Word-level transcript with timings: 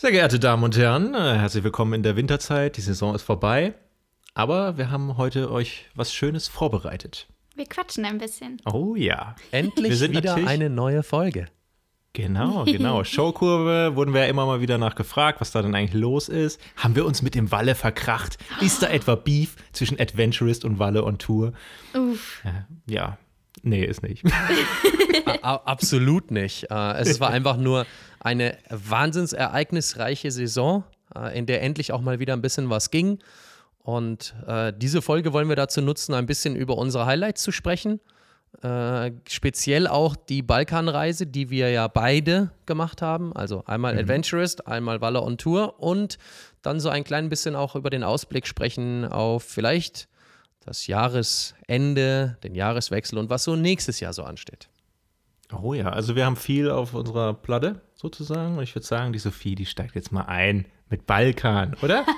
Sehr 0.00 0.12
geehrte 0.12 0.38
Damen 0.38 0.62
und 0.62 0.76
Herren, 0.76 1.12
äh, 1.12 1.38
herzlich 1.38 1.64
willkommen 1.64 1.92
in 1.92 2.04
der 2.04 2.14
Winterzeit. 2.14 2.76
Die 2.76 2.80
Saison 2.80 3.16
ist 3.16 3.22
vorbei, 3.22 3.74
aber 4.32 4.78
wir 4.78 4.92
haben 4.92 5.16
heute 5.16 5.50
euch 5.50 5.86
was 5.96 6.14
Schönes 6.14 6.46
vorbereitet. 6.46 7.26
Wir 7.56 7.66
quatschen 7.66 8.04
ein 8.04 8.18
bisschen. 8.18 8.62
Oh 8.64 8.94
ja. 8.94 9.34
Endlich 9.50 9.90
Wir 9.90 9.96
sind 9.96 10.16
wieder 10.16 10.36
eine 10.36 10.70
neue 10.70 11.02
Folge. 11.02 11.46
Genau, 12.12 12.64
genau. 12.64 13.02
Showkurve 13.02 13.96
wurden 13.96 14.14
wir 14.14 14.20
ja 14.20 14.26
immer 14.28 14.46
mal 14.46 14.60
wieder 14.60 14.78
nachgefragt, 14.78 15.40
was 15.40 15.50
da 15.50 15.62
denn 15.62 15.74
eigentlich 15.74 16.00
los 16.00 16.28
ist. 16.28 16.60
Haben 16.76 16.94
wir 16.94 17.04
uns 17.04 17.22
mit 17.22 17.34
dem 17.34 17.50
Walle 17.50 17.74
verkracht? 17.74 18.38
Ist 18.60 18.84
da 18.84 18.86
etwa 18.90 19.16
Beef 19.16 19.56
zwischen 19.72 19.98
Adventurist 19.98 20.64
und 20.64 20.78
Walle 20.78 21.02
on 21.02 21.18
Tour? 21.18 21.54
Uff. 21.94 22.40
Ja, 22.44 22.68
ja. 22.86 23.18
Nee, 23.62 23.84
ist 23.84 24.02
nicht. 24.02 24.24
Absolut 25.42 26.30
nicht. 26.30 26.70
Äh, 26.70 26.98
es 26.98 27.20
war 27.20 27.30
einfach 27.30 27.56
nur 27.56 27.86
eine 28.20 28.58
wahnsinnsereignisreiche 28.70 30.30
Saison, 30.30 30.84
äh, 31.14 31.38
in 31.38 31.46
der 31.46 31.62
endlich 31.62 31.92
auch 31.92 32.00
mal 32.00 32.18
wieder 32.18 32.34
ein 32.34 32.42
bisschen 32.42 32.70
was 32.70 32.90
ging. 32.90 33.18
Und 33.78 34.34
äh, 34.46 34.72
diese 34.76 35.00
Folge 35.00 35.32
wollen 35.32 35.48
wir 35.48 35.56
dazu 35.56 35.80
nutzen, 35.80 36.14
ein 36.14 36.26
bisschen 36.26 36.56
über 36.56 36.76
unsere 36.76 37.06
Highlights 37.06 37.42
zu 37.42 37.52
sprechen. 37.52 38.00
Äh, 38.62 39.12
speziell 39.28 39.86
auch 39.86 40.16
die 40.16 40.42
Balkanreise, 40.42 41.26
die 41.26 41.50
wir 41.50 41.70
ja 41.70 41.86
beide 41.86 42.50
gemacht 42.66 43.02
haben. 43.02 43.32
Also 43.34 43.62
einmal 43.66 43.98
Adventurist, 43.98 44.66
einmal 44.66 45.00
Walle 45.00 45.22
on 45.22 45.38
Tour 45.38 45.80
und 45.80 46.18
dann 46.62 46.80
so 46.80 46.88
ein 46.88 47.04
klein 47.04 47.28
bisschen 47.28 47.54
auch 47.54 47.76
über 47.76 47.90
den 47.90 48.02
Ausblick 48.02 48.46
sprechen 48.46 49.04
auf 49.04 49.44
vielleicht 49.44 50.08
das 50.68 50.86
Jahresende, 50.86 52.36
den 52.42 52.54
Jahreswechsel 52.54 53.18
und 53.18 53.30
was 53.30 53.44
so 53.44 53.56
nächstes 53.56 54.00
Jahr 54.00 54.12
so 54.12 54.22
ansteht. 54.22 54.68
Oh 55.52 55.72
ja, 55.72 55.88
also 55.88 56.14
wir 56.14 56.26
haben 56.26 56.36
viel 56.36 56.70
auf 56.70 56.94
unserer 56.94 57.32
Platte 57.32 57.80
sozusagen. 57.94 58.58
Und 58.58 58.62
ich 58.62 58.74
würde 58.74 58.86
sagen, 58.86 59.12
die 59.12 59.18
Sophie, 59.18 59.54
die 59.54 59.66
steigt 59.66 59.94
jetzt 59.94 60.12
mal 60.12 60.26
ein 60.26 60.66
mit 60.90 61.06
Balkan, 61.06 61.74
oder? 61.82 62.04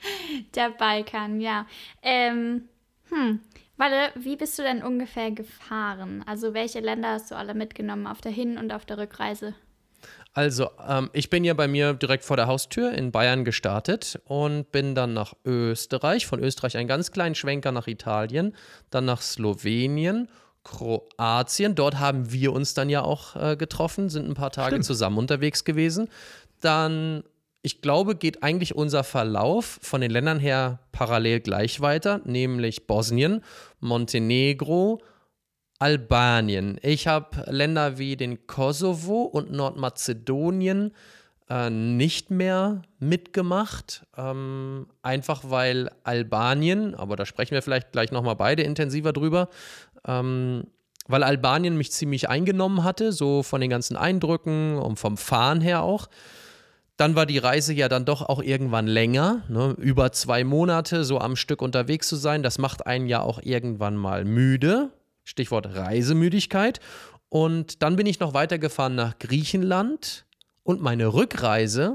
Der 0.54 0.70
Balkan, 0.70 1.40
ja. 1.40 1.66
Ähm, 2.02 2.68
hm. 3.10 3.40
Warte, 3.76 4.12
wie 4.14 4.36
bist 4.36 4.58
du 4.58 4.62
denn 4.62 4.82
ungefähr 4.82 5.30
gefahren? 5.30 6.22
Also 6.26 6.52
welche 6.52 6.80
Länder 6.80 7.12
hast 7.12 7.30
du 7.30 7.36
alle 7.36 7.54
mitgenommen 7.54 8.06
auf 8.06 8.20
der 8.20 8.32
Hin- 8.32 8.58
und 8.58 8.72
auf 8.72 8.84
der 8.84 8.98
Rückreise? 8.98 9.54
Also, 10.32 10.70
ähm, 10.88 11.10
ich 11.12 11.28
bin 11.28 11.42
ja 11.42 11.54
bei 11.54 11.66
mir 11.66 11.94
direkt 11.94 12.24
vor 12.24 12.36
der 12.36 12.46
Haustür 12.46 12.92
in 12.92 13.10
Bayern 13.10 13.44
gestartet 13.44 14.20
und 14.24 14.70
bin 14.70 14.94
dann 14.94 15.12
nach 15.12 15.34
Österreich, 15.44 16.26
von 16.26 16.40
Österreich 16.40 16.76
einen 16.76 16.88
ganz 16.88 17.10
kleinen 17.10 17.34
Schwenker 17.34 17.72
nach 17.72 17.88
Italien, 17.88 18.54
dann 18.90 19.06
nach 19.06 19.22
Slowenien, 19.22 20.28
Kroatien. 20.62 21.74
Dort 21.74 21.98
haben 21.98 22.30
wir 22.30 22.52
uns 22.52 22.74
dann 22.74 22.88
ja 22.90 23.02
auch 23.02 23.34
äh, 23.34 23.56
getroffen, 23.56 24.08
sind 24.08 24.28
ein 24.28 24.34
paar 24.34 24.52
Tage 24.52 24.76
Stimmt. 24.76 24.84
zusammen 24.84 25.18
unterwegs 25.18 25.64
gewesen. 25.64 26.08
Dann, 26.60 27.24
ich 27.62 27.82
glaube, 27.82 28.14
geht 28.14 28.44
eigentlich 28.44 28.76
unser 28.76 29.02
Verlauf 29.02 29.80
von 29.82 30.00
den 30.00 30.12
Ländern 30.12 30.38
her 30.38 30.78
parallel 30.92 31.40
gleich 31.40 31.80
weiter, 31.80 32.20
nämlich 32.24 32.86
Bosnien, 32.86 33.42
Montenegro, 33.80 35.00
Albanien. 35.80 36.78
Ich 36.82 37.06
habe 37.06 37.44
Länder 37.50 37.96
wie 37.96 38.14
den 38.14 38.46
Kosovo 38.46 39.22
und 39.22 39.50
Nordmazedonien 39.50 40.92
äh, 41.48 41.70
nicht 41.70 42.30
mehr 42.30 42.82
mitgemacht. 42.98 44.06
Ähm, 44.14 44.88
einfach 45.02 45.40
weil 45.44 45.90
Albanien, 46.04 46.94
aber 46.94 47.16
da 47.16 47.24
sprechen 47.24 47.52
wir 47.52 47.62
vielleicht 47.62 47.92
gleich 47.92 48.12
nochmal 48.12 48.36
beide 48.36 48.62
intensiver 48.62 49.14
drüber, 49.14 49.48
ähm, 50.06 50.64
weil 51.08 51.22
Albanien 51.22 51.78
mich 51.78 51.92
ziemlich 51.92 52.28
eingenommen 52.28 52.84
hatte, 52.84 53.10
so 53.12 53.42
von 53.42 53.62
den 53.62 53.70
ganzen 53.70 53.96
Eindrücken 53.96 54.76
und 54.76 54.98
vom 54.98 55.16
Fahren 55.16 55.62
her 55.62 55.82
auch. 55.82 56.08
Dann 56.98 57.14
war 57.14 57.24
die 57.24 57.38
Reise 57.38 57.72
ja 57.72 57.88
dann 57.88 58.04
doch 58.04 58.20
auch 58.20 58.42
irgendwann 58.42 58.86
länger, 58.86 59.44
ne? 59.48 59.74
über 59.78 60.12
zwei 60.12 60.44
Monate 60.44 61.04
so 61.04 61.18
am 61.18 61.36
Stück 61.36 61.62
unterwegs 61.62 62.06
zu 62.06 62.16
sein. 62.16 62.42
Das 62.42 62.58
macht 62.58 62.86
einen 62.86 63.06
ja 63.06 63.22
auch 63.22 63.40
irgendwann 63.42 63.96
mal 63.96 64.26
müde. 64.26 64.90
Stichwort 65.30 65.74
Reisemüdigkeit. 65.74 66.80
Und 67.28 67.82
dann 67.82 67.96
bin 67.96 68.06
ich 68.06 68.20
noch 68.20 68.34
weitergefahren 68.34 68.96
nach 68.96 69.18
Griechenland 69.18 70.26
und 70.64 70.82
meine 70.82 71.14
Rückreise, 71.14 71.94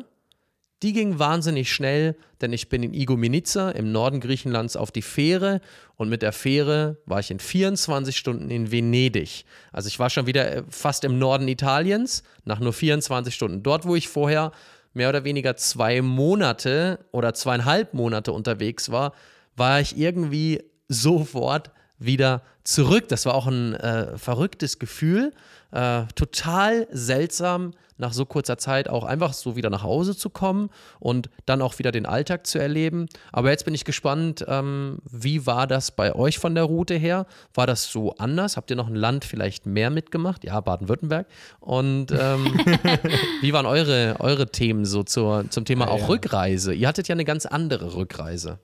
die 0.82 0.94
ging 0.94 1.20
wahnsinnig 1.20 1.72
schnell, 1.72 2.16
denn 2.42 2.54
ich 2.54 2.70
bin 2.70 2.84
in 2.84 2.94
Igoumenitsa 2.94 3.72
im 3.72 3.92
Norden 3.92 4.20
Griechenlands 4.20 4.76
auf 4.76 4.92
die 4.92 5.02
Fähre 5.02 5.62
und 5.96 6.10
mit 6.10 6.22
der 6.22 6.32
Fähre 6.32 6.98
war 7.06 7.20
ich 7.20 7.32
in 7.32 7.40
24 7.40 8.16
Stunden 8.16 8.50
in 8.50 8.72
Venedig. 8.72 9.46
Also 9.72 9.88
ich 9.88 10.00
war 10.00 10.10
schon 10.10 10.28
wieder 10.28 10.52
äh, 10.52 10.64
fast 10.70 11.04
im 11.04 11.18
Norden 11.18 11.48
Italiens, 11.48 12.24
nach 12.44 12.60
nur 12.60 12.74
24 12.74 13.34
Stunden. 13.34 13.64
Dort, 13.64 13.86
wo 13.86 13.96
ich 13.96 14.08
vorher 14.08 14.52
mehr 14.94 15.10
oder 15.10 15.24
weniger 15.24 15.58
zwei 15.58 16.02
Monate 16.02 17.00
oder 17.12 17.34
zweieinhalb 17.34 17.94
Monate 17.94 18.32
unterwegs 18.32 18.92
war, 18.92 19.14
war 19.56 19.82
ich 19.82 19.98
irgendwie 19.98 20.64
sofort 20.88 21.72
wieder 22.00 22.42
zurück. 22.64 23.08
Das 23.10 23.26
war 23.26 23.36
auch 23.36 23.48
ein 23.48 23.74
äh, 23.76 24.18
verrücktes 24.18 24.80
Gefühl. 24.80 25.34
Äh, 25.72 26.04
total 26.16 26.88
seltsam, 26.92 27.74
nach 27.98 28.14
so 28.14 28.26
kurzer 28.26 28.58
Zeit 28.58 28.90
auch 28.90 29.04
einfach 29.04 29.34
so 29.34 29.56
wieder 29.56 29.70
nach 29.70 29.84
Hause 29.84 30.16
zu 30.18 30.30
kommen 30.30 30.70
und 31.00 31.30
dann 31.46 31.62
auch 31.62 31.80
wieder 31.80 31.92
den 31.92 32.06
Alltag 32.06 32.46
zu 32.46 32.60
erleben. 32.60 33.08
Aber 33.32 33.52
jetzt 33.52 33.66
bin 33.66 33.74
ich 33.74 33.86
gespannt, 33.86 34.44
ähm, 34.48 35.00
wie 35.10 35.46
war 35.46 35.68
das 35.68 35.92
bei 35.92 36.14
euch 36.14 36.40
von 36.40 36.56
der 36.56 36.66
Route 36.66 36.96
her? 36.96 37.26
War 37.54 37.68
das 37.68 37.92
so 37.92 38.16
anders? 38.16 38.58
Habt 38.58 38.70
ihr 38.70 38.76
noch 38.76 38.88
ein 38.88 38.96
Land 38.96 39.26
vielleicht 39.26 39.66
mehr 39.66 39.90
mitgemacht? 39.90 40.44
Ja, 40.44 40.60
Baden-Württemberg. 40.60 41.28
Und 41.60 42.12
ähm, 42.12 42.46
wie 43.42 43.54
waren 43.54 43.66
eure, 43.66 44.18
eure 44.20 44.48
Themen 44.48 44.86
so 44.86 45.04
zur, 45.04 45.50
zum 45.50 45.66
Thema 45.66 45.86
Ja, 45.86 45.92
auch 45.92 46.00
ja. 46.00 46.08
Rückreise? 46.08 46.74
Ihr 46.74 46.88
hattet 46.88 47.08
ja 47.08 47.14
eine 47.14 47.26
ganz 47.26 47.46
andere 47.46 47.96
Rückreise. 47.96 48.60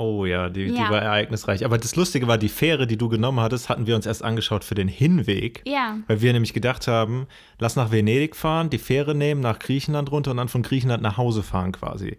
Oh 0.00 0.24
ja, 0.24 0.48
die, 0.48 0.68
die 0.68 0.78
Ja. 0.78 0.88
war 0.90 1.02
ereignisreich. 1.02 1.62
Aber 1.62 1.76
das 1.76 1.94
Lustige 1.94 2.26
war, 2.26 2.38
die 2.38 2.48
Fähre, 2.48 2.86
die 2.86 2.96
du 2.96 3.10
genommen 3.10 3.40
hattest, 3.40 3.68
hatten 3.68 3.86
wir 3.86 3.94
uns 3.96 4.06
erst 4.06 4.24
angeschaut 4.24 4.64
für 4.64 4.74
den 4.74 4.88
Hinweg. 4.88 5.62
Ja. 5.66 5.98
Weil 6.06 6.22
wir 6.22 6.32
nämlich 6.32 6.54
gedacht 6.54 6.88
haben, 6.88 7.26
lass 7.58 7.76
nach 7.76 7.90
Venedig 7.92 8.34
fahren, 8.34 8.70
die 8.70 8.78
Fähre 8.78 9.14
nehmen, 9.14 9.42
nach 9.42 9.58
Griechenland 9.58 10.10
runter 10.10 10.30
und 10.30 10.38
dann 10.38 10.48
von 10.48 10.62
Griechenland 10.62 11.02
nach 11.02 11.18
Hause 11.18 11.42
fahren 11.42 11.72
quasi. 11.72 12.16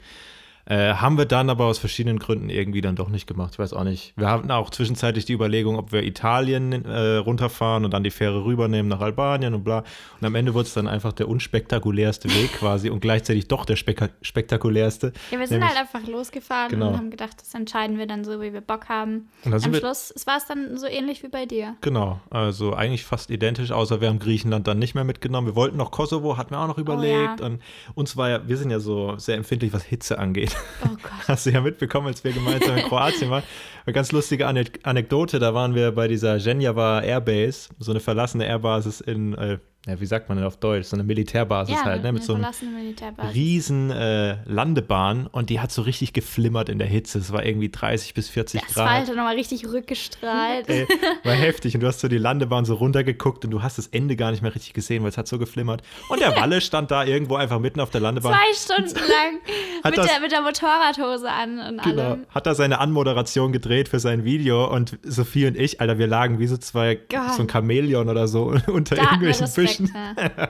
Äh, 0.65 0.93
haben 0.93 1.17
wir 1.17 1.25
dann 1.25 1.49
aber 1.49 1.65
aus 1.65 1.79
verschiedenen 1.79 2.19
Gründen 2.19 2.49
irgendwie 2.49 2.81
dann 2.81 2.95
doch 2.95 3.09
nicht 3.09 3.25
gemacht. 3.27 3.53
Ich 3.53 3.59
weiß 3.59 3.73
auch 3.73 3.83
nicht. 3.83 4.13
Wir 4.15 4.29
hatten 4.29 4.51
auch 4.51 4.69
zwischenzeitlich 4.69 5.25
die 5.25 5.33
Überlegung, 5.33 5.77
ob 5.77 5.91
wir 5.91 6.03
Italien 6.03 6.85
äh, 6.85 7.15
runterfahren 7.17 7.83
und 7.83 7.91
dann 7.93 8.03
die 8.03 8.11
Fähre 8.11 8.45
rübernehmen 8.45 8.87
nach 8.89 9.01
Albanien 9.01 9.53
und 9.53 9.63
bla. 9.63 9.83
Und 10.19 10.27
am 10.27 10.35
Ende 10.35 10.53
wurde 10.53 10.67
es 10.67 10.73
dann 10.73 10.87
einfach 10.87 11.13
der 11.13 11.27
unspektakulärste 11.29 12.29
Weg 12.29 12.53
quasi 12.53 12.89
und 12.89 12.99
gleichzeitig 12.99 13.47
doch 13.47 13.65
der 13.65 13.75
spek 13.75 14.09
spektakulärste. 14.21 15.13
Ja, 15.31 15.39
wir 15.39 15.47
sind 15.47 15.59
Nämlich- 15.59 15.77
halt 15.77 15.93
einfach 15.93 16.07
losgefahren 16.09 16.69
Genau. 16.69 16.89
und 16.89 16.97
haben 16.97 17.09
gedacht, 17.11 17.41
das 17.41 17.53
entscheiden 17.53 17.97
wir 17.97 18.07
dann 18.07 18.23
so, 18.23 18.41
wie 18.41 18.53
wir 18.53 18.61
Bock 18.61 18.89
haben. 18.89 19.29
Und 19.45 19.53
Am 19.53 19.73
Schluss 19.73 20.13
war 20.25 20.37
es 20.37 20.45
dann 20.45 20.77
so 20.77 20.87
ähnlich 20.87 21.23
wie 21.23 21.27
bei 21.29 21.45
dir. 21.45 21.75
Genau, 21.81 22.19
also 22.29 22.73
eigentlich 22.73 23.03
fast 23.03 23.29
identisch, 23.31 23.71
außer 23.71 24.01
wir 24.01 24.09
haben 24.09 24.19
Griechenland 24.19 24.67
dann 24.67 24.79
nicht 24.79 24.95
mehr 24.95 25.03
mitgenommen. 25.03 25.47
Wir 25.47 25.55
wollten 25.55 25.77
noch 25.77 25.91
Kosovo, 25.91 26.37
hatten 26.37 26.51
wir 26.51 26.59
auch 26.59 26.67
noch 26.67 26.77
überlegt. 26.77 27.39
ja. 27.39 27.45
Und 27.45 27.61
uns 27.95 28.15
war 28.17 28.29
ja, 28.29 28.47
wir 28.47 28.57
sind 28.57 28.69
ja 28.71 28.79
so 28.79 29.17
sehr 29.17 29.37
empfindlich, 29.37 29.73
was 29.73 29.83
Hitze 29.83 30.19
angeht. 30.19 30.50
Oh 30.83 30.87
Gott. 30.89 31.27
Hast 31.27 31.45
du 31.45 31.51
ja 31.51 31.61
mitbekommen, 31.61 32.07
als 32.07 32.23
wir 32.23 32.31
gemeinsam 32.31 32.75
in 32.77 32.83
Kroatien 32.87 33.29
waren. 33.29 33.43
Eine 33.85 33.93
ganz 33.93 34.11
lustige 34.11 34.47
Ane- 34.47 34.65
Anekdote, 34.83 35.39
da 35.39 35.53
waren 35.53 35.75
wir 35.75 35.91
bei 35.91 36.07
dieser 36.07 36.37
Genjava 36.39 37.01
Airbase, 37.01 37.69
so 37.79 37.91
eine 37.91 37.99
verlassene 37.99 38.45
Airbasis 38.45 39.01
in, 39.01 39.33
äh, 39.35 39.57
ja, 39.87 39.99
wie 39.99 40.05
sagt 40.05 40.29
man 40.29 40.37
denn 40.37 40.45
auf 40.45 40.57
Deutsch, 40.57 40.85
so 40.87 40.95
eine 40.95 41.03
Militärbasis 41.03 41.73
Ja, 41.75 41.83
halt, 41.85 42.03
ne, 42.03 42.11
mit 42.11 42.23
so 42.23 42.37
Militärbasis. 42.37 43.33
riesen 43.33 43.89
äh, 43.89 44.37
Landebahn 44.45 45.25
und 45.25 45.49
die 45.49 45.59
hat 45.59 45.71
so 45.71 45.81
richtig 45.81 46.13
geflimmert 46.13 46.69
in 46.69 46.77
der 46.77 46.87
Hitze. 46.87 47.17
Es 47.17 47.31
war 47.33 47.43
irgendwie 47.43 47.69
30 47.69 48.13
bis 48.13 48.29
40 48.29 48.61
Das 48.61 48.73
Grad. 48.75 48.85
war 48.85 48.93
halt 48.93 49.07
nochmal 49.07 49.35
richtig 49.35 49.65
rückgestrahlt. 49.67 50.69
Ey, 50.69 50.87
war 51.23 51.33
heftig. 51.33 51.73
Und 51.73 51.81
du 51.81 51.87
hast 51.87 51.99
so 51.99 52.07
die 52.07 52.19
Landebahn 52.19 52.63
so 52.65 52.75
runtergeguckt 52.75 53.43
und 53.43 53.49
du 53.51 53.63
hast 53.63 53.79
das 53.79 53.87
Ende 53.87 54.15
gar 54.15 54.29
nicht 54.29 54.43
mehr 54.43 54.53
richtig 54.53 54.73
gesehen, 54.73 55.01
weil 55.01 55.09
es 55.09 55.17
hat 55.17 55.27
so 55.27 55.39
geflimmert. 55.39 55.81
Und 56.09 56.21
der 56.21 56.35
Walle 56.35 56.61
stand 56.61 56.91
da 56.91 57.03
irgendwo 57.03 57.35
einfach 57.35 57.59
mitten 57.59 57.79
auf 57.79 57.89
der 57.89 58.01
Landebahn. 58.01 58.33
Zwei 58.33 58.53
Stunden 58.75 58.99
lang 58.99 59.39
Hat 59.83 59.91
mit 59.91 59.97
das- 59.97 60.07
der, 60.07 60.19
mit 60.19 60.31
der 60.31 60.41
Motorradhose 60.41 61.27
an 61.27 61.57
und 61.59 61.81
Genau. 61.83 62.01
allem. 62.11 62.25
Hat 62.29 62.45
da 62.45 62.53
seine 62.53 62.79
Anmoderation 62.79 63.51
gedreht 63.51 63.89
für 63.89 63.99
sein 63.99 64.23
Video 64.25 64.71
und 64.71 64.99
Sophie 65.01 65.47
und 65.47 65.57
ich, 65.57 65.81
Alter, 65.81 65.97
wir 65.97 66.05
lagen 66.07 66.37
wie 66.37 66.45
so 66.45 66.57
zwei, 66.57 66.99
Gott. 67.09 67.33
so 67.35 67.41
ein 67.41 67.49
Chamäleon 67.49 68.09
oder 68.09 68.27
so 68.27 68.53
unter 68.67 68.95
Da 68.95 69.03
irgendwelchen 69.03 69.45
Respekt. 69.45 69.70
Ne? 69.79 70.15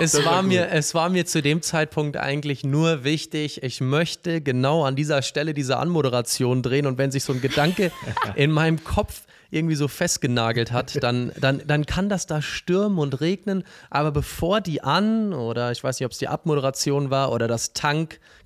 Es 0.00 0.24
war 0.24 0.42
mir, 0.42 0.70
es 0.70 0.94
war 0.94 1.08
mir 1.08 1.24
zu 1.24 1.40
dem 1.40 1.62
Zeitpunkt 1.62 2.16
eigentlich 2.16 2.64
nur 2.64 3.04
wichtig, 3.04 3.62
ich 3.62 3.80
möchte 3.80 4.40
genau 4.40 4.84
an 4.84 4.96
dieser 4.96 5.22
Stelle 5.22 5.54
diese 5.54 5.76
Anmoderation 5.76 6.62
drehen 6.62 6.86
und 6.86 6.98
wenn 6.98 7.12
sich 7.12 7.22
so 7.22 7.32
ein 7.32 7.40
Gedanke 7.40 7.92
in 8.34 8.50
meinem 8.50 8.82
Kopf 8.82 9.22
irgendwie 9.54 9.76
so 9.76 9.88
festgenagelt 9.88 10.72
hat, 10.72 11.02
dann, 11.02 11.32
dann, 11.40 11.62
dann 11.66 11.86
kann 11.86 12.08
das 12.08 12.26
da 12.26 12.42
stürmen 12.42 12.98
und 12.98 13.20
regnen. 13.20 13.62
Aber 13.88 14.10
bevor 14.10 14.60
die 14.60 14.82
an, 14.82 15.32
oder 15.32 15.70
ich 15.70 15.82
weiß 15.82 16.00
nicht, 16.00 16.06
ob 16.06 16.12
es 16.12 16.18
die 16.18 16.28
Abmoderation 16.28 17.10
war 17.10 17.30
oder 17.30 17.46
das 17.46 17.72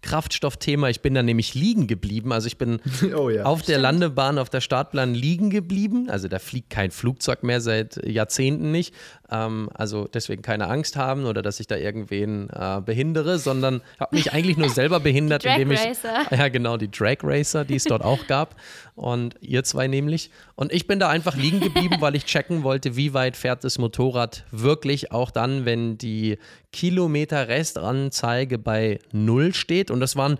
Tank-Kraftstoffthema, 0.03 0.89
ich 0.89 1.00
bin 1.00 1.15
dann 1.15 1.27
nämlich 1.27 1.55
liegen 1.55 1.87
geblieben. 1.87 2.33
Also 2.33 2.47
ich 2.47 2.59
bin 2.59 2.81
Oh 3.17 3.31
ja. 3.31 3.45
auf 3.45 3.62
der 3.62 3.79
Landebahn, 3.79 4.39
auf 4.39 4.50
der 4.50 4.61
Startplan 4.61 5.15
liegen 5.15 5.50
geblieben. 5.50 6.09
Also 6.11 6.29
da 6.29 6.39
fliegt 6.39 6.71
kein 6.71 6.91
Flugzeug 6.91 7.43
mehr 7.43 7.61
seit 7.61 8.05
Jahrzehnten 8.06 8.71
nicht. 8.71 8.95
Ähm, 9.31 9.69
also 9.75 10.09
deswegen 10.12 10.43
keine 10.43 10.69
Angst 10.69 10.97
haben 10.97 11.27
oder 11.27 11.43
dass 11.43 11.61
ich 11.61 11.67
da 11.67 11.77
irgendwen 11.77 12.49
äh, 12.50 12.81
behindere, 12.85 13.39
sondern 13.39 13.83
habe 13.99 14.17
mich 14.17 14.33
eigentlich 14.33 14.56
nur 14.56 14.71
selber 14.71 15.00
behindert, 15.00 15.45
Drag 15.45 15.55
indem 15.55 15.73
ich. 15.73 15.81
Racer. 15.81 16.27
Ja, 16.39 16.49
genau, 16.49 16.77
die 16.77 16.91
Drag 16.91 17.17
Racer, 17.23 17.65
die 17.65 17.77
es 17.77 17.85
dort 17.85 18.03
auch 18.03 18.27
gab. 18.27 18.56
Und 18.95 19.37
ihr 19.41 19.62
zwei 19.65 19.87
nämlich. 19.87 20.31
Und 20.56 20.73
ich 20.73 20.87
bin 20.87 20.99
da 20.99 21.09
einfach 21.09 21.37
liegen 21.37 21.61
geblieben, 21.61 21.97
weil 22.00 22.17
ich 22.17 22.25
checken 22.25 22.65
wollte, 22.65 22.97
wie 22.97 23.15
weit 23.15 23.37
fährt 23.37 23.62
das 23.62 23.79
Motorrad 23.79 24.45
wirklich, 24.50 25.12
auch 25.12 25.31
dann, 25.31 25.65
wenn 25.65 25.99
die 25.99 26.39
Kilometer-Restanzeige 26.73 28.59
bei 28.59 28.99
null 29.12 29.55
steht. 29.55 29.88
Und 29.90 30.00
das 30.00 30.17
waren 30.17 30.38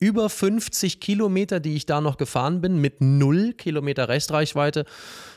über 0.00 0.30
50 0.30 0.98
Kilometer, 1.00 1.60
die 1.60 1.76
ich 1.76 1.84
da 1.84 2.00
noch 2.00 2.16
gefahren 2.16 2.62
bin, 2.62 2.80
mit 2.80 3.02
null 3.02 3.52
Kilometer 3.52 4.08
Restreichweite. 4.08 4.86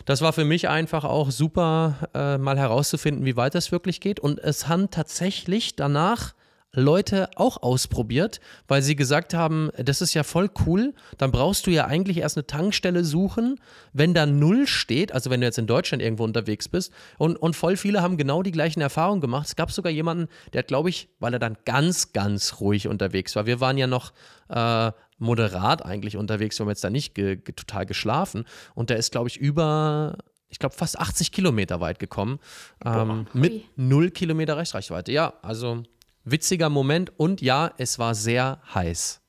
Das 0.05 0.21
war 0.21 0.31
für 0.31 0.45
mich 0.45 0.69
einfach 0.69 1.03
auch 1.03 1.31
super, 1.31 2.09
äh, 2.13 2.37
mal 2.37 2.57
herauszufinden, 2.57 3.25
wie 3.25 3.35
weit 3.35 3.55
das 3.55 3.73
wirklich 3.73 3.99
geht. 3.99 4.21
Und 4.21 4.39
es 4.39 4.69
haben 4.69 4.89
tatsächlich 4.89 5.75
danach 5.75 6.33
Leute 6.75 7.29
auch 7.35 7.61
ausprobiert, 7.61 8.39
weil 8.67 8.81
sie 8.81 8.95
gesagt 8.95 9.33
haben, 9.33 9.69
das 9.77 10.01
ist 10.01 10.13
ja 10.13 10.23
voll 10.23 10.49
cool, 10.65 10.93
dann 11.17 11.31
brauchst 11.31 11.67
du 11.67 11.71
ja 11.71 11.85
eigentlich 11.85 12.17
erst 12.17 12.37
eine 12.37 12.47
Tankstelle 12.47 13.03
suchen, 13.03 13.59
wenn 13.93 14.13
da 14.13 14.25
null 14.25 14.65
steht, 14.65 15.11
also 15.11 15.29
wenn 15.29 15.41
du 15.41 15.47
jetzt 15.47 15.59
in 15.59 15.67
Deutschland 15.67 16.01
irgendwo 16.01 16.23
unterwegs 16.23 16.67
bist. 16.67 16.91
Und, 17.17 17.35
und 17.35 17.55
voll 17.55 17.77
viele 17.77 18.01
haben 18.01 18.17
genau 18.17 18.41
die 18.41 18.51
gleichen 18.51 18.81
Erfahrungen 18.81 19.21
gemacht. 19.21 19.47
Es 19.47 19.55
gab 19.55 19.71
sogar 19.71 19.91
jemanden, 19.91 20.27
der 20.53 20.59
hat, 20.59 20.67
glaube 20.67 20.89
ich, 20.89 21.09
weil 21.19 21.33
er 21.33 21.39
dann 21.39 21.57
ganz, 21.65 22.11
ganz 22.11 22.59
ruhig 22.59 22.87
unterwegs 22.87 23.35
war. 23.35 23.45
Wir 23.45 23.59
waren 23.59 23.77
ja 23.77 23.85
noch 23.85 24.11
äh, 24.49 24.91
moderat 25.19 25.85
eigentlich 25.85 26.17
unterwegs, 26.17 26.59
wir 26.59 26.65
haben 26.65 26.69
jetzt 26.69 26.83
da 26.83 26.89
nicht 26.89 27.13
ge 27.13 27.35
ge 27.35 27.53
total 27.55 27.85
geschlafen. 27.85 28.45
Und 28.73 28.89
der 28.89 28.97
ist, 28.97 29.11
glaube 29.11 29.29
ich, 29.29 29.37
über 29.37 30.17
ich 30.53 30.59
glaube, 30.59 30.75
fast 30.75 30.99
80 30.99 31.31
Kilometer 31.31 31.81
weit 31.81 31.97
gekommen. 31.97 32.39
Ähm, 32.85 33.25
mit 33.33 33.53
Ui. 33.53 33.65
null 33.75 34.11
Kilometer 34.11 34.55
Restreichweite. 34.55 35.11
Ja, 35.11 35.33
also 35.41 35.81
witziger 36.23 36.69
Moment 36.69 37.11
und 37.17 37.41
ja, 37.41 37.71
es 37.77 37.99
war 37.99 38.15
sehr 38.15 38.61
heiß. 38.73 39.21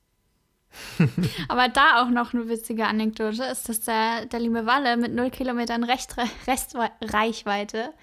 Aber 1.47 1.69
da 1.69 2.01
auch 2.01 2.09
noch 2.09 2.33
eine 2.33 2.49
witzige 2.49 2.85
Anekdote 2.85 3.43
ist, 3.45 3.69
dass 3.69 3.81
der, 3.81 4.25
der 4.25 4.39
liebe 4.39 4.65
Walle 4.65 4.97
mit 4.97 5.13
0 5.13 5.29
Kilometern 5.29 5.83
Rest, 5.83 6.15
Restreichweite 6.47 7.93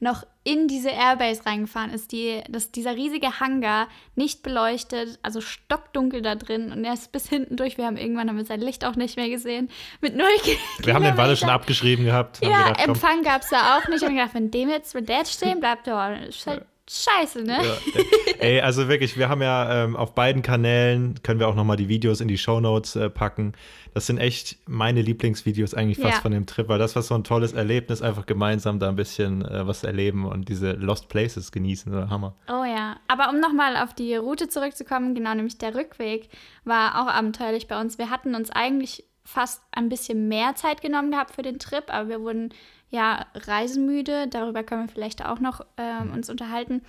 noch 0.00 0.24
in 0.44 0.68
diese 0.68 0.90
Airbase 0.90 1.44
reingefahren 1.44 1.90
ist, 1.90 2.12
die, 2.12 2.40
dass 2.48 2.70
dieser 2.70 2.94
riesige 2.94 3.40
Hangar 3.40 3.88
nicht 4.14 4.44
beleuchtet, 4.44 5.18
also 5.22 5.40
stockdunkel 5.40 6.22
da 6.22 6.36
drin 6.36 6.70
und 6.70 6.84
er 6.84 6.92
ist 6.92 7.10
bis 7.10 7.28
hinten 7.28 7.56
durch. 7.56 7.78
Wir 7.78 7.86
haben 7.86 7.96
irgendwann 7.96 8.28
haben 8.28 8.36
wir 8.36 8.44
sein 8.44 8.60
Licht 8.60 8.84
auch 8.84 8.94
nicht 8.94 9.16
mehr 9.16 9.28
gesehen. 9.28 9.68
Mit 10.00 10.16
0 10.16 10.26
Kilometern. 10.42 10.86
Wir 10.86 10.94
haben 10.94 11.04
den 11.04 11.16
Walle 11.16 11.36
schon 11.36 11.48
abgeschrieben 11.48 12.04
gehabt. 12.04 12.38
Ja, 12.42 12.68
gedacht, 12.68 12.86
Empfang 12.86 13.22
gab 13.24 13.42
es 13.42 13.48
da 13.48 13.78
auch 13.78 13.88
nicht. 13.88 14.02
Und 14.02 14.10
gedacht, 14.14 14.34
wenn 14.34 14.50
dem 14.52 14.68
jetzt, 14.68 14.94
wenn 14.94 15.04
der 15.04 15.18
jetzt 15.18 15.32
stehen 15.32 15.58
bleibt, 15.58 15.88
oh, 15.88 16.28
ist 16.28 16.46
halt 16.46 16.64
scheiße, 16.90 17.42
ne? 17.42 17.58
Ja. 17.64 18.02
Ey, 18.38 18.60
also 18.60 18.88
wirklich, 18.88 19.16
wir 19.16 19.28
haben 19.28 19.42
ja 19.42 19.84
ähm, 19.84 19.96
auf 19.96 20.14
beiden 20.14 20.42
Kanälen, 20.42 21.22
können 21.22 21.40
wir 21.40 21.48
auch 21.48 21.54
nochmal 21.54 21.76
die 21.76 21.88
Videos 21.88 22.20
in 22.20 22.28
die 22.28 22.38
Shownotes 22.38 22.96
äh, 22.96 23.10
packen. 23.10 23.52
Das 23.94 24.06
sind 24.06 24.18
echt 24.18 24.56
meine 24.66 25.02
Lieblingsvideos 25.02 25.74
eigentlich 25.74 25.98
fast 25.98 26.16
Ja. 26.16 26.20
von 26.20 26.32
dem 26.32 26.46
Trip, 26.46 26.68
weil 26.68 26.78
das 26.78 26.94
war 26.94 27.02
so 27.02 27.14
ein 27.14 27.24
tolles 27.24 27.52
Erlebnis, 27.52 28.02
einfach 28.02 28.26
gemeinsam 28.26 28.78
da 28.78 28.88
ein 28.88 28.96
bisschen 28.96 29.44
äh, 29.44 29.66
was 29.66 29.82
erleben 29.84 30.24
und 30.26 30.48
diese 30.48 30.72
Lost 30.72 31.08
Places 31.08 31.52
genießen. 31.52 31.92
Oder 31.92 32.10
Hammer. 32.10 32.34
Oh 32.48 32.64
ja, 32.64 32.96
aber 33.08 33.28
um 33.30 33.40
nochmal 33.40 33.76
auf 33.76 33.94
die 33.94 34.14
Route 34.14 34.48
zurückzukommen, 34.48 35.14
genau, 35.14 35.34
nämlich 35.34 35.58
der 35.58 35.74
Rückweg 35.74 36.28
war 36.64 37.02
auch 37.02 37.12
abenteuerlich 37.12 37.66
bei 37.68 37.80
uns. 37.80 37.98
Wir 37.98 38.10
hatten 38.10 38.34
uns 38.34 38.50
eigentlich 38.50 39.04
fast 39.24 39.62
ein 39.72 39.88
bisschen 39.90 40.28
mehr 40.28 40.54
Zeit 40.54 40.80
genommen 40.80 41.10
gehabt 41.10 41.34
für 41.34 41.42
den 41.42 41.58
Trip, 41.58 41.84
aber 41.88 42.08
wir 42.08 42.20
wurden 42.22 42.48
ja 42.90 43.26
reisenmüde. 43.34 44.28
Darüber 44.28 44.62
können 44.62 44.86
wir 44.86 44.92
vielleicht 44.92 45.24
auch 45.24 45.40
noch 45.40 45.60
ähm, 45.76 46.12
uns 46.12 46.30
unterhalten. 46.30 46.82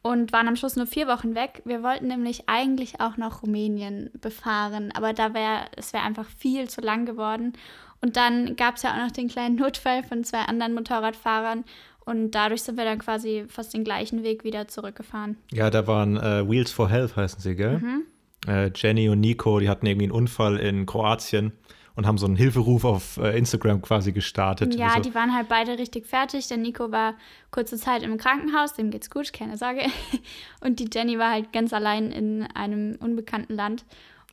Und 0.00 0.32
waren 0.32 0.48
am 0.48 0.56
Schluss 0.56 0.76
nur 0.76 0.86
vier 0.86 1.08
Wochen 1.08 1.34
weg. 1.34 1.62
Wir 1.64 1.82
wollten 1.82 2.06
nämlich 2.06 2.44
eigentlich 2.48 3.00
auch 3.00 3.16
noch 3.16 3.42
Rumänien 3.42 4.10
befahren, 4.20 4.90
aber 4.94 5.12
da 5.12 5.34
wäre 5.34 5.66
es 5.76 5.92
wäre 5.92 6.04
einfach 6.04 6.26
viel 6.26 6.68
zu 6.68 6.80
lang 6.80 7.04
geworden. 7.04 7.54
Und 8.00 8.16
dann 8.16 8.54
gab 8.54 8.76
es 8.76 8.84
ja 8.84 8.92
auch 8.92 9.04
noch 9.04 9.10
den 9.10 9.28
kleinen 9.28 9.56
Notfall 9.56 10.04
von 10.04 10.22
zwei 10.22 10.42
anderen 10.42 10.74
Motorradfahrern. 10.74 11.64
Und 12.04 12.30
dadurch 12.30 12.62
sind 12.62 12.78
wir 12.78 12.84
dann 12.84 13.00
quasi 13.00 13.44
fast 13.48 13.74
den 13.74 13.84
gleichen 13.84 14.22
Weg 14.22 14.44
wieder 14.44 14.68
zurückgefahren. 14.68 15.36
Ja, 15.52 15.68
da 15.68 15.86
waren 15.86 16.16
äh, 16.16 16.48
Wheels 16.48 16.70
for 16.70 16.88
Health, 16.88 17.16
heißen 17.16 17.40
sie, 17.40 17.56
gell? 17.56 17.78
Mhm. 17.78 18.02
Äh, 18.46 18.70
Jenny 18.74 19.08
und 19.08 19.20
Nico, 19.20 19.58
die 19.58 19.68
hatten 19.68 19.84
irgendwie 19.84 20.06
einen 20.06 20.12
Unfall 20.12 20.58
in 20.58 20.86
Kroatien 20.86 21.52
und 21.98 22.06
haben 22.06 22.16
so 22.16 22.26
einen 22.26 22.36
Hilferuf 22.36 22.84
auf 22.84 23.16
äh, 23.16 23.36
Instagram 23.36 23.82
quasi 23.82 24.12
gestartet. 24.12 24.72
Ja, 24.76 24.92
so, 24.94 25.00
die 25.00 25.14
waren 25.16 25.34
halt 25.34 25.48
beide 25.48 25.76
richtig 25.78 26.06
fertig. 26.06 26.46
Der 26.46 26.56
Nico 26.56 26.92
war 26.92 27.14
kurze 27.50 27.76
Zeit 27.76 28.04
im 28.04 28.16
Krankenhaus, 28.18 28.74
dem 28.74 28.92
geht's 28.92 29.10
gut, 29.10 29.32
keine 29.32 29.56
Sorge. 29.56 29.80
Und 30.60 30.78
die 30.78 30.88
Jenny 30.94 31.18
war 31.18 31.32
halt 31.32 31.52
ganz 31.52 31.72
allein 31.72 32.12
in 32.12 32.44
einem 32.54 32.94
unbekannten 33.00 33.52
Land. 33.56 33.84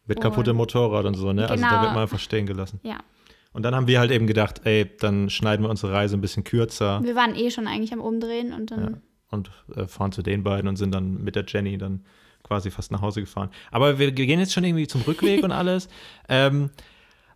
mit 0.06 0.22
kaputtem 0.22 0.56
Motorrad 0.58 1.06
und 1.06 1.16
so, 1.16 1.34
ne? 1.34 1.50
Also 1.50 1.64
da 1.64 1.70
Genau. 1.72 1.82
wird 1.82 1.94
man 1.94 2.02
einfach 2.04 2.20
stehen 2.20 2.46
gelassen. 2.46 2.80
Ja, 2.84 3.00
Und 3.52 3.64
dann 3.64 3.74
haben 3.74 3.88
wir 3.88 3.98
halt 3.98 4.12
eben 4.12 4.28
gedacht, 4.28 4.62
ey, 4.66 4.86
dann 5.00 5.32
schneiden 5.32 5.66
wir 5.66 5.70
unsere 5.72 5.92
Reise 5.92 6.16
ein 6.16 6.22
bisschen 6.22 6.44
kürzer 6.44 7.02
wir 7.04 7.16
waren 7.16 7.34
eh 7.36 7.50
schon 7.50 7.66
eigentlich 7.66 7.94
am 7.94 8.00
Umdrehen 8.00 8.54
und 8.54 8.70
dann. 8.70 9.02
und 9.32 9.50
äh, 9.76 9.88
fahren 9.88 10.12
zu 10.12 10.22
den 10.22 10.44
beiden 10.44 10.68
und 10.68 10.76
sind 10.76 10.94
dann 10.94 11.24
mit 11.24 11.36
der 11.36 11.46
Jenny 11.48 11.80
dann 11.80 12.06
quasi 12.44 12.70
fast 12.70 12.92
nach 12.92 13.02
Hause 13.02 13.22
gefahren. 13.22 13.50
Aber 13.72 13.98
wir 13.98 14.12
gehen 14.12 14.40
jetzt 14.40 14.54
schon 14.54 14.64
irgendwie 14.64 14.86
zum 14.86 15.02
Rückweg 15.02 15.44
und 15.44 15.52
alles. 15.64 15.90
Ähm, 16.30 16.70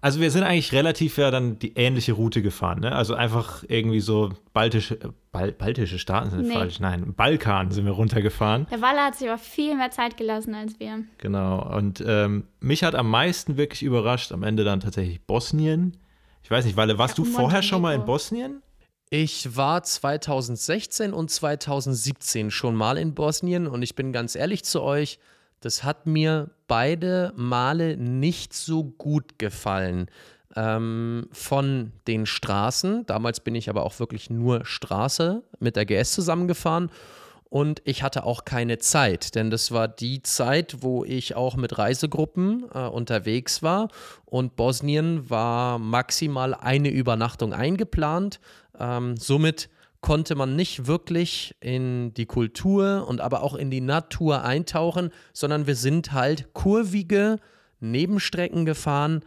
also 0.02 0.20
wir 0.22 0.32
sind 0.32 0.44
eigentlich 0.44 0.72
relativ 0.72 1.18
ja 1.18 1.30
dann 1.32 1.60
die 1.60 1.74
ähnliche 1.76 2.14
Route 2.14 2.42
gefahren, 2.42 2.80
ne? 2.80 2.94
Also 2.94 3.16
einfach 3.16 3.64
irgendwie 3.68 4.00
so 4.00 4.32
baltische, 4.54 4.98
Bal 5.32 5.52
baltische 5.52 6.00
Staaten 6.00 6.30
sind 6.30 6.48
Nee. 6.48 6.54
falsch, 6.54 6.80
nein, 6.80 7.14
Balkan 7.16 7.72
sind 7.72 7.86
wir 7.86 7.92
runtergefahren. 7.92 8.66
Der 8.72 8.82
Walle 8.82 9.00
hat 9.02 9.16
sich 9.16 9.28
aber 9.28 9.38
viel 9.38 9.76
mehr 9.76 9.92
Zeit 9.92 10.18
gelassen 10.18 10.56
als 10.56 10.80
wir. 10.80 11.04
Genau. 11.18 11.76
Und 11.76 12.04
ähm, 12.06 12.46
mich 12.60 12.84
hat 12.84 12.96
am 12.96 13.10
meisten 13.10 13.58
wirklich 13.58 13.84
überrascht, 13.84 14.32
am 14.32 14.44
Ende 14.44 14.64
dann 14.64 14.80
tatsächlich 14.80 15.22
Bosnien. 15.26 15.98
Ich 16.44 16.50
weiß 16.50 16.66
nicht, 16.66 16.78
Walle, 16.78 16.98
warst 16.98 17.18
Ja, 17.18 17.24
du 17.24 17.30
vorher 17.30 17.62
schon 17.62 17.82
mal 17.82 17.94
in. 17.96 18.06
Bosnien? 18.06 18.62
Ich 19.12 19.56
war 19.58 19.84
2016 19.84 21.14
und 21.14 21.30
2017 21.32 22.52
schon 22.52 22.76
mal 22.76 22.98
in 22.98 23.14
Bosnien 23.16 23.68
und 23.68 23.82
ich 23.82 23.96
bin 23.96 24.12
ganz 24.14 24.36
ehrlich 24.36 24.64
zu 24.64 24.82
euch, 24.82 25.20
das 25.62 25.84
hat 25.84 26.06
mir 26.06 26.50
beide 26.68 27.34
Male 27.36 27.98
nicht 27.98 28.54
so 28.54 28.84
gut 28.84 29.40
gefallen. 29.40 30.08
Ähm, 30.56 31.28
von 31.32 31.92
den 32.08 32.26
Straßen, 32.26 33.06
damals 33.06 33.40
bin 33.40 33.56
ich 33.56 33.70
aber 33.70 33.84
auch 33.84 34.00
wirklich 34.00 34.30
nur 34.30 34.66
Straße 34.66 35.44
mit 35.60 35.76
der 35.76 35.86
GS 35.86 36.14
zusammengefahren 36.14 36.90
und 37.50 37.82
ich 37.84 38.04
hatte 38.04 38.26
auch 38.26 38.46
keine 38.46 38.78
Zeit, 38.78 39.34
denn 39.34 39.50
das 39.50 39.72
war 39.72 39.88
die 39.88 40.22
Zeit, 40.22 40.78
wo 40.82 41.04
ich 41.04 41.36
auch 41.36 41.56
mit 41.56 41.80
Reisegruppen 41.80 42.66
äh, 42.74 42.88
unterwegs 42.88 43.64
war 43.64 43.90
und 44.26 44.56
Bosnien 44.56 45.30
war 45.32 45.80
maximal 45.80 46.54
eine 46.54 46.90
Übernachtung 46.90 47.54
eingeplant. 47.54 48.40
Ähm, 48.80 49.18
somit 49.18 49.70
konnte 50.02 50.36
man 50.36 50.56
nicht 50.56 50.88
wirklich 50.88 51.56
in 51.60 52.14
die 52.14 52.26
Kultur 52.26 53.06
und 53.08 53.22
aber 53.22 53.44
auch 53.44 53.56
in 53.56 53.70
die 53.70 53.82
Natur 53.82 54.44
eintauchen, 54.44 55.10
sondern 55.34 55.68
wir 55.68 55.76
sind 55.76 56.14
halt 56.14 56.54
kurvige 56.54 57.38
Nebenstrecken 57.80 58.66
gefahren, 58.66 59.24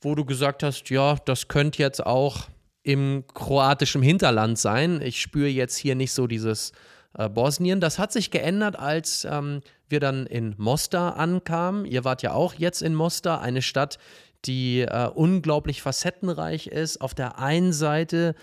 wo 0.00 0.14
du 0.14 0.24
gesagt 0.24 0.62
hast, 0.62 0.90
ja, 0.90 1.16
das 1.24 1.48
könnte 1.48 1.82
jetzt 1.82 2.04
auch 2.04 2.48
im 2.82 3.24
kroatischen 3.32 4.02
Hinterland 4.02 4.58
sein. 4.58 5.00
Ich 5.00 5.20
spüre 5.20 5.48
jetzt 5.48 5.76
hier 5.76 5.94
nicht 5.94 6.12
so 6.12 6.26
dieses 6.26 6.72
äh, 7.16 7.28
Bosnien. 7.30 7.80
Das 7.80 7.98
hat 7.98 8.12
sich 8.12 8.30
geändert, 8.30 8.78
als 8.78 9.26
ähm, 9.28 9.62
wir 9.88 10.00
dann 10.00 10.26
in 10.26 10.54
Mostar 10.58 11.16
ankamen. 11.16 11.86
Ihr 11.86 12.04
wart 12.04 12.22
ja 12.22 12.32
auch 12.32 12.54
jetzt 12.54 12.82
in 12.82 12.94
Mostar, 12.94 13.40
eine 13.40 13.62
Stadt, 13.62 13.98
die 14.44 14.80
äh, 14.80 15.08
unglaublich 15.08 15.80
facettenreich 15.80 16.66
ist. 16.66 17.00
Auf 17.00 17.14
der 17.14 17.38
einen 17.38 17.72
Seite 17.72 18.34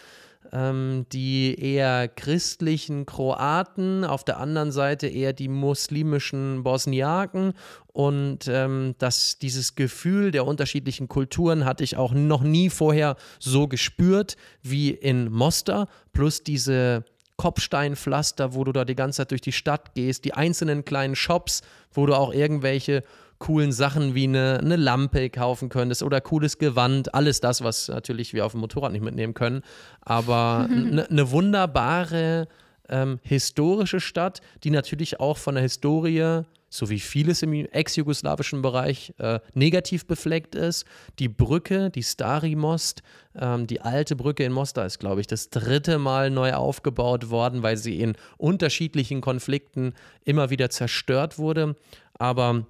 ähm, 0.51 1.05
die 1.11 1.55
eher 1.59 2.07
christlichen 2.07 3.05
Kroaten, 3.05 4.03
auf 4.03 4.23
der 4.23 4.39
anderen 4.39 4.71
Seite 4.71 5.07
eher 5.07 5.33
die 5.33 5.47
muslimischen 5.47 6.63
Bosniaken. 6.63 7.53
Und 7.87 8.47
ähm, 8.47 8.95
das, 8.97 9.37
dieses 9.39 9.75
Gefühl 9.75 10.31
der 10.31 10.45
unterschiedlichen 10.45 11.07
Kulturen 11.07 11.65
hatte 11.65 11.83
ich 11.83 11.97
auch 11.97 12.13
noch 12.13 12.41
nie 12.41 12.69
vorher 12.69 13.15
so 13.39 13.67
gespürt 13.67 14.37
wie 14.61 14.91
in 14.91 15.31
Mostar. 15.31 15.87
Plus 16.13 16.43
diese 16.43 17.05
Kopfsteinpflaster, 17.37 18.53
wo 18.53 18.63
du 18.63 18.71
da 18.71 18.85
die 18.85 18.95
ganze 18.95 19.17
Zeit 19.17 19.31
durch 19.31 19.41
die 19.41 19.51
Stadt 19.51 19.95
gehst, 19.95 20.25
die 20.25 20.33
einzelnen 20.33 20.85
kleinen 20.85 21.15
Shops, 21.15 21.61
wo 21.91 22.05
du 22.05 22.13
auch 22.13 22.33
irgendwelche 22.33 23.03
coolen 23.41 23.73
Sachen 23.73 24.15
wie 24.15 24.23
eine, 24.23 24.59
eine 24.59 24.77
Lampe 24.77 25.29
kaufen 25.29 25.67
könntest 25.67 26.03
oder 26.03 26.21
cooles 26.21 26.57
Gewand, 26.57 27.13
alles 27.13 27.41
das, 27.41 27.61
was 27.61 27.89
natürlich 27.89 28.33
wir 28.33 28.45
auf 28.45 28.53
dem 28.53 28.61
Motorrad 28.61 28.93
nicht 28.93 29.03
mitnehmen 29.03 29.33
können, 29.33 29.63
aber 29.99 30.69
eine 30.71 31.05
eine 31.09 31.31
wunderbare 31.31 32.47
ähm, 32.87 33.19
historische 33.23 33.99
Stadt, 33.99 34.39
die 34.63 34.69
natürlich 34.69 35.19
auch 35.19 35.37
von 35.37 35.55
der 35.55 35.63
Historie 35.63 36.43
so 36.73 36.89
wie 36.89 36.99
vieles 36.99 37.43
im 37.43 37.53
ex-jugoslawischen 37.53 38.61
Bereich, 38.61 39.13
äh, 39.17 39.39
negativ 39.53 40.05
befleckt 40.05 40.55
ist. 40.55 40.85
Die 41.19 41.27
Brücke, 41.27 41.89
die 41.89 42.01
Stari 42.01 42.55
Most, 42.55 43.03
ähm, 43.35 43.67
die 43.67 43.81
alte 43.81 44.15
Brücke 44.15 44.45
in 44.45 44.53
Mostar 44.53 44.85
ist, 44.85 44.99
glaube 44.99 45.19
ich, 45.19 45.27
das 45.27 45.49
dritte 45.49 45.99
Mal 45.99 46.31
neu 46.31 46.53
aufgebaut 46.53 47.29
worden, 47.29 47.61
weil 47.61 47.75
sie 47.75 47.99
in 47.99 48.15
unterschiedlichen 48.37 49.19
Konflikten 49.19 49.93
immer 50.23 50.49
wieder 50.49 50.69
zerstört 50.69 51.37
wurde. 51.37 51.75
Aber 52.17 52.65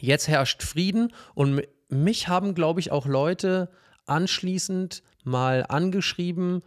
jetzt 0.00 0.28
herrscht 0.28 0.62
Frieden 0.62 1.12
und 1.34 1.62
mich 1.88 2.28
haben, 2.28 2.54
glaube 2.54 2.80
ich, 2.80 2.90
auch 2.92 3.06
Leute 3.06 3.70
anschließend 4.06 5.02
mal 5.24 5.64
angeschrieben, 5.68 6.62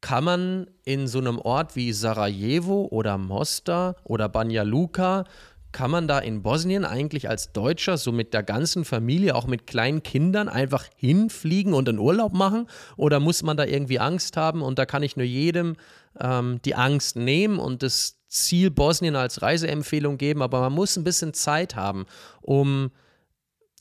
kann 0.00 0.24
man 0.24 0.70
in 0.84 1.06
so 1.06 1.18
einem 1.18 1.38
Ort 1.38 1.76
wie 1.76 1.92
Sarajevo 1.92 2.88
oder 2.90 3.18
Mostar 3.18 3.96
oder 4.04 4.28
Banja 4.28 4.62
Luka, 4.62 5.24
kann 5.72 5.90
man 5.90 6.08
da 6.08 6.18
in 6.18 6.42
Bosnien 6.42 6.84
eigentlich 6.84 7.28
als 7.28 7.52
Deutscher 7.52 7.96
so 7.96 8.10
mit 8.10 8.34
der 8.34 8.42
ganzen 8.42 8.84
Familie, 8.84 9.36
auch 9.36 9.46
mit 9.46 9.66
kleinen 9.66 10.02
Kindern, 10.02 10.48
einfach 10.48 10.86
hinfliegen 10.96 11.74
und 11.74 11.88
einen 11.88 11.98
Urlaub 11.98 12.32
machen? 12.32 12.66
Oder 12.96 13.20
muss 13.20 13.42
man 13.42 13.56
da 13.56 13.64
irgendwie 13.64 14.00
Angst 14.00 14.36
haben? 14.36 14.62
Und 14.62 14.78
da 14.80 14.86
kann 14.86 15.04
ich 15.04 15.16
nur 15.16 15.26
jedem 15.26 15.76
ähm, 16.18 16.60
die 16.64 16.74
Angst 16.74 17.14
nehmen 17.14 17.58
und 17.58 17.84
das 17.84 18.19
Ziel 18.30 18.70
Bosnien 18.70 19.16
als 19.16 19.42
Reiseempfehlung 19.42 20.16
geben, 20.16 20.40
aber 20.40 20.60
man 20.60 20.72
muss 20.72 20.96
ein 20.96 21.04
bisschen 21.04 21.34
Zeit 21.34 21.76
haben, 21.76 22.06
um 22.40 22.90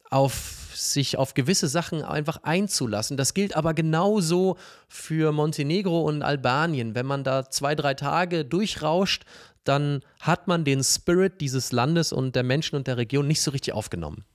auf 0.10 0.72
sich 0.74 1.18
auf 1.18 1.36
gewisse 1.36 1.68
Sachen 1.68 2.04
einfach 2.04 2.42
einzulassen. 2.44 3.16
Das 3.16 3.34
gilt 3.34 3.56
aber 3.56 3.74
genauso 3.74 4.58
für 4.88 5.32
Montenegro 5.32 6.02
und 6.02 6.24
Albanien. 6.24 6.96
Wenn 6.96 7.06
man 7.06 7.24
da 7.24 7.50
zwei, 7.50 7.76
drei 7.76 7.94
Tage 7.94 8.44
durchrauscht, 8.44 9.24
dann 9.64 10.02
hat 10.20 10.48
man 10.48 10.64
den 10.64 10.84
Spirit 10.84 11.42
dieses 11.42 11.72
Landes 11.72 12.12
und 12.12 12.36
der 12.36 12.44
Menschen 12.44 12.76
und 12.76 12.88
der 12.88 12.98
Region 12.98 13.28
nicht 13.28 13.42
so 13.42 13.52
richtig 13.52 13.74
aufgenommen. 13.74 14.26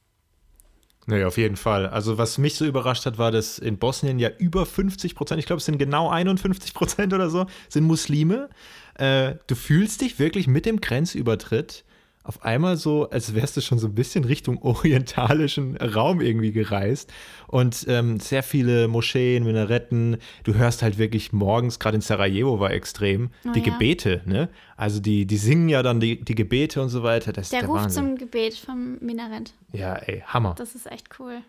Nee, 1.07 1.25
auf 1.25 1.37
jeden 1.37 1.57
Fall. 1.57 1.87
Also 1.87 2.17
was 2.17 2.39
mich 2.39 2.55
so 2.55 2.65
überrascht 2.65 3.05
hat, 3.05 3.19
war, 3.19 3.31
dass 3.31 3.59
in 3.59 3.79
Bosnien 3.79 4.19
ja 4.19 4.31
über 4.39 4.65
50 4.65 5.15
Prozent, 5.15 5.39
ich 5.39 5.47
glaube 5.47 5.59
es 5.59 5.67
sind 5.67 5.79
genau 5.79 6.09
51 6.09 6.73
Prozent 6.73 7.13
oder 7.13 7.29
so, 7.29 7.47
sind 7.69 7.85
Muslime. 7.85 8.49
Äh, 8.95 9.37
du 9.47 9.55
fühlst 9.55 10.01
dich 10.01 10.19
wirklich 10.19 10.47
mit 10.47 10.67
dem 10.67 10.81
Grenzübertritt 10.81 11.85
auf 12.27 12.43
einmal 12.43 12.79
so, 12.79 13.11
als 13.11 13.35
wärst 13.35 13.59
du 13.59 13.61
schon 13.61 13.79
so 13.79 13.87
ein 13.87 13.95
bisschen 13.95 14.25
Richtung 14.25 14.57
orientalischen 14.63 15.77
Raum 15.77 16.23
irgendwie 16.23 16.53
gereist. 16.53 17.13
Und 17.47 17.85
ähm, 17.87 18.19
sehr 18.19 18.43
viele 18.43 18.89
Moscheen, 18.89 19.45
Minaretten. 19.45 20.17
Du 20.43 20.55
hörst 20.55 20.83
halt 20.83 20.97
wirklich 20.97 21.33
morgens, 21.33 21.79
gerade 21.79 21.97
in 21.97 22.01
Sarajevo 22.01 22.59
war 22.59 22.71
extrem, 22.71 23.31
oh, 23.47 23.53
die 23.53 23.61
ja. 23.61 23.67
Gebete. 23.67 24.23
Ne? 24.25 24.49
Also 24.77 25.01
die, 25.01 25.27
die 25.27 25.37
singen 25.37 25.69
ja 25.69 25.83
dann 25.83 26.01
die, 26.01 26.19
die 26.25 26.35
Gebete 26.35 26.81
und 26.81 26.89
so 26.89 27.03
weiter. 27.03 27.33
Das 27.33 27.51
der, 27.51 27.61
der 27.61 27.69
Ruf 27.69 27.83
Wahnsinn. 27.83 28.05
zum 28.05 28.17
Gebet 28.17 28.55
vom 28.55 28.97
Minarett. 29.01 29.53
Ja, 29.73 29.95
ey, 29.95 30.23
Hammer. 30.27 30.55
Das 30.57 30.75
ist 30.75 30.91
echt 30.91 31.09
cool. 31.19 31.43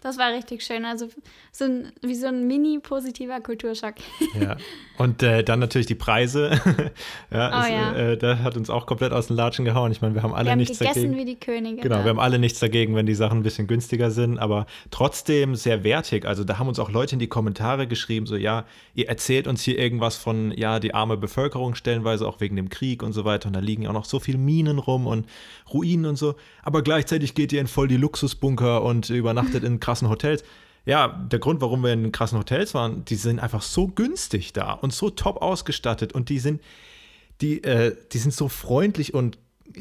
Das 0.00 0.16
war 0.16 0.32
richtig 0.32 0.62
schön. 0.62 0.86
Also 0.86 1.08
so 1.52 1.64
ein, 1.66 1.92
wie 2.00 2.14
so 2.14 2.26
ein 2.26 2.46
mini-positiver 2.46 3.40
Kulturschock. 3.40 3.94
Ja. 4.40 4.56
Und 4.96 5.22
äh, 5.22 5.42
dann 5.42 5.60
natürlich 5.60 5.86
die 5.86 5.94
Preise. 5.94 6.50
ja, 7.30 7.58
oh, 7.58 7.62
ist, 7.62 7.70
ja. 7.70 7.92
Äh, 7.94 8.16
da 8.16 8.38
hat 8.38 8.56
uns 8.56 8.70
auch 8.70 8.86
komplett 8.86 9.12
aus 9.12 9.26
den 9.26 9.36
Latschen 9.36 9.64
gehauen. 9.64 9.92
Ich 9.92 10.00
meine, 10.00 10.14
wir 10.14 10.22
haben 10.22 10.34
alle 10.34 10.46
wir 10.46 10.52
haben 10.52 10.58
nichts 10.58 10.78
gegessen 10.78 11.12
dagegen. 11.12 11.16
wie 11.16 11.24
die 11.24 11.40
Könige. 11.40 11.82
Genau, 11.82 11.96
da. 11.96 12.04
wir 12.04 12.10
haben 12.10 12.20
alle 12.20 12.38
nichts 12.38 12.60
dagegen, 12.60 12.94
wenn 12.94 13.06
die 13.06 13.14
Sachen 13.14 13.40
ein 13.40 13.42
bisschen 13.42 13.66
günstiger 13.66 14.10
sind, 14.10 14.38
aber 14.38 14.66
trotzdem 14.90 15.54
sehr 15.54 15.84
wertig. 15.84 16.24
Also 16.26 16.44
da 16.44 16.58
haben 16.58 16.68
uns 16.68 16.78
auch 16.78 16.90
Leute 16.90 17.14
in 17.14 17.18
die 17.18 17.28
Kommentare 17.28 17.86
geschrieben, 17.86 18.26
so 18.26 18.36
ja, 18.36 18.64
ihr 18.94 19.08
erzählt 19.08 19.46
uns 19.46 19.62
hier 19.62 19.78
irgendwas 19.78 20.16
von, 20.16 20.52
ja, 20.56 20.80
die 20.80 20.94
arme 20.94 21.16
Bevölkerung 21.16 21.74
stellenweise 21.74 22.26
auch 22.26 22.40
wegen 22.40 22.56
dem 22.56 22.68
Krieg 22.68 23.02
und 23.02 23.12
so 23.12 23.24
weiter. 23.24 23.48
Und 23.48 23.54
da 23.54 23.60
liegen 23.60 23.82
ja 23.82 23.90
auch 23.90 23.94
noch 23.94 24.04
so 24.04 24.20
viele 24.20 24.38
Minen 24.38 24.78
rum 24.78 25.06
und 25.06 25.26
Ruinen 25.72 26.06
und 26.06 26.16
so. 26.16 26.34
Aber 26.62 26.82
gleichzeitig 26.82 27.34
geht 27.34 27.52
ihr 27.52 27.60
in 27.60 27.66
voll 27.66 27.88
die 27.88 27.96
Luxusbunker 27.96 28.82
und 28.82 29.10
übernachtet 29.10 29.64
in 29.64 29.80
krassen 29.90 30.08
Hotels. 30.08 30.44
Ja, 30.86 31.08
der 31.08 31.40
Grund, 31.40 31.60
warum 31.60 31.82
wir 31.82 31.92
in 31.92 32.12
krassen 32.12 32.38
Hotels 32.38 32.74
waren, 32.74 33.04
die 33.04 33.16
sind 33.16 33.40
einfach 33.40 33.62
so 33.62 33.88
günstig 33.88 34.52
da 34.52 34.72
und 34.72 34.94
so 34.94 35.10
top 35.10 35.42
ausgestattet 35.42 36.12
und 36.12 36.28
die 36.28 36.38
sind, 36.38 36.62
die, 37.40 37.62
äh, 37.64 37.96
die 38.12 38.18
sind 38.18 38.32
so 38.32 38.48
freundlich 38.48 39.12
und 39.12 39.36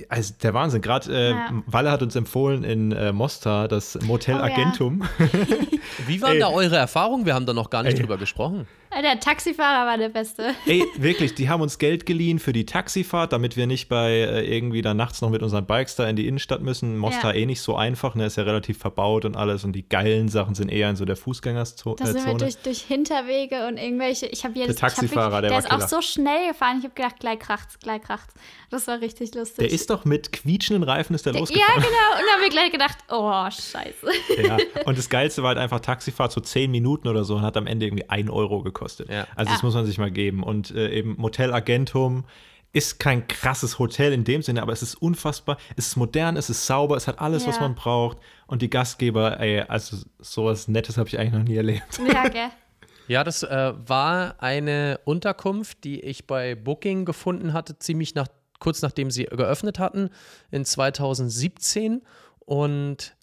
also 0.08 0.34
der 0.42 0.54
Wahnsinn. 0.54 0.82
Gerade 0.82 1.12
äh, 1.12 1.30
ja. 1.32 1.64
Walle 1.66 1.92
hat 1.92 2.02
uns 2.02 2.16
empfohlen 2.16 2.64
in 2.64 2.92
äh, 2.92 3.12
Mostar 3.12 3.68
das 3.68 4.00
Motel 4.02 4.36
oh, 4.36 4.44
Agentum. 4.44 5.04
Ja. 5.20 5.28
Wie 6.08 6.22
waren 6.22 6.40
da 6.40 6.50
eure 6.50 6.78
Erfahrungen? 6.78 7.26
Wir 7.26 7.34
haben 7.34 7.46
da 7.46 7.54
noch 7.54 7.70
gar 7.70 7.84
nicht 7.84 7.96
Ey. 7.96 8.00
drüber 8.00 8.18
gesprochen. 8.18 8.68
Der 8.92 9.20
Taxifahrer 9.20 9.86
war 9.86 9.98
der 10.00 10.10
Beste. 10.10 10.56
Ey, 10.66 10.84
wirklich, 10.98 11.36
die 11.36 11.48
haben 11.48 11.62
uns 11.62 11.78
Geld 11.78 12.08
geliehen 12.08 12.40
für 12.40 12.54
die 12.54 12.66
Taxifahrt, 12.66 13.32
damit 13.32 13.56
wir 13.56 13.68
nicht 13.68 13.88
bei 13.88 14.12
äh, 14.12 14.46
irgendwie 14.46 14.82
dann 14.82 14.98
nachts 14.98 15.22
noch 15.22 15.30
mit 15.30 15.44
unseren 15.44 15.68
Bikes 15.68 15.96
da 15.96 16.08
in 16.08 16.16
die 16.16 16.28
Innenstadt 16.28 16.62
müssen. 16.62 16.98
Mostar 16.98 17.36
ja. 17.36 17.42
eh 17.42 17.46
nicht 17.46 17.62
so 17.62 17.76
einfach, 17.76 18.16
ne? 18.16 18.26
Ist 18.26 18.38
ja 18.38 18.44
relativ 18.44 18.80
verbaut 18.80 19.26
und 19.26 19.38
alles. 19.38 19.64
Und 19.64 19.74
die 19.74 19.88
geilen 19.88 20.28
Sachen 20.28 20.56
sind 20.56 20.70
eher 20.70 20.90
in 20.90 20.96
so 20.96 21.06
der 21.06 21.16
Fußgängerzone. 21.16 21.98
Da 22.00 22.08
sind 22.08 22.26
wir 22.26 22.34
durch, 22.34 22.58
durch 22.58 22.82
Hinterwege 22.82 23.68
und 23.68 23.78
irgendwelche. 23.78 24.26
Ich 24.26 24.44
habe 24.44 24.58
jetzt. 24.58 24.70
Der 24.70 24.76
Taxifahrer, 24.76 25.36
hab 25.36 25.42
der, 25.42 25.52
der 25.52 25.60
ist 25.60 25.72
auch 25.72 25.88
so 25.88 26.02
schnell 26.02 26.48
gefahren. 26.48 26.78
Ich 26.80 26.86
habe 26.86 26.96
gedacht, 26.96 27.20
gleich 27.20 27.40
kracht's, 27.40 27.78
gleich 27.80 28.02
kracht's. 28.02 28.34
Das 28.72 28.88
war 28.88 29.02
richtig 29.02 29.36
lustig. 29.36 29.68
Der 29.68 29.72
ist 29.82 29.90
doch 29.90 30.06
mit 30.06 30.32
quietschenden 30.32 30.84
Reifen 30.84 31.14
ist 31.16 31.26
der, 31.26 31.34
der 31.34 31.42
losgefahren. 31.42 31.68
Ja, 31.68 31.76
genau. 31.76 31.88
Und 31.88 32.26
dann 32.26 32.36
haben 32.36 32.42
wir 32.42 32.50
gleich 32.50 32.72
gedacht, 32.72 32.98
oh, 33.10 33.50
scheiße. 33.50 34.08
Ja, 34.44 34.58
und 34.86 34.98
das 34.98 35.10
Geilste 35.10 35.44
war 35.44 35.50
halt 35.50 35.58
einfach 35.58 35.80
Taxifahrt 35.80 36.32
so 36.32 36.42
zehn 36.42 36.72
Minuten 36.72 37.08
oder 37.08 37.24
so 37.24 37.36
und 37.36 37.42
hat 37.42 37.58
am 37.58 37.68
Ende 37.68 37.86
irgendwie 37.86 38.10
ein 38.10 38.30
Euro 38.30 38.62
gekostet. 38.62 39.10
Ja. 39.10 39.28
Also 39.36 39.52
das 39.52 39.64
muss 39.64 39.74
man 39.74 39.86
sich 39.86 39.98
mal 39.98 40.12
geben. 40.12 40.44
Und 40.44 40.72
äh, 40.72 40.90
eben 40.92 41.16
Motel 41.18 41.54
Agentum 41.54 42.26
ist 42.72 43.00
kein 43.00 43.28
krasses 43.28 43.80
Hotel 43.80 44.14
in 44.14 44.24
dem 44.24 44.42
Sinne, 44.42 44.62
aber 44.62 44.74
es 44.74 44.84
ist 44.84 44.96
unfassbar. 44.96 45.58
Es 45.76 45.88
ist 45.88 45.96
modern, 45.96 46.38
es 46.38 46.50
ist 46.50 46.66
sauber, 46.66 46.96
es 46.98 47.08
hat 47.08 47.20
alles, 47.20 47.44
ja. 47.44 47.50
was 47.50 47.60
man 47.60 47.76
braucht. 47.76 48.18
Und 48.48 48.62
die 48.62 48.70
Gastgeber, 48.70 49.40
ey, 49.40 49.62
also 49.62 49.98
sowas 50.20 50.68
Nettes 50.68 50.98
habe 50.98 51.10
ich 51.10 51.18
eigentlich 51.18 51.34
noch 51.34 51.44
nie 51.44 51.56
erlebt. 51.56 52.00
Ja, 52.12 52.28
gell? 52.28 52.50
Ja, 53.10 53.24
das 53.24 53.42
äh, 53.42 53.74
war 53.88 54.36
eine 54.38 55.00
Unterkunft, 55.04 55.84
die 55.84 56.00
ich 56.00 56.28
bei 56.28 56.54
Booking 56.54 57.06
gefunden 57.06 57.54
hatte, 57.54 57.80
ziemlich 57.80 58.14
nach, 58.14 58.28
kurz 58.60 58.82
nachdem 58.82 59.12
sie 59.12 59.26
geöffnet 59.26 59.80
hatten, 59.80 60.10
in 60.52 60.66
2017. 60.66 62.02
Und 62.40 63.16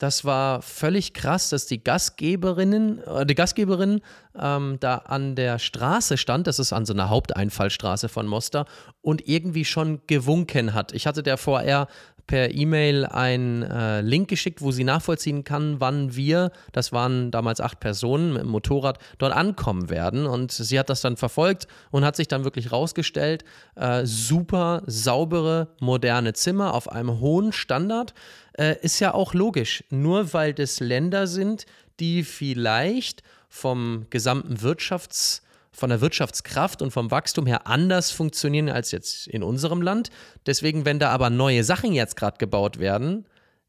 das 0.00 0.24
war 0.24 0.62
völlig 0.62 1.12
krass, 1.12 1.50
dass 1.50 1.66
die 1.66 1.84
Gastgeberinnen, 1.84 3.02
äh, 3.04 3.26
die 3.26 3.34
Gastgeberin 3.34 4.00
ähm, 4.34 4.78
da 4.80 4.96
an 4.96 5.36
der 5.36 5.58
Straße 5.58 6.16
stand, 6.16 6.46
das 6.46 6.58
ist 6.58 6.72
an 6.72 6.86
so 6.86 6.94
einer 6.94 7.10
Haupteinfallstraße 7.10 8.08
von 8.08 8.26
Mostar, 8.26 8.64
und 9.02 9.28
irgendwie 9.28 9.66
schon 9.66 10.00
gewunken 10.06 10.72
hat. 10.72 10.92
Ich 10.92 11.06
hatte 11.06 11.22
der 11.22 11.36
vorher 11.36 11.86
per 12.30 12.54
E-Mail 12.54 13.06
einen 13.06 13.64
äh, 13.64 14.02
Link 14.02 14.28
geschickt, 14.28 14.62
wo 14.62 14.70
sie 14.70 14.84
nachvollziehen 14.84 15.42
kann, 15.42 15.80
wann 15.80 16.14
wir, 16.14 16.52
das 16.70 16.92
waren 16.92 17.32
damals 17.32 17.60
acht 17.60 17.80
Personen 17.80 18.34
mit 18.34 18.42
dem 18.42 18.50
Motorrad, 18.50 19.00
dort 19.18 19.32
ankommen 19.32 19.90
werden. 19.90 20.26
Und 20.26 20.52
sie 20.52 20.78
hat 20.78 20.90
das 20.90 21.00
dann 21.00 21.16
verfolgt 21.16 21.66
und 21.90 22.04
hat 22.04 22.14
sich 22.14 22.28
dann 22.28 22.44
wirklich 22.44 22.70
rausgestellt, 22.70 23.42
äh, 23.74 24.06
super 24.06 24.84
saubere, 24.86 25.74
moderne 25.80 26.32
Zimmer 26.32 26.72
auf 26.74 26.92
einem 26.92 27.18
hohen 27.18 27.52
Standard. 27.52 28.14
Äh, 28.52 28.76
ist 28.80 29.00
ja 29.00 29.12
auch 29.12 29.34
logisch, 29.34 29.82
nur 29.90 30.32
weil 30.32 30.54
das 30.54 30.78
Länder 30.78 31.26
sind, 31.26 31.66
die 31.98 32.22
vielleicht 32.22 33.24
vom 33.48 34.06
gesamten 34.08 34.58
Wirtschafts- 34.58 35.42
von 35.72 35.90
der 35.90 36.00
Wirtschaftskraft 36.00 36.82
und 36.82 36.90
vom 36.90 37.10
Wachstum 37.10 37.46
her 37.46 37.66
anders 37.66 38.10
funktionieren 38.10 38.68
als 38.68 38.90
jetzt 38.90 39.26
in 39.26 39.42
unserem 39.42 39.82
Land. 39.82 40.10
Deswegen, 40.46 40.84
wenn 40.84 40.98
da 40.98 41.10
aber 41.10 41.30
neue 41.30 41.64
Sachen 41.64 41.92
jetzt 41.92 42.16
gerade 42.16 42.38
gebaut 42.38 42.78
werden, 42.78 43.26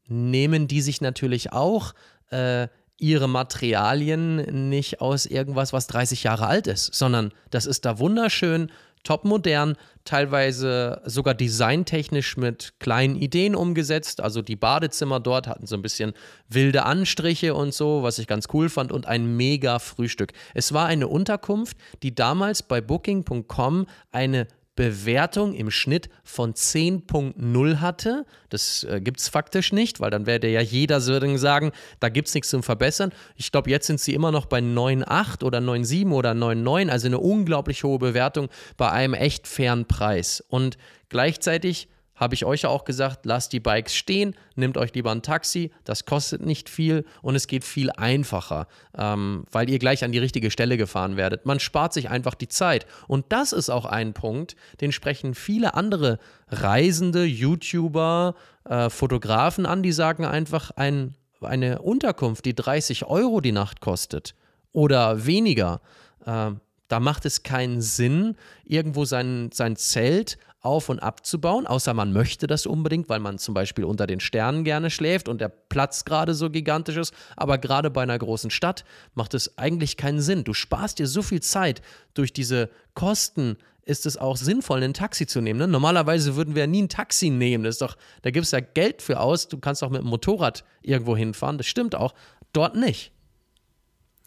nehmen 0.08 0.68
die 0.68 0.80
sich 0.80 1.00
natürlich 1.00 1.52
auch 1.52 1.94
äh, 2.30 2.68
ihre 2.98 3.28
Materialien 3.28 4.68
nicht 4.68 5.00
aus 5.00 5.26
irgendwas, 5.26 5.72
was 5.72 5.86
30 5.88 6.22
Jahre 6.22 6.46
alt 6.46 6.66
ist, 6.66 6.94
sondern 6.94 7.32
das 7.50 7.66
ist 7.66 7.84
da 7.84 7.98
wunderschön 7.98 8.70
topmodern, 9.02 9.76
teilweise 10.04 11.00
sogar 11.04 11.34
designtechnisch 11.34 12.36
mit 12.36 12.74
kleinen 12.78 13.16
Ideen 13.16 13.54
umgesetzt. 13.54 14.20
Also 14.20 14.42
die 14.42 14.56
Badezimmer 14.56 15.20
dort 15.20 15.46
hatten 15.46 15.66
so 15.66 15.76
ein 15.76 15.82
bisschen 15.82 16.12
wilde 16.48 16.84
Anstriche 16.84 17.54
und 17.54 17.74
so, 17.74 18.02
was 18.02 18.18
ich 18.18 18.26
ganz 18.26 18.48
cool 18.52 18.68
fand 18.68 18.92
und 18.92 19.06
ein 19.06 19.36
mega 19.36 19.78
Frühstück. 19.78 20.32
Es 20.54 20.72
war 20.72 20.86
eine 20.86 21.08
Unterkunft, 21.08 21.76
die 22.02 22.14
damals 22.14 22.62
bei 22.62 22.80
booking.com 22.80 23.86
eine 24.10 24.46
Bewertung 24.74 25.52
im 25.52 25.70
Schnitt 25.70 26.08
von 26.24 26.54
10.0 26.54 27.80
hatte. 27.80 28.24
Das 28.48 28.84
äh, 28.84 29.00
gibt 29.00 29.20
es 29.20 29.28
faktisch 29.28 29.72
nicht, 29.72 30.00
weil 30.00 30.10
dann 30.10 30.24
werde 30.26 30.48
ja 30.48 30.62
jeder 30.62 31.00
sagen, 31.00 31.72
da 32.00 32.08
gibt 32.08 32.28
es 32.28 32.34
nichts 32.34 32.48
zum 32.48 32.62
Verbessern. 32.62 33.12
Ich 33.36 33.52
glaube, 33.52 33.70
jetzt 33.70 33.86
sind 33.86 34.00
sie 34.00 34.14
immer 34.14 34.32
noch 34.32 34.46
bei 34.46 34.60
9.8 34.60 35.44
oder 35.44 35.58
9.7 35.58 36.12
oder 36.12 36.32
9.9, 36.32 36.88
also 36.88 37.06
eine 37.06 37.18
unglaublich 37.18 37.84
hohe 37.84 37.98
Bewertung 37.98 38.48
bei 38.78 38.90
einem 38.90 39.14
echt 39.14 39.46
fairen 39.46 39.86
Preis. 39.86 40.42
Und 40.48 40.78
gleichzeitig 41.10 41.88
habe 42.22 42.34
ich 42.34 42.44
euch 42.44 42.62
ja 42.62 42.68
auch 42.68 42.84
gesagt, 42.84 43.26
lasst 43.26 43.52
die 43.52 43.58
Bikes 43.58 43.96
stehen, 43.96 44.36
nehmt 44.54 44.78
euch 44.78 44.94
lieber 44.94 45.10
ein 45.10 45.22
Taxi, 45.22 45.72
das 45.82 46.06
kostet 46.06 46.46
nicht 46.46 46.68
viel 46.68 47.04
und 47.20 47.34
es 47.34 47.48
geht 47.48 47.64
viel 47.64 47.90
einfacher, 47.90 48.68
ähm, 48.96 49.44
weil 49.50 49.68
ihr 49.68 49.80
gleich 49.80 50.04
an 50.04 50.12
die 50.12 50.20
richtige 50.20 50.52
Stelle 50.52 50.76
gefahren 50.76 51.16
werdet. 51.16 51.46
Man 51.46 51.58
spart 51.58 51.92
sich 51.92 52.08
einfach 52.08 52.34
die 52.34 52.46
Zeit. 52.46 52.86
Und 53.08 53.26
das 53.30 53.52
ist 53.52 53.70
auch 53.70 53.84
ein 53.84 54.14
Punkt, 54.14 54.54
den 54.80 54.92
sprechen 54.92 55.34
viele 55.34 55.74
andere 55.74 56.20
Reisende, 56.48 57.24
YouTuber, 57.24 58.36
äh, 58.64 58.88
Fotografen 58.88 59.66
an, 59.66 59.82
die 59.82 59.92
sagen 59.92 60.24
einfach, 60.24 60.70
ein, 60.76 61.16
eine 61.40 61.82
Unterkunft, 61.82 62.44
die 62.44 62.54
30 62.54 63.04
Euro 63.06 63.40
die 63.40 63.52
Nacht 63.52 63.80
kostet 63.80 64.36
oder 64.70 65.26
weniger, 65.26 65.80
äh, 66.24 66.52
da 66.86 67.00
macht 67.00 67.24
es 67.24 67.42
keinen 67.42 67.80
Sinn, 67.80 68.36
irgendwo 68.64 69.06
sein, 69.06 69.50
sein 69.52 69.76
Zelt 69.76 70.38
auf- 70.62 70.88
und 70.88 71.00
abzubauen, 71.00 71.66
außer 71.66 71.92
man 71.92 72.12
möchte 72.12 72.46
das 72.46 72.66
unbedingt, 72.66 73.08
weil 73.08 73.18
man 73.18 73.38
zum 73.38 73.52
Beispiel 73.52 73.84
unter 73.84 74.06
den 74.06 74.20
Sternen 74.20 74.62
gerne 74.64 74.90
schläft 74.90 75.28
und 75.28 75.40
der 75.40 75.48
Platz 75.48 76.04
gerade 76.04 76.34
so 76.34 76.50
gigantisch 76.50 76.96
ist. 76.96 77.12
Aber 77.36 77.58
gerade 77.58 77.90
bei 77.90 78.02
einer 78.02 78.18
großen 78.18 78.50
Stadt 78.50 78.84
macht 79.14 79.34
es 79.34 79.58
eigentlich 79.58 79.96
keinen 79.96 80.20
Sinn. 80.20 80.44
Du 80.44 80.54
sparst 80.54 81.00
dir 81.00 81.08
so 81.08 81.22
viel 81.22 81.40
Zeit 81.40 81.82
durch 82.14 82.32
diese 82.32 82.70
Kosten. 82.94 83.56
Ist 83.84 84.06
es 84.06 84.16
auch 84.16 84.36
sinnvoll, 84.36 84.84
ein 84.84 84.94
Taxi 84.94 85.26
zu 85.26 85.40
nehmen? 85.40 85.58
Ne? 85.58 85.66
Normalerweise 85.66 86.36
würden 86.36 86.54
wir 86.54 86.68
nie 86.68 86.82
ein 86.82 86.88
Taxi 86.88 87.30
nehmen. 87.30 87.64
Das 87.64 87.74
ist 87.74 87.82
doch, 87.82 87.96
da 88.22 88.30
gibt 88.30 88.46
es 88.46 88.52
ja 88.52 88.60
Geld 88.60 89.02
für 89.02 89.18
aus. 89.18 89.48
Du 89.48 89.58
kannst 89.58 89.82
auch 89.82 89.90
mit 89.90 90.02
dem 90.02 90.08
Motorrad 90.08 90.64
irgendwo 90.82 91.16
hinfahren. 91.16 91.58
Das 91.58 91.66
stimmt 91.66 91.96
auch. 91.96 92.14
Dort 92.52 92.76
nicht. 92.76 93.10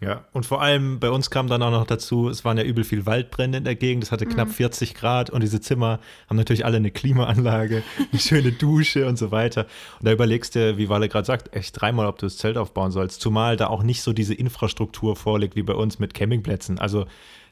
Ja, 0.02 0.26
und 0.34 0.46
vor 0.46 0.62
allem 0.62 1.00
bei 1.00 1.10
uns 1.10 1.30
kam 1.30 1.48
dann 1.48 1.62
auch 1.62 1.72
noch 1.72 1.88
dazu, 1.88 2.28
es 2.28 2.44
waren 2.44 2.58
ja 2.58 2.64
übel 2.64 2.84
viel 2.84 3.06
Waldbrände 3.06 3.60
in 3.60 3.64
der 3.64 3.76
Gegend, 3.76 4.04
es 4.04 4.12
hatte 4.12 4.26
knapp 4.26 4.52
40 4.52 4.94
Grad 4.94 5.30
und 5.30 5.42
diese 5.42 5.62
Zimmer 5.62 6.00
haben 6.30 6.36
natürlich 6.36 6.66
alle 6.66 6.78
eine 6.78 6.92
Klimaanlage, 6.92 7.82
eine 8.12 8.20
schöne 8.20 8.52
Dusche 8.52 9.08
und 9.08 9.18
so 9.18 9.32
weiter. 9.32 9.68
Und 10.00 10.08
da 10.08 10.12
überlegst 10.12 10.56
du, 10.56 10.78
wie 10.78 10.90
Walle 10.90 11.08
gerade 11.08 11.26
sagt, 11.26 11.56
echt 11.56 11.80
dreimal, 11.80 12.08
ob 12.08 12.20
du 12.20 12.26
das 12.26 12.38
Zelt 12.38 12.58
aufbauen 12.58 12.92
sollst. 12.92 13.22
Zumal 13.22 13.56
da 13.56 13.68
auch 13.68 13.84
nicht 13.84 14.02
so 14.02 14.12
diese 14.12 14.34
Infrastruktur 14.34 15.16
vorliegt 15.16 15.56
wie 15.56 15.64
bei 15.64 15.74
uns 15.74 15.98
mit 15.98 16.14
Campingplätzen. 16.14 16.78
Also 16.78 17.06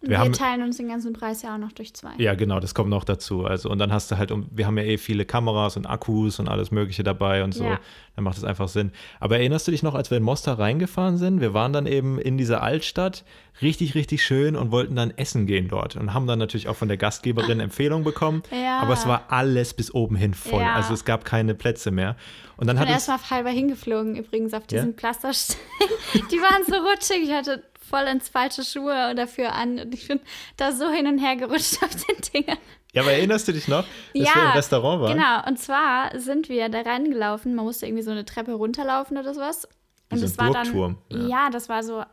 wir, 0.09 0.19
haben, 0.19 0.33
teilen 0.33 0.61
uns 0.63 0.77
den 0.77 0.87
ganzen 0.89 1.13
Preis 1.13 1.41
ja 1.41 1.53
auch 1.55 1.57
noch 1.57 1.71
durch 1.71 1.93
zwei. 1.93 2.11
ja, 2.17 2.33
genau, 2.35 2.59
das 2.59 2.75
kommt 2.75 2.89
noch 2.89 3.03
dazu. 3.03 3.45
Also, 3.45 3.69
und 3.69 3.79
dann 3.79 3.91
hast 3.93 4.11
du 4.11 4.17
halt, 4.17 4.33
wir 4.51 4.67
haben 4.67 4.77
ja 4.77 4.83
eh 4.83 4.97
viele 4.97 5.25
Kameras 5.25 5.77
und 5.77 5.85
Akkus 5.85 6.39
und 6.39 6.47
alles 6.49 6.71
Mögliche 6.71 7.03
dabei 7.03 7.43
und 7.43 7.53
so. 7.53 7.63
Ja. 7.63 7.79
Dann 8.15 8.25
macht 8.25 8.37
es 8.37 8.43
einfach 8.43 8.67
Sinn. 8.67 8.91
Aber 9.19 9.37
erinnerst 9.37 9.67
du 9.67 9.71
dich 9.71 9.81
noch, 9.81 9.95
als 9.95 10.11
wir 10.11 10.17
in 10.17 10.23
Mostar 10.23 10.59
reingefahren 10.59 11.17
sind? 11.17 11.41
Wir 11.41 11.53
waren 11.53 11.73
dann 11.73 11.87
eben 11.87 12.19
in 12.19 12.37
dieser 12.37 12.61
Altstadt, 12.61 13.23
richtig, 13.61 13.95
richtig 13.95 14.23
schön 14.23 14.55
und 14.55 14.71
wollten 14.71 14.95
dann 14.95 15.11
essen 15.17 15.47
gehen 15.47 15.67
dort 15.67 15.95
und 15.95 16.13
haben 16.13 16.27
dann 16.27 16.37
natürlich 16.37 16.67
auch 16.67 16.75
von 16.75 16.87
der 16.89 16.97
Gastgeberin 16.97 17.59
Empfehlung 17.59 18.03
bekommen. 18.03 18.43
Ja. 18.51 18.79
Aber 18.81 18.93
es 18.93 19.07
war 19.07 19.25
alles 19.29 19.73
bis 19.73 19.93
oben 19.93 20.15
hin 20.15 20.33
voll. 20.33 20.61
Ja. 20.61 20.73
Also 20.75 20.93
es 20.93 21.05
gab 21.05 21.25
keine 21.25 21.55
Plätze 21.55 21.89
mehr. 21.91 22.15
Und 22.57 22.67
dann 22.67 22.75
Ich 22.75 22.81
hat 22.81 22.87
bin 22.87 22.93
erstmal 22.93 23.19
halber 23.31 23.49
hingeflogen, 23.49 24.15
übrigens, 24.15 24.53
auf 24.53 24.63
Ja? 24.69 24.79
diesen 24.79 24.93
Pflasterstein. 24.93 25.57
Die 26.31 26.37
waren 26.37 26.63
so 26.67 26.75
rutschig. 26.75 27.23
Ich 27.23 27.31
hatte 27.33 27.63
voll 27.89 28.03
ins 28.03 28.29
falsche 28.29 28.63
Schuhe 28.63 29.13
dafür 29.15 29.53
an. 29.53 29.79
Und 29.79 29.93
ich 29.93 30.07
bin 30.07 30.19
da 30.57 30.71
so 30.71 30.89
hin 30.89 31.07
und 31.07 31.19
her 31.19 31.35
gerutscht 31.35 31.77
auf 31.83 31.95
den 31.95 32.21
Dingen. 32.33 32.57
ja, 32.93 33.01
aber 33.01 33.11
erinnerst 33.11 33.47
du 33.47 33.53
dich 33.53 33.67
noch, 33.67 33.85
dass 34.13 34.35
wir 34.35 34.43
im 34.43 34.51
Restaurant 34.51 35.01
waren? 35.01 35.17
Genau, 35.17 35.47
und 35.47 35.59
zwar 35.59 36.17
sind 36.19 36.49
wir 36.49 36.69
da 36.69 36.81
reingelaufen. 36.81 37.55
Man 37.55 37.65
musste 37.65 37.85
irgendwie 37.85 38.03
so 38.03 38.11
eine 38.11 38.25
Treppe 38.25 38.53
runterlaufen 38.53 39.17
oder 39.17 39.33
sowas. 39.33 39.67
Und 40.09 40.19
so 40.19 40.25
das 40.25 40.37
war 40.37 40.51
dann. 40.51 40.97
Ja. 41.09 41.27
ja. 41.27 41.49
das 41.49 41.69
war 41.69 41.83
so, 41.83 42.03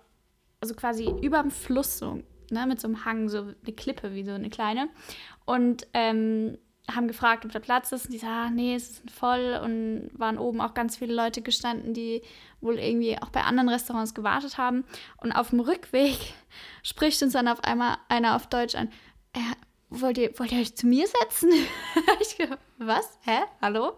also 0.60 0.74
quasi 0.74 1.12
überm 1.22 1.50
Fluss 1.50 1.98
so, 1.98 2.20
ne, 2.50 2.66
mit 2.66 2.80
so 2.80 2.88
einem 2.88 3.04
Hang, 3.04 3.28
so 3.28 3.38
eine 3.38 3.74
Klippe, 3.74 4.14
wie 4.14 4.24
so 4.24 4.32
eine 4.32 4.50
kleine. 4.50 4.88
Und 5.44 5.86
ähm, 5.94 6.58
haben 6.94 7.08
gefragt, 7.08 7.44
ob 7.44 7.52
da 7.52 7.58
Platz 7.58 7.92
ist. 7.92 8.06
Und 8.06 8.12
die 8.12 8.18
sagten, 8.18 8.34
ah, 8.34 8.50
nee, 8.50 8.74
es 8.74 8.90
ist 8.90 9.10
voll. 9.10 9.60
Und 9.62 10.10
waren 10.12 10.38
oben 10.38 10.60
auch 10.60 10.74
ganz 10.74 10.96
viele 10.96 11.14
Leute 11.14 11.42
gestanden, 11.42 11.94
die 11.94 12.22
wohl 12.60 12.78
irgendwie 12.78 13.16
auch 13.20 13.30
bei 13.30 13.42
anderen 13.42 13.68
Restaurants 13.68 14.14
gewartet 14.14 14.58
haben. 14.58 14.84
Und 15.18 15.32
auf 15.32 15.50
dem 15.50 15.60
Rückweg 15.60 16.16
spricht 16.82 17.22
uns 17.22 17.32
dann 17.32 17.48
auf 17.48 17.64
einmal 17.64 17.98
einer 18.08 18.36
auf 18.36 18.46
Deutsch 18.46 18.74
an. 18.74 18.88
Äh, 19.32 19.38
wollt, 19.90 20.18
ihr, 20.18 20.38
wollt 20.38 20.52
ihr 20.52 20.60
euch 20.60 20.76
zu 20.76 20.86
mir 20.86 21.06
setzen? 21.06 21.50
ich 22.20 22.36
gedacht, 22.36 22.58
was? 22.78 23.18
Hä? 23.22 23.40
Hallo? 23.60 23.96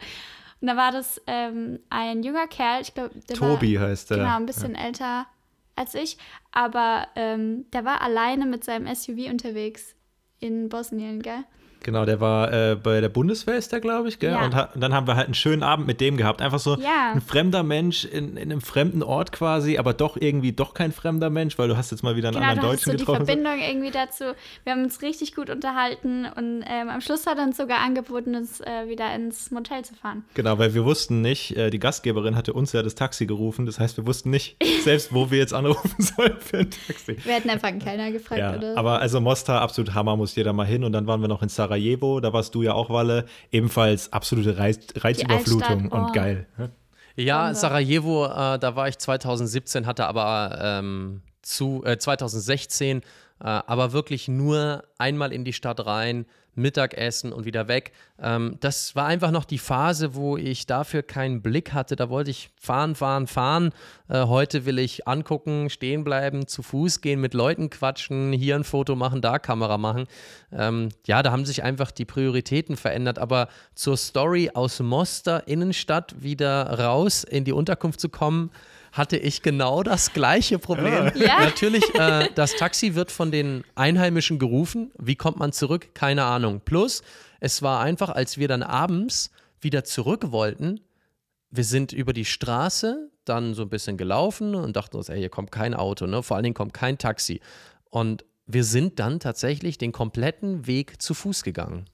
Und 0.61 0.69
da 0.69 0.77
war 0.77 0.93
das 0.93 1.21
ähm, 1.27 1.81
ein 1.91 2.23
junger 2.23 2.47
Kerl, 2.47 2.83
ich 2.83 2.95
glaube, 2.95 3.19
der 3.29 3.37
Tobi 3.37 3.81
war, 3.81 3.89
heißt 3.89 4.11
der. 4.11 4.19
Genau, 4.19 4.37
ein 4.37 4.47
bisschen 4.47 4.77
älter 4.77 5.27
als 5.75 5.95
ich. 5.95 6.19
Aber 6.53 7.09
ähm, 7.17 7.69
der 7.73 7.85
war 7.85 8.01
alleine 8.01 8.47
mit 8.47 8.63
seinem 8.65 8.93
SUV 8.95 9.29
unterwegs 9.31 9.97
in 10.39 10.69
Bosnien, 10.69 11.21
gell? 11.21 11.45
Genau, 11.83 12.05
der 12.05 12.21
war 12.21 12.53
äh, 12.53 12.77
bei 12.77 13.01
der 13.01 13.09
Bundeswehr, 13.09 13.57
ist 13.57 13.73
der, 13.73 13.81
glaube 13.81 14.09
ich, 14.09 14.19
gell? 14.19 14.33
Ja. 14.33 14.45
Und, 14.45 14.55
und 14.75 14.81
dann 14.81 14.95
haben 14.95 15.07
wir 15.07 15.17
halt 15.17 15.27
einen 15.27 15.35
schönen 15.35 15.63
Abend 15.63 15.87
mit 15.87 16.01
dem 16.01 16.17
gehabt. 16.17 16.41
Einfach 16.43 16.59
so 16.59 16.77
Ja. 16.77 17.13
ein 17.13 17.21
fremder 17.21 17.63
Mensch 17.63 18.05
in, 18.05 18.37
in 18.37 18.51
einem 18.53 18.61
fremden 18.61 19.03
Ort 19.03 19.33
quasi, 19.33 19.79
aber 19.79 19.93
doch 19.95 20.17
irgendwie 20.17 20.53
doch 20.53 20.75
kein 20.75 20.93
fremder 20.93 21.31
Mensch, 21.31 21.59
weil 21.59 21.69
du 21.69 21.77
hast 21.77 21.91
jetzt 21.91 22.03
mal 22.03 22.17
wieder 22.17 22.29
einen 22.29 22.37
Genau, 22.39 22.51
anderen 22.51 22.71
hast 22.73 22.85
so 22.85 22.91
Deutschen 22.91 22.99
die 22.99 23.05
getroffen. 23.05 23.27
Verbindung 23.27 23.59
irgendwie 23.61 23.91
dazu. 23.91 24.25
Wir 24.65 24.73
haben 24.73 24.85
uns 24.85 25.03
richtig 25.03 25.35
gut 25.35 25.51
unterhalten 25.51 26.27
und 26.27 26.65
ähm, 26.67 26.89
am 26.89 27.01
Schluss 27.01 27.27
hat 27.27 27.39
er 27.39 27.45
uns 27.45 27.57
sogar 27.57 27.81
angeboten, 27.81 28.35
uns 28.35 28.61
äh, 28.61 28.89
wieder 28.89 29.15
ins 29.15 29.51
Motel 29.51 29.85
zu 29.85 29.95
fahren. 29.95 30.25
Genau, 30.35 30.59
weil 30.59 30.75
wir 30.75 30.85
wussten 30.85 31.21
nicht, 31.21 31.57
äh, 31.57 31.71
die 31.71 31.79
Gastgeberin 31.79 32.37
hatte 32.37 32.53
uns 32.53 32.73
ja 32.73 32.83
das 32.83 32.95
Taxi 32.95 33.27
gerufen, 33.27 33.67
das 33.67 33.79
heißt, 33.79 33.97
wir 33.97 34.07
wussten 34.07 34.31
nicht 34.31 34.57
selbst, 34.85 35.13
wo 35.13 35.31
wir 35.31 35.39
jetzt 35.39 35.55
anrufen 35.55 35.91
sollen 35.99 36.37
für 36.41 36.59
ein 36.59 36.71
Taxi. 36.71 37.17
Wir 37.25 37.35
hätten 37.35 37.51
einfach 37.51 37.69
einen 37.69 37.79
Kellner 37.81 38.11
gefragt 38.13 38.39
Ja, 38.41 38.57
oder 38.57 38.77
aber 38.77 39.01
also 39.01 39.21
Mostar, 39.21 39.61
absolut 39.61 39.95
Hammer, 39.95 40.17
muss 40.17 40.35
jeder 40.37 40.53
mal 40.53 40.67
hin. 40.67 40.85
Und 40.85 40.93
dann 40.93 41.07
waren 41.07 41.21
wir 41.21 41.29
noch 41.29 41.43
in 41.43 41.49
Sarajevo, 41.49 41.72
da 42.21 42.33
warst 42.33 42.55
du 42.55 42.63
ja 42.63 42.75
auch, 42.75 42.91
Walle. 42.91 43.27
Ebenfalls 43.51 44.13
absolute 44.13 44.59
Reiz 44.59 44.79
Reizüberflutung 44.97 45.91
oh. 45.91 45.97
und 45.97 46.13
geil. 46.13 46.47
ne? 46.57 46.71
Ja. 47.17 47.55
Sarajevo, 47.55 48.27
äh, 48.27 48.59
da 48.59 48.77
war 48.77 48.89
ich 48.89 48.99
2017, 48.99 49.87
hatte 49.87 50.07
aber 50.07 50.59
ähm, 50.63 51.23
zu 51.43 51.83
äh, 51.85 51.99
2016, 51.99 52.99
äh, 52.99 53.03
aber 53.41 53.93
wirklich 53.93 54.29
nur 54.29 54.85
einmal 54.99 55.33
in 55.33 55.45
die 55.45 55.53
Stadt 55.53 55.85
rein, 55.85 56.27
Mittagessen 56.55 57.33
und 57.33 57.45
wieder 57.45 57.69
weg. 57.69 57.93
Ähm, 58.21 58.57
das 58.61 58.95
war 58.95 59.07
einfach 59.07 59.31
noch 59.31 59.45
die 59.45 59.59
Phase, 59.59 60.15
wo 60.15 60.37
ich 60.37 60.67
dafür 60.67 61.03
keinen 61.03 61.43
Blick 61.43 61.73
hatte. 61.73 61.97
Da 61.97 62.11
wollte 62.11 62.31
ich 62.31 62.51
fahren, 62.61 62.95
fahren, 62.95 63.27
fahren. 63.27 63.71
Äh, 64.09 64.27
heute 64.27 64.67
will 64.67 64.79
ich 64.79 65.09
angucken, 65.09 65.71
stehen 65.71 66.05
bleiben, 66.05 66.47
zu 66.47 66.63
Fuß 66.63 67.01
gehen, 67.01 67.21
mit 67.21 67.35
Leuten 67.35 67.71
quatschen, 67.71 68.33
hier 68.33 68.57
ein 68.57 68.65
Foto 68.65 68.97
machen, 68.97 69.23
da 69.23 69.39
Kamera 69.39 69.79
machen. 69.79 70.07
Ähm, 70.53 70.91
ja, 71.07 71.23
da 71.23 71.33
haben 71.33 71.47
sich 71.47 71.63
einfach 71.63 71.91
die 71.91 72.05
Prioritäten 72.05 72.77
verändert. 72.77 73.19
Aber 73.19 73.49
zur 73.75 73.97
Story 73.97 74.51
aus 74.53 74.81
Mostar 74.81 75.49
Innenstadt 75.49 76.23
wieder 76.23 76.79
raus 76.79 77.25
in 77.25 77.45
die 77.45 77.53
Unterkunft 77.53 78.01
zu 78.01 78.09
kommen, 78.09 78.51
hatte 78.93 79.17
ich 79.17 79.43
genau 79.43 79.83
das 79.83 80.13
gleiche 80.13 80.59
Problem. 80.59 81.11
Ja. 81.15 81.41
Natürlich, 81.41 81.83
äh, 81.95 82.29
das 82.35 82.55
Taxi 82.55 82.95
wird 82.95 83.11
von 83.11 83.31
den 83.31 83.65
Einheimischen 83.75 84.39
gerufen. 84.39 84.93
Wie 84.99 85.17
kommt 85.17 85.39
man 85.39 85.53
zurück? 85.53 85.95
Keine 85.95 86.25
Ahnung. 86.25 86.61
Plus, 86.65 87.03
es 87.41 87.63
war 87.63 87.81
einfach, 87.81 88.11
als 88.11 88.37
wir 88.37 88.49
dann 88.49 88.63
abends 88.63 89.31
wieder 89.61 89.85
zurück 89.85 90.31
wollten, 90.31 90.81
wir 91.51 91.65
sind 91.65 91.93
über 91.93 92.13
die 92.13 92.25
Straße 92.25 93.11
dann 93.25 93.55
so 93.55 93.63
ein 93.63 93.69
bisschen 93.69 93.97
gelaufen 93.97 94.55
und 94.55 94.77
dachten 94.77 94.97
uns, 94.97 95.09
ey, 95.09 95.19
hier 95.19 95.29
kommt 95.29 95.53
kein 95.53 95.75
Auto, 95.75 96.07
ne? 96.07 96.23
Vor 96.23 96.37
allen 96.37 96.45
Dingen 96.45 96.55
kommt 96.55 96.75
kein 96.75 96.99
Taxi. 96.99 97.41
Und 97.91 98.25
wir 98.47 98.65
sind 98.65 98.99
dann 98.99 99.21
tatsächlich 99.21 99.79
den 99.79 99.93
kompletten 99.93 100.67
Weg 100.67 101.01
zu 101.01 101.15
Fuß 101.15 101.43
gegangen. 101.43 101.87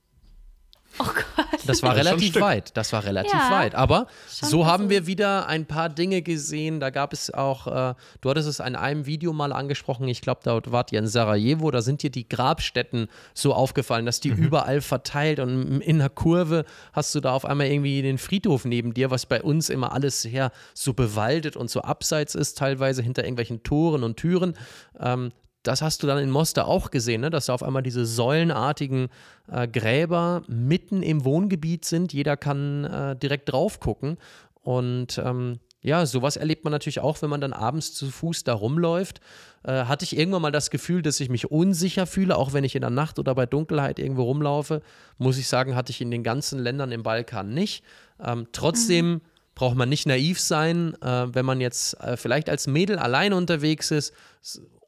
Oh 0.98 1.04
Gott. 1.04 1.46
Das 1.66 1.82
war 1.82 1.94
relativ 1.96 2.34
weit. 2.40 2.76
Das 2.76 2.92
war 2.92 3.04
relativ 3.04 3.32
Ja, 3.32 3.50
weit. 3.50 3.74
Aber 3.74 4.06
so 4.26 4.66
haben 4.66 4.90
wir 4.90 5.06
wieder 5.06 5.46
ein 5.46 5.66
paar 5.66 5.88
Dinge 5.88 6.22
gesehen. 6.22 6.80
Da 6.80 6.90
gab 6.90 7.12
es 7.12 7.32
auch, 7.32 7.66
äh, 7.66 7.94
du 8.20 8.30
hattest 8.30 8.48
es 8.48 8.60
in 8.60 8.76
einem 8.76 9.06
Video 9.06 9.32
mal 9.32 9.52
angesprochen. 9.52 10.08
Ich 10.08 10.20
glaube, 10.20 10.40
da 10.44 10.60
wart 10.66 10.92
ihr 10.92 10.98
in 10.98 11.06
Sarajevo. 11.06 11.70
Da 11.70 11.82
sind 11.82 12.02
dir 12.02 12.10
die 12.10 12.28
Grabstätten 12.28 13.08
so 13.34 13.54
aufgefallen, 13.54 14.06
dass 14.06 14.20
die 14.20 14.28
überall 14.28 14.80
verteilt 14.80 15.40
und 15.40 15.80
in 15.80 16.00
einer 16.00 16.08
Kurve 16.08 16.64
hast 16.92 17.14
du 17.14 17.20
da 17.20 17.32
auf 17.32 17.44
einmal 17.44 17.66
irgendwie 17.66 18.02
den 18.02 18.18
Friedhof 18.18 18.64
neben 18.64 18.94
dir, 18.94 19.10
was 19.10 19.26
bei 19.26 19.42
uns 19.42 19.68
immer 19.68 19.92
alles 19.92 20.22
sehr 20.22 20.52
so 20.74 20.92
bewaldet 20.94 21.56
und 21.56 21.70
so 21.70 21.82
abseits 21.82 22.34
ist, 22.34 22.58
teilweise 22.58 23.02
hinter 23.02 23.24
irgendwelchen 23.24 23.62
Toren 23.62 24.04
und 24.04 24.16
Türen. 24.16 24.54
Ähm, 24.98 25.32
das 25.68 25.82
hast 25.82 26.02
du 26.02 26.06
dann 26.06 26.18
in 26.18 26.30
Mostar 26.30 26.66
auch 26.66 26.90
gesehen, 26.90 27.20
ne? 27.20 27.28
dass 27.28 27.46
da 27.46 27.54
auf 27.54 27.62
einmal 27.62 27.82
diese 27.82 28.06
säulenartigen 28.06 29.08
äh, 29.52 29.68
Gräber 29.68 30.42
mitten 30.48 31.02
im 31.02 31.26
Wohngebiet 31.26 31.84
sind. 31.84 32.14
Jeder 32.14 32.38
kann 32.38 32.84
äh, 32.84 33.16
direkt 33.16 33.52
drauf 33.52 33.78
gucken. 33.78 34.16
Und 34.62 35.18
ähm, 35.18 35.58
ja, 35.82 36.06
sowas 36.06 36.38
erlebt 36.38 36.64
man 36.64 36.70
natürlich 36.70 37.00
auch, 37.00 37.20
wenn 37.20 37.28
man 37.28 37.42
dann 37.42 37.52
abends 37.52 37.92
zu 37.92 38.10
Fuß 38.10 38.44
da 38.44 38.54
rumläuft. 38.54 39.20
Äh, 39.62 39.84
hatte 39.84 40.06
ich 40.06 40.16
irgendwann 40.16 40.40
mal 40.40 40.52
das 40.52 40.70
Gefühl, 40.70 41.02
dass 41.02 41.20
ich 41.20 41.28
mich 41.28 41.50
unsicher 41.50 42.06
fühle, 42.06 42.36
auch 42.36 42.54
wenn 42.54 42.64
ich 42.64 42.74
in 42.74 42.80
der 42.80 42.88
Nacht 42.88 43.18
oder 43.18 43.34
bei 43.34 43.44
Dunkelheit 43.44 43.98
irgendwo 43.98 44.22
rumlaufe. 44.22 44.80
Muss 45.18 45.36
ich 45.36 45.48
sagen, 45.48 45.76
hatte 45.76 45.90
ich 45.90 46.00
in 46.00 46.10
den 46.10 46.22
ganzen 46.22 46.58
Ländern 46.58 46.92
im 46.92 47.02
Balkan 47.02 47.52
nicht. 47.52 47.84
Ähm, 48.24 48.46
trotzdem 48.52 49.20
braucht 49.54 49.76
man 49.76 49.90
nicht 49.90 50.06
naiv 50.06 50.40
sein, 50.40 50.94
äh, 51.02 51.26
wenn 51.34 51.44
man 51.44 51.60
jetzt 51.60 52.00
äh, 52.00 52.16
vielleicht 52.16 52.48
als 52.48 52.66
Mädel 52.66 52.98
alleine 52.98 53.36
unterwegs 53.36 53.90
ist 53.90 54.14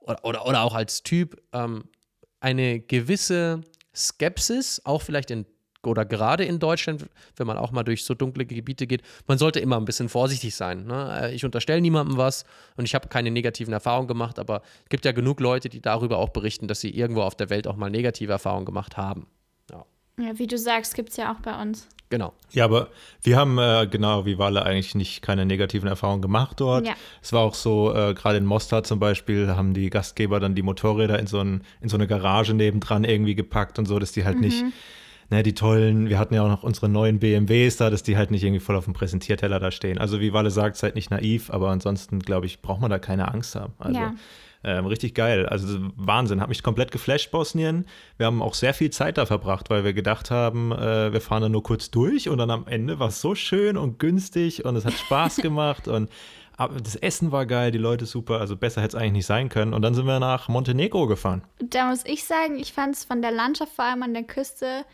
oder, 0.00 0.24
oder, 0.24 0.46
oder 0.46 0.62
auch 0.62 0.74
als 0.74 1.02
Typ 1.02 1.40
ähm, 1.52 1.84
eine 2.40 2.80
gewisse 2.80 3.60
Skepsis, 3.94 4.82
auch 4.84 5.02
vielleicht 5.02 5.30
in 5.30 5.46
oder 5.82 6.04
gerade 6.04 6.44
in 6.44 6.58
Deutschland, 6.58 7.06
wenn 7.36 7.46
man 7.46 7.56
auch 7.56 7.70
mal 7.72 7.82
durch 7.82 8.04
so 8.04 8.14
dunkle 8.14 8.44
Gebiete 8.44 8.86
geht, 8.86 9.02
man 9.26 9.38
sollte 9.38 9.60
immer 9.60 9.78
ein 9.78 9.84
bisschen 9.84 10.08
vorsichtig 10.08 10.54
sein. 10.54 10.84
Ne? 10.84 11.20
Äh, 11.22 11.34
ich 11.34 11.44
unterstelle 11.44 11.80
niemandem 11.80 12.18
was 12.18 12.44
und 12.76 12.84
ich 12.84 12.94
habe 12.94 13.08
keine 13.08 13.30
negativen 13.30 13.72
Erfahrungen 13.72 14.08
gemacht, 14.08 14.38
aber 14.38 14.62
es 14.84 14.90
gibt 14.90 15.04
ja 15.04 15.12
genug 15.12 15.40
Leute, 15.40 15.68
die 15.68 15.80
darüber 15.80 16.18
auch 16.18 16.30
berichten, 16.30 16.68
dass 16.68 16.80
sie 16.80 16.90
irgendwo 16.90 17.22
auf 17.22 17.34
der 17.34 17.50
Welt 17.50 17.66
auch 17.66 17.76
mal 17.76 17.90
negative 17.90 18.32
Erfahrungen 18.32 18.66
gemacht 18.66 18.96
haben. 18.96 19.26
Ja, 19.70 19.86
ja 20.18 20.38
wie 20.38 20.46
du 20.46 20.58
sagst, 20.58 20.94
gibt 20.94 21.10
es 21.10 21.16
ja 21.16 21.32
auch 21.32 21.40
bei 21.40 21.60
uns. 21.60 21.88
Genau. 22.10 22.32
Ja, 22.50 22.64
aber 22.64 22.88
wir 23.22 23.36
haben 23.36 23.58
äh, 23.58 23.86
genau 23.88 24.26
wie 24.26 24.36
Wale 24.36 24.64
eigentlich 24.64 24.96
nicht 24.96 25.22
keine 25.22 25.46
negativen 25.46 25.88
Erfahrungen 25.88 26.20
gemacht 26.20 26.58
dort. 26.58 26.86
Ja. 26.86 26.94
Es 27.22 27.32
war 27.32 27.42
auch 27.42 27.54
so, 27.54 27.94
äh, 27.94 28.14
gerade 28.14 28.38
in 28.38 28.44
Mostar 28.44 28.82
zum 28.82 28.98
Beispiel, 28.98 29.48
haben 29.48 29.74
die 29.74 29.90
Gastgeber 29.90 30.40
dann 30.40 30.56
die 30.56 30.62
Motorräder 30.62 31.18
in 31.20 31.28
so, 31.28 31.38
ein, 31.38 31.62
in 31.80 31.88
so 31.88 31.96
eine 31.96 32.08
Garage 32.08 32.52
nebendran 32.52 33.04
irgendwie 33.04 33.36
gepackt 33.36 33.78
und 33.78 33.86
so, 33.86 33.98
dass 34.00 34.10
die 34.10 34.24
halt 34.24 34.36
mhm. 34.36 34.42
nicht 34.42 34.64
ne, 35.30 35.42
die 35.42 35.54
tollen, 35.54 36.08
wir 36.08 36.18
hatten 36.18 36.34
ja 36.34 36.42
auch 36.42 36.48
noch 36.48 36.62
unsere 36.62 36.88
neuen 36.88 37.18
BMWs 37.20 37.76
da, 37.76 37.88
dass 37.90 38.02
die 38.02 38.16
halt 38.16 38.30
nicht 38.30 38.42
irgendwie 38.42 38.60
voll 38.60 38.76
auf 38.76 38.84
dem 38.84 38.92
Präsentierteller 38.92 39.60
da 39.60 39.70
stehen. 39.70 39.98
Also 39.98 40.20
wie 40.20 40.32
Walle 40.32 40.50
sagt, 40.50 40.76
seid 40.76 40.96
nicht 40.96 41.10
naiv, 41.10 41.50
aber 41.50 41.68
ansonsten, 41.70 42.18
glaube 42.18 42.46
ich, 42.46 42.60
braucht 42.60 42.80
man 42.80 42.90
da 42.90 42.98
keine 42.98 43.32
Angst 43.32 43.54
haben. 43.54 43.72
Also 43.78 44.00
ja. 44.00 44.14
Ähm, 44.62 44.86
richtig 44.86 45.14
geil. 45.14 45.46
Also 45.46 45.78
Wahnsinn, 45.96 46.40
hat 46.40 46.48
mich 46.48 46.62
komplett 46.62 46.92
geflasht, 46.92 47.30
Bosnien. 47.30 47.86
Wir 48.18 48.26
haben 48.26 48.42
auch 48.42 48.54
sehr 48.54 48.74
viel 48.74 48.90
Zeit 48.90 49.18
da 49.18 49.26
verbracht, 49.26 49.70
weil 49.70 49.84
wir 49.84 49.92
gedacht 49.92 50.30
haben, 50.30 50.72
äh, 50.72 51.12
wir 51.12 51.20
fahren 51.20 51.42
da 51.42 51.48
nur 51.48 51.62
kurz 51.62 51.90
durch 51.90 52.28
und 52.28 52.38
dann 52.38 52.50
am 52.50 52.66
Ende 52.66 52.98
war 52.98 53.08
es 53.08 53.20
so 53.20 53.34
schön 53.34 53.76
und 53.76 53.98
günstig 53.98 54.64
und 54.64 54.76
es 54.76 54.84
hat 54.84 54.94
Spaß 54.94 55.36
gemacht 55.42 55.88
und 55.88 56.10
das 56.68 56.94
Essen 56.96 57.32
war 57.32 57.46
geil, 57.46 57.70
die 57.70 57.78
Leute 57.78 58.04
super, 58.04 58.38
also 58.38 58.54
besser 58.54 58.82
hätte 58.82 58.96
es 58.96 59.00
eigentlich 59.02 59.12
nicht 59.12 59.26
sein 59.26 59.48
können. 59.48 59.72
Und 59.72 59.80
dann 59.80 59.94
sind 59.94 60.04
wir 60.04 60.20
nach 60.20 60.48
Montenegro 60.48 61.06
gefahren. 61.06 61.42
Da 61.58 61.88
muss 61.88 62.04
ich 62.04 62.24
sagen, 62.24 62.58
ich 62.58 62.74
fand 62.74 62.96
es 62.96 63.04
von 63.04 63.22
der 63.22 63.30
Landschaft, 63.30 63.72
vor 63.72 63.86
allem 63.86 64.02
an 64.02 64.12
der 64.12 64.24
Küste, 64.24 64.84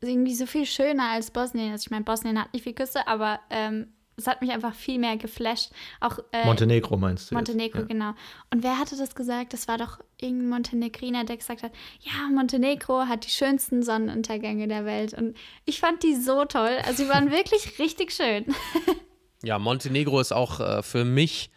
irgendwie 0.00 0.34
so 0.34 0.46
viel 0.46 0.66
schöner 0.66 1.12
als 1.12 1.30
Bosnien. 1.30 1.70
Also 1.70 1.84
ich 1.84 1.90
meine, 1.90 2.04
Bosnien 2.04 2.40
hat 2.40 2.52
nicht 2.52 2.64
viel 2.64 2.74
Küste, 2.74 3.06
aber 3.06 3.38
ähm, 3.50 3.86
es 4.16 4.26
hat 4.26 4.40
mich 4.40 4.50
einfach 4.50 4.74
viel 4.74 4.98
mehr 4.98 5.16
geflasht. 5.16 5.70
Auch, 6.00 6.18
äh, 6.32 6.44
Montenegro 6.46 6.96
meinst 6.96 7.30
du? 7.30 7.34
Montenegro, 7.34 7.80
ja. 7.80 7.84
genau. 7.84 8.14
Und 8.52 8.62
wer 8.62 8.78
hatte 8.78 8.96
das 8.96 9.14
gesagt? 9.14 9.52
Das 9.52 9.68
war 9.68 9.78
doch 9.78 9.98
irgendein 10.20 10.48
Montenegriner, 10.48 11.24
der 11.24 11.36
gesagt 11.36 11.62
hat, 11.62 11.72
ja, 12.00 12.30
Montenegro 12.32 13.06
hat 13.06 13.26
die 13.26 13.30
schönsten 13.30 13.82
Sonnenuntergänge 13.82 14.68
der 14.68 14.84
Welt. 14.84 15.14
Und 15.14 15.36
ich 15.64 15.80
fand 15.80 16.02
die 16.02 16.14
so 16.14 16.44
toll. 16.44 16.78
Also 16.86 17.04
sie 17.04 17.08
waren 17.08 17.30
wirklich 17.32 17.78
richtig 17.78 18.12
schön. 18.12 18.46
ja, 19.42 19.58
Montenegro 19.58 20.20
ist 20.20 20.32
auch 20.32 20.60
äh, 20.60 20.82
für 20.82 21.04
mich 21.04 21.50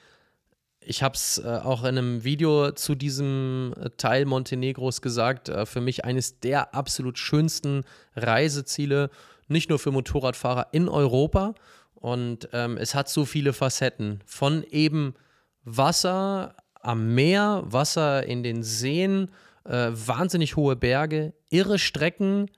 ich 0.90 1.04
habe 1.04 1.16
es 1.16 1.38
äh, 1.38 1.48
auch 1.48 1.82
in 1.82 1.98
einem 1.98 2.24
Video 2.24 2.72
zu 2.72 2.96
diesem 2.96 3.74
äh, 3.78 3.90
Teil 3.98 4.26
Montenegros 4.26 5.02
gesagt, 5.02 5.50
äh, 5.50 5.66
für 5.66 5.82
mich 5.82 6.06
eines 6.06 6.40
der 6.40 6.74
absolut 6.74 7.20
schönsten 7.20 7.84
Reiseziele, 8.16 9.10
nicht 9.50 9.70
nur 9.70 9.80
für 9.80 9.92
Motorradfahrer 9.92 10.68
in 10.72 10.88
Europa. 10.88 11.56
Und 12.00 12.50
ähm, 12.54 12.78
es 12.78 12.96
hat 12.96 13.10
so 13.10 13.26
viele 13.26 13.54
Facetten. 13.54 14.22
Von 14.26 14.64
eben 14.64 15.16
Wasser 15.64 16.56
am 16.82 17.16
Meer, 17.16 17.64
Wasser 17.66 18.26
in 18.26 18.44
den 18.44 18.64
Seen, 18.64 19.30
äh, 19.66 19.90
wahnsinnig 19.92 20.56
hohe 20.56 20.76
Berge, 20.76 21.34
irre 21.50 21.80
Strecken, 21.80 22.50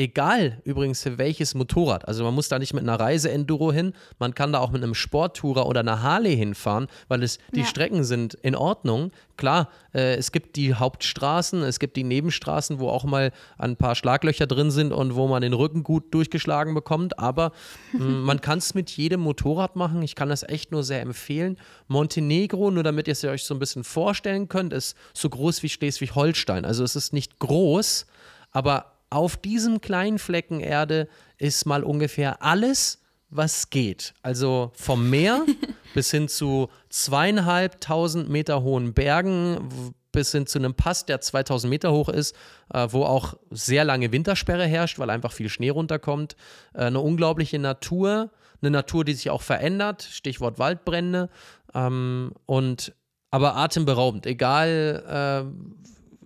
Egal 0.00 0.62
übrigens 0.62 1.02
für 1.02 1.18
welches 1.18 1.56
Motorrad. 1.56 2.06
Also 2.06 2.22
man 2.22 2.32
muss 2.32 2.48
da 2.48 2.60
nicht 2.60 2.72
mit 2.72 2.84
einer 2.84 3.00
Reise-Enduro 3.00 3.72
hin, 3.72 3.94
man 4.20 4.32
kann 4.32 4.52
da 4.52 4.60
auch 4.60 4.70
mit 4.70 4.80
einem 4.80 4.94
Sporttourer 4.94 5.66
oder 5.66 5.80
einer 5.80 6.04
Harley 6.04 6.36
hinfahren, 6.36 6.86
weil 7.08 7.24
es 7.24 7.38
die 7.52 7.60
ja. 7.60 7.66
Strecken 7.66 8.04
sind 8.04 8.34
in 8.34 8.54
Ordnung. 8.54 9.10
Klar, 9.36 9.68
äh, 9.92 10.14
es 10.14 10.30
gibt 10.30 10.54
die 10.54 10.72
Hauptstraßen, 10.74 11.64
es 11.64 11.80
gibt 11.80 11.96
die 11.96 12.04
Nebenstraßen, 12.04 12.78
wo 12.78 12.90
auch 12.90 13.02
mal 13.02 13.32
ein 13.58 13.74
paar 13.74 13.96
Schlaglöcher 13.96 14.46
drin 14.46 14.70
sind 14.70 14.92
und 14.92 15.16
wo 15.16 15.26
man 15.26 15.42
den 15.42 15.52
Rücken 15.52 15.82
gut 15.82 16.14
durchgeschlagen 16.14 16.74
bekommt, 16.74 17.18
aber 17.18 17.50
mh, 17.92 18.04
man 18.04 18.40
kann 18.40 18.58
es 18.58 18.74
mit 18.74 18.90
jedem 18.90 19.22
Motorrad 19.22 19.74
machen. 19.74 20.00
Ich 20.02 20.14
kann 20.14 20.28
das 20.28 20.44
echt 20.44 20.70
nur 20.70 20.84
sehr 20.84 21.02
empfehlen. 21.02 21.58
Montenegro, 21.88 22.70
nur 22.70 22.84
damit 22.84 23.08
ihr 23.08 23.12
es 23.12 23.24
euch 23.24 23.42
so 23.42 23.52
ein 23.52 23.58
bisschen 23.58 23.82
vorstellen 23.82 24.46
könnt, 24.46 24.72
ist 24.72 24.96
so 25.12 25.28
groß 25.28 25.64
wie 25.64 25.68
Schleswig-Holstein. 25.68 26.64
Also 26.64 26.84
es 26.84 26.94
ist 26.94 27.12
nicht 27.12 27.40
groß, 27.40 28.06
aber 28.52 28.92
auf 29.10 29.36
diesem 29.36 29.80
kleinen 29.80 30.18
Flecken 30.18 30.60
Erde 30.60 31.08
ist 31.38 31.66
mal 31.66 31.82
ungefähr 31.84 32.42
alles, 32.42 33.00
was 33.30 33.70
geht. 33.70 34.14
Also 34.22 34.72
vom 34.74 35.10
Meer 35.10 35.44
bis 35.94 36.10
hin 36.10 36.28
zu 36.28 36.68
zweieinhalbtausend 36.88 38.28
Meter 38.28 38.62
hohen 38.62 38.94
Bergen, 38.94 39.94
bis 40.12 40.32
hin 40.32 40.46
zu 40.46 40.58
einem 40.58 40.74
Pass, 40.74 41.06
der 41.06 41.20
2000 41.20 41.70
Meter 41.70 41.92
hoch 41.92 42.08
ist, 42.08 42.34
äh, 42.72 42.88
wo 42.90 43.04
auch 43.04 43.34
sehr 43.50 43.84
lange 43.84 44.12
Wintersperre 44.12 44.64
herrscht, 44.64 44.98
weil 44.98 45.10
einfach 45.10 45.32
viel 45.32 45.48
Schnee 45.48 45.70
runterkommt. 45.70 46.36
Äh, 46.74 46.84
eine 46.84 47.00
unglaubliche 47.00 47.58
Natur, 47.58 48.30
eine 48.60 48.70
Natur, 48.70 49.04
die 49.04 49.14
sich 49.14 49.30
auch 49.30 49.42
verändert, 49.42 50.02
Stichwort 50.02 50.58
Waldbrände. 50.58 51.28
Ähm, 51.74 52.32
und 52.46 52.94
aber 53.30 53.56
atemberaubend, 53.56 54.26
egal, 54.26 55.50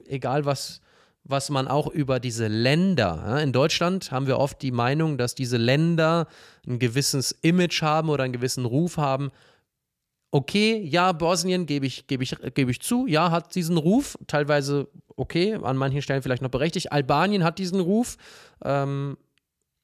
äh, 0.07 0.13
egal 0.15 0.45
was 0.45 0.81
was 1.25 1.51
man 1.51 1.69
auch 1.69 1.87
über 1.87 2.19
diese 2.21 2.49
Länder, 2.49 3.41
in 3.43 3.53
Deutschland 3.53 4.11
haben 4.11 4.27
wir 4.27 4.39
oft 4.39 4.61
die 4.61 4.73
Meinung, 4.73 5.19
dass 5.19 5.35
diese 5.35 5.57
Länder 5.57 6.27
ein 6.67 6.79
gewisses 6.79 7.33
Image 7.43 7.83
haben 7.83 8.09
oder 8.09 8.25
einen 8.25 8.33
gewissen 8.33 8.65
Ruf 8.65 8.97
haben. 8.97 9.31
Okay, 10.31 10.81
ja, 10.83 11.13
Bosnien 11.13 11.67
gebe 11.67 11.87
ich, 11.87 12.07
gebe 12.07 12.25
ich, 12.25 12.37
gebe 12.55 12.71
ich 12.71 12.81
zu, 12.81 13.07
ja, 13.07 13.31
hat 13.31 13.55
diesen 13.55 13.77
Ruf, 13.77 14.19
teilweise 14.27 14.89
okay, 15.17 15.55
an 15.63 15.77
manchen 15.77 16.03
Stellen 16.03 16.23
vielleicht 16.23 16.43
noch 16.43 16.51
berechtigt. 16.51 16.91
Albanien 16.91 17.45
hat 17.45 17.59
diesen 17.59 17.81
Ruf. 17.81 18.17
Ähm, 18.65 19.17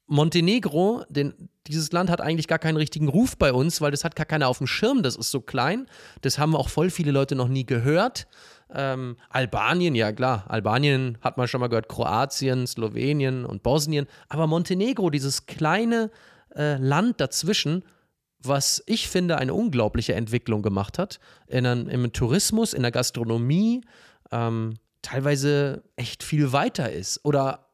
Montenegro, 0.07 1.05
den, 1.07 1.49
dieses 1.67 1.91
Land 1.91 2.09
hat 2.09 2.19
eigentlich 2.19 2.47
gar 2.47 2.57
keinen 2.57 2.77
richtigen 2.77 3.09
Ruf 3.09 3.37
bei 3.37 3.53
uns, 3.53 3.79
weil 3.79 3.91
das 3.91 4.03
hat 4.03 4.15
gar 4.15 4.25
keiner 4.25 4.47
auf 4.47 4.57
dem 4.57 4.65
Schirm, 4.65 5.03
das 5.03 5.15
ist 5.15 5.29
so 5.29 5.39
klein. 5.39 5.85
Das 6.21 6.39
haben 6.39 6.55
auch 6.55 6.67
voll 6.67 6.89
viele 6.89 7.11
Leute 7.11 7.35
noch 7.35 7.47
nie 7.47 7.65
gehört. 7.65 8.27
Ähm, 8.71 9.17
Albanien, 9.29 9.95
ja 9.95 10.11
klar, 10.11 10.45
Albanien 10.47 11.17
hat 11.21 11.37
man 11.37 11.47
schon 11.47 11.59
mal 11.59 11.67
gehört, 11.67 11.89
Kroatien, 11.89 12.67
Slowenien 12.67 13.45
und 13.45 13.63
Bosnien, 13.63 14.05
aber 14.27 14.45
Montenegro, 14.45 15.09
dieses 15.09 15.47
kleine 15.47 16.11
äh, 16.55 16.75
Land 16.77 17.19
dazwischen, 17.19 17.83
was 18.41 18.83
ich 18.85 19.09
finde 19.09 19.37
eine 19.37 19.53
unglaubliche 19.53 20.13
Entwicklung 20.13 20.61
gemacht 20.61 20.97
hat, 20.97 21.19
in, 21.47 21.65
im 21.65 22.13
Tourismus, 22.13 22.73
in 22.73 22.83
der 22.83 22.91
Gastronomie, 22.91 23.81
ähm, 24.31 24.75
teilweise 25.01 25.83
echt 25.95 26.23
viel 26.23 26.51
weiter 26.51 26.91
ist. 26.91 27.23
Oder 27.25 27.69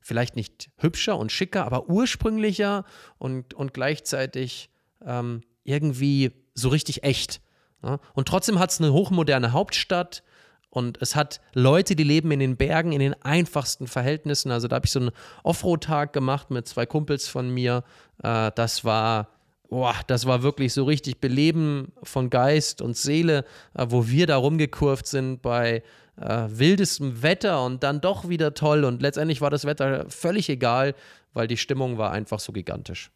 vielleicht 0.00 0.36
nicht 0.36 0.70
hübscher 0.76 1.18
und 1.18 1.30
schicker, 1.30 1.64
aber 1.64 1.88
ursprünglicher 1.88 2.84
und, 3.18 3.54
und 3.54 3.74
gleichzeitig 3.74 4.70
ähm, 5.04 5.42
irgendwie 5.64 6.32
so 6.54 6.68
richtig 6.68 7.02
echt. 7.04 7.40
Und 7.82 8.28
trotzdem 8.28 8.58
hat 8.58 8.70
es 8.70 8.80
eine 8.80 8.92
hochmoderne 8.92 9.52
Hauptstadt 9.52 10.22
und 10.68 11.00
es 11.02 11.16
hat 11.16 11.40
Leute, 11.54 11.96
die 11.96 12.04
leben 12.04 12.30
in 12.30 12.38
den 12.38 12.56
Bergen 12.56 12.92
in 12.92 13.00
den 13.00 13.20
einfachsten 13.22 13.86
Verhältnissen. 13.86 14.52
Also 14.52 14.68
da 14.68 14.76
habe 14.76 14.86
ich 14.86 14.92
so 14.92 15.00
einen 15.00 15.10
Offroad-Tag 15.42 16.12
gemacht 16.12 16.50
mit 16.50 16.68
zwei 16.68 16.86
Kumpels 16.86 17.26
von 17.26 17.50
mir. 17.50 17.82
Äh, 18.22 18.52
das 18.54 18.84
war 18.84 19.28
boah, 19.70 19.94
das 20.08 20.26
war 20.26 20.42
wirklich 20.42 20.74
so 20.74 20.84
richtig 20.84 21.20
Beleben 21.20 21.92
von 22.02 22.28
Geist 22.28 22.82
und 22.82 22.96
Seele, 22.96 23.44
äh, 23.74 23.86
wo 23.88 24.08
wir 24.08 24.26
da 24.26 24.36
rumgekurvt 24.36 25.06
sind 25.06 25.40
bei 25.40 25.82
äh, 26.20 26.46
wildestem 26.48 27.22
Wetter 27.22 27.64
und 27.64 27.82
dann 27.82 28.00
doch 28.00 28.28
wieder 28.28 28.52
toll. 28.52 28.84
Und 28.84 29.00
letztendlich 29.00 29.40
war 29.40 29.50
das 29.50 29.64
Wetter 29.64 30.04
völlig 30.10 30.48
egal, 30.50 30.94
weil 31.32 31.46
die 31.46 31.56
Stimmung 31.56 31.96
war 31.96 32.10
einfach 32.10 32.40
so 32.40 32.52
gigantisch. 32.52 33.10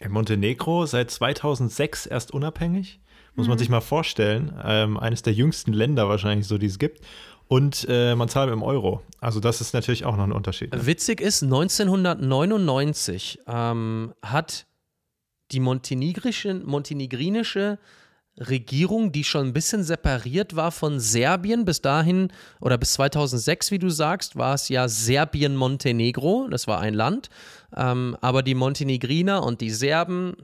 In 0.00 0.10
Montenegro 0.10 0.86
seit 0.86 1.10
2006 1.12 2.06
erst 2.06 2.32
unabhängig? 2.32 2.98
Muss 3.34 3.48
man 3.48 3.56
mhm. 3.56 3.60
sich 3.60 3.68
mal 3.68 3.80
vorstellen. 3.80 4.52
Ähm, 4.62 4.98
eines 4.98 5.22
der 5.22 5.32
jüngsten 5.32 5.72
Länder 5.72 6.08
wahrscheinlich 6.08 6.46
so, 6.46 6.58
die 6.58 6.66
es 6.66 6.78
gibt. 6.78 7.00
Und 7.48 7.86
äh, 7.88 8.14
man 8.14 8.28
zahlt 8.28 8.52
im 8.52 8.62
Euro. 8.62 9.02
Also 9.20 9.40
das 9.40 9.60
ist 9.60 9.74
natürlich 9.74 10.04
auch 10.04 10.16
noch 10.16 10.24
ein 10.24 10.32
Unterschied. 10.32 10.72
Ne? 10.72 10.86
Witzig 10.86 11.20
ist, 11.20 11.42
1999 11.42 13.40
ähm, 13.46 14.14
hat 14.22 14.66
die 15.50 15.60
montenegrinische 15.60 17.78
Regierung, 18.38 19.12
die 19.12 19.24
schon 19.24 19.48
ein 19.48 19.52
bisschen 19.52 19.84
separiert 19.84 20.56
war 20.56 20.72
von 20.72 21.00
Serbien 21.00 21.66
bis 21.66 21.82
dahin 21.82 22.32
oder 22.60 22.78
bis 22.78 22.94
2006, 22.94 23.70
wie 23.70 23.78
du 23.78 23.90
sagst, 23.90 24.36
war 24.36 24.54
es 24.54 24.68
ja 24.70 24.88
Serbien-Montenegro, 24.88 26.48
das 26.50 26.66
war 26.66 26.80
ein 26.80 26.94
Land. 26.94 27.28
Ähm, 27.76 28.16
aber 28.20 28.42
die 28.42 28.54
Montenegriner 28.54 29.42
und 29.42 29.60
die 29.60 29.70
Serben, 29.70 30.34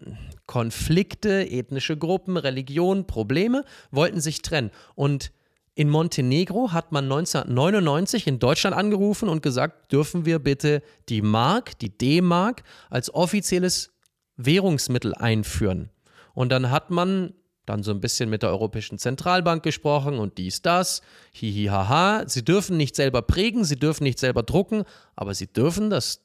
Konflikte, 0.46 1.50
ethnische 1.50 1.96
Gruppen, 1.96 2.36
Religion, 2.36 3.06
Probleme, 3.06 3.64
wollten 3.90 4.20
sich 4.20 4.42
trennen. 4.42 4.70
Und 4.94 5.32
in 5.74 5.88
Montenegro 5.88 6.72
hat 6.72 6.92
man 6.92 7.04
1999 7.04 8.26
in 8.26 8.38
Deutschland 8.38 8.76
angerufen 8.76 9.28
und 9.28 9.42
gesagt, 9.42 9.92
dürfen 9.92 10.26
wir 10.26 10.40
bitte 10.40 10.82
die 11.08 11.22
Mark, 11.22 11.78
die 11.78 11.96
D-Mark, 11.96 12.64
als 12.90 13.14
offizielles 13.14 13.92
Währungsmittel 14.36 15.14
einführen. 15.14 15.90
Und 16.34 16.50
dann 16.50 16.70
hat 16.70 16.90
man 16.90 17.32
dann 17.68 17.82
so 17.82 17.90
ein 17.90 18.00
bisschen 18.00 18.30
mit 18.30 18.42
der 18.42 18.50
Europäischen 18.50 18.98
Zentralbank 18.98 19.62
gesprochen 19.62 20.18
und 20.18 20.38
dies, 20.38 20.62
das, 20.62 21.02
hihi, 21.32 21.66
haha. 21.66 22.24
Sie 22.26 22.44
dürfen 22.44 22.76
nicht 22.76 22.96
selber 22.96 23.22
prägen, 23.22 23.64
sie 23.64 23.78
dürfen 23.78 24.04
nicht 24.04 24.18
selber 24.18 24.42
drucken, 24.42 24.84
aber 25.16 25.34
sie 25.34 25.46
dürfen 25.46 25.90
das, 25.90 26.24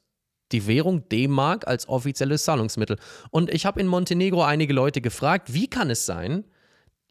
die 0.52 0.66
Währung 0.66 1.08
D-Mark 1.08 1.66
als 1.66 1.88
offizielles 1.88 2.44
Zahlungsmittel. 2.44 2.98
Und 3.30 3.50
ich 3.52 3.66
habe 3.66 3.80
in 3.80 3.86
Montenegro 3.86 4.42
einige 4.42 4.72
Leute 4.72 5.00
gefragt, 5.00 5.52
wie 5.52 5.68
kann 5.68 5.90
es 5.90 6.06
sein, 6.06 6.44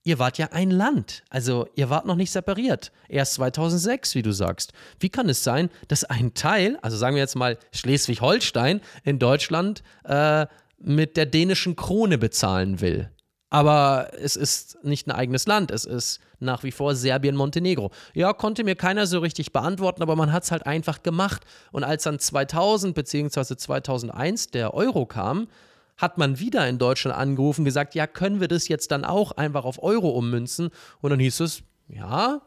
ihr 0.03 0.19
wart 0.19 0.37
ja 0.37 0.49
ein 0.51 0.69
Land, 0.69 1.23
also 1.29 1.67
ihr 1.75 1.89
wart 1.89 2.05
noch 2.05 2.15
nicht 2.15 2.31
separiert, 2.31 2.91
erst 3.07 3.35
2006, 3.35 4.15
wie 4.15 4.21
du 4.21 4.31
sagst. 4.31 4.73
Wie 4.99 5.09
kann 5.09 5.29
es 5.29 5.43
sein, 5.43 5.69
dass 5.87 6.03
ein 6.03 6.33
Teil, 6.33 6.77
also 6.81 6.97
sagen 6.97 7.15
wir 7.15 7.21
jetzt 7.21 7.35
mal 7.35 7.57
Schleswig-Holstein 7.71 8.81
in 9.03 9.19
Deutschland, 9.19 9.83
äh, 10.03 10.45
mit 10.79 11.15
der 11.15 11.25
dänischen 11.25 11.75
Krone 11.75 12.17
bezahlen 12.17 12.81
will? 12.81 13.09
Aber 13.53 14.07
es 14.19 14.35
ist 14.35 14.83
nicht 14.83 15.05
ein 15.05 15.11
eigenes 15.11 15.45
Land, 15.45 15.69
es 15.69 15.85
ist 15.85 16.19
nach 16.39 16.63
wie 16.63 16.71
vor 16.71 16.95
Serbien-Montenegro. 16.95 17.91
Ja, 18.15 18.33
konnte 18.33 18.63
mir 18.63 18.73
keiner 18.73 19.05
so 19.05 19.19
richtig 19.19 19.53
beantworten, 19.53 20.01
aber 20.01 20.15
man 20.15 20.33
hat 20.33 20.41
es 20.41 20.49
halt 20.51 20.65
einfach 20.65 21.03
gemacht. 21.03 21.43
Und 21.71 21.83
als 21.83 22.01
dann 22.01 22.17
2000 22.17 22.95
bzw. 22.95 23.55
2001 23.55 24.47
der 24.47 24.73
Euro 24.73 25.05
kam, 25.05 25.49
hat 25.97 26.17
man 26.17 26.39
wieder 26.39 26.67
in 26.67 26.79
Deutschland 26.79 27.15
angerufen, 27.15 27.63
gesagt, 27.63 27.93
ja, 27.93 28.07
können 28.07 28.39
wir 28.41 28.47
das 28.47 28.69
jetzt 28.69 28.89
dann 28.89 29.05
auch 29.05 29.33
einfach 29.33 29.65
auf 29.65 29.83
Euro 29.83 30.09
ummünzen? 30.09 30.71
Und 31.01 31.11
dann 31.11 31.19
hieß 31.19 31.41
es, 31.41 31.61
ja, 31.89 32.41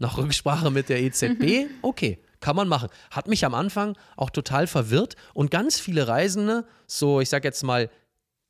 nach 0.00 0.18
Rücksprache 0.18 0.72
mit 0.72 0.88
der 0.88 1.00
EZB, 1.02 1.68
okay, 1.82 2.18
kann 2.40 2.56
man 2.56 2.66
machen. 2.66 2.88
Hat 3.12 3.28
mich 3.28 3.44
am 3.44 3.54
Anfang 3.54 3.96
auch 4.16 4.30
total 4.30 4.66
verwirrt 4.66 5.14
und 5.34 5.52
ganz 5.52 5.78
viele 5.78 6.08
Reisende, 6.08 6.66
so 6.88 7.20
ich 7.20 7.28
sag 7.28 7.44
jetzt 7.44 7.62
mal, 7.62 7.90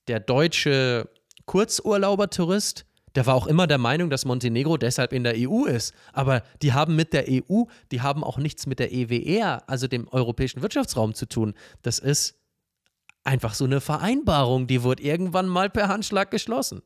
der 0.07 0.21
deutsche 0.21 1.11
Kurzurlauber-Tourist, 1.49 2.85
der 3.17 3.27
war 3.27 3.35
auch 3.35 3.49
immer 3.49 3.67
der 3.67 3.79
Meinung, 3.79 4.11
dass 4.11 4.25
Montenegro 4.25 4.77
deshalb 4.77 5.13
in 5.13 5.25
der 5.25 5.35
EU 5.37 5.65
ist. 5.65 5.93
Aber 6.13 6.43
die 6.63 6.73
haben 6.73 6.95
mit 6.95 7.13
der 7.13 7.25
EU, 7.29 7.65
die 7.91 8.01
haben 8.01 8.23
auch 8.23 8.39
nichts 8.39 8.67
mit 8.67 8.79
der 8.79 8.93
EWR, 8.93 9.65
also 9.67 9.89
dem 9.89 10.07
europäischen 10.09 10.63
Wirtschaftsraum 10.63 11.15
zu 11.15 11.27
tun. 11.27 11.55
Das 11.83 11.99
ist 11.99 12.37
einfach 13.25 13.55
so 13.55 13.65
eine 13.65 13.81
Vereinbarung, 13.81 14.69
die 14.69 14.83
wurde 14.83 15.03
irgendwann 15.03 15.49
mal 15.49 15.69
per 15.69 15.89
Handschlag 15.89 16.31
geschlossen. 16.31 16.83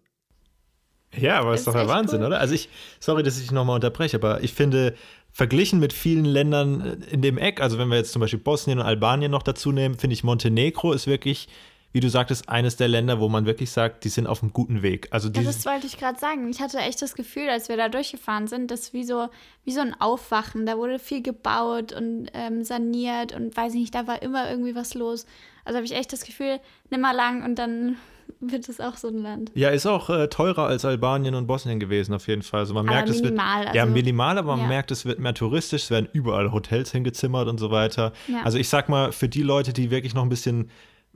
Ja, 1.15 1.41
aber 1.41 1.53
ist, 1.53 1.61
ist 1.61 1.67
doch 1.67 1.75
der 1.75 1.89
Wahnsinn, 1.89 2.21
cool. 2.21 2.29
oder? 2.29 2.41
Also 2.41 2.55
ich, 2.55 2.71
sorry, 2.99 3.23
dass 3.23 3.39
ich 3.39 3.51
nochmal 3.51 3.75
unterbreche, 3.75 4.17
aber 4.17 4.43
ich 4.43 4.55
finde, 4.55 4.95
verglichen 5.31 5.79
mit 5.79 5.93
vielen 5.93 6.25
Ländern 6.25 7.03
in 7.11 7.21
dem 7.21 7.37
Eck, 7.37 7.61
also 7.61 7.79
wenn 7.79 7.89
wir 7.89 7.97
jetzt 7.97 8.13
zum 8.13 8.21
Beispiel 8.21 8.39
Bosnien 8.39 8.79
und 8.79 8.87
Albanien 8.87 9.31
noch 9.31 9.43
dazu 9.43 9.73
nehmen, 9.73 9.99
finde 9.99 10.15
ich 10.15 10.25
Montenegro 10.25 10.93
ist 10.93 11.07
wirklich 11.07 11.49
wie 11.93 12.01
du 12.01 12.09
sagtest, 12.09 12.49
eines 12.49 12.77
der 12.77 12.89
Länder, 12.89 13.21
wo 13.21 13.29
man 13.29 13.45
wirklich 13.45 13.71
sagt, 13.71 14.05
die 14.05 14.09
sind 14.09 14.27
auf 14.27 14.43
einem 14.43 14.53
guten 14.53 14.83
Weg. 14.83 15.09
Also 15.11 15.29
ja, 15.29 15.43
das 15.43 15.65
wollte 15.67 15.87
ich 15.87 15.99
gerade 15.99 16.19
sagen. 16.19 16.49
Ich 16.49 16.61
hatte 16.61 16.79
echt 16.79 17.03
das 17.03 17.15
Gefühl, 17.15 17.49
als 17.51 17.69
wir 17.69 17.77
da 17.77 17.89
durchgefahren 17.91 18.47
sind, 18.47 18.71
dass 18.71 18.95
wie 18.95 19.05
so, 19.05 19.29
wie 19.65 19.73
so 19.73 19.81
ein 19.81 19.95
Aufwachen. 20.01 20.65
Da 20.65 20.79
wurde 20.79 20.99
viel 20.99 21.23
gebaut 21.23 21.93
und 21.93 22.29
ähm, 22.33 22.65
saniert 22.65 23.35
und 23.35 23.55
weiß 23.55 23.75
ich 23.75 23.81
nicht, 23.81 23.95
da 23.95 24.07
war 24.07 24.23
immer 24.23 24.51
irgendwie 24.51 24.75
was 24.75 24.95
los. 24.95 25.27
Also 25.65 25.77
habe 25.77 25.85
ich 25.85 25.93
echt 25.93 26.13
das 26.13 26.25
Gefühl, 26.25 26.61
nimmer 26.91 27.13
lang 27.13 27.45
und 27.45 27.57
dann 27.57 27.97
wird 28.41 28.71
es 28.71 28.81
auch 28.81 28.97
so 28.97 29.09
ein 29.09 29.19
Land. 29.19 29.51
Ja, 29.55 29.69
ist 29.69 29.85
auch 29.85 30.09
äh, 30.09 30.29
teurer 30.29 30.67
als 30.67 30.87
Albanien 30.87 31.35
und 31.35 31.47
Bosnien 31.47 31.79
gewesen, 31.79 32.15
auf 32.15 32.27
jeden 32.27 32.43
Fall. 32.43 32.61
Also 32.61 32.73
man 32.73 32.89
aber 32.89 32.97
merkt, 32.97 33.11
minimal, 33.11 33.61
es 33.61 33.67
wird. 33.67 33.67
Also, 33.67 33.77
ja, 33.77 33.87
minimal, 33.87 34.39
aber 34.39 34.53
man 34.53 34.61
ja. 34.61 34.67
merkt, 34.69 34.91
es 34.91 35.05
wird 35.05 35.19
mehr 35.19 35.35
touristisch, 35.35 35.85
es 35.85 35.91
werden 35.91 36.09
überall 36.15 36.53
Hotels 36.53 36.91
hingezimmert 36.91 37.49
und 37.49 37.59
so 37.59 37.71
weiter. 37.71 38.13
Ja. 38.29 38.43
Also 38.45 38.57
ich 38.57 38.71
sag 38.71 38.89
mal, 38.89 39.13
für 39.13 39.29
die 39.29 39.43
Leute, 39.43 39.75
die 39.75 39.91
wirklich 39.91 40.15
noch 40.15 40.23
ein 40.23 40.31
bisschen 40.31 40.71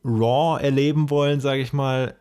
raw 0.07 0.63
erleben 0.63 1.11
wollen, 1.11 1.41
sage 1.41 1.61
ich 1.61 1.73
mal, 1.73 2.15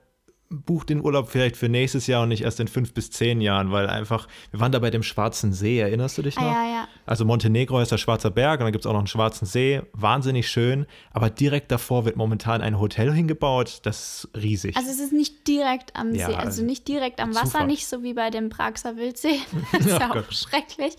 bucht 0.49 0.89
den 0.89 1.03
Urlaub 1.03 1.29
vielleicht 1.29 1.57
für 1.57 1.69
nächstes 1.69 2.07
Jahr 2.07 2.23
und 2.23 2.29
nicht 2.29 2.43
erst 2.43 2.59
in 2.59 2.67
fünf 2.67 2.93
bis 2.93 3.09
zehn 3.09 3.41
Jahren, 3.41 3.71
weil 3.71 3.87
einfach, 3.87 4.27
wir 4.51 4.59
waren 4.59 4.71
da 4.71 4.79
bei 4.79 4.91
dem 4.91 5.03
Schwarzen 5.03 5.53
See, 5.53 5.79
erinnerst 5.79 6.17
du 6.17 6.21
dich 6.21 6.35
noch? 6.35 6.43
Ah, 6.43 6.65
ja, 6.65 6.71
ja. 6.71 6.87
Also 7.05 7.25
Montenegro 7.25 7.79
ist 7.79 7.91
der 7.91 7.97
Schwarzer 7.97 8.29
Berg 8.29 8.59
und 8.59 8.65
dann 8.65 8.71
gibt 8.71 8.85
es 8.85 8.87
auch 8.87 8.93
noch 8.93 8.99
einen 8.99 9.07
Schwarzen 9.07 9.45
See, 9.45 9.81
wahnsinnig 9.93 10.47
schön, 10.47 10.85
aber 11.11 11.29
direkt 11.29 11.71
davor 11.71 12.05
wird 12.05 12.15
momentan 12.15 12.61
ein 12.61 12.79
Hotel 12.79 13.11
hingebaut, 13.11 13.79
das 13.83 14.25
ist 14.25 14.29
riesig. 14.41 14.77
Also 14.77 14.89
es 14.89 14.99
ist 14.99 15.13
nicht 15.13 15.47
direkt 15.47 15.95
am 15.95 16.13
ja, 16.13 16.27
See, 16.27 16.35
also 16.35 16.63
nicht 16.63 16.87
direkt 16.87 17.19
am 17.19 17.33
Wasser, 17.33 17.45
Zufall. 17.45 17.67
nicht 17.67 17.87
so 17.87 18.03
wie 18.03 18.13
bei 18.13 18.29
dem 18.29 18.49
Praxer 18.49 18.97
Wildsee, 18.97 19.39
das 19.71 19.81
ist 19.85 19.99
ja 19.99 20.09
auch 20.09 20.13
Gott. 20.13 20.33
schrecklich, 20.33 20.95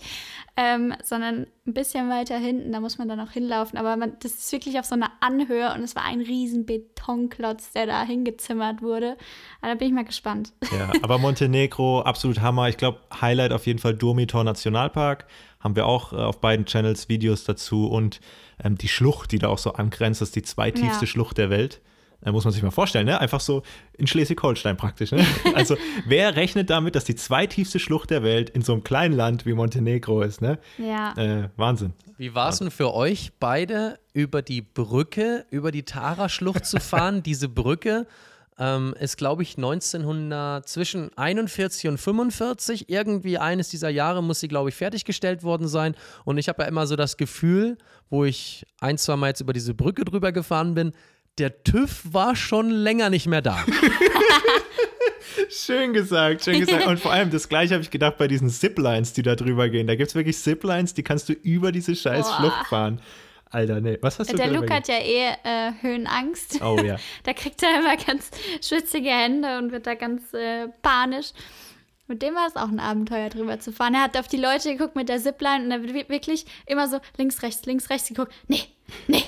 ähm, 0.59 0.95
sondern 1.03 1.45
ein 1.67 1.73
bisschen 1.73 2.09
weiter 2.09 2.35
hinten, 2.35 2.71
da 2.71 2.79
muss 2.79 2.97
man 2.97 3.07
dann 3.07 3.19
auch 3.19 3.29
hinlaufen. 3.29 3.77
Aber 3.77 3.95
man, 3.95 4.13
das 4.21 4.33
ist 4.33 4.51
wirklich 4.51 4.79
auf 4.79 4.85
so 4.85 4.95
einer 4.95 5.11
Anhöhe 5.19 5.71
und 5.75 5.83
es 5.83 5.95
war 5.95 6.03
ein 6.03 6.19
riesen 6.19 6.65
Betonklotz, 6.65 7.71
der 7.73 7.85
da 7.85 8.03
hingezimmert 8.03 8.81
wurde. 8.81 9.17
Aber 9.61 9.73
da 9.73 9.75
bin 9.75 9.89
ich 9.89 9.93
mal 9.93 10.03
gespannt. 10.03 10.53
Ja, 10.71 10.91
aber 11.03 11.19
Montenegro, 11.19 12.01
absolut 12.01 12.41
Hammer. 12.41 12.69
Ich 12.69 12.77
glaube, 12.77 12.99
Highlight 13.21 13.53
auf 13.53 13.67
jeden 13.67 13.77
Fall 13.77 13.93
Durmitor 13.93 14.43
Nationalpark. 14.43 15.27
Haben 15.59 15.75
wir 15.75 15.85
auch 15.85 16.11
äh, 16.11 16.15
auf 16.15 16.41
beiden 16.41 16.65
Channels 16.65 17.07
Videos 17.07 17.43
dazu 17.43 17.87
und 17.87 18.19
ähm, 18.63 18.79
die 18.79 18.87
Schlucht, 18.87 19.31
die 19.31 19.39
da 19.39 19.49
auch 19.49 19.59
so 19.59 19.73
angrenzt, 19.73 20.21
das 20.21 20.29
ist 20.29 20.35
die 20.35 20.41
zweitiefste 20.41 21.05
ja. 21.05 21.07
Schlucht 21.07 21.37
der 21.37 21.51
Welt. 21.51 21.81
Da 22.21 22.31
muss 22.31 22.43
man 22.43 22.53
sich 22.53 22.63
mal 22.63 22.71
vorstellen, 22.71 23.05
ne? 23.05 23.21
Einfach 23.21 23.39
so 23.39 23.61
in 23.93 24.07
Schleswig-Holstein 24.07 24.75
praktisch. 24.75 25.11
Ne? 25.11 25.25
Also, 25.53 25.77
wer 26.05 26.35
rechnet 26.35 26.69
damit, 26.69 26.95
dass 26.95 27.05
die 27.05 27.15
zweitiefste 27.15 27.79
Schlucht 27.79 28.09
der 28.09 28.23
Welt 28.23 28.49
in 28.49 28.61
so 28.61 28.73
einem 28.73 28.83
kleinen 28.83 29.13
Land 29.13 29.45
wie 29.45 29.53
Montenegro 29.53 30.21
ist, 30.21 30.41
ne? 30.41 30.59
Ja. 30.77 31.13
Äh, 31.15 31.49
Wahnsinn. 31.57 31.93
Wie 32.17 32.33
war 32.33 32.49
es 32.49 32.59
denn 32.59 32.71
für 32.71 32.93
euch 32.93 33.31
beide, 33.39 33.99
über 34.13 34.41
die 34.41 34.61
Brücke, 34.61 35.45
über 35.51 35.71
die 35.71 35.83
Tara-Schlucht 35.83 36.65
zu 36.65 36.79
fahren? 36.79 37.21
Diese 37.21 37.47
Brücke 37.49 38.07
ähm, 38.59 38.95
ist, 38.99 39.17
glaube 39.17 39.43
ich, 39.43 39.57
1900, 39.57 40.67
zwischen 40.67 41.15
41 41.15 41.87
und 41.87 41.97
45, 41.99 42.89
irgendwie 42.89 43.37
eines 43.37 43.69
dieser 43.69 43.89
Jahre 43.89 44.23
muss 44.23 44.39
sie, 44.39 44.47
glaube 44.47 44.69
ich, 44.69 44.75
fertiggestellt 44.75 45.43
worden 45.43 45.67
sein. 45.67 45.95
Und 46.25 46.39
ich 46.39 46.49
habe 46.49 46.63
ja 46.63 46.67
immer 46.67 46.87
so 46.87 46.95
das 46.95 47.17
Gefühl, 47.17 47.77
wo 48.09 48.25
ich 48.25 48.65
ein, 48.79 48.97
zwei 48.97 49.15
Mal 49.15 49.27
jetzt 49.27 49.41
über 49.41 49.53
diese 49.53 49.73
Brücke 49.73 50.03
drüber 50.05 50.31
gefahren 50.31 50.73
bin, 50.73 50.93
der 51.37 51.63
TÜV 51.63 52.01
war 52.11 52.35
schon 52.35 52.69
länger 52.69 53.09
nicht 53.09 53.27
mehr 53.27 53.41
da. 53.41 53.63
schön 55.49 55.93
gesagt, 55.93 56.43
schön 56.43 56.59
gesagt. 56.59 56.87
Und 56.87 56.99
vor 56.99 57.11
allem, 57.11 57.29
das 57.29 57.47
gleiche 57.49 57.73
habe 57.73 57.83
ich 57.83 57.91
gedacht 57.91 58.17
bei 58.17 58.27
diesen 58.27 58.49
Ziplines, 58.49 59.13
die 59.13 59.21
da 59.21 59.35
drüber 59.35 59.69
gehen. 59.69 59.87
Da 59.87 59.95
gibt 59.95 60.09
es 60.09 60.15
wirklich 60.15 60.37
Ziplines, 60.37 60.93
die 60.93 61.03
kannst 61.03 61.29
du 61.29 61.33
über 61.33 61.71
diese 61.71 61.95
scheiß 61.95 62.25
Boah. 62.25 62.37
Flucht 62.37 62.67
fahren. 62.67 63.01
Alter, 63.49 63.79
nee. 63.79 63.97
Was 64.01 64.19
hast 64.19 64.31
du 64.31 64.37
Der 64.37 64.51
Luke 64.51 64.73
hat 64.73 64.87
ja 64.87 64.97
eh 64.97 65.29
äh, 65.43 65.71
Höhenangst. 65.81 66.61
Oh 66.61 66.77
ja. 66.83 66.97
da 67.23 67.33
kriegt 67.33 67.63
er 67.63 67.79
immer 67.79 67.95
ganz 67.95 68.29
schwitzige 68.61 69.09
Hände 69.09 69.57
und 69.57 69.71
wird 69.71 69.87
da 69.87 69.93
ganz 69.93 70.33
äh, 70.33 70.67
panisch. 70.81 71.31
Mit 72.07 72.21
dem 72.21 72.35
war 72.35 72.47
es 72.47 72.55
auch 72.55 72.69
ein 72.69 72.79
Abenteuer, 72.79 73.29
drüber 73.29 73.59
zu 73.59 73.71
fahren. 73.71 73.93
Er 73.93 74.03
hat 74.03 74.17
auf 74.17 74.27
die 74.27 74.37
Leute 74.37 74.71
geguckt 74.71 74.95
mit 74.95 75.09
der 75.09 75.19
Zipline 75.19 75.65
und 75.65 75.71
er 75.71 75.83
wird 75.83 76.09
wirklich 76.09 76.45
immer 76.65 76.87
so 76.87 76.99
links, 77.17 77.41
rechts, 77.43 77.65
links, 77.65 77.89
rechts 77.89 78.07
geguckt. 78.07 78.33
Nee, 78.47 78.63
nee, 79.07 79.23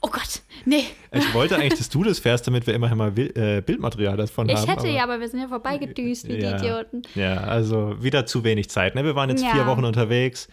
oh 0.00 0.08
Gott, 0.08 0.42
nee. 0.64 0.84
Ich 1.12 1.34
wollte 1.34 1.56
eigentlich, 1.56 1.78
dass 1.78 1.88
du 1.88 2.02
das 2.04 2.18
fährst, 2.18 2.46
damit 2.46 2.66
wir 2.66 2.74
immer 2.74 2.94
mal 2.94 3.16
äh, 3.18 3.60
Bildmaterial 3.60 4.16
davon 4.16 4.48
ich 4.48 4.56
haben. 4.56 4.64
Ich 4.64 4.70
hätte 4.70 4.80
aber, 4.80 4.88
ja, 4.90 5.04
aber 5.04 5.20
wir 5.20 5.28
sind 5.28 5.40
ja 5.40 5.48
vorbeigedüst 5.48 6.28
wie 6.28 6.38
ja, 6.38 6.56
die 6.56 6.64
Idioten. 6.64 7.02
Ja, 7.14 7.36
also 7.38 8.02
wieder 8.02 8.26
zu 8.26 8.44
wenig 8.44 8.70
Zeit. 8.70 8.94
Ne? 8.94 9.04
Wir 9.04 9.14
waren 9.14 9.30
jetzt 9.30 9.42
ja. 9.42 9.50
vier 9.50 9.66
Wochen 9.66 9.84
unterwegs. 9.84 10.48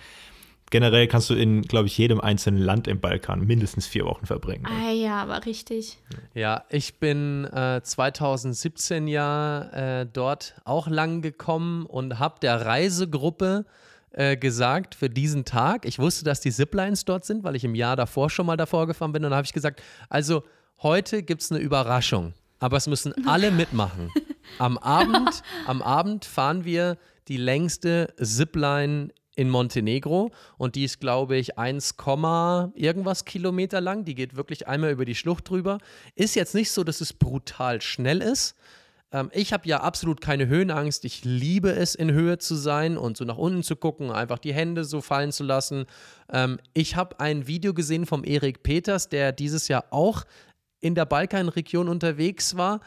Generell 0.71 1.08
kannst 1.08 1.30
du 1.30 1.34
in, 1.34 1.63
glaube 1.63 1.88
ich, 1.88 1.97
jedem 1.97 2.21
einzelnen 2.21 2.62
Land 2.62 2.88
im 2.88 3.01
Balkan 3.01 3.41
mindestens 3.41 3.88
vier 3.88 4.06
Wochen 4.06 4.25
verbringen. 4.25 4.63
Ne? 4.63 4.69
Ah 4.69 4.91
ja, 4.91 5.21
aber 5.21 5.45
richtig. 5.45 5.97
Ja, 6.34 6.63
ich 6.69 6.97
bin 6.97 7.43
äh, 7.43 7.82
2017 7.84 9.10
ja 9.10 9.63
äh, 9.99 10.06
dort 10.12 10.56
auch 10.63 10.88
lang 10.88 11.21
gekommen 11.21 11.86
und 11.86 12.19
habe 12.19 12.39
der 12.41 12.65
Reisegruppe 12.65 13.65
äh, 14.12 14.38
gesagt 14.38 14.95
für 14.95 15.10
diesen 15.10 15.45
Tag. 15.45 15.86
Ich 15.86 16.00
wusste, 16.00 16.26
dass 16.26 16.41
die 16.41 16.52
Ziplines 16.52 17.06
dort 17.06 17.26
sind, 17.26 17.43
weil 17.43 17.56
ich 17.56 17.63
im 17.63 17.76
Jahr 17.76 17.95
davor 17.95 18.30
schon 18.30 18.45
mal 18.45 18.58
davor 18.58 18.88
gefahren 18.88 19.12
bin. 19.12 19.24
Und 19.24 19.32
dann 19.32 19.38
habe 19.38 19.45
ich 19.45 19.54
gesagt, 19.54 19.82
also 20.10 20.43
heute 20.82 21.24
gibt 21.24 21.41
es 21.41 21.52
eine 21.52 21.62
Überraschung, 21.62 22.34
aber 22.60 22.78
es 22.78 22.88
müssen 22.88 23.28
alle 23.28 23.52
mitmachen. 23.52 24.10
Am 24.60 24.78
Abend, 24.78 25.43
am 25.65 25.82
Abend 25.82 26.26
fahren 26.26 26.65
wir 26.65 26.97
die 27.28 27.38
längste 27.38 28.13
Zipline 28.21 29.10
in 29.36 29.50
Montenegro 29.50 30.32
und 30.58 30.76
die 30.76 30.84
ist, 30.84 31.00
glaube 31.00 31.38
ich, 31.38 31.58
1, 31.58 31.95
irgendwas 32.76 33.26
Kilometer 33.26 33.80
lang. 33.80 34.04
Die 34.04 34.15
geht 34.15 34.36
wirklich 34.36 34.67
einmal 34.67 34.91
über 34.91 35.06
die 35.06 35.15
Schlucht 35.15 35.50
drüber. 35.50 35.78
Ist 36.15 36.36
jetzt 36.36 36.54
nicht 36.54 36.71
so, 36.71 36.84
dass 36.84 37.02
es 37.02 37.13
brutal 37.13 37.82
schnell 37.82 38.21
ist, 38.21 38.56
ähm, 39.12 39.30
ich 39.34 39.54
habe 39.54 39.67
ja 39.67 39.82
absolut 39.82 40.21
keine 40.21 40.47
Höhenangst. 40.47 41.06
Ich 41.06 41.24
liebe 41.26 41.71
es, 41.71 41.95
in 41.95 42.12
Höhe 42.12 42.38
zu 42.38 42.56
sein 42.56 42.97
und 42.97 43.17
so 43.17 43.26
nach 43.26 43.38
unten 43.38 43.63
zu 43.63 43.76
gucken, 43.76 44.12
einfach 44.12 44.39
die 44.39 44.54
Hände 44.54 44.84
so 44.84 45.02
fallen 45.02 45.32
zu 45.32 45.43
lassen. 45.43 45.86
Ähm, 46.32 46.60
ich 46.74 46.95
habe 46.95 47.19
ein 47.19 47.47
Video 47.47 47.74
gesehen 47.74 48.06
vom 48.06 48.24
Erik 48.24 48.63
Peters, 48.63 49.10
der 49.10 49.32
dieses 49.32 49.67
Jahr 49.67 49.86
auch 49.91 50.24
in 50.80 50.95
der 50.95 51.06
Balkanregion 51.06 51.88
unterwegs 51.88 52.58
war, 52.58 52.82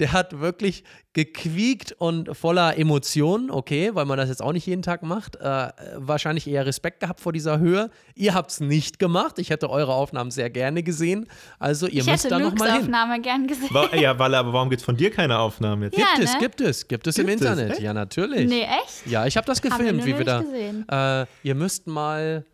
der 0.00 0.12
hat 0.12 0.40
wirklich 0.40 0.84
gequiekt 1.12 1.92
und 1.98 2.36
voller 2.36 2.78
Emotionen, 2.78 3.50
okay, 3.50 3.90
weil 3.94 4.04
man 4.06 4.16
das 4.16 4.28
jetzt 4.28 4.42
auch 4.42 4.52
nicht 4.52 4.66
jeden 4.66 4.82
Tag 4.82 5.02
macht. 5.02 5.36
Äh, 5.36 5.68
wahrscheinlich 5.96 6.46
eher 6.48 6.64
Respekt 6.66 7.00
gehabt 7.00 7.20
vor 7.20 7.32
dieser 7.32 7.58
Höhe. 7.58 7.90
Ihr 8.14 8.34
habt 8.34 8.50
es 8.50 8.60
nicht 8.60 8.98
gemacht. 8.98 9.38
Ich 9.38 9.50
hätte 9.50 9.68
eure 9.70 9.92
Aufnahmen 9.92 10.30
sehr 10.30 10.50
gerne 10.50 10.82
gesehen. 10.82 11.26
Also 11.58 11.86
ihr 11.86 12.00
Ich 12.00 12.06
müsst 12.06 12.24
hätte 12.24 12.34
da 12.34 12.38
nochmal 12.40 12.72
hin. 12.72 12.82
Aufnahme 12.82 13.20
gern 13.20 13.46
gesehen. 13.46 13.68
Wa- 13.70 13.94
ja, 13.94 14.18
Walle, 14.18 14.38
aber 14.38 14.52
warum 14.52 14.70
gibt 14.70 14.80
es 14.80 14.84
von 14.86 14.96
dir 14.96 15.10
keine 15.10 15.38
Aufnahmen 15.38 15.82
jetzt? 15.84 15.98
Ja, 15.98 16.06
Gibt 16.16 16.24
es, 16.28 16.32
ne? 16.34 16.40
gibt 16.40 16.60
es, 16.60 16.88
gibt 16.88 17.06
es 17.06 17.18
im 17.18 17.26
Gibt 17.26 17.40
es, 17.42 17.46
Internet. 17.48 17.72
echt? 17.72 17.80
Ja, 17.80 17.92
natürlich. 17.92 18.48
Nee, 18.48 18.62
echt? 18.62 19.06
Ja, 19.06 19.26
ich 19.26 19.36
habe 19.36 19.46
das 19.46 19.60
gefilmt, 19.60 19.98
nur 19.98 20.06
wie 20.06 20.16
wir 20.18 20.24
da. 20.24 20.40
nicht 20.40 20.50
gesehen. 20.52 20.88
Äh, 20.88 21.26
ihr 21.42 21.54
müsst 21.54 21.86
mal. 21.86 22.44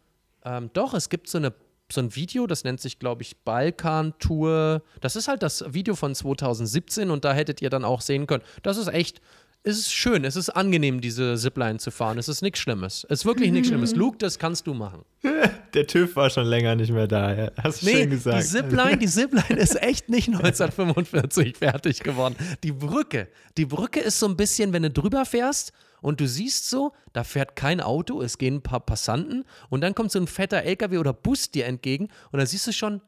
Ähm, 0.45 0.71
doch, 0.73 0.95
es 0.95 1.09
gibt 1.09 1.29
so, 1.29 1.39
eine, 1.39 1.53
so 1.93 2.01
ein 2.01 2.15
Video, 2.17 2.47
das 2.47 2.65
nennt 2.65 2.81
sich, 2.81 2.99
glaube 2.99 3.23
ich, 3.23 3.37
Balkan-Tour. 3.45 4.83
Das 5.01 5.17
ist 5.17 5.29
halt 5.29 5.43
das 5.43 5.65
Video 5.73 5.95
von 5.95 6.15
2017 6.15 7.11
und 7.11 7.25
da 7.25 7.33
hättet 7.33 7.63
ihr 7.63 7.71
dann 7.71 7.85
auch 7.85 8.01
sehen 8.01 8.27
können. 8.27 8.43
Das 8.63 8.77
ist 8.77 8.89
echt. 8.89 9.21
Es 9.69 9.79
ist 9.79 9.93
schön, 9.93 10.25
es 10.25 10.37
ist 10.37 10.51
angenehm, 10.51 11.01
diese 11.01 11.35
Zipline 11.37 11.81
zu 11.81 11.91
fahren. 11.91 12.19
Es 12.19 12.29
ist 12.29 12.41
nichts 12.41 12.61
Schlimmes. 12.61 13.05
Es 13.11 13.21
ist 13.21 13.27
wirklich 13.27 13.51
nichts 13.51 13.67
Schlimmes. 13.67 13.95
Luke, 13.97 14.17
das 14.17 14.39
kannst 14.39 14.65
du 14.69 14.75
machen. 14.75 15.05
Der 15.75 15.89
TÜV 15.89 16.15
war 16.15 16.31
schon 16.31 16.47
länger 16.47 16.77
nicht 16.77 16.93
mehr 16.93 17.09
da. 17.09 17.35
Ja. 17.35 17.51
Hast 17.61 17.83
du 17.83 17.87
Nee, 17.87 17.93
schön 17.95 18.11
gesagt. 18.11 18.39
die 18.39 18.47
Zipline, 18.47 18.97
die 18.99 19.07
Zipline 19.09 19.59
ist 19.61 19.83
echt 19.83 20.09
nicht 20.09 20.29
1945 20.29 21.57
fertig 21.57 21.99
geworden. 22.01 22.37
Die 22.63 22.71
Brücke, 22.71 23.27
die 23.57 23.67
Brücke 23.67 23.99
ist 23.99 24.21
so 24.21 24.27
ein 24.27 24.37
bisschen, 24.37 24.73
wenn 24.73 24.85
du 24.85 24.91
drüber 24.91 25.25
fährst 25.25 25.73
und 26.07 26.21
du 26.21 26.29
siehst 26.29 26.71
so, 26.71 26.93
da 27.13 27.25
fährt 27.25 27.57
kein 27.57 27.81
Auto, 27.81 28.23
es 28.23 28.39
gehen 28.39 28.55
ein 28.55 28.63
paar 28.63 28.79
Passanten 28.79 29.45
und 29.71 29.81
dann 29.81 29.93
kommt 29.93 30.13
so 30.13 30.21
ein 30.21 30.29
fetter 30.29 30.63
LKW 30.63 30.99
oder 30.99 31.13
Bus 31.13 31.51
dir 31.51 31.67
entgegen 31.67 32.11
und 32.31 32.39
da 32.39 32.47
siehst 32.47 32.65
du 32.69 32.73
schon, 32.73 33.01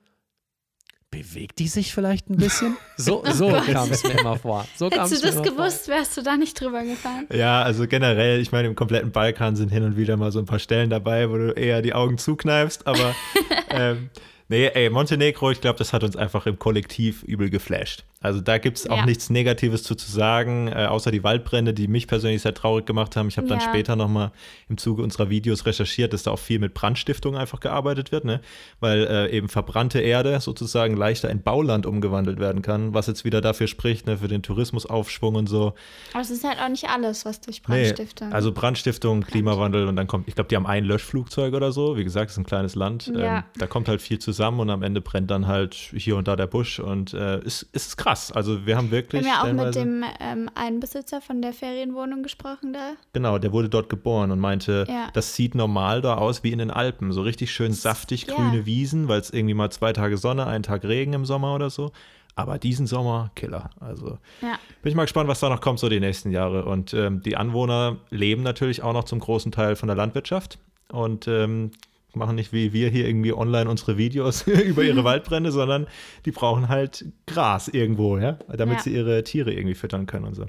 bewegt 1.09 1.61
die 1.61 1.69
sich 1.69 1.95
vielleicht 1.95 2.29
ein 2.29 2.39
bisschen? 2.39 2.77
So, 2.97 3.23
so 3.25 3.51
kam 3.51 3.89
es 3.93 4.03
mir 4.03 4.19
immer 4.19 4.37
vor. 4.37 4.67
So 4.75 4.91
Hättest 4.91 5.13
du 5.13 5.27
das 5.29 5.37
immer 5.37 5.45
vor. 5.45 5.55
gewusst, 5.55 5.87
wärst 5.87 6.17
du 6.17 6.23
da 6.23 6.37
nicht 6.37 6.61
drüber 6.61 6.83
gefahren. 6.83 7.29
Ja, 7.33 7.63
also 7.63 7.87
generell, 7.87 8.41
ich 8.41 8.51
meine, 8.51 8.67
im 8.67 8.75
kompletten 8.75 9.13
Balkan 9.13 9.55
sind 9.55 9.69
hin 9.69 9.85
und 9.85 9.97
wieder 9.97 10.17
mal 10.17 10.33
so 10.33 10.41
ein 10.41 10.47
paar 10.47 10.59
Stellen 10.59 10.91
dabei, 10.91 11.31
wo 11.31 11.37
du 11.37 11.53
eher 11.53 11.83
die 11.83 11.95
Augen 11.95 12.19
zukneifst, 12.19 12.89
aber 12.89 13.15
ähm, 13.71 14.11
nee, 14.49 14.67
ey, 14.67 14.91
Montenegro, 14.91 15.53
ich 15.53 15.61
glaube, 15.61 15.79
das 15.79 15.93
hat 15.93 16.03
uns 16.03 16.17
einfach 16.17 16.47
im 16.47 16.59
Kollektiv 16.59 17.23
übel 17.23 17.49
geflasht. 17.49 18.05
Also 18.21 18.41
da 18.41 18.59
gibt 18.59 18.79
es 18.79 18.91
auch 18.91 18.97
Ja. 18.99 19.07
nichts 19.07 19.31
Negatives 19.31 19.85
zu, 19.85 19.95
zu 19.95 20.11
sagen, 20.11 20.67
äh, 20.69 20.87
außer 20.87 21.11
die 21.13 21.23
Waldbrände, 21.23 21.73
die 21.73 21.87
mich 21.87 22.09
persönlich 22.09 22.43
sehr 22.43 22.53
traurig 22.55 22.85
gemacht 22.85 23.15
haben. 23.15 23.29
Ich 23.29 23.37
habe 23.37 23.47
dann 23.47 23.61
Ja. 23.61 23.65
später 23.69 23.95
nochmal 23.95 24.33
im 24.69 24.77
Zuge 24.77 25.03
unserer 25.03 25.31
Videos 25.31 25.67
recherchiert, 25.67 26.13
dass 26.13 26.25
da 26.25 26.33
auch 26.33 26.39
viel 26.39 26.59
mit 26.59 26.75
Brandstiftung 26.75 27.37
einfach 27.37 27.61
gearbeitet 27.61 28.11
wird, 28.11 28.25
ne? 28.25 28.41
weil 28.81 29.05
äh, 29.07 29.31
eben 29.31 29.49
verbrannte 29.49 30.01
Erde 30.01 30.41
sozusagen 30.41 30.97
leichter 30.97 31.31
in 31.31 31.43
Bauland 31.43 31.87
umgewandelt 31.87 32.41
werden 32.41 32.61
kann, 32.63 32.93
was 32.93 33.07
jetzt 33.07 33.25
wieder 33.25 33.41
dafür 33.41 33.69
spricht, 33.69 34.07
ne, 34.07 34.19
für 34.19 34.27
den 34.29 34.43
Tourismusaufschwung 34.43 35.37
und 35.37 35.47
so. 35.49 35.75
Aber 36.13 36.21
es 36.23 36.31
ist 36.31 36.43
halt 36.43 36.59
auch 36.61 36.69
nicht 36.69 36.89
alles, 36.89 37.25
was 37.25 37.41
durch 37.41 37.63
Brandstiftung. 37.63 38.31
Nee, 38.31 38.35
also 38.35 38.51
Brandstiftung, 38.53 39.21
Klimawandel 39.23 39.87
und 39.87 39.95
dann 39.95 40.09
kommt, 40.09 40.27
ich 40.27 40.35
glaube, 40.35 40.49
die 40.49 40.57
haben 40.57 40.67
ein 40.67 40.85
Löschflugzeug 40.85 41.55
oder 41.55 41.71
so. 41.73 41.97
Wie 41.97 42.05
gesagt, 42.05 42.31
es 42.31 42.35
ist 42.37 42.39
ein 42.41 42.47
kleines 42.47 42.75
Land. 42.75 43.13
Ja. 43.15 43.39
Ähm, 43.39 43.43
da 43.59 43.67
kommt 43.69 43.87
halt 43.89 44.03
viel 44.03 44.19
zusammen 44.19 44.59
und 44.61 44.71
am 44.71 44.83
Ende 44.83 45.01
brennt 45.01 45.31
dann 45.31 45.47
halt 45.47 45.75
hier 45.75 46.17
und 46.17 46.27
da 46.27 46.35
der 46.35 46.47
Busch 46.49 46.81
und 46.81 47.15
äh, 47.15 47.37
es, 47.39 47.65
es 47.73 47.87
ist 47.89 47.97
krass. 47.97 48.08
Also 48.09 48.67
wir 48.67 48.77
haben 48.77 48.87
wir 48.91 48.99
wirklich. 48.99 49.27
haben 49.27 49.57
ja 49.57 49.61
auch 49.63 49.65
mit 49.67 49.75
dem 49.75 50.05
ähm, 50.21 50.51
einen 50.55 50.81
Besitzer 50.81 51.21
von 51.21 51.43
der 51.43 51.53
Ferienwohnung 51.53 52.23
gesprochen 52.23 52.73
da. 52.73 52.93
Genau, 53.13 53.39
der 53.39 53.53
wurde 53.53 53.69
dort 53.69 53.89
geboren 53.89 54.31
und 54.31 54.41
meinte, 54.41 54.87
Ja. 54.89 55.09
das 55.13 55.35
sieht 55.35 55.55
normal 55.55 56.01
da 56.01 56.15
aus 56.15 56.43
wie 56.43 56.53
in 56.53 56.59
den 56.59 56.71
Alpen. 56.71 57.13
So 57.13 57.23
richtig 57.23 57.53
schön 57.53 57.73
saftig 57.73 58.27
Ja. 58.27 58.35
grüne 58.35 58.67
Wiesen, 58.67 59.09
weil 59.09 59.21
es 59.21 59.31
irgendwie 59.31 59.55
mal 59.55 59.71
zwei 59.71 59.93
Tage 59.93 60.17
Sonne, 60.17 60.47
einen 60.47 60.63
Tag 60.63 60.85
Regen 60.85 61.13
im 61.13 61.25
Sommer 61.25 61.55
oder 61.55 61.71
so. 61.71 61.93
Aber 62.35 62.59
diesen 62.59 62.87
Sommer, 62.87 63.31
Killer. 63.35 63.71
Also 63.81 64.19
Ja. 64.43 64.59
bin 64.83 64.91
ich 64.91 64.95
mal 64.95 65.03
gespannt, 65.05 65.29
was 65.29 65.41
da 65.41 65.49
noch 65.49 65.61
kommt 65.61 65.79
so 65.81 65.89
die 65.89 66.01
nächsten 66.01 66.31
Jahre. 66.31 66.65
Und 66.65 66.95
ähm, 66.95 67.21
die 67.23 67.37
Anwohner 67.37 67.97
leben 68.11 68.43
natürlich 68.43 68.83
auch 68.83 68.93
noch 68.93 69.05
zum 69.05 69.19
großen 69.19 69.53
Teil 69.53 69.75
von 69.77 69.89
der 69.89 69.97
Landwirtschaft 69.97 70.59
und 70.93 71.27
ähm, 71.29 71.73
machen 72.19 72.35
nicht 72.37 72.53
wie 72.53 72.73
wir 72.73 72.89
hier 72.91 73.07
irgendwie 73.09 73.33
online 73.33 73.71
unsere 73.71 73.97
Videos 73.97 74.43
über 74.47 74.83
ihre 74.83 75.05
Waldbrände, 75.05 75.51
sondern 75.53 75.87
die 76.25 76.31
brauchen 76.33 76.69
halt 76.69 77.07
Gras 77.27 77.69
irgendwo, 77.69 78.19
ja, 78.19 78.33
damit 78.49 78.79
Ja. 78.79 78.83
sie 78.83 78.95
ihre 78.95 79.25
Tiere 79.25 79.53
irgendwie 79.53 79.75
füttern 79.75 80.07
können 80.07 80.25
und 80.27 80.35
so. 80.35 80.47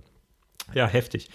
Ja, 0.74 0.88
heftig. 0.88 1.30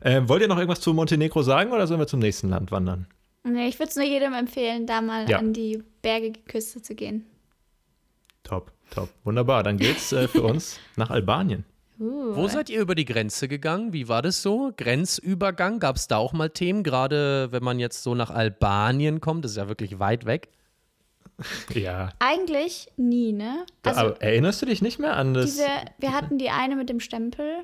Ähm, 0.00 0.28
wollt 0.28 0.42
ihr 0.42 0.48
noch 0.48 0.58
irgendwas 0.58 0.80
zu 0.80 0.94
Montenegro 0.94 1.42
sagen 1.42 1.72
oder 1.72 1.86
sollen 1.86 2.00
wir 2.00 2.06
zum 2.06 2.20
nächsten 2.20 2.48
Land 2.48 2.70
wandern? 2.70 3.06
Nee, 3.44 3.68
ich 3.68 3.78
würde 3.78 3.90
es 3.90 3.96
nur 3.96 4.04
jedem 4.04 4.32
empfehlen, 4.34 4.86
da 4.86 5.00
mal 5.00 5.28
Ja. 5.28 5.38
an 5.38 5.52
die 5.52 5.82
bergige 6.02 6.40
Küste 6.42 6.80
zu 6.82 6.94
gehen. 6.94 7.24
Top, 8.44 8.72
top. 8.90 9.08
Wunderbar. 9.24 9.62
Dann 9.62 9.76
geht's 9.76 10.12
äh, 10.12 10.28
für 10.28 10.42
uns 10.44 10.78
nach 10.96 11.10
Albanien. 11.10 11.64
Uh. 12.00 12.36
Wo 12.36 12.48
seid 12.48 12.70
ihr 12.70 12.80
über 12.80 12.94
die 12.94 13.04
Grenze 13.04 13.48
gegangen? 13.48 13.92
Wie 13.92 14.08
war 14.08 14.22
das 14.22 14.42
so? 14.42 14.72
Grenzübergang? 14.76 15.80
Gab 15.80 15.96
es 15.96 16.06
da 16.06 16.16
auch 16.16 16.32
mal 16.32 16.50
Themen? 16.50 16.82
Gerade 16.84 17.50
wenn 17.50 17.64
man 17.64 17.78
jetzt 17.78 18.02
so 18.02 18.14
nach 18.14 18.30
Albanien 18.30 19.20
kommt, 19.20 19.44
das 19.44 19.52
ist 19.52 19.56
ja 19.56 19.68
wirklich 19.68 19.98
weit 19.98 20.24
weg. 20.26 20.48
Ja. 21.72 22.08
Eigentlich 22.18 22.88
nie, 22.96 23.32
ne? 23.32 23.64
Also 23.84 24.00
Aber 24.00 24.20
erinnerst 24.20 24.60
du 24.60 24.66
dich 24.66 24.82
nicht 24.82 24.98
mehr 24.98 25.16
an 25.16 25.34
das? 25.34 25.44
diese, 25.44 25.68
wir 25.98 26.12
hatten 26.12 26.36
die 26.38 26.50
eine 26.50 26.74
mit 26.74 26.88
dem 26.88 26.98
Stempel 26.98 27.58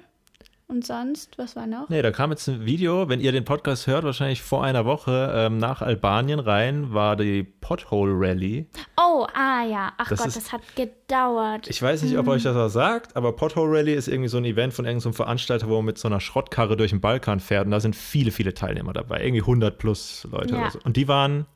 und 0.74 0.84
sonst, 0.86 1.38
was 1.38 1.54
war 1.56 1.66
noch? 1.66 1.88
Nee, 1.88 2.02
da 2.02 2.10
kam 2.10 2.30
jetzt 2.30 2.48
ein 2.48 2.64
Video, 2.66 3.08
wenn 3.08 3.20
ihr 3.20 3.32
den 3.32 3.44
Podcast 3.44 3.86
hört, 3.86 4.04
wahrscheinlich 4.04 4.42
vor 4.42 4.64
einer 4.64 4.84
Woche 4.84 5.32
ähm, 5.34 5.58
nach 5.58 5.80
Albanien 5.82 6.40
rein, 6.40 6.92
war 6.92 7.16
die 7.16 7.44
Pothole 7.44 8.12
Rally. 8.14 8.66
Oh, 8.98 9.26
ah 9.34 9.64
ja. 9.64 9.92
Ach 9.98 10.08
Das 10.08 10.18
Gott, 10.18 10.28
ist- 10.28 10.36
das 10.36 10.52
hat 10.52 10.60
gedauert. 10.76 11.68
Ich 11.68 11.80
weiß 11.80 12.02
nicht, 12.02 12.18
ob 12.18 12.26
euch 12.28 12.42
das 12.42 12.56
was 12.56 12.72
sagt, 12.72 13.16
aber 13.16 13.32
Pothole 13.36 13.78
Rally 13.78 13.94
ist 13.94 14.08
irgendwie 14.08 14.28
so 14.28 14.38
ein 14.38 14.44
Event 14.44 14.74
von 14.74 14.84
irgendeinem 14.84 15.14
Veranstalter, 15.14 15.68
wo 15.68 15.76
man 15.76 15.84
mit 15.86 15.98
so 15.98 16.08
einer 16.08 16.20
Schrottkarre 16.20 16.76
durch 16.76 16.90
den 16.90 17.00
Balkan 17.00 17.40
fährt 17.40 17.66
und 17.66 17.70
da 17.70 17.80
sind 17.80 17.94
viele, 17.96 18.30
viele 18.30 18.52
Teilnehmer 18.54 18.92
dabei. 18.92 19.22
Irgendwie 19.24 19.42
100 19.42 19.78
plus 19.78 20.26
Leute 20.30 20.54
Ja. 20.54 20.60
oder 20.62 20.70
so. 20.72 20.78
Und 20.84 20.96
die 20.96 21.06
waren 21.08 21.46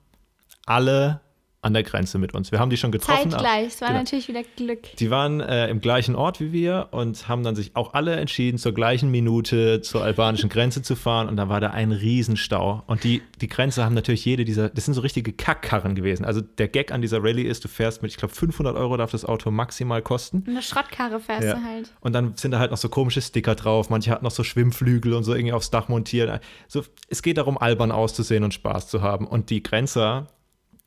alle 0.66 1.20
an 1.68 1.74
der 1.74 1.84
Grenze 1.84 2.18
mit 2.18 2.34
uns. 2.34 2.50
Wir 2.50 2.58
haben 2.58 2.70
die 2.70 2.76
schon 2.76 2.90
getroffen. 2.90 3.30
Zeitgleich, 3.30 3.68
es 3.68 3.80
war 3.80 3.88
Genau. 3.88 4.00
natürlich 4.00 4.26
wieder 4.26 4.42
Glück. 4.56 4.96
Die 4.96 5.10
waren 5.10 5.40
äh, 5.40 5.68
im 5.68 5.80
gleichen 5.80 6.16
Ort 6.16 6.40
wie 6.40 6.50
wir 6.52 6.88
und 6.90 7.28
haben 7.28 7.44
dann 7.44 7.54
sich 7.54 7.76
auch 7.76 7.94
alle 7.94 8.16
entschieden, 8.16 8.58
zur 8.58 8.72
gleichen 8.72 9.10
Minute 9.10 9.80
zur 9.82 10.02
albanischen 10.02 10.48
Grenze 10.48 10.82
zu 10.82 10.96
fahren. 10.96 11.28
Und 11.28 11.36
da 11.36 11.48
war 11.48 11.60
da 11.60 11.70
ein 11.70 11.92
Riesenstau. 11.92 12.82
Und 12.86 13.04
die, 13.04 13.22
die 13.40 13.46
Grenze 13.48 13.84
haben 13.84 13.94
natürlich 13.94 14.24
jede 14.24 14.44
dieser, 14.44 14.68
das 14.70 14.84
sind 14.86 14.94
so 14.94 15.00
richtige 15.00 15.32
Kackkarren 15.32 15.94
gewesen. 15.94 16.24
Also 16.24 16.40
der 16.40 16.68
Gag 16.68 16.90
an 16.90 17.02
dieser 17.02 17.22
Rallye 17.22 17.42
ist, 17.44 17.64
du 17.64 17.68
fährst 17.68 18.02
mit, 18.02 18.10
ich 18.10 18.16
glaube, 18.16 18.34
500 18.34 18.76
Euro 18.76 18.96
darf 18.96 19.10
das 19.12 19.24
Auto 19.24 19.50
maximal 19.50 20.02
kosten. 20.02 20.44
Eine 20.48 20.62
Schrottkarre 20.62 21.20
fährst 21.20 21.46
Ja. 21.46 21.54
du 21.54 21.62
halt. 21.64 21.92
Und 22.00 22.12
dann 22.14 22.36
sind 22.36 22.50
da 22.52 22.58
halt 22.58 22.70
noch 22.70 22.78
so 22.78 22.88
komische 22.88 23.20
Sticker 23.20 23.54
drauf. 23.54 23.90
Manche 23.90 24.10
hatten 24.10 24.24
noch 24.24 24.30
so 24.32 24.42
Schwimmflügel 24.42 25.12
und 25.12 25.24
so 25.24 25.34
irgendwie 25.34 25.52
aufs 25.52 25.70
Dach 25.70 25.88
montiert. 25.88 26.40
So, 26.66 26.82
es 27.08 27.22
geht 27.22 27.36
darum, 27.38 27.58
albern 27.58 27.92
auszusehen 27.92 28.44
und 28.44 28.54
Spaß 28.54 28.88
zu 28.88 29.02
haben. 29.02 29.26
Und 29.26 29.50
die 29.50 29.62
Grenzer, 29.62 30.28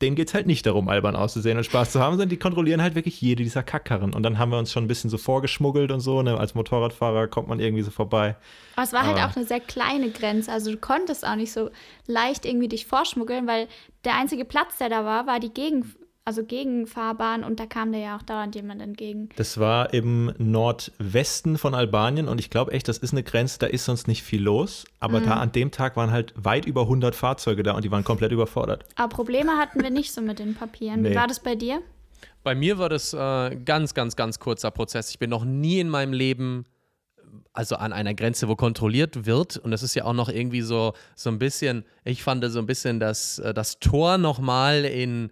denen 0.02 0.16
geht 0.16 0.28
es 0.28 0.34
halt 0.34 0.46
nicht 0.46 0.66
darum, 0.66 0.88
albern 0.88 1.16
auszusehen 1.16 1.56
und 1.56 1.64
Spaß 1.64 1.92
zu 1.92 2.00
haben, 2.00 2.12
sondern 2.14 2.28
die 2.28 2.36
kontrollieren 2.36 2.82
halt 2.82 2.94
wirklich 2.94 3.20
jede 3.20 3.42
dieser 3.42 3.62
Kackkarren. 3.62 4.12
Und 4.12 4.22
dann 4.22 4.38
haben 4.38 4.50
wir 4.50 4.58
uns 4.58 4.72
schon 4.72 4.84
ein 4.84 4.88
bisschen 4.88 5.08
so 5.08 5.16
vorgeschmuggelt 5.16 5.90
und 5.92 6.00
so. 6.00 6.20
Ne? 6.22 6.36
Als 6.38 6.54
Motorradfahrer 6.54 7.28
kommt 7.28 7.48
man 7.48 7.60
irgendwie 7.60 7.82
so 7.82 7.90
vorbei. 7.90 8.36
Aber 8.76 8.84
es 8.84 8.92
war 8.92 9.06
halt 9.06 9.16
Aber- 9.18 9.30
auch 9.30 9.36
eine 9.36 9.46
sehr 9.46 9.60
kleine 9.60 10.10
Grenze. 10.10 10.50
Also 10.52 10.70
du 10.72 10.76
konntest 10.76 11.26
auch 11.26 11.36
nicht 11.36 11.52
so 11.52 11.70
leicht 12.06 12.44
irgendwie 12.44 12.68
dich 12.68 12.84
vorschmuggeln, 12.86 13.46
weil 13.46 13.68
der 14.04 14.16
einzige 14.16 14.44
Platz, 14.44 14.76
der 14.78 14.88
da 14.88 15.04
war, 15.04 15.26
war 15.26 15.38
die 15.40 15.54
Gegen, 15.54 15.94
also 16.24 16.44
Gegenfahrbahn 16.44 17.42
und 17.42 17.58
da 17.58 17.66
kam 17.66 17.92
dir 17.92 17.98
ja 18.00 18.16
auch 18.16 18.22
dauernd 18.22 18.54
jemand 18.54 18.80
entgegen. 18.80 19.28
Das 19.36 19.58
war 19.58 19.92
im 19.92 20.32
Nordwesten 20.38 21.58
von 21.58 21.74
Albanien 21.74 22.28
und 22.28 22.38
ich 22.38 22.48
glaube 22.48 22.72
echt, 22.72 22.86
das 22.88 22.98
ist 22.98 23.12
eine 23.12 23.22
Grenze, 23.22 23.58
da 23.58 23.66
ist 23.66 23.84
sonst 23.84 24.06
nicht 24.06 24.22
viel 24.22 24.42
los. 24.42 24.84
Aber 25.00 25.20
Mhm. 25.20 25.24
da 25.24 25.34
an 25.38 25.52
dem 25.52 25.70
Tag 25.72 25.96
waren 25.96 26.12
halt 26.12 26.32
weit 26.36 26.64
über 26.66 26.86
100 26.86 27.14
Fahrzeuge 27.14 27.62
da 27.62 27.72
und 27.72 27.84
die 27.84 27.90
waren 27.90 28.04
komplett 28.04 28.30
überfordert. 28.32 28.84
Aber 28.94 29.08
Probleme 29.14 29.52
hatten 29.58 29.82
wir 29.82 29.90
nicht 29.90 30.12
so 30.12 30.20
mit 30.20 30.38
den 30.38 30.54
Papieren. 30.54 31.02
Nee. 31.02 31.10
Wie 31.10 31.14
war 31.16 31.26
das 31.26 31.40
bei 31.40 31.54
dir? 31.56 31.82
Bei 32.44 32.54
mir 32.54 32.78
war 32.78 32.88
das 32.88 33.12
äh, 33.14 33.56
ganz, 33.56 33.94
ganz, 33.94 34.14
ganz 34.16 34.38
kurzer 34.38 34.70
Prozess. 34.70 35.10
Ich 35.10 35.18
bin 35.18 35.30
noch 35.30 35.44
nie 35.44 35.80
in 35.80 35.88
meinem 35.88 36.12
Leben, 36.12 36.66
also 37.52 37.76
an 37.76 37.92
einer 37.92 38.14
Grenze, 38.14 38.48
wo 38.48 38.56
kontrolliert 38.56 39.26
wird. 39.26 39.56
Und 39.58 39.70
das 39.72 39.82
ist 39.82 39.94
ja 39.94 40.04
auch 40.04 40.12
noch 40.12 40.28
irgendwie 40.28 40.62
so, 40.62 40.92
so 41.16 41.30
ein 41.30 41.38
bisschen, 41.38 41.84
ich 42.04 42.22
fand 42.22 42.44
so 42.44 42.58
ein 42.58 42.66
bisschen 42.66 43.00
das, 43.00 43.38
äh, 43.40 43.52
das 43.54 43.78
Tor 43.80 44.18
nochmal 44.18 44.84
in 44.84 45.30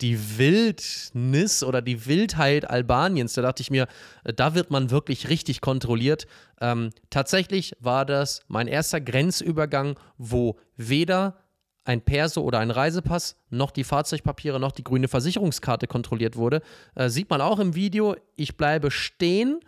die 0.00 0.38
Wildnis 0.38 1.62
oder 1.62 1.82
die 1.82 2.06
Wildheit 2.06 2.68
Albaniens. 2.68 3.34
Da 3.34 3.42
dachte 3.42 3.62
ich 3.62 3.70
mir, 3.70 3.86
äh, 4.24 4.32
da 4.32 4.54
wird 4.54 4.70
man 4.70 4.90
wirklich 4.90 5.28
richtig 5.28 5.60
kontrolliert. 5.60 6.26
Ähm, 6.60 6.90
tatsächlich 7.10 7.74
war 7.80 8.06
das 8.06 8.42
mein 8.48 8.68
erster 8.68 9.00
Grenzübergang, 9.00 9.98
wo 10.18 10.58
weder 10.76 11.38
ein 11.84 12.00
Perso 12.00 12.42
oder 12.42 12.60
ein 12.60 12.70
Reisepass, 12.70 13.36
noch 13.50 13.72
die 13.72 13.84
Fahrzeugpapiere, 13.84 14.60
noch 14.60 14.72
die 14.72 14.84
grüne 14.84 15.08
Versicherungskarte 15.08 15.86
kontrolliert 15.86 16.36
wurde. 16.36 16.62
Äh, 16.94 17.08
sieht 17.08 17.28
man 17.28 17.40
auch 17.40 17.58
im 17.58 17.74
Video. 17.74 18.14
Ich 18.36 18.56
bleibe 18.56 18.90
stehen, 18.90 19.60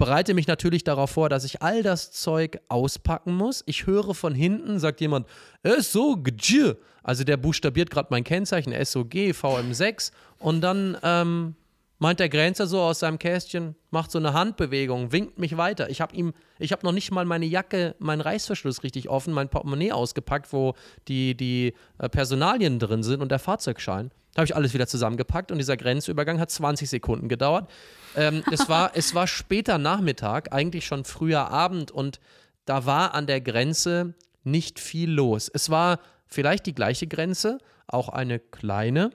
bereite 0.00 0.32
mich 0.32 0.46
natürlich 0.46 0.82
darauf 0.82 1.10
vor, 1.10 1.28
dass 1.28 1.44
ich 1.44 1.60
all 1.60 1.82
das 1.82 2.10
Zeug 2.10 2.58
auspacken 2.68 3.34
muss. 3.34 3.62
Ich 3.66 3.86
höre 3.86 4.14
von 4.14 4.34
hinten, 4.34 4.78
sagt 4.78 5.02
jemand, 5.02 5.26
SOG. 5.62 6.78
Also 7.02 7.22
der 7.22 7.36
buchstabiert 7.36 7.90
gerade 7.90 8.08
mein 8.10 8.24
Kennzeichen, 8.24 8.72
SOG, 8.82 9.12
VM6. 9.12 10.12
Und 10.38 10.62
dann 10.62 10.96
ähm, 11.02 11.54
meint 11.98 12.18
der 12.18 12.30
Grenzer 12.30 12.66
so 12.66 12.80
aus 12.80 13.00
seinem 13.00 13.18
Kästchen, 13.18 13.76
macht 13.90 14.10
so 14.10 14.18
eine 14.18 14.32
Handbewegung, 14.32 15.12
winkt 15.12 15.38
mich 15.38 15.58
weiter. 15.58 15.90
Ich 15.90 16.00
habe 16.00 16.16
ihm, 16.16 16.32
ich 16.58 16.72
habe 16.72 16.86
noch 16.86 16.92
nicht 16.92 17.10
mal 17.10 17.26
meine 17.26 17.44
Jacke, 17.44 17.94
meinen 17.98 18.22
Reißverschluss 18.22 18.82
richtig 18.82 19.10
offen, 19.10 19.34
mein 19.34 19.50
Portemonnaie 19.50 19.92
ausgepackt, 19.92 20.50
wo 20.54 20.72
die, 21.08 21.36
die 21.36 21.74
äh, 21.98 22.08
Personalien 22.08 22.78
drin 22.78 23.02
sind 23.02 23.20
und 23.20 23.30
der 23.30 23.38
Fahrzeugschein. 23.38 24.12
Da 24.34 24.40
habe 24.40 24.46
ich 24.46 24.54
alles 24.54 24.74
wieder 24.74 24.86
zusammengepackt 24.86 25.50
und 25.50 25.58
dieser 25.58 25.76
Grenzübergang 25.76 26.38
hat 26.38 26.50
20 26.50 26.88
Sekunden 26.88 27.28
gedauert. 27.28 27.70
Ähm, 28.16 28.44
es, 28.50 28.68
war, 28.68 28.92
es 28.94 29.14
war 29.14 29.26
später 29.26 29.78
Nachmittag, 29.78 30.52
eigentlich 30.52 30.86
schon 30.86 31.04
früher 31.04 31.50
Abend 31.50 31.90
und 31.90 32.20
da 32.64 32.86
war 32.86 33.14
an 33.14 33.26
der 33.26 33.40
Grenze 33.40 34.14
nicht 34.44 34.78
viel 34.78 35.10
los. 35.10 35.50
Es 35.52 35.70
war 35.70 36.00
vielleicht 36.26 36.66
die 36.66 36.74
gleiche 36.74 37.06
Grenze, 37.06 37.58
auch 37.86 38.08
eine 38.08 38.38
kleine, 38.38 39.10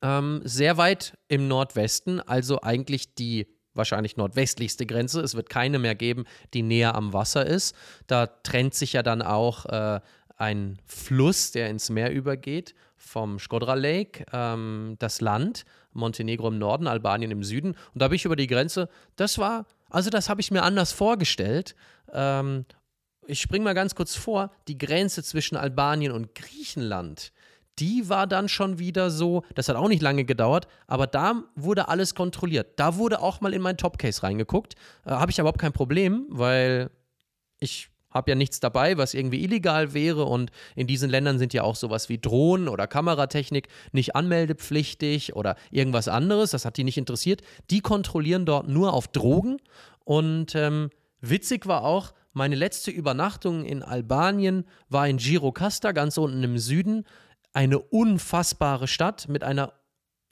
ähm, 0.00 0.40
sehr 0.44 0.76
weit 0.76 1.18
im 1.28 1.48
Nordwesten, 1.48 2.20
also 2.20 2.62
eigentlich 2.62 3.14
die 3.14 3.46
wahrscheinlich 3.74 4.16
nordwestlichste 4.16 4.86
Grenze. 4.86 5.20
Es 5.20 5.34
wird 5.34 5.50
keine 5.50 5.78
mehr 5.78 5.94
geben, 5.94 6.24
die 6.54 6.62
näher 6.62 6.94
am 6.94 7.12
Wasser 7.12 7.46
ist. 7.46 7.74
Da 8.06 8.26
trennt 8.26 8.74
sich 8.74 8.94
ja 8.94 9.02
dann 9.02 9.22
auch 9.22 9.66
äh, 9.66 10.00
ein 10.36 10.78
Fluss, 10.84 11.52
der 11.52 11.68
ins 11.68 11.90
Meer 11.90 12.12
übergeht, 12.12 12.74
vom 12.98 13.38
Skodra 13.38 13.74
Lake, 13.74 14.26
ähm, 14.32 14.96
das 14.98 15.20
Land, 15.20 15.64
Montenegro 15.92 16.48
im 16.48 16.58
Norden, 16.58 16.86
Albanien 16.86 17.30
im 17.30 17.42
Süden. 17.42 17.70
Und 17.94 18.02
da 18.02 18.08
bin 18.08 18.16
ich 18.16 18.24
über 18.24 18.36
die 18.36 18.46
Grenze. 18.46 18.88
Das 19.16 19.38
war, 19.38 19.64
also 19.88 20.10
das 20.10 20.28
habe 20.28 20.40
ich 20.40 20.50
mir 20.50 20.62
anders 20.62 20.92
vorgestellt. 20.92 21.74
Ähm, 22.12 22.66
ich 23.26 23.40
springe 23.40 23.64
mal 23.64 23.74
ganz 23.74 23.94
kurz 23.94 24.14
vor, 24.14 24.50
die 24.68 24.78
Grenze 24.78 25.22
zwischen 25.22 25.56
Albanien 25.56 26.12
und 26.12 26.34
Griechenland 26.34 27.32
die 27.78 28.08
war 28.08 28.26
dann 28.26 28.48
schon 28.48 28.78
wieder 28.78 29.10
so, 29.10 29.44
das 29.54 29.68
hat 29.68 29.76
auch 29.76 29.88
nicht 29.88 30.02
lange 30.02 30.24
gedauert, 30.24 30.66
aber 30.86 31.06
da 31.06 31.44
wurde 31.54 31.88
alles 31.88 32.14
kontrolliert. 32.14 32.78
Da 32.78 32.96
wurde 32.96 33.20
auch 33.20 33.40
mal 33.40 33.54
in 33.54 33.62
mein 33.62 33.76
Topcase 33.76 34.22
reingeguckt. 34.22 34.74
Äh, 35.04 35.10
habe 35.10 35.30
ich 35.30 35.38
überhaupt 35.38 35.60
kein 35.60 35.72
Problem, 35.72 36.26
weil 36.28 36.90
ich 37.60 37.90
habe 38.10 38.30
ja 38.30 38.34
nichts 38.34 38.60
dabei, 38.60 38.96
was 38.96 39.14
irgendwie 39.14 39.44
illegal 39.44 39.92
wäre 39.94 40.24
und 40.24 40.50
in 40.74 40.86
diesen 40.86 41.10
Ländern 41.10 41.38
sind 41.38 41.52
ja 41.52 41.62
auch 41.62 41.76
sowas 41.76 42.08
wie 42.08 42.18
Drohnen 42.18 42.68
oder 42.68 42.86
Kameratechnik 42.86 43.68
nicht 43.92 44.16
anmeldepflichtig 44.16 45.36
oder 45.36 45.56
irgendwas 45.70 46.08
anderes, 46.08 46.52
das 46.52 46.64
hat 46.64 46.76
die 46.76 46.84
nicht 46.84 46.98
interessiert. 46.98 47.42
Die 47.70 47.80
kontrollieren 47.80 48.46
dort 48.46 48.68
nur 48.68 48.92
auf 48.92 49.08
Drogen 49.08 49.58
und 50.04 50.54
ähm, 50.54 50.90
witzig 51.20 51.66
war 51.66 51.84
auch, 51.84 52.12
meine 52.32 52.54
letzte 52.54 52.90
Übernachtung 52.90 53.64
in 53.64 53.82
Albanien 53.82 54.64
war 54.88 55.08
in 55.08 55.16
Girocasta, 55.16 55.92
ganz 55.92 56.18
unten 56.18 56.42
im 56.44 56.58
Süden 56.58 57.04
eine 57.52 57.78
unfassbare 57.78 58.86
Stadt 58.86 59.28
mit 59.28 59.42
einer 59.42 59.72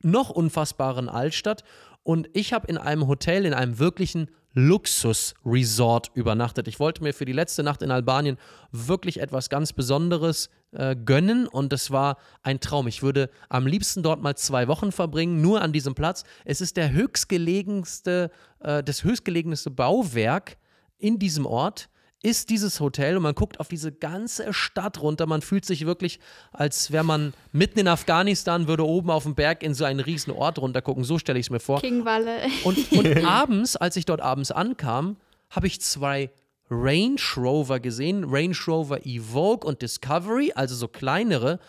noch 0.03 0.31
unfassbaren 0.31 1.09
Altstadt. 1.09 1.65
Und 2.03 2.29
ich 2.35 2.53
habe 2.53 2.69
in 2.69 2.79
einem 2.79 3.09
Hotel, 3.09 3.45
in 3.45 3.55
einem 3.55 3.79
wirklichen 3.79 4.31
Luxus-Resort 4.57 6.11
übernachtet. 6.15 6.67
Ich 6.67 6.81
wollte 6.81 7.03
mir 7.03 7.13
für 7.13 7.27
die 7.27 7.35
letzte 7.35 7.63
Nacht 7.63 7.83
in 7.83 7.91
Albanien 7.91 8.39
wirklich 8.73 9.21
etwas 9.21 9.51
ganz 9.51 9.75
Besonderes 9.75 10.49
äh, 10.73 10.97
gönnen 10.97 11.47
und 11.47 11.75
es 11.75 11.91
war 11.91 12.17
ein 12.43 12.59
Traum. 12.59 12.89
Ich 12.89 13.03
würde 13.03 13.29
am 13.51 13.67
liebsten 13.67 14.03
dort 14.03 14.23
mal 14.23 14.35
zwei 14.35 14.67
Wochen 14.67 14.93
verbringen, 14.93 15.43
nur 15.43 15.61
an 15.61 15.75
diesem 15.75 15.95
Platz. 15.95 16.25
Es 16.47 16.63
ist 16.63 16.79
der 16.79 16.91
höchstgelegenste, 16.91 18.31
äh, 18.61 18.83
das 18.83 19.05
höchstgelegenste 19.05 19.71
Bauwerk 19.71 20.57
in 20.97 21.19
diesem 21.19 21.45
Ort 21.45 21.91
ist 22.23 22.51
dieses 22.51 22.81
Hotel 22.81 23.17
und 23.17 23.23
man 23.23 23.35
guckt 23.35 23.61
auf 23.61 23.69
diese 23.69 23.93
ganze 23.93 24.53
Stadt 24.53 25.01
runter. 25.01 25.27
Man 25.27 25.43
fühlt 25.43 25.65
sich 25.65 25.87
wirklich, 25.87 26.19
als 26.53 26.91
wäre 26.91 27.05
man 27.05 27.35
mitten 27.53 27.79
in 27.79 27.89
Afghanistan, 27.89 28.69
würde 28.69 28.87
oben 28.87 29.11
auf 29.11 29.25
dem 29.25 29.35
Berg 29.35 29.63
in 29.63 29.75
so 29.75 29.85
einen 29.85 30.01
riesen 30.01 30.33
Ort 30.33 30.59
runtergucken. 30.59 31.05
So 31.05 31.19
stelle 31.19 31.39
ich 31.39 31.47
es 31.47 31.51
mir 31.51 31.61
vor. 31.61 31.81
Kingwalle. 31.81 32.39
Und, 32.65 32.93
und 32.93 33.25
abends, 33.25 33.77
als 33.77 33.97
ich 33.97 34.07
dort 34.07 34.21
abends 34.21 34.51
ankam, 34.51 35.17
habe 35.51 35.67
ich 35.67 35.81
zwei 35.81 36.31
Range 36.69 37.21
Rover 37.37 37.79
gesehen, 37.79 38.25
Range 38.27 38.57
Rover 38.67 39.07
Evoque 39.07 39.65
und 39.65 39.83
Discovery, 39.83 40.53
also 40.55 40.75
so 40.75 40.89
kleinere 40.89 41.61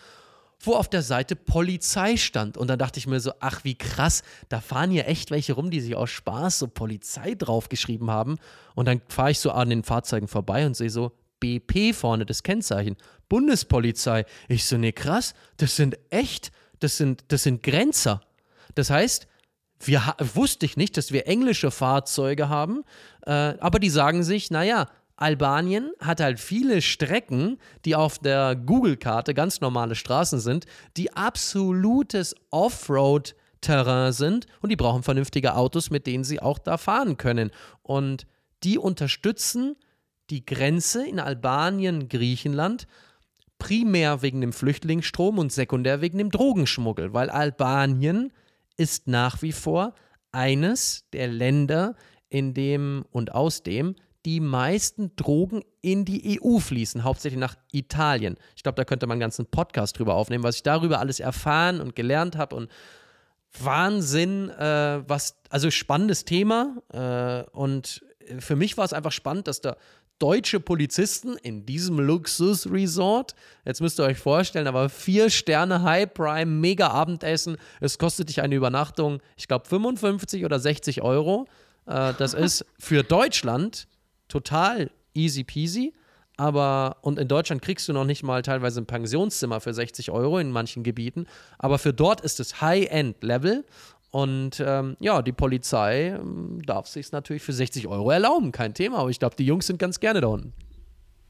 wo 0.60 0.74
auf 0.74 0.88
der 0.88 1.02
Seite 1.02 1.36
Polizei 1.36 2.16
stand. 2.16 2.56
Und 2.56 2.68
dann 2.68 2.78
dachte 2.78 2.98
ich 2.98 3.06
mir 3.06 3.20
so, 3.20 3.32
ach 3.40 3.64
wie 3.64 3.76
krass, 3.76 4.22
da 4.48 4.60
fahren 4.60 4.90
hier 4.90 5.06
echt 5.06 5.30
welche 5.30 5.52
rum, 5.52 5.70
die 5.70 5.80
sich 5.80 5.94
aus 5.94 6.10
Spaß 6.10 6.58
so 6.58 6.68
Polizei 6.68 7.34
draufgeschrieben 7.34 8.10
haben. 8.10 8.38
Und 8.74 8.88
dann 8.88 9.00
fahre 9.08 9.30
ich 9.30 9.40
so 9.40 9.52
an 9.52 9.70
den 9.70 9.84
Fahrzeugen 9.84 10.28
vorbei 10.28 10.66
und 10.66 10.76
sehe 10.76 10.90
so 10.90 11.12
BP 11.40 11.94
vorne, 11.94 12.26
das 12.26 12.42
Kennzeichen. 12.42 12.96
Bundespolizei. 13.28 14.24
Ich 14.48 14.64
so, 14.64 14.76
nee, 14.76 14.92
krass, 14.92 15.34
das 15.58 15.76
sind 15.76 15.98
echt, 16.10 16.50
das 16.80 16.96
sind, 16.96 17.24
das 17.28 17.44
sind 17.44 17.62
Grenzer. 17.62 18.22
Das 18.74 18.90
heißt, 18.90 19.28
wir 19.80 20.02
wusste 20.34 20.66
ich 20.66 20.76
nicht, 20.76 20.96
dass 20.96 21.12
wir 21.12 21.28
englische 21.28 21.70
Fahrzeuge 21.70 22.48
haben, 22.48 22.82
äh, 23.26 23.30
aber 23.30 23.78
die 23.78 23.90
sagen 23.90 24.24
sich, 24.24 24.50
naja, 24.50 24.88
Albanien 25.18 25.90
hat 25.98 26.20
halt 26.20 26.38
viele 26.38 26.80
Strecken, 26.80 27.58
die 27.84 27.96
auf 27.96 28.18
der 28.20 28.54
Google-Karte 28.54 29.34
ganz 29.34 29.60
normale 29.60 29.96
Straßen 29.96 30.38
sind, 30.38 30.66
die 30.96 31.12
absolutes 31.12 32.36
Offroad-Terrain 32.50 34.12
sind 34.12 34.46
und 34.62 34.70
die 34.70 34.76
brauchen 34.76 35.02
vernünftige 35.02 35.56
Autos, 35.56 35.90
mit 35.90 36.06
denen 36.06 36.22
sie 36.22 36.40
auch 36.40 36.60
da 36.60 36.78
fahren 36.78 37.16
können. 37.16 37.50
Und 37.82 38.26
die 38.62 38.78
unterstützen 38.78 39.74
die 40.30 40.46
Grenze 40.46 41.04
in 41.04 41.18
Albanien, 41.18 42.08
Griechenland, 42.08 42.86
primär 43.58 44.22
wegen 44.22 44.40
dem 44.40 44.52
Flüchtlingsstrom 44.52 45.38
und 45.38 45.52
sekundär 45.52 46.00
wegen 46.00 46.18
dem 46.18 46.30
Drogenschmuggel, 46.30 47.12
weil 47.12 47.28
Albanien 47.28 48.32
ist 48.76 49.08
nach 49.08 49.42
wie 49.42 49.52
vor 49.52 49.94
eines 50.30 51.08
der 51.12 51.26
Länder, 51.26 51.96
in 52.30 52.54
dem 52.54 53.04
und 53.10 53.34
aus 53.34 53.62
dem 53.62 53.96
die 54.26 54.40
meisten 54.40 55.14
Drogen 55.16 55.62
in 55.80 56.04
die 56.04 56.40
EU 56.40 56.58
fließen, 56.58 57.04
hauptsächlich 57.04 57.40
nach 57.40 57.56
Italien. 57.72 58.36
Ich 58.56 58.62
glaube, 58.62 58.76
da 58.76 58.84
könnte 58.84 59.06
man 59.06 59.14
einen 59.14 59.20
ganzen 59.20 59.46
Podcast 59.46 59.98
drüber 59.98 60.14
aufnehmen, 60.14 60.44
was 60.44 60.56
ich 60.56 60.62
darüber 60.62 60.98
alles 60.98 61.20
erfahren 61.20 61.80
und 61.80 61.94
gelernt 61.94 62.36
habe 62.36 62.56
und 62.56 62.70
Wahnsinn, 63.60 64.50
äh, 64.50 65.02
was, 65.08 65.36
also 65.48 65.70
spannendes 65.70 66.24
Thema 66.24 66.76
äh, 66.92 67.48
und 67.56 68.02
für 68.38 68.56
mich 68.56 68.76
war 68.76 68.84
es 68.84 68.92
einfach 68.92 69.12
spannend, 69.12 69.48
dass 69.48 69.60
da 69.60 69.76
deutsche 70.18 70.58
Polizisten 70.58 71.36
in 71.36 71.64
diesem 71.64 71.98
Luxusresort. 72.00 73.34
Jetzt 73.64 73.80
müsst 73.80 74.00
ihr 74.00 74.04
euch 74.04 74.18
vorstellen, 74.18 74.66
aber 74.66 74.88
vier 74.88 75.30
Sterne 75.30 75.82
High 75.82 76.12
Prime, 76.12 76.46
mega 76.46 76.88
Abendessen. 76.88 77.56
Es 77.80 77.98
kostet 77.98 78.28
dich 78.28 78.42
eine 78.42 78.54
Übernachtung, 78.54 79.20
ich 79.36 79.48
glaube 79.48 79.66
55 79.66 80.44
oder 80.44 80.58
60 80.58 81.02
Euro. 81.02 81.46
Äh, 81.86 82.14
das 82.18 82.34
ist 82.34 82.66
für 82.78 83.02
Deutschland 83.02 83.86
total 84.28 84.90
easy 85.14 85.44
peasy. 85.44 85.92
Aber, 86.36 86.98
und 87.02 87.18
in 87.18 87.26
Deutschland 87.26 87.62
kriegst 87.62 87.88
du 87.88 87.92
noch 87.92 88.04
nicht 88.04 88.22
mal 88.22 88.42
teilweise 88.42 88.80
ein 88.80 88.86
Pensionszimmer 88.86 89.60
für 89.60 89.74
60 89.74 90.12
Euro 90.12 90.38
in 90.38 90.52
manchen 90.52 90.84
Gebieten. 90.84 91.26
Aber 91.58 91.78
für 91.78 91.92
dort 91.92 92.20
ist 92.20 92.38
es 92.38 92.60
High-End-Level. 92.60 93.64
Und 94.10 94.62
ähm, 94.64 94.96
ja, 95.00 95.20
die 95.20 95.32
Polizei 95.32 96.10
ähm, 96.10 96.62
darf 96.64 96.86
sich 96.86 97.10
natürlich 97.10 97.42
für 97.42 97.52
60 97.52 97.88
Euro 97.88 98.10
erlauben, 98.10 98.52
kein 98.52 98.72
Thema. 98.72 98.98
Aber 98.98 99.10
ich 99.10 99.18
glaube, 99.18 99.34
die 99.36 99.44
Jungs 99.44 99.66
sind 99.66 99.78
ganz 99.78 99.98
gerne 99.98 100.20
da 100.20 100.28
unten. 100.28 100.52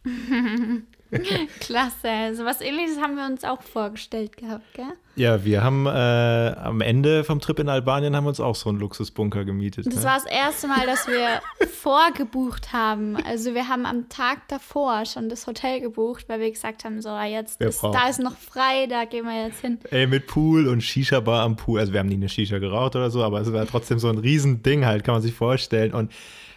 Klasse. 1.61 2.35
So 2.35 2.45
was 2.45 2.61
ähnliches 2.61 3.01
haben 3.01 3.17
wir 3.17 3.27
uns 3.27 3.45
auch 3.45 3.63
vorgestellt 3.63 4.37
gehabt, 4.37 4.65
gell? 4.75 4.93
Ja, 5.17 5.45
wir 5.45 5.65
haben 5.65 5.87
äh, 5.87 5.89
am 5.91 6.81
Ende 6.81 7.25
vom 7.25 7.41
Trip 7.41 7.59
in 7.59 7.69
Albanien 7.69 8.15
haben 8.15 8.25
wir 8.25 8.29
uns 8.29 8.39
auch 8.39 8.55
so 8.55 8.69
einen 8.69 8.79
Luxusbunker 8.79 9.45
gemietet. 9.45 9.87
Das 9.87 9.97
ne? 9.97 10.05
war 10.05 10.15
das 10.15 10.27
erste 10.27 10.69
Mal, 10.69 10.87
dass 10.87 11.09
wir 11.09 11.41
vorgebucht 11.69 12.73
haben. 12.73 13.17
Also 13.17 13.55
wir 13.55 13.69
haben 13.69 13.85
am 13.85 14.09
Tag 14.09 14.47
davor 14.49 15.07
schon 15.07 15.29
das 15.29 15.47
Hotel 15.47 15.81
gebucht, 15.81 16.29
weil 16.29 16.41
wir 16.41 16.51
gesagt 16.51 16.85
haben, 16.85 17.03
so 17.03 17.19
jetzt 17.19 17.61
ist, 17.61 17.83
da 17.83 18.09
ist 18.09 18.21
noch 18.21 18.37
frei, 18.37 18.87
da 18.87 19.07
gehen 19.07 19.25
wir 19.25 19.47
jetzt 19.47 19.61
hin. 19.61 19.79
Ey, 19.91 20.07
mit 20.07 20.29
Pool 20.29 20.69
und 20.69 20.83
Shisha-Bar 20.83 21.43
am 21.43 21.57
Pool. 21.57 21.81
Also 21.81 21.93
wir 21.93 22.01
haben 22.01 22.09
nie 22.09 22.15
eine 22.15 22.29
Shisha 22.29 22.59
geraucht 22.59 22.95
oder 22.95 23.11
so, 23.11 23.25
aber 23.25 23.41
es 23.41 23.53
war 23.53 23.67
trotzdem 23.67 23.99
so 23.99 24.09
ein 24.09 24.19
Riesending 24.19 24.87
halt, 24.87 25.03
kann 25.03 25.15
man 25.15 25.23
sich 25.23 25.35
vorstellen. 25.35 25.95
Und 25.95 26.13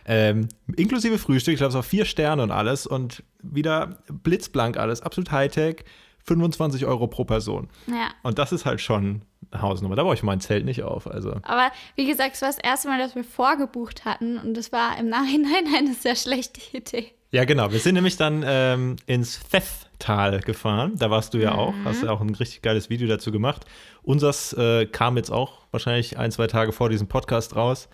ähm, 0.06 0.48
inklusive 0.76 1.18
Frühstück, 1.18 1.54
ich 1.54 1.60
glaube, 1.60 1.70
es 1.70 1.76
war 1.76 1.84
vier 1.84 2.06
Sterne 2.06 2.44
und 2.44 2.52
alles 2.52 2.88
und 2.88 3.24
wieder 3.42 3.98
blitzblank 4.08 4.78
alles, 4.78 5.02
absolut 5.02 5.32
Hightech. 5.32 5.84
25 6.24 6.86
Euro 6.86 7.08
pro 7.08 7.26
Person. 7.26 7.70
Ja. 7.88 8.10
Und 8.24 8.38
das 8.38 8.52
ist 8.52 8.66
halt 8.66 8.82
schon 8.82 9.24
eine 9.52 9.62
Hausnummer. 9.62 9.96
Da 9.96 10.04
baue 10.04 10.14
ich 10.14 10.24
mein 10.24 10.40
Zelt 10.40 10.66
nicht 10.66 10.84
auf. 10.84 11.08
Also. 11.08 11.32
Aber 11.44 11.72
wie 11.96 12.06
gesagt, 12.06 12.36
es 12.36 12.42
war 12.42 12.50
das 12.50 12.60
erste 12.60 12.88
Mal, 12.88 13.00
dass 13.00 13.16
wir 13.16 13.24
vorgebucht 13.24 14.06
hatten 14.06 14.38
und 14.38 14.58
es 14.58 14.72
war 14.72 14.98
im 15.00 15.10
Nachhinein 15.10 15.66
eine 15.78 15.94
sehr 15.94 16.16
schlechte 16.16 16.62
Idee. 16.78 17.12
Ja, 17.32 17.46
genau. 17.46 17.72
Wir 17.72 17.80
sind 17.80 17.96
nämlich 17.96 18.18
dann 18.18 18.44
ähm, 18.46 18.98
ins 19.06 19.38
Pfefftal 19.38 20.42
gefahren. 20.42 20.94
Da 20.98 21.10
warst 21.10 21.34
du 21.34 21.38
ja 21.38 21.54
mhm. 21.54 21.60
auch. 21.60 21.74
Hast 21.86 22.04
ja 22.04 22.12
auch 22.12 22.20
ein 22.20 22.36
richtig 22.36 22.62
geiles 22.62 22.90
Video 22.90 23.08
dazu 23.08 23.32
gemacht. 23.32 23.66
Unsers 24.04 24.54
äh, 24.54 24.86
kam 24.86 25.16
jetzt 25.16 25.32
auch 25.32 25.62
wahrscheinlich 25.72 26.18
ein, 26.18 26.32
zwei 26.32 26.48
Tage 26.48 26.74
vor 26.74 26.90
diesem 26.90 27.08
Podcast 27.08 27.56
raus. 27.56 27.88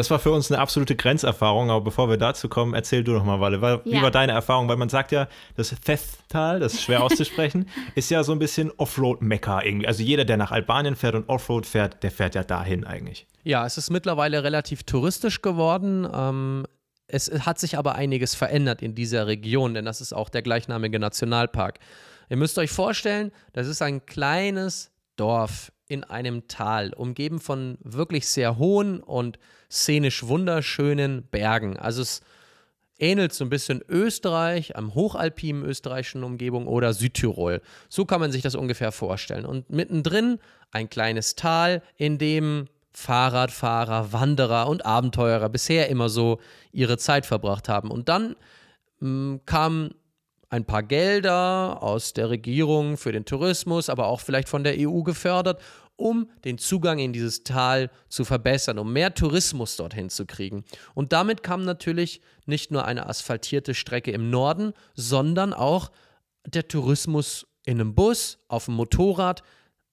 Das 0.00 0.10
war 0.10 0.18
für 0.18 0.30
uns 0.32 0.50
eine 0.50 0.58
absolute 0.62 0.96
Grenzerfahrung, 0.96 1.68
aber 1.70 1.82
bevor 1.82 2.08
wir 2.08 2.16
dazu 2.16 2.48
kommen, 2.48 2.72
erzähl 2.72 3.04
du 3.04 3.12
noch 3.12 3.22
mal, 3.22 3.38
Walle. 3.38 3.60
Wie 3.84 3.96
Ja. 3.96 4.00
war 4.02 4.10
deine 4.10 4.32
Erfahrung? 4.32 4.66
Weil 4.66 4.78
man 4.78 4.88
sagt 4.88 5.12
ja, 5.12 5.28
das 5.56 5.74
Thethtal, 5.78 6.58
das 6.58 6.72
ist 6.72 6.82
schwer 6.84 7.02
auszusprechen, 7.04 7.68
ist 7.94 8.10
ja 8.10 8.24
so 8.24 8.32
ein 8.32 8.38
bisschen 8.38 8.70
Offroad-Mekka 8.78 9.60
irgendwie. 9.62 9.86
Also 9.86 10.02
jeder, 10.02 10.24
der 10.24 10.38
nach 10.38 10.52
Albanien 10.52 10.96
fährt 10.96 11.16
und 11.16 11.28
Offroad 11.28 11.66
fährt, 11.66 12.02
der 12.02 12.10
fährt 12.10 12.34
ja 12.34 12.42
dahin 12.44 12.84
eigentlich. 12.86 13.26
Ja, 13.44 13.66
es 13.66 13.76
ist 13.76 13.90
mittlerweile 13.90 14.42
relativ 14.42 14.84
touristisch 14.84 15.42
geworden. 15.42 16.08
Ähm, 16.10 16.64
es 17.06 17.30
hat 17.44 17.58
sich 17.58 17.76
aber 17.76 17.94
einiges 17.96 18.34
verändert 18.34 18.80
in 18.80 18.94
dieser 18.94 19.26
Region, 19.26 19.74
denn 19.74 19.84
das 19.84 20.00
ist 20.00 20.14
auch 20.14 20.30
der 20.30 20.40
gleichnamige 20.40 20.98
Nationalpark. 20.98 21.78
Ihr 22.30 22.38
müsst 22.38 22.56
euch 22.56 22.70
vorstellen, 22.70 23.32
das 23.52 23.66
ist 23.66 23.82
ein 23.82 24.06
kleines 24.06 24.92
Dorf 25.16 25.72
in 25.88 26.04
einem 26.04 26.48
Tal, 26.48 26.94
umgeben 26.94 27.38
von 27.38 27.76
wirklich 27.82 28.28
sehr 28.28 28.56
hohen 28.56 29.00
und 29.02 29.38
szenisch 29.70 30.26
wunderschönen 30.26 31.22
Bergen. 31.22 31.76
Also 31.78 32.02
es 32.02 32.20
ähnelt 32.98 33.32
so 33.32 33.44
ein 33.44 33.50
bisschen 33.50 33.82
Österreich, 33.88 34.76
am 34.76 34.94
hochalpinen 34.94 35.64
österreichischen 35.64 36.22
Umgebung 36.22 36.66
oder 36.66 36.92
Südtirol. 36.92 37.62
So 37.88 38.04
kann 38.04 38.20
man 38.20 38.32
sich 38.32 38.42
das 38.42 38.54
ungefähr 38.54 38.92
vorstellen. 38.92 39.46
Und 39.46 39.70
mittendrin 39.70 40.38
ein 40.70 40.90
kleines 40.90 41.34
Tal, 41.34 41.82
in 41.96 42.18
dem 42.18 42.66
Fahrradfahrer, 42.92 44.12
Wanderer 44.12 44.68
und 44.68 44.84
Abenteurer 44.84 45.48
bisher 45.48 45.88
immer 45.88 46.08
so 46.08 46.40
ihre 46.72 46.98
Zeit 46.98 47.24
verbracht 47.24 47.68
haben. 47.68 47.90
Und 47.90 48.08
dann 48.08 48.36
mh, 48.98 49.40
kamen 49.46 49.94
ein 50.50 50.64
paar 50.64 50.82
Gelder 50.82 51.78
aus 51.80 52.12
der 52.12 52.28
Regierung 52.28 52.96
für 52.96 53.12
den 53.12 53.24
Tourismus, 53.24 53.88
aber 53.88 54.08
auch 54.08 54.20
vielleicht 54.20 54.48
von 54.48 54.64
der 54.64 54.74
EU 54.78 55.02
gefördert, 55.02 55.62
um 56.00 56.28
den 56.44 56.58
Zugang 56.58 56.98
in 56.98 57.12
dieses 57.12 57.44
Tal 57.44 57.90
zu 58.08 58.24
verbessern, 58.24 58.78
um 58.78 58.92
mehr 58.92 59.14
Tourismus 59.14 59.76
dorthin 59.76 60.10
zu 60.10 60.26
kriegen. 60.26 60.64
Und 60.94 61.12
damit 61.12 61.42
kam 61.42 61.64
natürlich 61.64 62.20
nicht 62.46 62.70
nur 62.70 62.84
eine 62.84 63.06
asphaltierte 63.06 63.74
Strecke 63.74 64.10
im 64.10 64.30
Norden, 64.30 64.72
sondern 64.94 65.52
auch 65.52 65.90
der 66.46 66.66
Tourismus 66.66 67.46
in 67.64 67.80
einem 67.80 67.94
Bus, 67.94 68.38
auf 68.48 68.64
dem 68.64 68.74
Motorrad, 68.74 69.42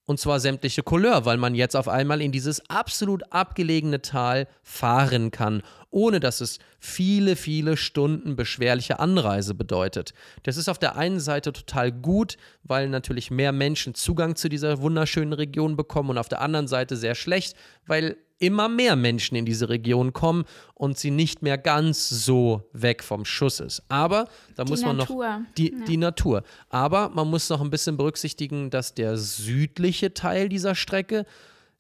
und 0.06 0.22
zwar 0.22 0.40
sämtliche 0.40 0.84
Couleur, 0.84 1.26
weil 1.26 1.36
man 1.36 1.54
jetzt 1.54 1.76
auf 1.76 1.90
einmal 1.90 2.22
in 2.22 2.32
dieses 2.32 2.70
absolut 2.70 3.34
abgelegene 3.34 4.02
Tal 4.02 4.48
fahren 4.64 5.32
kann, 5.32 5.64
ohne 5.98 6.20
dass 6.20 6.42
es 6.42 6.60
viele, 6.80 7.36
viele 7.36 7.76
Stunden 7.76 8.36
beschwerliche 8.36 9.00
Anreise 9.00 9.56
bedeutet. 9.56 10.14
Das 10.44 10.56
ist 10.56 10.70
auf 10.70 10.78
der 10.78 10.96
einen 10.96 11.20
Seite 11.20 11.52
total 11.52 11.92
gut, 11.92 12.38
weil 12.64 12.88
natürlich 12.88 13.32
mehr 13.32 13.52
Menschen 13.52 13.96
Zugang 13.96 14.36
zu 14.36 14.48
dieser 14.48 14.80
wunderschönen 14.80 15.34
Region 15.34 15.76
bekommen 15.76 16.12
und 16.12 16.20
auf 16.20 16.30
der 16.30 16.42
anderen 16.42 16.68
Seite 16.68 16.96
sehr 16.98 17.16
schlecht, 17.16 17.56
weil 17.88 18.16
immer 18.38 18.70
mehr 18.70 18.96
Menschen 18.96 19.36
in 19.36 19.46
diese 19.46 19.70
Region 19.70 20.14
kommen 20.14 20.46
und 20.76 21.00
sie 21.00 21.10
nicht 21.10 21.42
mehr 21.42 21.58
ganz 21.58 22.08
so 22.08 22.70
weg 22.74 23.04
vom 23.04 23.26
Schuss 23.26 23.60
ist. 23.60 23.82
Aber 23.90 24.28
da 24.56 24.66
Die 24.66 24.70
muss 24.70 24.84
man 24.84 24.98
noch 24.98 25.10
Natur. 25.10 25.42
die, 25.58 25.72
Ja. 25.72 25.86
die 25.88 25.98
Natur. 25.98 26.44
Aber 26.70 27.10
man 27.10 27.28
muss 27.28 27.50
noch 27.50 27.60
ein 27.62 27.72
bisschen 27.72 27.98
berücksichtigen, 27.98 28.70
dass 28.70 28.94
der 28.94 29.18
südliche 29.18 30.14
Teil 30.14 30.48
dieser 30.48 30.76
Strecke 30.76 31.26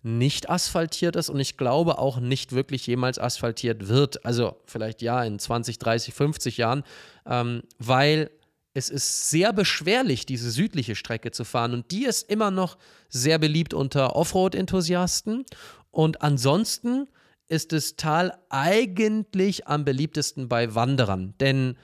nicht 0.04 0.50
asphaltiert 0.50 1.16
ist 1.16 1.30
und 1.30 1.40
ich 1.40 1.58
glaube 1.58 1.98
auch 1.98 2.20
nicht 2.20 2.54
wirklich 2.54 2.86
jemals 2.88 3.20
asphaltiert 3.20 3.88
wird. 3.88 4.26
Also 4.26 4.56
vielleicht 4.66 5.02
ja 5.02 5.24
in 5.24 5.40
20, 5.40 5.80
30, 5.80 6.14
50 6.14 6.58
Jahren, 6.58 6.84
ähm, 7.26 7.64
weil 7.80 8.30
es 8.74 8.90
ist 8.90 9.32
sehr 9.32 9.54
beschwerlich, 9.54 10.28
diese 10.28 10.52
südliche 10.52 10.96
Strecke 10.96 11.32
zu 11.32 11.44
fahren 11.44 11.74
und 11.74 11.92
die 11.92 12.06
ist 12.06 12.30
immer 12.30 12.52
noch 12.52 12.78
sehr 13.10 13.40
beliebt 13.40 13.74
unter 13.74 14.16
Offroad-Enthusiasten. 14.16 15.46
Und 15.90 16.22
ansonsten 16.22 17.08
ist 17.48 17.72
das 17.72 17.96
Tal 17.96 18.38
eigentlich 18.50 19.68
am 19.68 19.84
beliebtesten 19.84 20.48
bei 20.48 20.76
Wanderern, 20.76 21.34
denn 21.40 21.76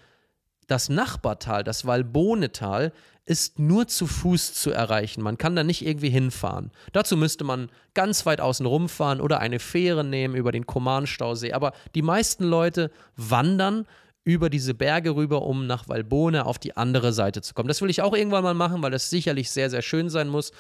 das 0.67 0.89
Nachbartal, 0.89 1.63
das 1.63 1.85
Valbonetal, 1.85 2.93
ist 3.25 3.57
nur 3.57 3.87
zu 3.87 4.05
Fuß 4.05 4.53
zu 4.53 4.71
erreichen. 4.71 5.21
Man 5.21 5.37
kann 5.37 5.55
da 5.55 5.63
nicht 5.63 5.85
irgendwie 5.85 6.09
hinfahren. 6.09 6.71
Dazu 6.91 7.15
müsste 7.15 7.43
man 7.43 7.69
ganz 7.93 8.25
weit 8.25 8.41
außen 8.41 8.65
rumfahren 8.65 9.21
oder 9.21 9.39
eine 9.39 9.59
Fähre 9.59 10.03
nehmen 10.03 10.35
über 10.35 10.51
den 10.51 10.65
Koman-Stausee. 10.65 11.53
Aber 11.53 11.73
die 11.95 12.01
meisten 12.01 12.43
Leute 12.43 12.91
wandern 13.15 13.87
über 14.25 14.49
diese 14.49 14.73
Berge 14.73 15.15
rüber, 15.15 15.43
um 15.43 15.67
nach 15.67 15.87
Valbone 15.87 16.45
auf 16.45 16.59
die 16.59 16.75
andere 16.75 17.13
Seite 17.13 17.41
zu 17.41 17.53
kommen. 17.53 17.67
Das 17.67 17.81
will 17.81 17.89
ich 17.89 18.01
auch 18.01 18.13
irgendwann 18.13 18.43
mal 18.43 18.53
machen, 18.53 18.81
weil 18.81 18.91
das 18.91 19.09
sicherlich 19.09 19.51
sehr, 19.51 19.69
sehr 19.69 19.81
schön 19.81 20.09
sein 20.09 20.29
muss. 20.29 20.51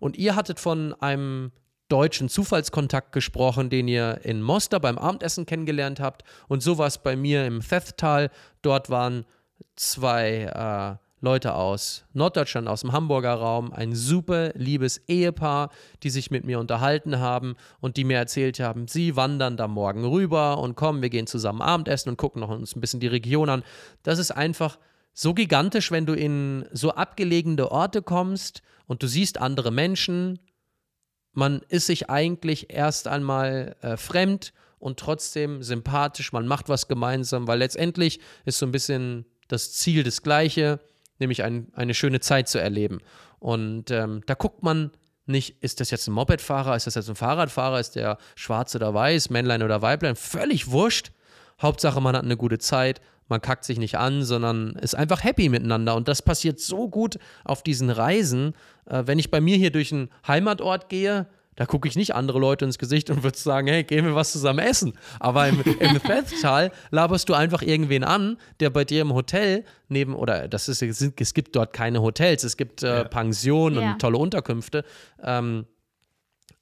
Und 0.00 0.16
ihr 0.16 0.34
hattet 0.34 0.58
von 0.58 0.94
einem 1.00 1.52
deutschen 1.88 2.28
Zufallskontakt 2.28 3.12
gesprochen, 3.12 3.68
den 3.68 3.86
ihr 3.86 4.20
in 4.24 4.42
Mostar 4.42 4.80
beim 4.80 4.98
Abendessen 4.98 5.46
kennengelernt 5.46 6.00
habt. 6.00 6.24
Und 6.48 6.62
so 6.62 6.78
war 6.78 6.86
es 6.86 6.98
bei 6.98 7.16
mir 7.16 7.46
im 7.46 7.60
Thethtal. 7.60 8.30
Dort 8.62 8.90
waren 8.90 9.24
zwei 9.76 10.98
äh, 10.98 11.11
Leute 11.24 11.54
aus 11.54 12.04
Norddeutschland, 12.14 12.66
aus 12.66 12.80
dem 12.80 12.90
Hamburger 12.90 13.34
Raum, 13.34 13.72
ein 13.72 13.94
super 13.94 14.50
liebes 14.54 14.98
Ehepaar, 15.06 15.70
die 16.02 16.10
sich 16.10 16.32
mit 16.32 16.44
mir 16.44 16.58
unterhalten 16.58 17.20
haben 17.20 17.54
und 17.80 17.96
die 17.96 18.02
mir 18.02 18.16
erzählt 18.18 18.58
haben, 18.58 18.88
sie 18.88 19.14
wandern 19.14 19.56
da 19.56 19.68
morgen 19.68 20.04
rüber 20.04 20.58
und 20.58 20.74
kommen, 20.74 21.00
wir 21.00 21.10
gehen 21.10 21.28
zusammen 21.28 21.62
Abendessen 21.62 22.08
und 22.08 22.16
gucken 22.16 22.40
noch 22.40 22.48
uns 22.48 22.74
ein 22.74 22.80
bisschen 22.80 22.98
die 22.98 23.06
Region 23.06 23.50
an. 23.50 23.62
Das 24.02 24.18
ist 24.18 24.32
einfach 24.32 24.80
so 25.12 25.32
gigantisch, 25.32 25.92
wenn 25.92 26.06
du 26.06 26.14
in 26.14 26.66
so 26.72 26.90
abgelegene 26.90 27.70
Orte 27.70 28.02
kommst 28.02 28.62
und 28.88 29.04
du 29.04 29.06
siehst 29.06 29.38
andere 29.38 29.70
Menschen, 29.70 30.40
man 31.34 31.60
ist 31.68 31.86
sich 31.86 32.10
eigentlich 32.10 32.72
erst 32.74 33.06
einmal 33.06 33.76
äh, 33.80 33.96
fremd 33.96 34.52
und 34.80 34.98
trotzdem 34.98 35.62
sympathisch, 35.62 36.32
man 36.32 36.48
macht 36.48 36.68
was 36.68 36.88
gemeinsam, 36.88 37.46
weil 37.46 37.60
letztendlich 37.60 38.18
ist 38.44 38.58
so 38.58 38.66
ein 38.66 38.72
bisschen 38.72 39.24
das 39.46 39.72
Ziel 39.72 40.02
das 40.02 40.22
gleiche, 40.22 40.80
nämlich 41.22 41.42
ein, 41.42 41.68
eine 41.74 41.94
schöne 41.94 42.20
Zeit 42.20 42.48
zu 42.48 42.58
erleben. 42.58 43.00
Und 43.38 43.90
ähm, 43.90 44.22
da 44.26 44.34
guckt 44.34 44.62
man 44.62 44.90
nicht, 45.26 45.62
ist 45.62 45.80
das 45.80 45.90
jetzt 45.90 46.08
ein 46.08 46.12
Mopedfahrer, 46.12 46.76
ist 46.76 46.86
das 46.86 46.94
jetzt 46.94 47.08
ein 47.08 47.16
Fahrradfahrer, 47.16 47.80
ist 47.80 47.96
der 47.96 48.18
schwarz 48.34 48.74
oder 48.74 48.92
weiß, 48.92 49.30
Männlein 49.30 49.62
oder 49.62 49.82
Weiblein, 49.82 50.16
völlig 50.16 50.70
wurscht. 50.70 51.12
Hauptsache, 51.60 52.00
man 52.00 52.16
hat 52.16 52.24
eine 52.24 52.36
gute 52.36 52.58
Zeit, 52.58 53.00
man 53.28 53.40
kackt 53.40 53.64
sich 53.64 53.78
nicht 53.78 53.96
an, 53.96 54.24
sondern 54.24 54.70
ist 54.80 54.94
einfach 54.94 55.24
happy 55.24 55.48
miteinander. 55.48 55.94
Und 55.96 56.08
das 56.08 56.22
passiert 56.22 56.60
so 56.60 56.88
gut 56.88 57.18
auf 57.44 57.62
diesen 57.62 57.88
Reisen. 57.88 58.54
Äh, 58.86 59.04
wenn 59.06 59.18
ich 59.18 59.30
bei 59.30 59.40
mir 59.40 59.56
hier 59.56 59.70
durch 59.70 59.92
einen 59.92 60.10
Heimatort 60.26 60.88
gehe, 60.88 61.26
da 61.56 61.66
gucke 61.66 61.86
ich 61.86 61.96
nicht 61.96 62.14
andere 62.14 62.38
Leute 62.38 62.64
ins 62.64 62.78
Gesicht 62.78 63.10
und 63.10 63.22
würde 63.22 63.36
sagen, 63.36 63.66
hey, 63.68 63.84
gehen 63.84 64.04
wir 64.06 64.14
was 64.14 64.32
zusammen 64.32 64.60
essen. 64.60 64.94
Aber 65.20 65.48
im, 65.48 65.60
im 65.60 66.00
Festtal 66.00 66.72
laberst 66.90 67.28
du 67.28 67.34
einfach 67.34 67.60
irgendwen 67.62 68.04
an, 68.04 68.38
der 68.60 68.70
bei 68.70 68.84
dir 68.84 69.02
im 69.02 69.12
Hotel 69.12 69.64
neben, 69.88 70.14
oder 70.14 70.48
das 70.48 70.68
ist, 70.68 70.80
es 70.82 70.98
sind- 70.98 71.20
es 71.20 71.34
gibt 71.34 71.54
dort 71.54 71.72
keine 71.74 72.00
Hotels, 72.00 72.42
es 72.44 72.56
gibt 72.56 72.82
äh. 72.82 73.04
Pensionen 73.04 73.82
Ja. 73.82 73.92
und 73.92 73.98
tolle 74.00 74.16
Unterkünfte. 74.18 74.84
Ähm, 75.22 75.66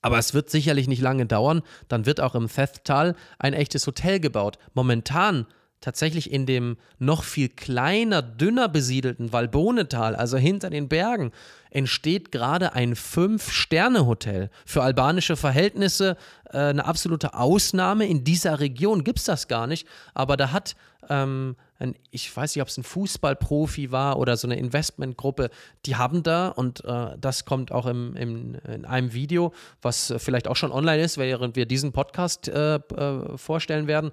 aber 0.02 0.18
es 0.18 0.32
wird 0.34 0.48
sicherlich 0.50 0.88
nicht 0.88 1.02
lange 1.02 1.26
dauern. 1.26 1.62
Dann 1.88 2.06
wird 2.06 2.20
auch 2.20 2.34
im 2.34 2.48
Thethtal 2.48 3.14
ein 3.38 3.52
echtes 3.52 3.86
Hotel 3.86 4.18
gebaut. 4.18 4.58
Momentan 4.74 5.46
tatsächlich 5.80 6.30
in 6.30 6.46
dem 6.46 6.76
noch 6.98 7.24
viel 7.24 7.48
kleiner, 7.48 8.22
dünner 8.22 8.68
besiedelten 8.68 9.32
Valbonetal, 9.32 10.14
also 10.14 10.36
hinter 10.36 10.70
den 10.70 10.88
Bergen, 10.88 11.32
entsteht 11.70 12.32
gerade 12.32 12.74
ein 12.74 12.96
Fünf-Sterne-Hotel. 12.96 14.50
Für 14.66 14.82
albanische 14.82 15.36
Verhältnisse 15.36 16.16
äh, 16.52 16.58
eine 16.58 16.84
absolute 16.84 17.34
Ausnahme. 17.34 18.06
In 18.06 18.24
dieser 18.24 18.60
Region 18.60 19.04
gibt 19.04 19.20
es 19.20 19.24
das 19.24 19.48
gar 19.48 19.66
nicht. 19.66 19.86
Aber 20.14 20.36
da 20.36 20.52
hat 20.52 20.74
ähm, 21.08 21.56
ein, 21.78 21.94
ich 22.10 22.34
weiß 22.34 22.54
nicht, 22.54 22.62
ob 22.62 22.68
es 22.68 22.76
ein 22.76 22.84
Fußballprofi 22.84 23.90
war 23.90 24.18
oder 24.18 24.36
so 24.36 24.46
eine 24.46 24.56
Investmentgruppe, 24.56 25.50
die 25.86 25.96
haben 25.96 26.22
da, 26.22 26.48
und 26.48 26.84
äh, 26.84 27.16
das 27.18 27.44
kommt 27.44 27.72
auch 27.72 27.86
im, 27.86 28.14
im, 28.16 28.54
in 28.66 28.84
einem 28.84 29.12
Video, 29.12 29.52
was 29.80 30.10
äh, 30.10 30.18
vielleicht 30.18 30.46
auch 30.46 30.56
schon 30.56 30.72
online 30.72 31.02
ist, 31.02 31.18
während 31.18 31.56
wir 31.56 31.66
diesen 31.66 31.92
Podcast 31.92 32.48
äh, 32.48 32.76
äh, 32.76 33.36
vorstellen 33.36 33.86
werden, 33.86 34.12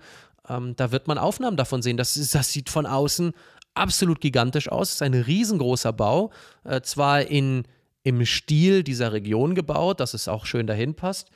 ähm, 0.50 0.76
da 0.76 0.92
wird 0.92 1.08
man 1.08 1.18
Aufnahmen 1.18 1.58
davon 1.58 1.82
sehen. 1.82 1.98
Das, 1.98 2.14
das 2.14 2.52
sieht 2.52 2.70
von 2.70 2.86
außen 2.86 3.34
absolut 3.74 4.22
gigantisch 4.22 4.70
aus. 4.70 4.90
Es 4.90 4.96
ist 4.96 5.02
ein 5.02 5.14
riesengroßer 5.14 5.94
Bau, 5.94 6.32
äh, 6.64 6.82
zwar 6.82 7.22
in, 7.22 7.64
im 8.04 8.26
Stil 8.26 8.84
dieser 8.84 9.14
Region 9.14 9.56
gebaut, 9.56 10.00
dass 10.00 10.14
es 10.14 10.28
auch 10.28 10.46
schön 10.46 10.68
dahin 10.68 10.96
passt, 10.96 11.30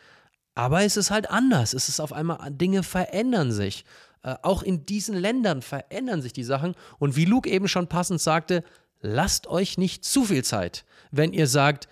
aber 0.55 0.83
es 0.83 0.97
ist 0.97 1.11
halt 1.11 1.29
anders. 1.29 1.73
Es 1.73 1.87
ist 1.87 1.99
auf 1.99 2.13
einmal, 2.13 2.51
Dinge 2.51 2.83
verändern 2.83 3.51
sich. 3.51 3.85
Äh, 4.23 4.35
auch 4.41 4.63
in 4.63 4.85
diesen 4.85 5.15
Ländern 5.15 5.61
verändern 5.61 6.21
sich 6.21 6.33
die 6.33 6.43
Sachen. 6.43 6.75
Und 6.99 7.15
wie 7.15 7.25
Luke 7.25 7.49
eben 7.49 7.67
schon 7.67 7.87
passend 7.87 8.21
sagte, 8.21 8.63
lasst 8.99 9.47
euch 9.47 9.77
nicht 9.77 10.03
zu 10.03 10.25
viel 10.25 10.43
Zeit, 10.43 10.85
wenn 11.11 11.33
ihr 11.33 11.47
sagt, 11.47 11.87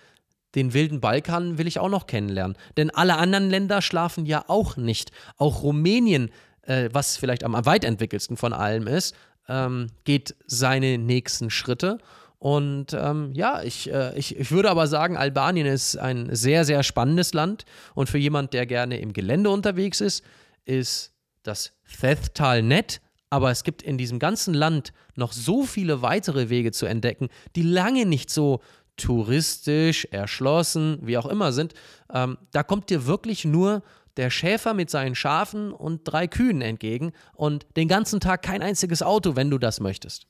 den 0.55 0.73
wilden 0.73 0.99
Balkan 0.99 1.59
will 1.59 1.67
ich 1.67 1.79
auch 1.79 1.89
noch 1.89 2.07
kennenlernen. 2.07 2.57
Denn 2.75 2.89
alle 2.89 3.17
anderen 3.17 3.49
Länder 3.49 3.81
schlafen 3.81 4.25
ja 4.25 4.45
auch 4.47 4.77
nicht. 4.77 5.11
Auch 5.37 5.61
Rumänien, 5.61 6.31
äh, 6.69 6.89
was 6.93 7.17
vielleicht 7.17 7.43
am 7.43 7.53
weit 7.65 7.83
entwickelsten 7.83 8.37
von 8.37 8.53
allem 8.53 8.87
ist, 8.87 9.15
ähm, 9.47 9.87
geht 10.03 10.35
seine 10.45 10.97
nächsten 10.97 11.49
Schritte. 11.49 11.97
Und 12.37 12.93
ähm, 12.93 13.31
ja, 13.33 13.63
ich, 13.63 13.91
äh, 13.91 14.17
ich, 14.17 14.37
ich 14.37 14.51
würde 14.51 14.69
aber 14.69 14.87
sagen, 14.87 15.17
Albanien 15.17 15.65
ist 15.65 15.97
ein 15.97 16.33
sehr, 16.33 16.63
sehr 16.63 16.83
spannendes 16.83 17.33
Land. 17.33 17.65
Und 17.95 18.07
für 18.07 18.19
jemand, 18.19 18.53
der 18.53 18.65
gerne 18.65 18.99
im 18.99 19.11
Gelände 19.11 19.49
unterwegs 19.49 19.99
ist, 19.99 20.23
ist 20.63 21.11
das 21.43 21.73
Thethtal 21.99 22.61
nett, 22.61 23.01
aber 23.29 23.49
es 23.49 23.63
gibt 23.63 23.81
in 23.81 23.97
diesem 23.97 24.19
ganzen 24.19 24.53
Land 24.53 24.93
noch 25.15 25.33
so 25.33 25.63
viele 25.63 26.01
weitere 26.01 26.49
Wege 26.49 26.71
zu 26.71 26.85
entdecken, 26.85 27.29
die 27.55 27.63
lange 27.63 28.05
nicht 28.05 28.29
so 28.29 28.61
touristisch, 28.95 30.05
erschlossen, 30.11 30.99
wie 31.01 31.17
auch 31.17 31.25
immer 31.25 31.51
sind. 31.51 31.73
Ähm, 32.13 32.37
da 32.51 32.63
kommt 32.63 32.89
dir 32.89 33.05
wirklich 33.05 33.45
nur 33.45 33.81
der 34.17 34.29
Schäfer 34.29 34.73
mit 34.73 34.89
seinen 34.89 35.15
Schafen 35.15 35.71
und 35.71 36.01
drei 36.03 36.27
Kühen 36.27 36.61
entgegen 36.61 37.13
und 37.33 37.65
den 37.77 37.87
ganzen 37.87 38.19
Tag 38.19 38.41
kein 38.41 38.61
einziges 38.61 39.01
Auto, 39.01 39.35
wenn 39.35 39.49
du 39.49 39.57
das 39.57 39.79
möchtest. 39.79 40.27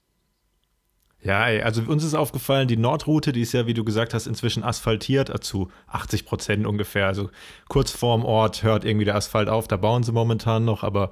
Ja, 1.22 1.42
also 1.42 1.82
uns 1.82 2.04
ist 2.06 2.16
aufgefallen, 2.16 2.70
die 2.70 2.78
Nordroute, 2.78 3.34
die 3.34 3.42
ist 3.42 3.52
ja, 3.52 3.68
wie 3.68 3.74
du 3.74 3.84
gesagt 3.84 4.14
hast, 4.14 4.26
inzwischen 4.26 4.64
asphaltiert 4.64 5.30
äh, 5.30 5.40
zu 5.42 5.70
80 5.88 6.26
Prozent 6.26 6.66
ungefähr. 6.66 7.08
Also 7.08 7.30
kurz 7.68 7.92
vorm 7.92 8.24
Ort 8.24 8.64
hört 8.64 8.86
irgendwie 8.86 9.06
der 9.06 9.16
Asphalt 9.16 9.50
auf, 9.50 9.68
da 9.68 9.76
bauen 9.76 10.04
sie 10.04 10.14
momentan 10.14 10.64
noch, 10.64 10.84
aber 10.84 11.12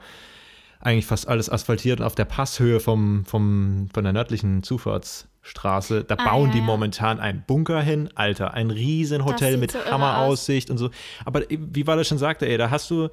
eigentlich 0.79 1.05
fast 1.05 1.27
alles 1.27 1.49
asphaltiert 1.49 1.99
und 1.99 2.05
auf 2.05 2.15
der 2.15 2.25
Passhöhe 2.25 2.79
vom, 2.79 3.25
vom, 3.25 3.89
von 3.93 4.03
der 4.03 4.13
nördlichen 4.13 4.63
Zufahrtsstraße, 5.47 6.03
da 6.03 6.15
Ah, 6.17 6.29
bauen 6.29 6.47
ja, 6.47 6.53
die 6.53 6.59
ja. 6.59 6.63
momentan 6.63 7.19
ein 7.19 7.43
Bunker 7.45 7.81
hin, 7.81 8.09
Alter, 8.15 8.53
ein 8.53 8.71
riesen 8.71 9.25
Hotel 9.25 9.51
sieht 9.51 9.59
mit 9.59 9.71
so 9.71 9.79
Hammeraussicht 9.85 10.69
und 10.69 10.77
so. 10.77 10.89
Aber 11.25 11.41
wie 11.49 11.87
Walle 11.87 12.05
schon 12.05 12.17
sagte, 12.17 12.47
ey, 12.47 12.57
da 12.57 12.69
hast 12.69 12.89
du 12.89 13.09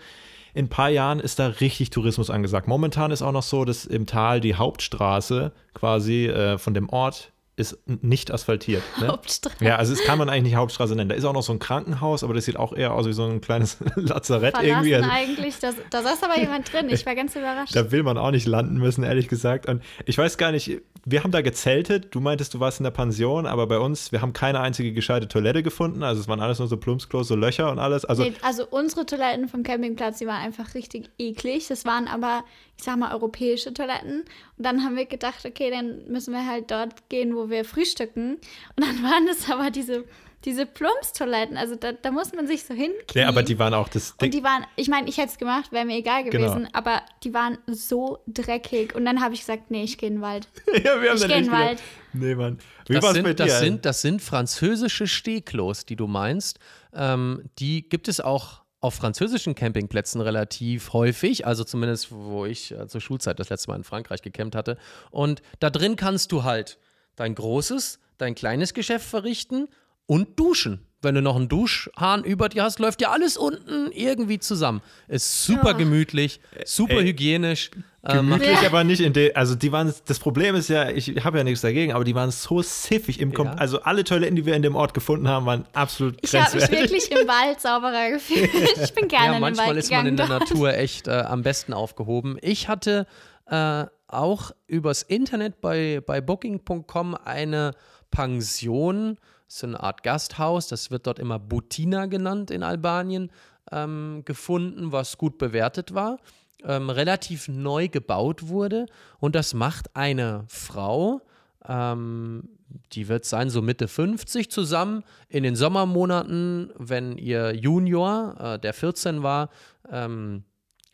in 0.55 0.66
ein 0.66 0.68
paar 0.68 0.89
Jahren 0.91 1.18
ist 1.18 1.41
da 1.41 1.49
richtig 1.49 1.91
Tourismus 1.91 2.30
angesagt. 2.30 2.68
Momentan 2.68 3.11
ist 3.11 3.22
auch 3.22 3.32
noch 3.32 3.43
so, 3.43 3.64
dass 3.64 3.87
im 3.87 4.07
Tal 4.07 4.41
die 4.41 4.55
Hauptstraße 4.55 5.51
quasi 5.74 6.26
äh, 6.26 6.59
von 6.59 6.74
dem 6.74 6.89
Ort 6.89 7.32
ist 7.57 7.79
nicht 7.87 8.33
asphaltiert. 8.33 8.83
Ne? 9.01 9.09
Hauptstraße. 9.09 9.65
Ja, 9.65 9.77
also 9.77 9.93
es 9.93 10.03
kann 10.03 10.19
man 10.19 10.29
eigentlich 10.29 10.45
nicht 10.45 10.57
Hauptstraße 10.57 10.97
nennen. 10.97 11.09
Da 11.09 11.15
ist 11.15 11.25
auch 11.25 11.33
noch 11.33 11.43
so 11.43 11.53
ein 11.53 11.61
Krankenhaus, 11.61 12.25
aber 12.25 12.35
das 12.35 12.47
sieht 12.47 12.57
auch 12.57 12.73
eher 12.73 12.93
aus 12.93 13.07
wie 13.07 13.13
so 13.13 13.25
ein 13.25 13.41
kleines 13.41 13.79
Lazarett 13.95 14.57
Verlassen 14.57 14.87
irgendwie. 14.87 14.95
Also, 14.97 15.09
eigentlich. 15.11 15.59
Da, 15.61 15.71
da 15.91 16.03
saß 16.03 16.25
aber 16.25 16.39
jemand 16.39 16.73
drin. 16.73 16.89
Ich 16.89 17.07
war 17.07 17.15
ganz 17.15 17.37
überrascht. 17.37 17.77
da 17.77 17.93
will 17.93 18.03
man 18.03 18.19
auch 18.19 18.33
nicht 18.33 18.47
landen 18.47 18.79
müssen, 18.79 19.05
ehrlich 19.05 19.29
gesagt. 19.29 19.69
Und 19.69 19.83
ich 20.05 20.19
weiß 20.19 20.37
gar 20.37 20.51
nicht, 20.51 20.81
wir 21.05 21.23
haben 21.23 21.31
da 21.31 21.43
gezeltet. 21.43 22.15
Du 22.15 22.21
meintest, 22.21 22.55
du 22.55 22.61
warst 22.61 22.81
in 22.81 22.85
der 22.85 22.91
Pension, 22.91 23.47
aber 23.47 23.67
bei 23.69 23.79
uns, 23.79 24.11
wir 24.11 24.21
haben 24.21 24.33
keine 24.33 24.61
einzige 24.61 24.93
gescheite 24.93 25.29
Toilette 25.29 25.63
gefunden. 25.63 26.03
Also 26.03 26.21
es 26.21 26.29
waren 26.29 26.41
alles 26.41 26.59
nur 26.59 26.67
so 26.67 26.77
Plumpsklos, 26.77 27.29
so 27.29 27.37
Löcher 27.37 27.71
und 27.71 27.79
alles. 27.79 28.05
Also 28.05 28.25
Nee, 28.25 28.33
also 28.43 28.67
unsere 28.69 29.07
Toiletten 29.07 29.49
vom 29.49 29.63
Campingplatz, 29.63 30.19
die 30.19 30.27
waren 30.27 30.43
einfach 30.43 30.75
richtig 30.75 31.11
eklig. 31.19 31.69
Das 31.69 31.85
waren 31.85 32.09
aber, 32.09 32.43
ich 32.77 32.83
sag 32.85 32.99
mal, 32.99 33.13
europäische 33.13 33.73
Toiletten. 33.73 34.25
Und 34.57 34.65
dann 34.67 34.85
haben 34.85 34.97
wir 34.97 35.07
gedacht, 35.07 35.45
okay, 35.45 35.71
dann 35.71 36.07
müssen 36.09 36.33
wir 36.33 36.47
halt 36.47 36.71
dort 36.71 37.09
gehen, 37.09 37.35
wo 37.35 37.51
wir 37.51 37.65
frühstücken. 37.65 38.35
Und 38.35 38.41
dann 38.87 39.03
waren 39.03 39.27
es 39.29 39.51
aber 39.51 39.71
diese, 39.71 40.05
diese 40.45 40.65
Plumpstoiletten. 40.67 41.57
Also 41.57 41.75
da, 41.75 41.93
da 41.93 42.11
muss 42.11 42.33
man 42.33 42.47
sich 42.47 42.65
so 42.65 42.73
hinknien. 42.75 43.01
ja, 43.15 43.29
aber 43.29 43.43
die 43.43 43.59
waren 43.59 43.75
auch 43.75 43.89
das 43.89 44.15
und 44.21 44.33
die 44.33 44.45
waren, 44.45 44.65
ich 44.77 44.89
meine, 44.89 45.09
ich 45.09 45.17
hätte 45.19 45.31
es 45.33 45.39
gemacht, 45.39 45.73
wäre 45.73 45.85
mir 45.85 45.97
egal 45.97 46.25
Genau. 46.25 46.53
gewesen, 46.53 46.69
aber 46.73 47.03
die 47.25 47.33
waren 47.35 47.59
so 47.67 48.19
dreckig. 48.29 48.95
Und 48.95 49.05
dann 49.07 49.21
habe 49.23 49.35
ich 49.35 49.41
gesagt, 49.41 49.71
nee, 49.71 49.83
ich 49.85 49.99
gehe 49.99 50.09
in 50.09 50.17
den 50.17 50.23
Wald. 50.23 50.49
ja, 50.85 51.01
wir 51.01 51.11
haben 51.11 51.17
Ich 51.17 51.21
dann 51.23 51.31
geh 51.31 51.39
in 51.39 51.45
den 51.45 51.53
Wald. 51.53 51.83
Nee, 52.13 52.35
Mann. 52.35 52.59
Wie 52.87 52.95
Das 52.95 53.13
sind, 53.15 53.27
dir? 53.27 53.35
das, 53.35 53.59
sind, 53.61 53.85
das 53.85 54.03
sind 54.03 54.23
französische 54.23 55.07
Stehklos, 55.09 55.85
die 55.87 55.97
du 55.97 56.07
meinst. 56.07 56.59
Ähm, 56.95 57.43
die 57.59 57.89
gibt 57.89 58.07
es 58.09 58.21
auch 58.21 58.61
auf 58.85 58.93
französischen 58.93 59.55
Campingplätzen 59.55 60.20
relativ 60.20 60.93
häufig, 60.93 61.47
also 61.47 61.64
zumindest 61.64 62.12
wo 62.12 62.45
ich 62.45 62.70
äh, 62.70 62.87
zur 62.87 63.01
Schulzeit 63.01 63.41
das 63.41 63.49
letzte 63.49 63.70
Mal 63.70 63.76
in 63.76 63.82
Frankreich 63.82 64.20
gecampt 64.20 64.55
hatte. 64.55 64.76
Und 65.11 65.41
da 65.59 65.70
drin 65.70 65.97
kannst 65.97 66.32
du 66.32 66.45
halt 66.45 66.78
dein 67.16 67.35
großes, 67.35 67.99
dein 68.18 68.35
kleines 68.35 68.74
Geschäft 68.74 69.07
verrichten 69.07 69.68
und 70.07 70.39
duschen. 70.39 70.87
Wenn 71.03 71.15
du 71.17 71.21
noch 71.21 71.37
einen 71.37 71.51
Duschhahn 71.51 72.25
über 72.25 72.49
dir 72.49 72.63
hast, 72.63 72.79
läuft 72.79 73.03
ja 73.03 73.11
alles 73.11 73.37
unten 73.37 73.93
irgendwie 73.93 74.39
zusammen. 74.39 74.81
Ist 75.07 75.45
super 75.45 75.73
Ja. 75.73 75.77
gemütlich, 75.77 76.41
super 76.65 76.95
Ey. 76.95 77.05
hygienisch. 77.09 77.71
Ähm, 78.07 78.31
Gemütlich, 78.31 78.61
Ja. 78.63 78.69
aber 78.69 78.85
nicht 78.85 79.01
in 79.01 79.13
der. 79.13 79.37
Also, 79.37 79.55
die 79.55 79.71
waren. 79.71 79.93
Das 80.07 80.19
Problem 80.19 80.55
ist 80.55 80.69
ja, 80.69 80.89
ich 80.91 81.23
habe 81.25 81.37
ja 81.39 81.45
nichts 81.45 81.61
dagegen, 81.61 81.93
aber 81.93 82.05
die 82.05 82.15
waren 82.15 82.31
so 82.31 82.63
siffig 82.63 83.21
im 83.21 83.35
Kom 83.35 83.47
Ja. 83.49 83.55
Also, 83.55 83.81
alle 83.83 84.03
Toiletten, 84.05 84.35
die 84.37 84.47
wir 84.47 84.55
in 84.57 84.63
dem 84.63 84.77
Ort 84.77 84.95
gefunden 84.95 85.29
haben, 85.29 85.45
waren 85.47 85.67
absolut 85.75 86.17
Ich 86.23 86.35
habe 86.35 86.55
mich 86.57 86.71
wirklich 86.71 87.11
im 87.11 87.27
Wald 87.29 87.61
sauberer 87.61 88.11
gefühlt. 88.13 88.51
Ich 88.83 88.93
bin 88.95 89.07
gerne 89.09 89.25
Ja, 89.25 89.27
in 89.29 89.33
den 89.35 89.41
manchmal 89.43 89.67
Wald 89.69 89.79
ist 89.79 89.91
man 89.91 90.07
in 90.07 90.17
der. 90.17 90.29
Natur 90.29 90.73
echt 90.75 91.07
äh, 91.09 91.13
am 91.13 91.43
besten 91.43 91.73
aufgehoben. 91.75 92.39
Ich 92.41 92.69
hatte 92.69 93.07
äh, 93.47 93.85
auch 94.09 94.53
übers 94.67 95.03
Internet 95.03 95.61
bei, 95.61 96.01
bei 96.07 96.21
Booking.com 96.23 97.15
eine 97.15 97.73
Pension, 98.11 99.19
so 99.47 99.66
eine 99.66 99.80
Art 99.80 100.03
Gasthaus, 100.03 100.68
das 100.68 100.90
wird 100.90 101.07
dort 101.07 101.18
immer 101.18 101.38
Butina 101.38 102.07
genannt 102.07 102.51
in 102.51 102.62
Albanien, 102.62 103.30
ähm, 103.70 104.22
gefunden, 104.24 104.92
was 104.92 105.18
gut 105.18 105.38
bewertet 105.38 105.95
war, 105.95 106.18
ähm, 106.62 106.90
relativ 106.90 107.49
neu 107.49 107.88
gebaut 107.88 108.49
wurde. 108.49 108.86
Und 109.18 109.34
das 109.34 109.55
macht 109.55 109.95
eine 109.97 110.45
Frau, 110.49 111.20
ähm, 111.66 112.49
die 112.92 113.09
wird 113.09 113.24
sein, 113.24 113.51
so 113.51 113.62
Mitte 113.62 113.88
50 113.88 114.51
zusammen. 114.51 115.05
In 115.28 115.42
den 115.42 115.57
Sommermonaten, 115.57 116.72
wenn 116.76 117.16
ihr 117.18 117.55
Junior, 117.55 118.34
äh, 118.38 118.59
der 118.59 118.74
14 118.74 119.22
war, 119.22 119.51
ähm, 119.90 120.45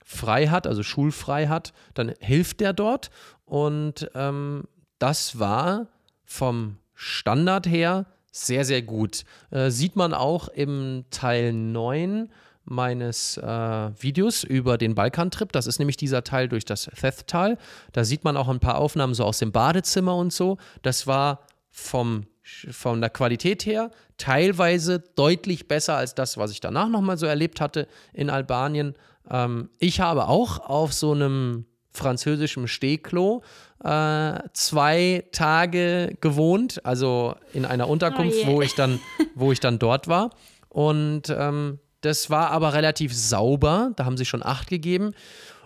frei 0.05 0.49
hat, 0.49 0.67
also 0.67 0.83
schulfrei 0.83 1.47
hat, 1.47 1.73
dann 1.95 2.13
hilft 2.21 2.61
der 2.61 2.73
dort. 2.73 3.11
Und 3.45 4.11
ähm, 4.15 4.65
das 4.99 5.39
war 5.39 5.87
vom 6.25 6.77
Standard 6.95 7.67
her 7.67 8.07
sehr, 8.31 8.65
sehr 8.65 8.83
gut. 8.83 9.25
Äh, 9.51 9.71
sieht 9.71 9.97
man 9.97 10.15
auch 10.15 10.49
im 10.49 11.05
Teil 11.11 11.53
9 11.53 12.31
meines 12.65 13.37
äh, 13.37 13.43
Videos 13.43 14.45
über 14.45 14.79
den 14.79 14.95
Balkantrip. 14.95 15.53
Das 15.53 15.67
ist 15.67 15.79
nämlich 15.79 15.97
dieser 15.97 16.23
Teil 16.23 16.49
durch 16.49 16.65
das 16.65 16.85
Thethtal. 16.85 17.59
Da 17.93 18.05
sieht 18.05 18.25
man 18.25 18.37
auch 18.37 18.49
ein 18.49 18.61
paar 18.61 18.79
Aufnahmen 18.79 19.15
so 19.15 19.25
aus 19.25 19.39
dem 19.39 19.53
Badezimmer 19.53 20.17
und 20.17 20.33
so. 20.33 20.59
Das 20.83 21.07
war 21.07 21.47
vom, 21.71 22.27
von 22.43 23.01
der 23.01 23.11
Qualität 23.11 23.67
her 23.67 23.91
teilweise 24.19 25.01
deutlich 25.17 25.67
besser 25.67 25.97
als 25.97 26.15
das, 26.15 26.37
was 26.37 26.53
ich 26.53 26.61
danach 26.61 26.89
nochmal 26.89 27.19
so 27.19 27.27
erlebt 27.27 27.61
hatte 27.61 27.89
in 28.13 28.31
Albanien. 28.31 28.95
Ähm, 29.29 29.71
ich 29.79 30.01
habe 30.01 30.29
auch 30.29 30.59
auf 30.61 30.93
so 30.93 31.13
einem 31.13 31.65
französischen 31.93 32.69
Stehklo 32.69 33.43
äh, 33.85 34.39
zwei 34.53 35.25
Tage 35.33 36.17
gewohnt, 36.21 36.85
also 36.85 37.35
in 37.53 37.65
einer 37.65 37.89
Unterkunft, 37.89 38.37
Oh 38.43 38.47
je. 38.47 38.47
wo 38.47 38.63
ich 38.63 38.75
dann, 38.75 39.01
wo 39.35 39.53
ich 39.53 39.61
dann 39.61 39.79
dort 39.79 40.09
war. 40.09 40.31
Und 40.69 41.31
ähm, 41.31 41.79
das 42.03 42.31
war 42.31 42.51
aber 42.51 42.75
relativ 42.75 43.15
sauber. 43.15 43.93
Da 43.97 44.05
haben 44.05 44.17
sie 44.17 44.25
schon 44.25 44.45
acht 44.45 44.69
gegeben. 44.69 45.13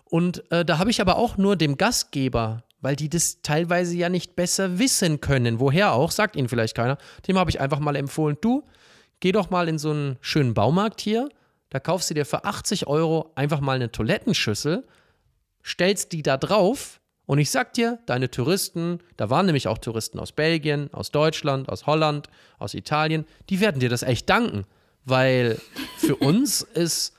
Und 0.05 0.51
äh, 0.53 0.65
da 0.65 0.79
habe 0.79 0.91
ich 0.91 1.01
aber 1.01 1.17
auch 1.17 1.37
nur 1.37 1.57
dem 1.57 1.77
Gastgeber, 1.77 2.62
weil 2.81 2.97
die 2.97 3.09
das 3.09 3.41
teilweise 3.43 3.97
ja 3.97 4.09
nicht 4.09 4.37
besser 4.37 4.79
wissen 4.79 5.21
können, 5.21 5.59
woher 5.59 5.93
auch, 5.93 6.11
sagt 6.11 6.37
ihnen 6.37 6.49
vielleicht 6.49 6.77
keiner, 6.77 6.99
dem 7.27 7.39
habe 7.39 7.51
ich 7.51 7.61
einfach 7.61 7.81
mal 7.81 7.97
empfohlen, 7.97 8.37
du, 8.41 8.65
geh 9.21 9.33
doch 9.33 9.51
mal 9.51 9.69
in 9.69 9.79
so 9.79 9.91
einen 9.91 10.19
schönen 10.21 10.55
Baumarkt 10.55 11.01
hier, 11.01 11.29
da 11.71 11.81
kaufst 11.81 12.11
du 12.11 12.15
dir 12.15 12.27
für 12.27 12.45
80 12.45 12.87
Euro 12.87 13.33
einfach 13.35 13.61
mal 13.61 13.75
eine 13.77 13.91
Toilettenschüssel, 13.91 14.85
stellst 15.65 16.12
die 16.12 16.23
da 16.23 16.37
drauf 16.37 17.01
und 17.27 17.39
ich 17.39 17.51
sag 17.51 17.72
dir, 17.72 17.99
deine 18.07 18.31
Touristen, 18.31 19.01
da 19.16 19.31
waren 19.31 19.47
nämlich 19.47 19.68
auch 19.68 19.79
Touristen 19.79 20.18
aus 20.18 20.33
Belgien, 20.33 20.93
aus 20.93 21.11
Deutschland, 21.11 21.68
aus 21.68 21.87
Holland, 21.87 22.29
aus 22.59 22.75
Italien, 22.75 23.25
die 23.51 23.61
werden 23.61 23.81
dir 23.81 23.89
das 23.89 24.03
echt 24.03 24.29
danken, 24.29 24.64
weil 25.05 25.59
für 25.99 26.16
uns 26.16 26.62
ist 26.62 27.14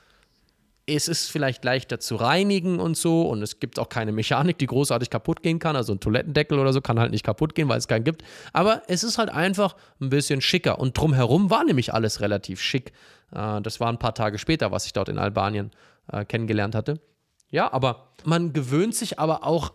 es 0.86 1.08
ist 1.08 1.30
vielleicht 1.30 1.64
leichter 1.64 1.98
zu 1.98 2.14
reinigen 2.14 2.78
und 2.78 2.96
so 2.96 3.22
und 3.22 3.42
es 3.42 3.58
gibt 3.58 3.78
auch 3.78 3.88
keine 3.88 4.12
Mechanik, 4.12 4.58
die 4.58 4.66
großartig 4.66 5.10
kaputt 5.10 5.42
gehen 5.42 5.58
kann. 5.58 5.74
Also 5.74 5.92
ein 5.92 6.00
Toilettendeckel 6.00 6.58
oder 6.58 6.72
so 6.72 6.80
kann 6.80 7.00
halt 7.00 7.10
nicht 7.10 7.24
kaputt 7.24 7.56
gehen, 7.56 7.68
weil 7.68 7.78
es 7.78 7.88
keinen 7.88 8.04
gibt. 8.04 8.22
Aber 8.52 8.82
es 8.86 9.02
ist 9.02 9.18
halt 9.18 9.30
einfach 9.30 9.74
ein 10.00 10.10
bisschen 10.10 10.40
schicker 10.40 10.78
und 10.78 10.96
drumherum 10.96 11.50
war 11.50 11.64
nämlich 11.64 11.92
alles 11.92 12.20
relativ 12.20 12.60
schick. 12.60 12.92
Äh, 13.32 13.60
das 13.62 13.80
war 13.80 13.88
ein 13.88 13.98
paar 13.98 14.14
Tage 14.14 14.38
später, 14.38 14.70
was 14.70 14.86
ich 14.86 14.92
dort 14.92 15.08
in 15.08 15.18
Albanien 15.18 15.72
äh, 16.12 16.24
kennengelernt 16.24 16.76
hatte. 16.76 17.00
Ja, 17.50 17.72
aber 17.72 18.12
man 18.24 18.52
gewöhnt 18.52 18.94
sich 18.94 19.18
aber 19.18 19.44
auch, 19.44 19.72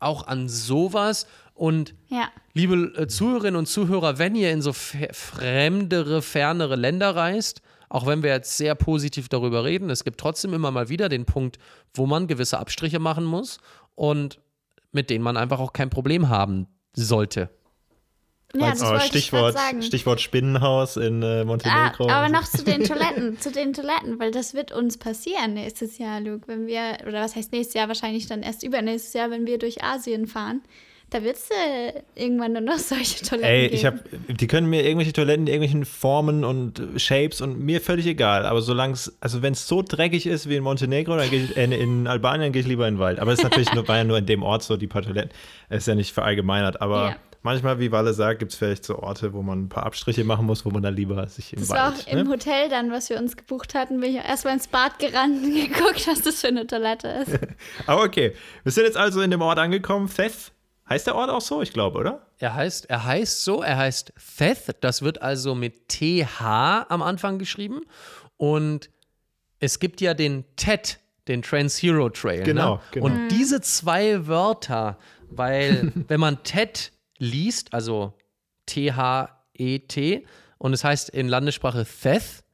auch 0.00 0.26
an 0.26 0.48
sowas 0.48 1.26
und 1.54 1.94
Ja. 2.08 2.28
Liebe 2.54 2.92
äh, 2.96 3.06
Zuhörerinnen 3.08 3.56
und 3.56 3.66
Zuhörer, 3.66 4.18
wenn 4.18 4.34
ihr 4.34 4.52
in 4.52 4.62
so 4.62 4.72
fremdere, 4.72 6.22
fernere 6.22 6.76
Länder 6.76 7.14
reist, 7.14 7.62
auch 7.88 8.06
wenn 8.06 8.22
wir 8.22 8.30
jetzt 8.30 8.56
sehr 8.56 8.74
positiv 8.74 9.28
darüber 9.28 9.64
reden, 9.64 9.90
es 9.90 10.04
gibt 10.04 10.20
trotzdem 10.20 10.54
immer 10.54 10.70
mal 10.70 10.88
wieder 10.88 11.08
den 11.08 11.24
Punkt, 11.24 11.58
wo 11.94 12.06
man 12.06 12.26
gewisse 12.26 12.58
Abstriche 12.58 12.98
machen 12.98 13.24
muss 13.24 13.58
und 13.94 14.40
mit 14.92 15.10
denen 15.10 15.24
man 15.24 15.36
einfach 15.36 15.58
auch 15.58 15.72
kein 15.72 15.90
Problem 15.90 16.28
haben 16.28 16.66
sollte. 16.94 17.50
Ja, 18.54 18.72
Oh, 18.80 18.98
Stichwort. 19.00 19.56
Stichwort 19.82 20.20
Spinnenhaus 20.22 20.96
in 20.96 21.22
äh, 21.22 21.40
Ah, 21.40 21.44
Montenegro. 21.44 22.08
aber 22.08 22.30
noch 22.30 22.44
zu 22.44 22.64
den 22.64 22.82
Toiletten, 22.84 23.38
zu 23.38 23.52
den 23.52 23.74
Toiletten, 23.74 24.18
weil 24.18 24.30
das 24.30 24.54
wird 24.54 24.72
uns 24.72 24.96
passieren 24.96 25.52
nächstes 25.54 25.98
Jahr, 25.98 26.20
Luke, 26.20 26.48
wenn 26.48 26.66
wir, 26.66 26.96
oder 27.06 27.20
was 27.20 27.36
heißt 27.36 27.52
nächstes 27.52 27.74
Jahr, 27.74 27.88
wahrscheinlich 27.88 28.26
dann 28.26 28.42
erst 28.42 28.62
übernächstes 28.62 29.12
Jahr, 29.12 29.30
wenn 29.30 29.46
wir 29.46 29.58
durch 29.58 29.84
Asien 29.84 30.26
fahren. 30.26 30.62
Da 31.10 31.22
wird 31.22 31.36
es 31.36 31.48
äh, 31.50 32.02
irgendwann 32.14 32.52
nur 32.52 32.60
noch 32.62 32.78
solche 32.78 33.22
Toiletten 33.24 33.50
Ey, 33.50 33.62
geben. 33.64 33.74
ich 33.74 33.84
habe, 33.86 34.00
die 34.28 34.46
können 34.46 34.68
mir 34.68 34.82
irgendwelche 34.82 35.12
Toiletten, 35.12 35.46
in 35.46 35.52
irgendwelchen 35.52 35.84
Formen 35.86 36.42
und 36.44 36.82
Shapes 36.96 37.40
und 37.42 37.60
mir 37.60 37.80
völlig 37.82 38.06
egal. 38.06 38.46
Aber 38.46 38.60
solange 38.62 38.94
es, 38.94 39.14
also 39.20 39.40
wenn 39.42 39.52
es 39.54 39.66
so 39.68 39.82
dreckig 39.82 40.26
ist 40.26 40.48
wie 40.48 40.56
in 40.56 40.62
Montenegro, 40.62 41.16
dann 41.16 41.28
gehe 41.30 41.44
ich, 41.44 41.56
äh, 41.56 41.64
in 41.64 42.06
Albanien 42.06 42.52
gehe 42.52 42.60
ich 42.62 42.68
lieber 42.68 42.88
in 42.88 42.94
den 42.94 43.00
Wald. 43.00 43.18
Aber 43.20 43.30
das 43.30 43.40
ist 43.40 43.44
natürlich 43.44 43.72
nur, 43.74 43.86
war 43.88 43.96
ja 43.98 44.04
nur 44.04 44.16
in 44.18 44.26
dem 44.26 44.42
Ort 44.42 44.62
so, 44.62 44.76
die 44.78 44.86
paar 44.86 45.02
Toiletten. 45.02 45.30
Es 45.70 45.78
ist 45.82 45.86
ja 45.88 45.94
nicht 45.94 46.12
verallgemeinert. 46.12 46.80
Aber 46.82 47.10
Ja. 47.10 47.16
Manchmal, 47.48 47.78
wie 47.78 47.90
Walle 47.90 48.12
sagt, 48.12 48.40
gibt 48.40 48.52
es 48.52 48.58
vielleicht 48.58 48.84
so 48.84 48.98
Orte, 48.98 49.32
wo 49.32 49.42
man 49.42 49.64
ein 49.64 49.68
paar 49.68 49.86
Abstriche 49.86 50.22
machen 50.22 50.44
muss, 50.44 50.64
wo 50.64 50.70
man 50.70 50.82
dann 50.82 50.94
lieber 50.94 51.26
sich 51.28 51.54
im 51.54 51.60
Das 51.60 51.70
war 51.70 51.92
Wald. 51.92 52.06
auch 52.06 52.12
im 52.12 52.24
ne? 52.24 52.30
Hotel 52.30 52.68
dann, 52.68 52.92
was 52.92 53.08
wir 53.08 53.18
uns 53.18 53.36
gebucht 53.36 53.74
hatten, 53.74 54.00
bin 54.00 54.14
ich 54.14 54.20
auch 54.20 54.28
erstmal 54.28 54.54
ins 54.54 54.68
Bad 54.68 54.98
gerannt 54.98 55.42
und 55.42 55.54
geguckt, 55.54 56.06
was 56.06 56.20
das 56.20 56.40
für 56.40 56.48
eine 56.48 56.66
Toilette 56.66 57.08
ist. 57.08 57.38
Aber 57.86 58.02
okay, 58.02 58.34
wir 58.64 58.72
sind 58.72 58.84
jetzt 58.84 58.98
also 58.98 59.22
in 59.22 59.30
dem 59.30 59.40
Ort 59.40 59.58
angekommen. 59.58 60.08
Theth, 60.14 60.52
heißt 60.88 61.06
der 61.06 61.14
Ort 61.14 61.30
auch 61.30 61.40
so, 61.40 61.62
ich 61.62 61.72
glaube, 61.72 61.98
oder? 61.98 62.26
Er 62.38 62.54
heißt, 62.54 62.90
er 62.90 63.04
heißt 63.04 63.42
so, 63.44 63.62
er 63.62 63.78
heißt 63.78 64.12
Theth, 64.38 64.76
das 64.80 65.02
wird 65.02 65.22
also 65.22 65.54
mit 65.54 65.88
TH 65.88 66.86
am 66.88 67.02
Anfang 67.02 67.38
geschrieben. 67.38 67.80
Und 68.36 68.90
es 69.58 69.78
gibt 69.78 70.00
ja 70.00 70.14
den 70.14 70.44
TED, 70.56 70.98
den 71.26 71.42
Trans-Hero 71.42 72.10
Trail. 72.10 72.42
Genau, 72.42 72.74
ne? 72.74 72.80
genau. 72.90 73.06
Und 73.06 73.28
diese 73.28 73.60
zwei 73.60 74.26
Wörter, 74.26 74.98
weil 75.30 75.92
wenn 76.08 76.20
man 76.20 76.42
TED 76.42 76.92
liest, 77.18 77.74
also 77.74 78.14
T-H-E-T, 78.66 80.26
und 80.58 80.72
es 80.72 80.84
heißt 80.84 81.10
in 81.10 81.28
Landessprache 81.28 81.84
Theth, 81.84 82.44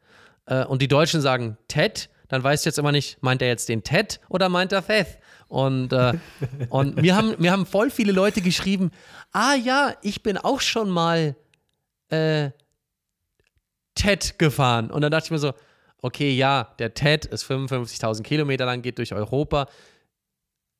äh, 0.46 0.64
und 0.64 0.82
die 0.82 0.88
Deutschen 0.88 1.20
sagen 1.20 1.56
TED, 1.68 2.10
dann 2.28 2.42
weißt 2.42 2.64
du 2.64 2.68
jetzt 2.68 2.78
immer 2.78 2.92
nicht, 2.92 3.22
meint 3.22 3.42
er 3.42 3.48
jetzt 3.48 3.68
den 3.68 3.82
TED 3.82 4.20
oder 4.28 4.48
meint 4.48 4.72
er 4.72 4.86
Theth? 4.86 5.18
Und, 5.48 5.92
äh, 5.92 6.14
und 6.68 6.96
mir, 6.96 7.16
haben, 7.16 7.34
mir 7.38 7.52
haben 7.52 7.66
voll 7.66 7.90
viele 7.90 8.12
Leute 8.12 8.40
geschrieben, 8.40 8.90
ah 9.32 9.54
ja, 9.54 9.94
ich 10.02 10.22
bin 10.22 10.36
auch 10.36 10.60
schon 10.60 10.90
mal 10.90 11.36
äh, 12.08 12.50
TED 13.94 14.38
gefahren. 14.38 14.90
Und 14.90 15.02
dann 15.02 15.10
dachte 15.10 15.26
ich 15.26 15.30
mir 15.30 15.38
so, 15.38 15.52
okay, 16.02 16.32
ja, 16.32 16.74
der 16.78 16.94
TED 16.94 17.26
ist 17.26 17.44
55.000 17.44 18.22
Kilometer 18.22 18.66
lang, 18.66 18.82
geht 18.82 18.98
durch 18.98 19.14
Europa. 19.14 19.68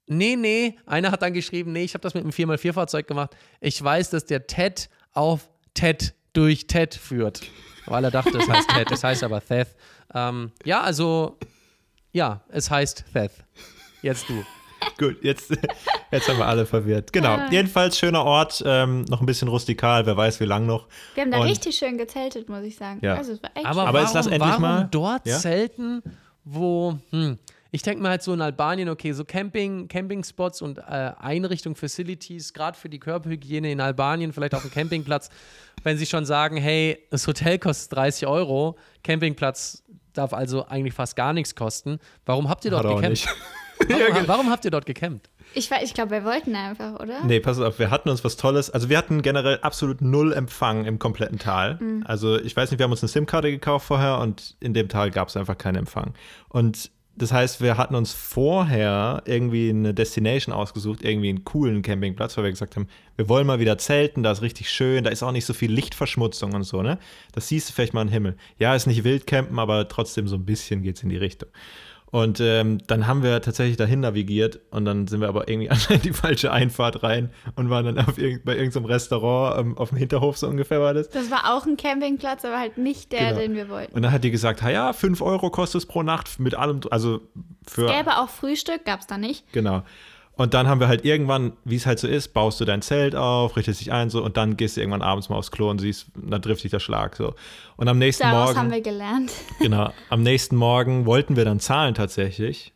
Nee, 0.07 0.37
nee, 0.37 0.77
einer 0.87 1.11
hat 1.13 1.23
dann 1.23 1.33
geschrieben, 1.33 1.73
nee, 1.73 1.85
ich 1.85 1.95
habe 1.95 2.03
das 2.03 2.15
mit 2.15 2.23
einem 2.25 2.33
4x4-Fahrzeug 2.33 3.07
gemacht. 3.07 3.31
Ich 3.61 3.83
weiß, 3.83 4.11
dass 4.11 4.27
der 4.27 4.47
TED 4.47 4.91
auf 5.13 5.49
TED 5.73 6.15
durch 6.35 6.67
TED 6.67 6.95
führt. 6.95 7.41
Weil 7.87 8.05
er 8.05 8.11
dachte, 8.11 8.37
es 8.39 8.49
heißt 8.49 8.69
TED, 8.69 8.91
es 8.93 9.03
heißt 9.05 9.25
aber 9.25 9.41
Theth. 9.41 9.69
Ähm, 10.15 10.53
ja, 10.65 10.81
also, 10.83 11.39
ja, 12.13 12.43
es 12.49 12.71
heißt 12.71 13.05
Theth. 13.13 13.33
Jetzt 14.03 14.29
du. 14.29 14.45
Gut, 14.99 15.17
jetzt, 15.23 15.51
jetzt 16.11 16.29
haben 16.29 16.39
wir 16.39 16.47
alle 16.47 16.67
verwirrt. 16.67 17.13
Genau, 17.13 17.39
jedenfalls 17.51 17.99
schöner 17.99 18.25
Ort, 18.25 18.63
ähm, 18.67 19.03
noch 19.03 19.21
ein 19.21 19.27
bisschen 19.27 19.49
rustikal, 19.49 20.05
wer 20.07 20.17
weiß 20.17 20.41
wie 20.41 20.45
lang 20.45 20.67
noch. 20.67 20.87
Wir 21.15 21.23
haben 21.25 21.31
da 21.31 21.39
Und- 21.39 21.47
richtig 21.47 21.77
schön 21.77 21.97
gezeltet, 21.99 22.49
muss 22.51 22.63
ich 22.63 22.77
sagen. 22.77 23.01
Ja. 23.03 23.15
Also, 23.15 23.33
es 23.33 23.43
war 23.43 23.51
echt 23.55 23.65
Aber, 23.67 23.81
schön. 23.81 23.89
Aber 23.89 23.93
warum, 23.95 24.05
jetzt 24.07 24.15
lass 24.15 24.27
endlich 24.27 24.43
warum 24.51 24.63
mal- 24.63 24.89
dort 24.91 25.27
Ja? 25.27 25.39
zelten, 25.39 26.03
wo, 26.45 26.99
hm, 27.11 27.39
ich 27.75 27.83
denke 27.83 28.01
mal 28.01 28.11
halt 28.11 28.23
so 28.23 28.33
in 28.33 28.41
Albanien, 28.41 28.89
okay, 28.89 29.11
so 29.11 29.25
Camping, 29.25 29.89
Campingspots 29.89 30.63
und 30.63 30.79
äh, 30.79 31.11
Einrichtungen, 31.19 31.75
Facilities, 31.75 32.53
gerade 32.53 32.79
für 32.79 32.89
die 32.89 33.01
Körperhygiene 33.01 33.73
in 33.73 33.81
Albanien, 33.81 34.33
vielleicht 34.33 34.55
auf 34.55 34.63
dem 34.63 34.71
Campingplatz, 34.71 35.29
wenn 35.83 35.99
sie 35.99 36.07
schon 36.07 36.25
sagen, 36.25 36.57
hey, 36.57 37.05
das 37.11 37.27
Hotel 37.27 37.59
kostet 37.59 37.97
30 37.97 38.29
Euro, 38.29 38.79
Campingplatz 39.03 39.83
darf 40.13 40.33
also 40.33 40.65
eigentlich 40.67 40.95
fast 40.95 41.17
gar 41.17 41.33
nichts 41.33 41.57
kosten. 41.57 41.99
Warum 42.25 42.49
habt 42.49 42.65
ihr 42.65 42.71
dort 42.71 42.85
Hat 42.85 42.93
auch 42.93 43.01
gecampt? 43.01 43.27
Warum, 43.89 44.29
warum 44.29 44.51
habt 44.51 44.65
ihr 44.65 44.71
dort 44.71 44.87
gecampt? 44.87 45.29
Ich, 45.53 45.69
ich 45.69 45.95
glaube, 45.95 46.13
wir 46.13 46.25
wollten 46.25 46.55
einfach, 46.55 46.95
oder? 47.01 47.25
Nee, 47.25 47.41
pass 47.41 47.59
auf, 47.59 47.81
wir 47.81 47.91
hatten 47.91 48.09
uns 48.09 48.23
was 48.23 48.37
Tolles. 48.37 48.71
Also 48.71 48.89
wir 48.89 48.97
hatten 48.97 49.21
generell 49.21 49.59
absolut 49.63 50.01
null 50.01 50.33
Empfang 50.33 50.85
im 50.85 51.01
kompletten 51.01 51.41
Tal. 51.41 51.81
Also 52.05 52.39
ich 52.39 52.57
weiß 52.57 52.71
nicht, 52.71 52.79
wir 52.79 52.85
haben 52.85 52.93
uns 52.93 53.03
eine 53.03 53.09
SIM-Karte 53.09 53.51
gekauft 53.51 53.87
vorher 53.87 54.19
und 54.21 54.57
in 54.61 54.75
dem 54.75 54.89
Tal 54.89 55.11
gab 55.11 55.27
es 55.27 55.37
einfach 55.37 55.59
keinen 55.59 55.75
Empfang. 55.75 56.15
Und 56.49 56.93
das 57.17 57.33
heißt, 57.33 57.61
wir 57.61 57.77
hatten 57.77 57.95
uns 57.95 58.13
vorher 58.13 59.23
irgendwie 59.25 59.71
eine 59.71 59.95
Destination 59.95 60.55
ausgesucht, 60.55 61.03
irgendwie 61.03 61.29
einen 61.29 61.45
coolen 61.45 61.83
Campingplatz, 61.83 62.37
weil 62.37 62.45
wir 62.45 62.51
gesagt 62.51 62.75
haben, 62.77 62.89
wir 63.17 63.29
wollen 63.29 63.47
mal 63.47 63.61
wieder 63.61 63.79
zelten, 63.79 64.23
da 64.23 64.33
ist 64.33 64.43
richtig 64.43 64.69
schön, 64.71 65.05
da 65.05 65.11
ist 65.11 65.23
auch 65.23 65.31
nicht 65.31 65.45
so 65.45 65.55
viel 65.55 65.73
Lichtverschmutzung 65.73 66.53
und 66.55 66.65
so, 66.65 66.83
ne? 66.83 66.99
Das 67.33 67.49
siehst 67.49 67.69
du 67.69 67.73
vielleicht 67.73 67.95
mal 67.95 68.03
im 68.03 68.09
Himmel. 68.09 68.37
Ja, 68.59 68.75
ist 68.75 68.87
nicht 68.87 69.05
Wildcampen, 69.05 69.59
aber 69.59 69.87
trotzdem 69.89 70.27
so 70.27 70.37
ein 70.37 70.45
bisschen 70.45 70.83
geht 70.83 70.97
es 70.97 71.03
in 71.05 71.09
die 71.09 71.17
Richtung. 71.17 71.49
Und 72.15 72.39
ähm, 72.39 72.79
dann 72.87 73.09
haben 73.09 73.25
wir 73.25 73.43
tatsächlich 73.43 73.77
dahin 73.77 73.99
navigiert 73.99 74.61
und 74.71 74.85
dann 74.85 75.09
sind 75.09 75.21
wir 75.21 75.27
aber 75.27 75.49
irgendwie 75.49 75.69
anscheinend 75.71 76.05
die 76.05 76.13
falsche 76.13 76.53
Einfahrt 76.53 77.03
rein 77.03 77.31
und 77.57 77.71
waren 77.71 77.87
dann 77.87 77.99
auf 78.07 78.19
irgend, 78.19 78.45
bei 78.45 78.55
irgendeinem 78.57 78.85
Restaurant 78.85 79.59
ähm, 79.59 79.77
auf 79.77 79.89
dem 79.89 79.99
Hinterhof, 79.99 80.39
so 80.39 80.47
ungefähr 80.47 80.81
war 80.81 80.95
das. 80.95 81.09
Das 81.09 81.29
war 81.33 81.53
auch 81.53 81.67
ein 81.67 81.77
Campingplatz, 81.77 82.45
aber 82.45 82.61
halt 82.61 82.79
nicht 82.79 83.11
der, 83.11 83.31
Genau. 83.31 83.41
den 83.41 83.55
wir 83.57 83.69
wollten. 83.69 83.93
Und 83.97 84.03
dann 84.03 84.13
hat 84.13 84.23
die 84.23 84.31
gesagt, 84.31 84.63
ja, 84.63 84.93
5 84.93 85.21
Euro 85.23 85.51
kostet 85.51 85.81
es 85.81 85.87
pro 85.87 86.05
Nacht 86.05 86.39
mit 86.39 86.55
allem, 86.55 86.83
also 86.89 87.21
für. 87.67 87.87
Gäbe 87.87 88.17
auch 88.19 88.29
Frühstück, 88.29 88.85
gab 88.85 89.01
es 89.01 89.09
da 89.09 89.19
nicht. 89.19 89.53
Genau. 89.53 89.83
Und 90.37 90.53
dann 90.53 90.67
haben 90.67 90.81
wir 90.81 90.89
halt 90.89 91.05
irgendwann, 91.05 91.53
wie 91.65 91.77
es 91.77 91.87
halt 91.87 92.01
so 92.01 92.09
ist, 92.09 92.29
baust 92.35 92.61
du 92.61 92.65
dein 92.65 92.83
Zelt 92.83 93.15
auf, 93.15 93.57
richtest 93.57 93.81
dich 93.81 93.93
ein 93.93 94.11
so 94.11 94.25
und 94.25 94.37
dann 94.37 94.57
gehst 94.57 94.77
du 94.77 94.81
irgendwann 94.81 95.03
abends 95.03 95.29
mal 95.29 95.37
aufs 95.37 95.53
Klo 95.53 95.71
und 95.71 95.81
siehst, 95.81 96.07
dann 96.17 96.43
trifft 96.43 96.65
dich 96.65 96.73
der 96.73 96.81
Schlag 96.81 97.15
so. 97.15 97.35
Und 97.77 97.89
am 97.89 97.99
nächsten 97.99 98.25
Daraus 98.25 98.49
Morgen. 98.49 98.59
haben 98.59 98.71
wir 98.73 98.81
gelernt. 98.81 99.33
Genau. 99.61 99.93
Am 100.11 100.23
nächsten 100.23 100.57
Morgen 100.57 101.07
wollten 101.07 101.37
wir 101.37 101.45
dann 101.45 101.61
zahlen 101.61 101.95
tatsächlich, 101.95 102.73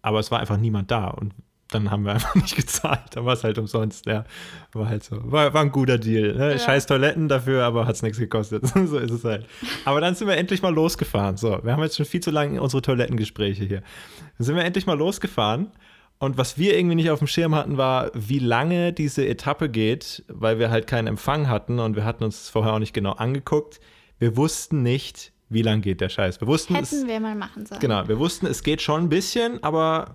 aber 0.00 0.20
es 0.20 0.30
war 0.30 0.38
einfach 0.38 0.56
niemand 0.56 0.90
da 0.90 1.08
und 1.08 1.34
dann 1.72 1.90
haben 1.90 2.04
wir 2.04 2.12
einfach 2.14 2.34
nicht 2.36 2.54
gezahlt. 2.54 3.00
Dann 3.12 3.24
war 3.24 3.34
es 3.34 3.42
halt 3.42 3.58
umsonst. 3.58 4.06
Ja, 4.06 4.24
war 4.72 4.88
halt 4.88 5.02
so. 5.02 5.18
War, 5.24 5.52
war 5.54 5.62
ein 5.62 5.72
guter 5.72 5.98
Deal. 5.98 6.34
Ne? 6.34 6.52
Ja. 6.52 6.58
Scheiß 6.58 6.86
Toiletten 6.86 7.28
dafür, 7.28 7.64
aber 7.64 7.86
hat 7.86 7.96
es 7.96 8.02
nichts 8.02 8.18
gekostet. 8.18 8.64
so 8.86 8.98
ist 8.98 9.10
es 9.10 9.24
halt. 9.24 9.46
Aber 9.84 10.00
dann 10.00 10.14
sind 10.14 10.28
wir 10.28 10.36
endlich 10.36 10.62
mal 10.62 10.72
losgefahren. 10.72 11.36
So, 11.36 11.58
wir 11.62 11.72
haben 11.72 11.82
jetzt 11.82 11.96
schon 11.96 12.06
viel 12.06 12.20
zu 12.20 12.30
lange 12.30 12.62
unsere 12.62 12.82
Toilettengespräche 12.82 13.64
hier. 13.64 13.82
Dann 14.38 14.44
sind 14.46 14.56
wir 14.56 14.64
endlich 14.64 14.86
mal 14.86 14.96
losgefahren. 14.96 15.72
Und 16.22 16.38
was 16.38 16.56
wir 16.56 16.78
irgendwie 16.78 16.94
nicht 16.94 17.10
auf 17.10 17.18
dem 17.18 17.26
Schirm 17.26 17.52
hatten, 17.52 17.78
war, 17.78 18.12
wie 18.14 18.38
lange 18.38 18.92
diese 18.92 19.26
Etappe 19.26 19.68
geht, 19.68 20.22
weil 20.28 20.60
wir 20.60 20.70
halt 20.70 20.86
keinen 20.86 21.08
Empfang 21.08 21.48
hatten 21.48 21.80
und 21.80 21.96
wir 21.96 22.04
hatten 22.04 22.22
uns 22.22 22.48
vorher 22.48 22.74
auch 22.74 22.78
nicht 22.78 22.92
genau 22.92 23.14
angeguckt. 23.14 23.80
Wir 24.20 24.36
wussten 24.36 24.84
nicht, 24.84 25.32
wie 25.48 25.62
lang 25.62 25.80
geht 25.80 26.00
der 26.00 26.08
Scheiß. 26.08 26.40
Wir 26.40 26.46
wussten, 26.46 26.76
es, 26.76 26.92
Hätten 26.92 27.08
wir 27.08 27.18
mal 27.18 27.34
machen 27.34 27.66
sollen. 27.66 27.80
genau, 27.80 28.06
wir 28.06 28.20
wussten, 28.20 28.46
es 28.46 28.62
geht 28.62 28.80
schon 28.80 29.02
ein 29.02 29.08
bisschen, 29.08 29.64
aber 29.64 30.14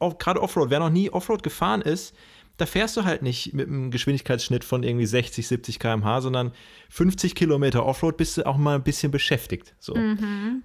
auch 0.00 0.18
gerade 0.18 0.42
Offroad, 0.42 0.70
wer 0.70 0.80
noch 0.80 0.90
nie 0.90 1.08
Offroad 1.08 1.44
gefahren 1.44 1.82
ist, 1.82 2.16
da 2.62 2.66
fährst 2.66 2.96
du 2.96 3.04
halt 3.04 3.22
nicht 3.22 3.52
mit 3.54 3.66
einem 3.68 3.90
Geschwindigkeitsschnitt 3.90 4.62
von 4.64 4.82
irgendwie 4.84 5.06
60, 5.06 5.46
70 5.48 5.78
km/h, 5.78 6.20
sondern 6.20 6.52
50 6.90 7.34
Kilometer 7.34 7.84
Offroad 7.84 8.16
bist 8.16 8.36
du 8.38 8.46
auch 8.46 8.56
mal 8.56 8.76
ein 8.76 8.82
bisschen 8.82 9.10
beschäftigt. 9.10 9.74
So. 9.80 9.94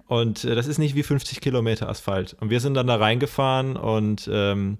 Und 0.06 0.44
äh, 0.44 0.54
das 0.54 0.66
ist 0.66 0.78
nicht 0.78 0.94
wie 0.94 1.02
50 1.02 1.40
Kilometer 1.40 1.88
Asphalt. 1.88 2.36
Und 2.40 2.50
wir 2.50 2.60
sind 2.60 2.74
dann 2.74 2.86
da 2.86 2.96
reingefahren 2.96 3.76
und 3.76 4.28
ähm, 4.32 4.78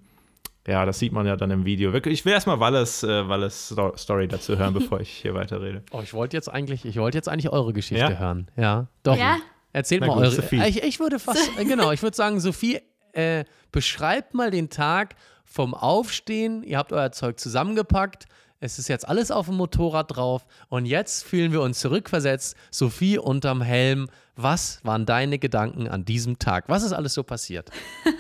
ja, 0.67 0.85
das 0.85 0.99
sieht 0.99 1.13
man 1.13 1.27
ja 1.27 1.37
dann 1.37 1.51
im 1.51 1.65
Video. 1.65 1.93
Wirklich, 1.93 2.21
Ich 2.21 2.25
will 2.25 2.33
erstmal 2.35 2.61
Walles, 2.61 3.03
äh, 3.03 3.27
Walles 3.29 3.71
Sto- 3.73 3.97
Story 3.97 4.29
dazu 4.29 4.59
hören, 4.59 4.75
bevor 4.81 5.01
ich 5.01 5.09
hier 5.11 5.35
weiterrede. 5.35 5.83
Oh, 5.93 6.01
ich 6.03 6.13
wollte 6.15 6.37
jetzt 6.37 6.49
eigentlich, 6.49 6.85
ich 6.85 6.97
wollte 6.99 7.17
jetzt 7.19 7.29
eigentlich 7.29 7.51
eure 7.51 7.73
Geschichte 7.73 8.05
Ja? 8.13 8.19
hören. 8.19 8.51
Ja, 8.57 8.89
doch. 9.03 9.17
Ja? 9.17 9.39
Erzählt 9.73 10.03
Na 10.03 10.09
mal 10.09 10.15
gut, 10.15 10.23
eure. 10.25 10.33
Sophie. 10.33 10.63
Ich, 10.67 10.83
ich 10.83 11.01
würde 11.01 11.19
fast, 11.19 11.51
genau, 11.57 11.91
ich 11.93 12.03
würde 12.03 12.17
sagen, 12.17 12.39
Sophie, 12.41 12.81
äh, 13.13 13.45
beschreibt 13.73 14.35
mal 14.35 14.51
den 14.51 14.69
Tag 14.71 15.15
vom 15.49 15.75
Aufstehen. 15.75 16.63
Ihr 16.63 16.79
habt 16.79 16.93
euer 16.93 17.13
Zeug 17.13 17.41
zusammengepackt. 17.41 18.27
Es 18.61 18.79
ist 18.79 18.89
jetzt 18.89 19.09
alles 19.09 19.31
auf 19.31 19.47
dem 19.47 19.57
Motorrad 19.57 20.17
drauf. 20.17 20.47
Und 20.69 20.85
jetzt 20.87 21.25
fühlen 21.25 21.53
wir 21.53 21.63
uns 21.63 21.79
zurückversetzt. 21.79 22.57
Sophie 22.71 23.19
unterm 23.19 23.63
Helm. 23.63 24.09
Was 24.37 24.85
waren 24.85 25.07
deine 25.07 25.39
Gedanken 25.39 25.89
an 25.89 26.05
diesem 26.05 26.39
Tag? 26.39 26.69
Was 26.69 26.83
ist 26.83 26.93
alles 26.93 27.15
so 27.15 27.23
passiert? 27.23 27.71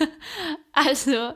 Also, 0.86 1.32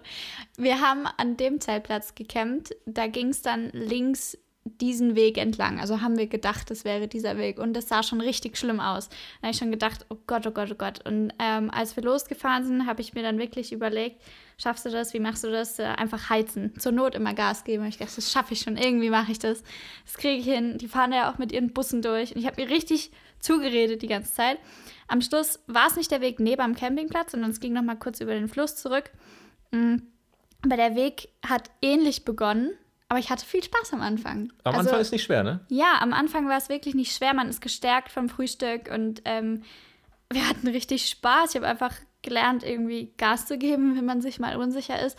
wir 0.57 0.81
haben 0.81 1.05
an 1.17 1.37
dem 1.37 1.61
Zeltplatz 1.61 2.15
gecampt. 2.15 2.77
Da 2.87 3.09
ging 3.09 3.31
es 3.31 3.43
dann 3.43 3.71
links 3.71 4.39
diesen 4.65 5.17
Weg 5.17 5.39
entlang. 5.39 5.81
Also 5.81 6.01
haben 6.01 6.17
wir 6.17 6.29
gedacht, 6.29 6.71
das 6.71 6.85
wäre 6.85 7.09
dieser 7.09 7.37
Weg. 7.37 7.59
Und 7.59 7.75
das 7.75 7.89
sah 7.89 8.03
schon 8.03 8.21
richtig 8.21 8.57
schlimm 8.57 8.79
aus. 8.79 9.09
Da 9.09 9.17
habe 9.43 9.51
ich 9.51 9.59
schon 9.59 9.73
gedacht, 9.73 10.07
oh 10.11 10.19
Gott, 10.27 10.47
oh 10.47 10.53
Gott, 10.53 10.71
oh 10.71 10.77
Gott. 10.77 11.05
Und 11.05 11.33
ähm, 11.41 11.71
als 11.71 11.97
wir 11.97 12.05
losgefahren 12.05 12.65
sind, 12.65 12.87
habe 12.87 13.01
ich 13.01 13.15
mir 13.15 13.23
dann 13.23 13.39
wirklich 13.39 13.73
überlegt, 13.73 14.23
schaffst 14.59 14.85
du 14.87 14.91
das? 14.91 15.13
Wie 15.15 15.21
machst 15.21 15.45
du 15.45 15.51
das? 15.51 15.79
Äh, 15.79 15.85
einfach 15.85 16.31
heizen. 16.31 16.73
Zur 16.79 16.93
Not 16.93 17.15
immer 17.15 17.35
Gas 17.35 17.65
geben. 17.65 17.83
Und 17.83 17.89
ich 17.89 17.99
dachte, 17.99 18.17
das 18.17 18.31
schaffe 18.33 18.55
ich 18.55 18.61
schon. 18.61 18.77
Irgendwie 18.77 19.11
mache 19.11 19.33
ich 19.33 19.39
das. 19.39 19.63
Das 20.05 20.15
kriege 20.17 20.39
ich 20.39 20.45
hin. 20.45 20.79
Die 20.79 20.89
fahren 20.89 21.13
ja 21.13 21.31
auch 21.33 21.39
mit 21.39 21.53
ihren 21.53 21.73
Bussen 21.73 22.03
durch. 22.03 22.35
Und 22.35 22.41
ich 22.41 22.47
habe 22.47 22.63
mir 22.63 22.71
richtig 22.71 23.11
zugeredet 23.41 24.03
die 24.03 24.07
ganze 24.09 24.33
Zeit. 24.33 24.59
Am 25.09 25.21
Schluss 25.21 25.61
war 25.67 25.89
es 25.89 25.97
nicht 25.97 26.11
der 26.11 26.21
Weg 26.21 26.39
neben 26.41 26.63
am 26.63 26.75
Campingplatz, 26.75 27.33
sondern 27.33 27.51
es 27.51 27.61
ging 27.61 27.73
noch 27.73 27.83
mal 27.83 27.97
kurz 27.97 28.21
über 28.21 28.35
den 28.35 28.49
Fluss 28.49 28.77
zurück. 28.77 29.11
Mm, 29.73 29.97
Aber 30.65 30.77
der 30.77 30.95
Weg 30.95 31.29
hat 31.45 31.71
ähnlich 31.83 32.25
begonnen, 32.25 32.71
aber 33.09 33.19
ich 33.19 33.31
hatte 33.31 33.45
viel 33.45 33.63
Spaß 33.65 33.93
am 33.95 34.01
Anfang. 34.01 34.53
Am 34.65 34.75
Also, 34.77 34.89
Anfang 34.89 35.01
ist 35.01 35.11
nicht 35.13 35.25
schwer, 35.25 35.43
ne? 35.43 35.61
Ja, 35.69 35.99
am 36.01 36.13
Anfang 36.13 36.49
war 36.49 36.57
es 36.57 36.69
wirklich 36.69 36.95
nicht 36.95 37.15
schwer. 37.17 37.35
Man 37.35 37.49
ist 37.49 37.61
gestärkt 37.61 38.11
vom 38.13 38.29
Frühstück 38.29 38.89
und 38.95 39.23
ähm, 39.25 39.65
wir 40.31 40.49
hatten 40.49 40.69
richtig 40.69 41.09
Spaß. 41.11 41.51
Ich 41.51 41.57
habe 41.57 41.67
einfach 41.67 41.93
gelernt, 42.23 42.63
irgendwie 42.65 43.13
Gas 43.19 43.47
zu 43.47 43.59
geben, 43.59 43.97
wenn 43.97 44.05
man 44.05 44.21
sich 44.21 44.39
mal 44.41 44.57
unsicher 44.57 45.01
ist. 45.05 45.19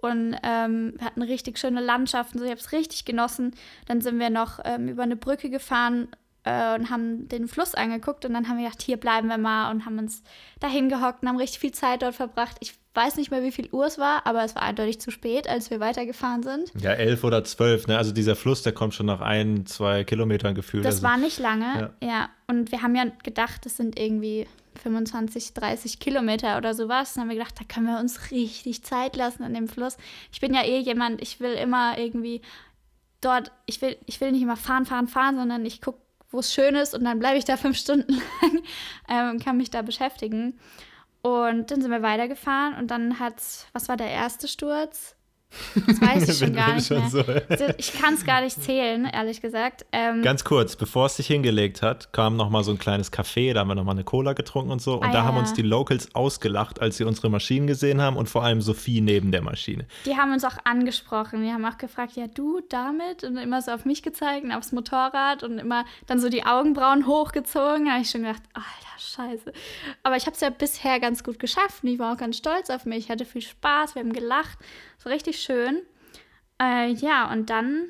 und 0.00 0.36
ähm, 0.42 0.94
wir 0.96 1.06
hatten 1.06 1.22
richtig 1.22 1.58
schöne 1.58 1.80
Landschaften. 1.80 2.38
So, 2.38 2.44
ich 2.44 2.50
habe 2.50 2.60
es 2.60 2.72
richtig 2.72 3.04
genossen. 3.04 3.54
Dann 3.86 4.00
sind 4.00 4.18
wir 4.18 4.30
noch 4.30 4.60
ähm, 4.64 4.88
über 4.88 5.02
eine 5.02 5.16
Brücke 5.16 5.50
gefahren 5.50 6.08
äh, 6.44 6.74
und 6.74 6.90
haben 6.90 7.28
den 7.28 7.48
Fluss 7.48 7.74
angeguckt 7.74 8.24
und 8.24 8.34
dann 8.34 8.48
haben 8.48 8.58
wir 8.58 8.64
gedacht, 8.64 8.82
hier 8.82 8.96
bleiben 8.96 9.28
wir 9.28 9.38
mal 9.38 9.70
und 9.70 9.84
haben 9.84 9.98
uns 9.98 10.22
dahin 10.60 10.88
gehockt 10.88 11.22
und 11.22 11.28
haben 11.28 11.38
richtig 11.38 11.60
viel 11.60 11.72
Zeit 11.72 12.02
dort 12.02 12.14
verbracht. 12.14 12.56
Ich 12.60 12.74
weiß 12.94 13.16
nicht 13.16 13.30
mehr, 13.30 13.42
wie 13.42 13.52
viel 13.52 13.68
Uhr 13.70 13.86
es 13.86 13.98
war, 13.98 14.26
aber 14.26 14.44
es 14.44 14.54
war 14.54 14.62
eindeutig 14.62 15.00
zu 15.00 15.10
spät, 15.10 15.48
als 15.48 15.70
wir 15.70 15.78
weitergefahren 15.78 16.42
sind. 16.42 16.72
Ja, 16.80 16.92
elf 16.92 17.22
oder 17.22 17.44
zwölf, 17.44 17.86
ne? 17.86 17.96
Also 17.96 18.12
dieser 18.12 18.34
Fluss, 18.34 18.62
der 18.62 18.72
kommt 18.72 18.94
schon 18.94 19.06
nach 19.06 19.20
ein, 19.20 19.66
zwei 19.66 20.04
Kilometern 20.04 20.54
gefühlt. 20.54 20.84
Das 20.84 20.96
also, 20.96 21.06
war 21.06 21.16
nicht 21.16 21.38
lange, 21.38 21.92
ja. 22.00 22.08
ja. 22.08 22.30
Und 22.48 22.72
wir 22.72 22.82
haben 22.82 22.96
ja 22.96 23.04
gedacht, 23.22 23.64
das 23.66 23.76
sind 23.76 23.98
irgendwie 23.98 24.46
25, 24.82 25.54
30 25.54 26.00
Kilometer 26.00 26.56
oder 26.56 26.74
sowas. 26.74 27.14
Dann 27.14 27.22
haben 27.22 27.28
wir 27.30 27.36
gedacht, 27.36 27.54
da 27.58 27.64
können 27.64 27.86
wir 27.86 28.00
uns 28.00 28.30
richtig 28.30 28.82
Zeit 28.84 29.16
lassen 29.16 29.42
an 29.42 29.54
dem 29.54 29.68
Fluss. 29.68 29.96
Ich 30.32 30.40
bin 30.40 30.54
ja 30.54 30.64
eh 30.64 30.78
jemand, 30.78 31.20
ich 31.20 31.40
will 31.40 31.52
immer 31.52 31.98
irgendwie 31.98 32.40
dort, 33.20 33.52
ich 33.66 33.80
will, 33.82 33.96
ich 34.06 34.20
will 34.20 34.32
nicht 34.32 34.42
immer 34.42 34.56
fahren, 34.56 34.86
fahren, 34.86 35.08
fahren, 35.08 35.36
sondern 35.36 35.64
ich 35.66 35.80
gucke, 35.80 36.00
wo 36.30 36.40
es 36.40 36.52
schön 36.52 36.74
ist 36.74 36.94
und 36.94 37.04
dann 37.04 37.18
bleibe 37.18 37.38
ich 37.38 37.44
da 37.44 37.56
fünf 37.58 37.76
Stunden 37.76 38.12
lang 38.12 38.62
ähm, 39.08 39.30
und 39.30 39.44
kann 39.44 39.56
mich 39.56 39.70
da 39.70 39.82
beschäftigen. 39.82 40.58
Und 41.22 41.70
dann 41.70 41.82
sind 41.82 41.90
wir 41.90 42.02
weitergefahren 42.02 42.74
und 42.74 42.90
dann 42.90 43.18
hat, 43.18 43.42
was 43.72 43.88
war 43.88 43.96
der 43.96 44.10
erste 44.10 44.46
Sturz? 44.46 45.16
Das 45.86 46.00
weiß 46.00 46.28
ich 46.28 46.38
schon 46.44 46.54
gar 46.54 46.74
nicht 46.74 46.90
mehr. 46.90 47.08
So. 47.08 47.24
Ich 47.78 47.92
kann 47.94 48.14
es 48.14 48.24
gar 48.24 48.42
nicht 48.42 48.62
zählen, 48.62 49.06
ehrlich 49.06 49.40
gesagt. 49.40 49.86
Ähm, 49.92 50.22
Ganz 50.22 50.44
kurz, 50.44 50.76
bevor 50.76 51.06
es 51.06 51.16
sich 51.16 51.26
hingelegt 51.26 51.82
hat, 51.82 52.12
kam 52.12 52.36
noch 52.36 52.50
mal 52.50 52.62
so 52.62 52.70
ein 52.70 52.78
kleines 52.78 53.12
Café, 53.12 53.54
da 53.54 53.60
haben 53.60 53.68
wir 53.68 53.74
noch 53.74 53.84
mal 53.84 53.92
eine 53.92 54.04
Cola 54.04 54.34
getrunken 54.34 54.70
und 54.70 54.82
so. 54.82 54.96
Und 54.96 55.08
ah, 55.08 55.12
da 55.12 55.18
ja. 55.18 55.24
haben 55.24 55.36
uns 55.36 55.54
die 55.54 55.62
Locals 55.62 56.14
ausgelacht, 56.14 56.80
als 56.80 56.98
sie 56.98 57.04
unsere 57.04 57.30
Maschinen 57.30 57.66
gesehen 57.66 58.00
haben 58.00 58.16
und 58.16 58.28
vor 58.28 58.44
allem 58.44 58.60
Sophie 58.60 59.00
neben 59.00 59.32
der 59.32 59.42
Maschine. 59.42 59.86
Die 60.04 60.16
haben 60.16 60.32
uns 60.32 60.44
auch 60.44 60.56
angesprochen. 60.64 61.42
Die 61.42 61.50
haben 61.50 61.64
auch 61.64 61.78
gefragt, 61.78 62.12
ja 62.16 62.26
du 62.26 62.60
damit? 62.68 63.24
Und 63.24 63.36
immer 63.38 63.62
so 63.62 63.72
auf 63.72 63.84
mich 63.84 64.02
gezeigt 64.02 64.44
und 64.44 64.52
aufs 64.52 64.72
Motorrad 64.72 65.42
und 65.42 65.58
immer 65.58 65.84
dann 66.06 66.20
so 66.20 66.28
die 66.28 66.44
Augenbrauen 66.44 67.06
hochgezogen. 67.06 67.86
Da 67.86 67.92
habe 67.92 68.02
ich 68.02 68.10
schon 68.10 68.22
gedacht, 68.22 68.42
Alter, 68.52 68.98
scheiße. 68.98 69.52
Aber 70.02 70.16
ich 70.16 70.26
habe 70.26 70.34
es 70.34 70.40
ja 70.40 70.50
bisher 70.50 71.00
ganz 71.00 71.24
gut 71.24 71.38
geschafft 71.38 71.82
und 71.82 71.88
ich 71.88 71.98
war 71.98 72.12
auch 72.12 72.18
ganz 72.18 72.36
stolz 72.36 72.70
auf 72.70 72.84
mich. 72.84 72.98
Ich 72.98 73.10
hatte 73.10 73.24
viel 73.24 73.42
Spaß, 73.42 73.94
wir 73.94 74.02
haben 74.02 74.12
gelacht. 74.12 74.58
Richtig 75.08 75.40
schön. 75.40 75.82
Äh, 76.60 76.92
ja, 76.92 77.32
und 77.32 77.50
dann 77.50 77.88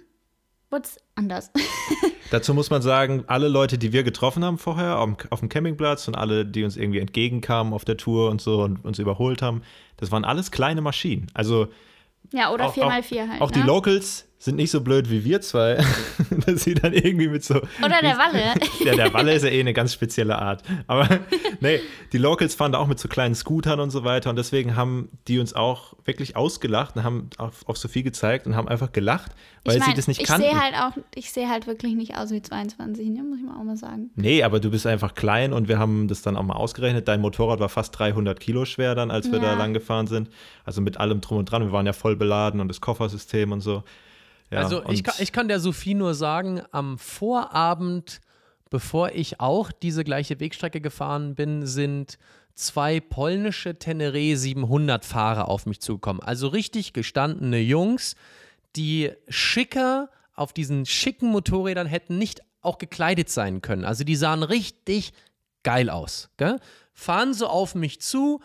wurde 0.70 0.84
es 0.84 1.00
anders. 1.14 1.50
Dazu 2.30 2.52
muss 2.52 2.70
man 2.70 2.82
sagen, 2.82 3.24
alle 3.26 3.48
Leute, 3.48 3.78
die 3.78 3.92
wir 3.92 4.02
getroffen 4.02 4.44
haben 4.44 4.58
vorher 4.58 4.98
auf, 4.98 5.10
auf 5.30 5.40
dem 5.40 5.48
Campingplatz 5.48 6.08
und 6.08 6.14
alle, 6.14 6.44
die 6.44 6.64
uns 6.64 6.76
irgendwie 6.76 6.98
entgegenkamen 6.98 7.72
auf 7.72 7.84
der 7.84 7.96
Tour 7.96 8.30
und 8.30 8.40
so 8.40 8.62
und 8.62 8.84
uns 8.84 8.98
überholt 8.98 9.40
haben, 9.40 9.62
das 9.96 10.12
waren 10.12 10.24
alles 10.24 10.50
kleine 10.50 10.82
Maschinen. 10.82 11.28
Also 11.32 11.68
ja, 12.32 12.52
oder 12.52 12.66
4x4 12.66 13.28
halt. 13.28 13.40
Auch 13.40 13.50
ne? 13.50 13.60
die 13.60 13.62
Locals 13.62 14.27
sind 14.38 14.54
nicht 14.54 14.70
so 14.70 14.80
blöd 14.82 15.10
wie 15.10 15.24
wir 15.24 15.40
zwei, 15.40 15.82
dass 16.46 16.62
sie 16.62 16.74
dann 16.74 16.92
irgendwie 16.92 17.28
mit 17.28 17.42
so. 17.42 17.56
Oder 17.56 18.00
der 18.00 18.16
Walle. 18.16 18.54
ja, 18.84 18.94
der 18.94 19.12
Walle 19.12 19.34
ist 19.34 19.42
ja 19.42 19.50
eh 19.50 19.58
eine 19.58 19.72
ganz 19.72 19.92
spezielle 19.92 20.38
Art. 20.38 20.62
Aber 20.86 21.08
nee, 21.60 21.80
die 22.12 22.18
Locals 22.18 22.54
fahren 22.54 22.70
da 22.70 22.78
auch 22.78 22.86
mit 22.86 23.00
so 23.00 23.08
kleinen 23.08 23.34
Scootern 23.34 23.80
und 23.80 23.90
so 23.90 24.04
weiter 24.04 24.30
und 24.30 24.36
deswegen 24.36 24.76
haben 24.76 25.08
die 25.26 25.40
uns 25.40 25.54
auch 25.54 25.94
wirklich 26.04 26.36
ausgelacht 26.36 26.96
und 26.96 27.02
haben 27.02 27.30
auf, 27.36 27.68
auf 27.68 27.76
Sophie 27.78 28.04
gezeigt 28.04 28.46
und 28.46 28.54
haben 28.54 28.68
einfach 28.68 28.92
gelacht, 28.92 29.32
weil 29.64 29.74
ich 29.74 29.80
mein, 29.80 29.90
sie 29.90 29.96
das 29.96 30.06
nicht 30.06 30.20
ich 30.20 30.28
kannten. 30.28 30.44
Ich 30.44 30.50
sehe 30.52 30.60
halt 30.60 30.74
auch, 30.74 31.02
ich 31.16 31.32
sehe 31.32 31.48
halt 31.48 31.66
wirklich 31.66 31.94
nicht 31.94 32.16
aus 32.16 32.30
wie 32.30 32.40
22, 32.40 33.08
ne, 33.08 33.24
muss 33.24 33.38
ich 33.38 33.44
mal 33.44 33.58
auch 33.58 33.64
mal 33.64 33.76
sagen. 33.76 34.10
Nee, 34.14 34.44
aber 34.44 34.60
du 34.60 34.70
bist 34.70 34.86
einfach 34.86 35.16
klein 35.16 35.52
und 35.52 35.66
wir 35.66 35.80
haben 35.80 36.06
das 36.06 36.22
dann 36.22 36.36
auch 36.36 36.44
mal 36.44 36.54
ausgerechnet. 36.54 37.08
Dein 37.08 37.20
Motorrad 37.20 37.58
war 37.58 37.68
fast 37.68 37.98
300 37.98 38.38
Kilo 38.38 38.64
schwer 38.64 38.94
dann, 38.94 39.10
als 39.10 39.32
wir 39.32 39.40
ja. 39.40 39.46
da 39.46 39.54
lang 39.54 39.74
gefahren 39.74 40.06
sind. 40.06 40.30
Also 40.64 40.80
mit 40.80 40.98
allem 40.98 41.20
drum 41.20 41.38
und 41.38 41.50
dran. 41.50 41.64
Wir 41.64 41.72
waren 41.72 41.86
ja 41.86 41.92
voll 41.92 42.14
beladen 42.14 42.60
und 42.60 42.68
das 42.68 42.80
Koffersystem 42.80 43.50
und 43.50 43.62
so. 43.62 43.82
Ja, 44.50 44.60
also 44.60 44.82
ich 44.88 45.02
kann, 45.04 45.14
ich 45.18 45.32
kann 45.32 45.48
der 45.48 45.60
Sophie 45.60 45.94
nur 45.94 46.14
sagen, 46.14 46.62
am 46.70 46.98
Vorabend, 46.98 48.20
bevor 48.70 49.10
ich 49.10 49.40
auch 49.40 49.70
diese 49.72 50.04
gleiche 50.04 50.40
Wegstrecke 50.40 50.80
gefahren 50.80 51.34
bin, 51.34 51.66
sind 51.66 52.18
zwei 52.54 53.00
polnische 53.00 53.78
Tenere 53.78 54.36
700 54.36 55.04
Fahrer 55.04 55.48
auf 55.48 55.66
mich 55.66 55.80
zugekommen. 55.80 56.22
Also 56.22 56.48
richtig 56.48 56.92
gestandene 56.92 57.58
Jungs, 57.58 58.16
die 58.74 59.12
schicker 59.28 60.10
auf 60.34 60.52
diesen 60.52 60.86
schicken 60.86 61.30
Motorrädern 61.30 61.86
hätten 61.86 62.18
nicht 62.18 62.40
auch 62.60 62.78
gekleidet 62.78 63.28
sein 63.28 63.60
können. 63.60 63.84
Also 63.84 64.04
die 64.04 64.16
sahen 64.16 64.42
richtig 64.42 65.12
geil 65.62 65.90
aus. 65.90 66.30
Gell? 66.36 66.58
Fahren 66.92 67.34
so 67.34 67.46
auf 67.46 67.74
mich 67.74 68.00
zu. 68.00 68.40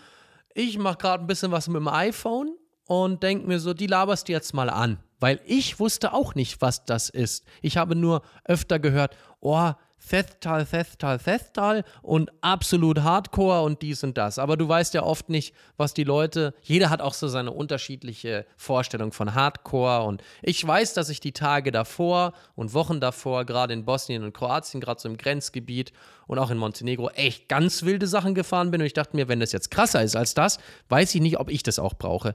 Ich 0.54 0.78
mache 0.78 0.98
gerade 0.98 1.24
ein 1.24 1.28
bisschen 1.28 1.52
was 1.52 1.68
mit 1.68 1.78
dem 1.78 1.88
iPhone 1.88 2.56
und 2.86 3.24
denke 3.24 3.48
mir 3.48 3.60
so, 3.60 3.74
die 3.74 3.88
laberst 3.88 4.28
du 4.28 4.34
jetzt 4.34 4.54
mal 4.54 4.70
an 4.70 5.00
weil 5.24 5.40
ich 5.46 5.80
wusste 5.80 6.12
auch 6.12 6.36
nicht, 6.36 6.62
was 6.62 6.84
das 6.84 7.08
ist. 7.08 7.46
Ich 7.62 7.78
habe 7.78 7.96
nur 7.96 8.24
öfter 8.44 8.78
gehört, 8.78 9.16
oh, 9.40 9.72
Thethtal, 10.10 10.66
Thethtal, 10.66 11.18
Thethtal 11.18 11.86
und 12.02 12.30
absolut 12.42 13.04
Hardcore 13.04 13.62
und 13.62 13.82
dies 13.82 14.04
und 14.04 14.18
das. 14.18 14.38
Aber 14.38 14.58
du 14.58 14.68
weißt 14.68 14.94
ja 14.94 15.04
oft 15.04 15.30
nicht, 15.30 15.56
was 15.78 15.94
die 15.94 16.04
Leute, 16.04 16.54
jeder 16.62 16.90
hat 16.90 17.02
auch 17.02 17.14
so 17.14 17.30
seine 17.30 17.52
unterschiedliche 17.52 18.46
Vorstellung 18.58 19.14
von 19.14 19.34
Hardcore 19.34 20.04
und 20.04 20.22
ich 20.42 20.68
weiß, 20.68 20.94
dass 20.94 21.08
ich 21.08 21.22
die 21.22 21.32
Tage 21.32 21.72
davor 21.72 22.34
und 22.56 22.74
Wochen 22.74 23.00
davor, 23.00 23.46
gerade 23.46 23.72
in 23.72 23.86
Bosnien 23.86 24.26
und 24.26 24.34
Kroatien, 24.34 24.82
gerade 24.82 25.00
so 25.00 25.08
im 25.08 25.16
Grenzgebiet 25.16 25.94
und 26.28 26.38
auch 26.38 26.52
in 26.52 26.58
Montenegro, 26.58 27.10
echt 27.12 27.48
ganz 27.48 27.84
wilde 27.84 28.08
Sachen 28.08 28.36
gefahren 28.36 28.72
bin 28.72 28.82
und 28.82 28.88
ich 28.88 28.94
dachte 28.94 29.16
mir, 29.16 29.30
wenn 29.30 29.40
das 29.40 29.54
jetzt 29.54 29.72
krasser 29.72 30.04
ist 30.04 30.18
als 30.18 30.34
das, 30.34 30.60
weiß 30.90 31.16
ich 31.16 31.22
nicht, 31.22 31.40
ob 31.40 31.50
ich 31.50 31.64
das 31.64 31.80
auch 31.80 31.94
brauche. 31.94 32.34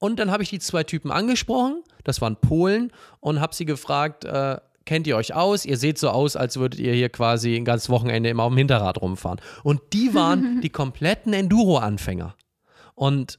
Und 0.00 0.18
dann 0.18 0.30
habe 0.30 0.42
ich 0.42 0.50
die 0.50 0.58
zwei 0.58 0.82
Typen 0.82 1.12
angesprochen, 1.12 1.84
das 2.04 2.20
waren 2.20 2.36
Polen, 2.36 2.90
und 3.20 3.40
habe 3.40 3.54
sie 3.54 3.66
gefragt, 3.66 4.24
äh, 4.24 4.56
kennt 4.86 5.06
ihr 5.06 5.16
euch 5.16 5.34
aus? 5.34 5.64
Ihr 5.66 5.76
seht 5.76 5.98
so 5.98 6.08
aus, 6.08 6.36
als 6.36 6.56
würdet 6.56 6.80
ihr 6.80 6.94
hier 6.94 7.10
quasi 7.10 7.54
ein 7.54 7.66
ganzes 7.66 7.90
Wochenende 7.90 8.30
immer 8.30 8.44
auf 8.44 8.50
dem 8.50 8.56
Hinterrad 8.56 9.00
rumfahren. 9.00 9.40
Und 9.62 9.80
die 9.92 10.14
waren 10.14 10.60
die 10.62 10.70
kompletten 10.70 11.34
Enduro-Anfänger. 11.34 12.34
Und 12.94 13.38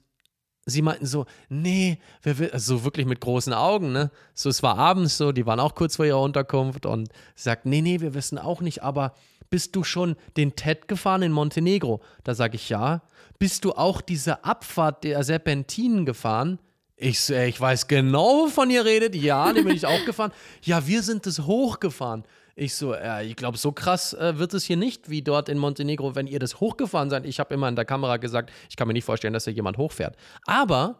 sie 0.68 0.84
meinten 0.84 1.07
so, 1.07 1.26
nee, 1.49 1.97
wer 2.22 2.38
will, 2.38 2.51
also 2.51 2.78
so 2.78 2.84
wirklich 2.84 3.07
mit 3.07 3.20
großen 3.20 3.53
Augen, 3.53 3.91
ne? 3.91 4.12
So, 4.36 4.47
es 4.47 4.62
war 4.62 4.78
abends 4.78 5.18
so, 5.18 5.32
die 5.32 5.47
waren 5.47 5.59
auch 5.59 5.74
kurz 5.74 5.95
vor 5.95 6.05
ihrer 6.05 6.22
Unterkunft 6.22 6.86
und 6.86 7.09
sie 7.36 7.43
sagt, 7.43 7.66
nee, 7.66 7.82
nee, 7.82 8.01
wir 8.01 8.14
wissen 8.14 8.38
auch 8.38 8.62
nicht, 8.62 8.84
aber 8.84 9.14
bist 9.49 9.76
du 9.76 9.84
schon 9.84 10.16
den 10.38 10.55
TED 10.55 10.88
gefahren 10.88 11.24
in 11.24 11.32
Montenegro? 11.32 12.01
Da 12.24 12.36
sage 12.36 12.55
ich 12.55 12.70
ja. 12.70 13.01
Bist 13.41 13.65
du 13.65 13.71
auch 13.71 14.01
diese 14.01 14.43
Abfahrt 14.43 15.03
der 15.03 15.23
Serpentinen 15.23 16.05
gefahren? 16.05 16.59
Ich 16.95 17.21
so, 17.21 17.33
ich 17.33 17.59
weiß 17.59 17.87
genau, 17.87 18.43
wovon 18.43 18.69
ihr 18.69 18.85
redet. 18.85 19.15
Ja, 19.15 19.51
den 19.51 19.65
bin 19.65 19.75
ich 19.75 19.87
auch 19.87 20.05
gefahren. 20.05 20.31
Ja, 20.61 20.85
wir 20.85 21.01
sind 21.01 21.25
es 21.25 21.39
hochgefahren. 21.39 22.23
Ich 22.55 22.75
so, 22.75 22.93
äh, 22.93 23.25
ich 23.25 23.35
glaube, 23.35 23.57
so 23.57 23.71
krass 23.71 24.13
äh, 24.13 24.37
wird 24.37 24.53
es 24.53 24.65
hier 24.65 24.77
nicht 24.77 25.09
wie 25.09 25.23
dort 25.23 25.49
in 25.49 25.57
Montenegro, 25.57 26.13
wenn 26.13 26.27
ihr 26.27 26.37
das 26.37 26.59
hochgefahren 26.59 27.09
seid. 27.09 27.25
Ich 27.25 27.39
habe 27.39 27.51
immer 27.55 27.67
in 27.67 27.75
der 27.75 27.85
Kamera 27.85 28.17
gesagt, 28.17 28.51
ich 28.69 28.75
kann 28.75 28.87
mir 28.87 28.93
nicht 28.93 29.05
vorstellen, 29.05 29.33
dass 29.33 29.45
hier 29.45 29.53
jemand 29.53 29.79
hochfährt. 29.79 30.15
Aber 30.45 30.99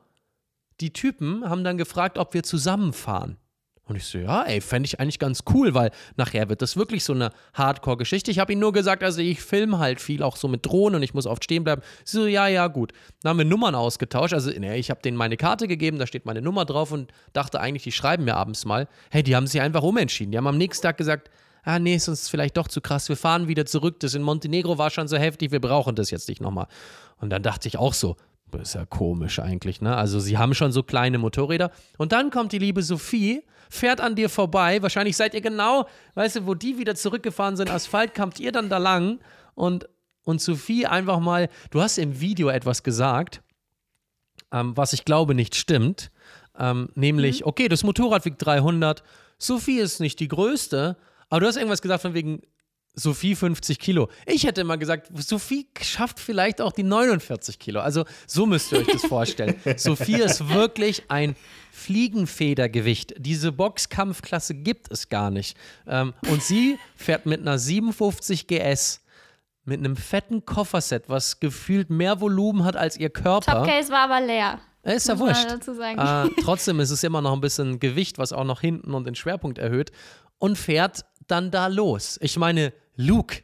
die 0.80 0.94
Typen 0.94 1.48
haben 1.48 1.64
dann 1.64 1.78
gefragt, 1.78 2.18
ob 2.18 2.34
wir 2.34 2.42
zusammenfahren. 2.42 3.38
Und 3.92 3.98
ich 3.98 4.06
so, 4.06 4.20
ja, 4.20 4.44
ey, 4.44 4.62
fände 4.62 4.88
ich 4.88 5.02
eigentlich 5.02 5.20
ganz 5.20 5.44
cool, 5.54 5.74
weil 5.74 5.92
nachher 6.16 6.48
wird 6.48 6.62
das 6.62 6.78
wirklich 6.78 7.04
so 7.04 7.12
eine 7.12 7.32
Hardcore-Geschichte. 7.56 8.32
Ich 8.32 8.40
habe 8.40 8.54
ihm 8.54 8.60
nur 8.60 8.72
gesagt, 8.72 9.04
also 9.04 9.20
ich 9.20 9.42
filme 9.42 9.80
halt 9.80 10.00
viel, 10.00 10.24
auch 10.24 10.38
so 10.38 10.48
mit 10.48 10.66
Drohnen 10.66 10.96
und 10.96 11.04
ich 11.04 11.14
muss 11.14 11.28
oft 11.28 11.44
stehen 11.44 11.66
bleiben. 11.66 11.82
So, 12.06 12.26
ja, 12.26 12.48
ja, 12.48 12.68
gut. 12.68 12.94
Dann 13.22 13.32
haben 13.32 13.38
wir 13.40 13.44
Nummern 13.44 13.76
ausgetauscht. 13.76 14.34
Also, 14.34 14.50
ne, 14.50 14.78
ich 14.78 14.90
habe 14.92 15.02
denen 15.02 15.18
meine 15.18 15.36
Karte 15.36 15.68
gegeben, 15.68 16.00
da 16.00 16.08
steht 16.08 16.26
meine 16.26 16.42
Nummer 16.42 16.64
drauf 16.64 16.94
und 16.94 17.12
dachte 17.34 17.60
eigentlich, 17.60 17.84
die 17.84 17.92
schreiben 17.92 18.24
mir 18.24 18.38
abends 18.38 18.64
mal. 18.64 18.88
Hey, 19.10 19.24
die 19.24 19.36
haben 19.36 19.46
sich 19.46 19.60
einfach 19.60 19.84
umentschieden. 19.84 20.32
Die 20.32 20.38
haben 20.38 20.48
am 20.48 20.58
nächsten 20.58 20.84
Tag 20.84 20.96
gesagt, 20.96 21.30
ah, 21.64 21.78
nee, 21.78 21.96
ist 21.96 22.08
uns 22.08 22.30
vielleicht 22.30 22.56
doch 22.56 22.70
zu 22.70 22.80
krass, 22.80 23.10
wir 23.10 23.18
fahren 23.18 23.50
wieder 23.50 23.66
zurück. 23.66 24.00
Das 24.00 24.14
in 24.14 24.22
Montenegro 24.22 24.78
war 24.78 24.90
schon 24.90 25.10
so 25.10 25.18
heftig, 25.18 25.52
wir 25.52 25.60
brauchen 25.60 25.96
das 25.96 26.12
jetzt 26.12 26.30
nicht 26.30 26.40
nochmal. 26.40 26.68
Und 27.18 27.30
dann 27.30 27.44
dachte 27.44 27.68
ich 27.68 27.78
auch 27.78 27.94
so, 27.94 28.16
ist 28.60 28.76
ja 28.76 28.86
komisch 28.86 29.40
eigentlich, 29.40 29.82
ne? 29.82 29.96
Also, 29.96 30.20
sie 30.20 30.38
haben 30.38 30.54
schon 30.54 30.72
so 30.72 30.84
kleine 30.84 31.18
Motorräder. 31.18 31.72
Und 31.98 32.12
dann 32.12 32.32
kommt 32.32 32.52
die 32.52 32.60
liebe 32.60 32.84
Sophie 32.84 33.44
fährt 33.72 34.02
an 34.02 34.16
dir 34.16 34.30
vorbei. 34.30 34.82
Wahrscheinlich 34.82 35.16
seid 35.16 35.34
ihr 35.34 35.42
genau, 35.42 35.88
weißt 36.16 36.36
du, 36.36 36.46
wo 36.46 36.54
die 36.54 36.78
wieder 36.78 36.94
zurückgefahren 36.94 37.56
sind, 37.56 37.70
Asphalt, 37.70 38.14
kamt 38.14 38.40
ihr 38.40 38.52
dann 38.52 38.70
da 38.70 38.78
lang 38.78 39.20
und, 39.56 39.88
und 40.24 40.42
Sophie 40.42 40.86
einfach 40.86 41.20
mal, 41.20 41.50
du 41.72 41.82
hast 41.82 41.98
im 41.98 42.20
Video 42.20 42.50
etwas 42.50 42.84
gesagt, 42.84 43.42
ähm, 44.52 44.76
was 44.76 44.92
ich 44.92 45.06
glaube 45.06 45.36
nicht 45.36 45.56
stimmt, 45.56 46.12
ähm, 46.60 46.90
nämlich, 46.96 47.42
mhm. 47.42 47.48
okay, 47.48 47.70
das 47.70 47.84
Motorrad 47.84 48.26
wiegt 48.26 48.46
300, 48.46 49.04
Sophie 49.38 49.80
ist 49.80 50.02
nicht 50.02 50.20
die 50.20 50.28
größte, 50.28 50.98
aber 51.30 51.40
du 51.40 51.48
hast 51.48 51.56
irgendwas 51.56 51.82
gesagt 51.82 52.02
von 52.02 52.14
wegen, 52.14 52.42
Sophie 52.94 53.36
50 53.36 53.80
Kilo. 53.80 54.10
Ich 54.26 54.44
hätte 54.46 54.62
immer 54.62 54.78
gesagt, 54.78 55.10
Sophie 55.16 55.68
schafft 55.82 56.20
vielleicht 56.20 56.62
auch 56.62 56.74
die 56.74 56.84
49 56.84 57.58
Kilo. 57.58 57.80
Also 57.80 58.06
so 58.28 58.46
müsst 58.46 58.72
ihr 58.72 58.80
euch 58.80 58.88
das 58.88 59.06
vorstellen. 59.06 59.56
Sophie 59.78 60.22
ist 60.22 60.50
wirklich 60.50 61.04
ein 61.10 61.36
Fliegenfedergewicht. 61.72 63.14
Diese 63.18 63.52
Boxkampfklasse 63.52 64.56
gibt 64.56 64.92
es 64.92 65.10
gar 65.10 65.32
nicht. 65.32 65.58
Ähm, 65.88 66.14
und 66.30 66.44
sie 66.44 66.78
fährt 66.96 67.26
mit 67.26 67.42
einer 67.42 67.58
57 67.58 68.48
GS 68.48 69.02
mit 69.64 69.80
einem 69.80 69.96
fetten 69.96 70.46
Kofferset, 70.46 71.08
was 71.08 71.40
gefühlt 71.40 71.90
mehr 71.90 72.20
Volumen 72.20 72.64
hat 72.64 72.76
als 72.76 72.98
ihr 72.98 73.10
Körper. 73.10 73.60
Topcase 73.64 73.92
war 73.92 74.10
aber 74.12 74.20
leer. 74.20 74.60
Äh, 74.84 74.96
Ist 74.96 75.08
ja 75.08 75.20
wurscht. 75.20 75.48
Äh, 75.48 76.30
trotzdem 76.44 76.80
ist 76.80 76.90
es 76.90 77.04
immer 77.04 77.22
noch 77.22 77.34
ein 77.34 77.42
bisschen 77.42 77.80
Gewicht, 77.80 78.18
was 78.18 78.34
auch 78.34 78.44
noch 78.44 78.62
hinten 78.62 78.94
und 78.94 79.06
den 79.06 79.16
Schwerpunkt 79.16 79.60
erhöht 79.60 79.92
und 80.40 80.58
fährt 80.58 81.06
dann 81.28 81.52
da 81.52 81.68
los. 81.68 82.18
Ich 82.22 82.38
meine, 82.38 82.74
Luke, 82.96 83.38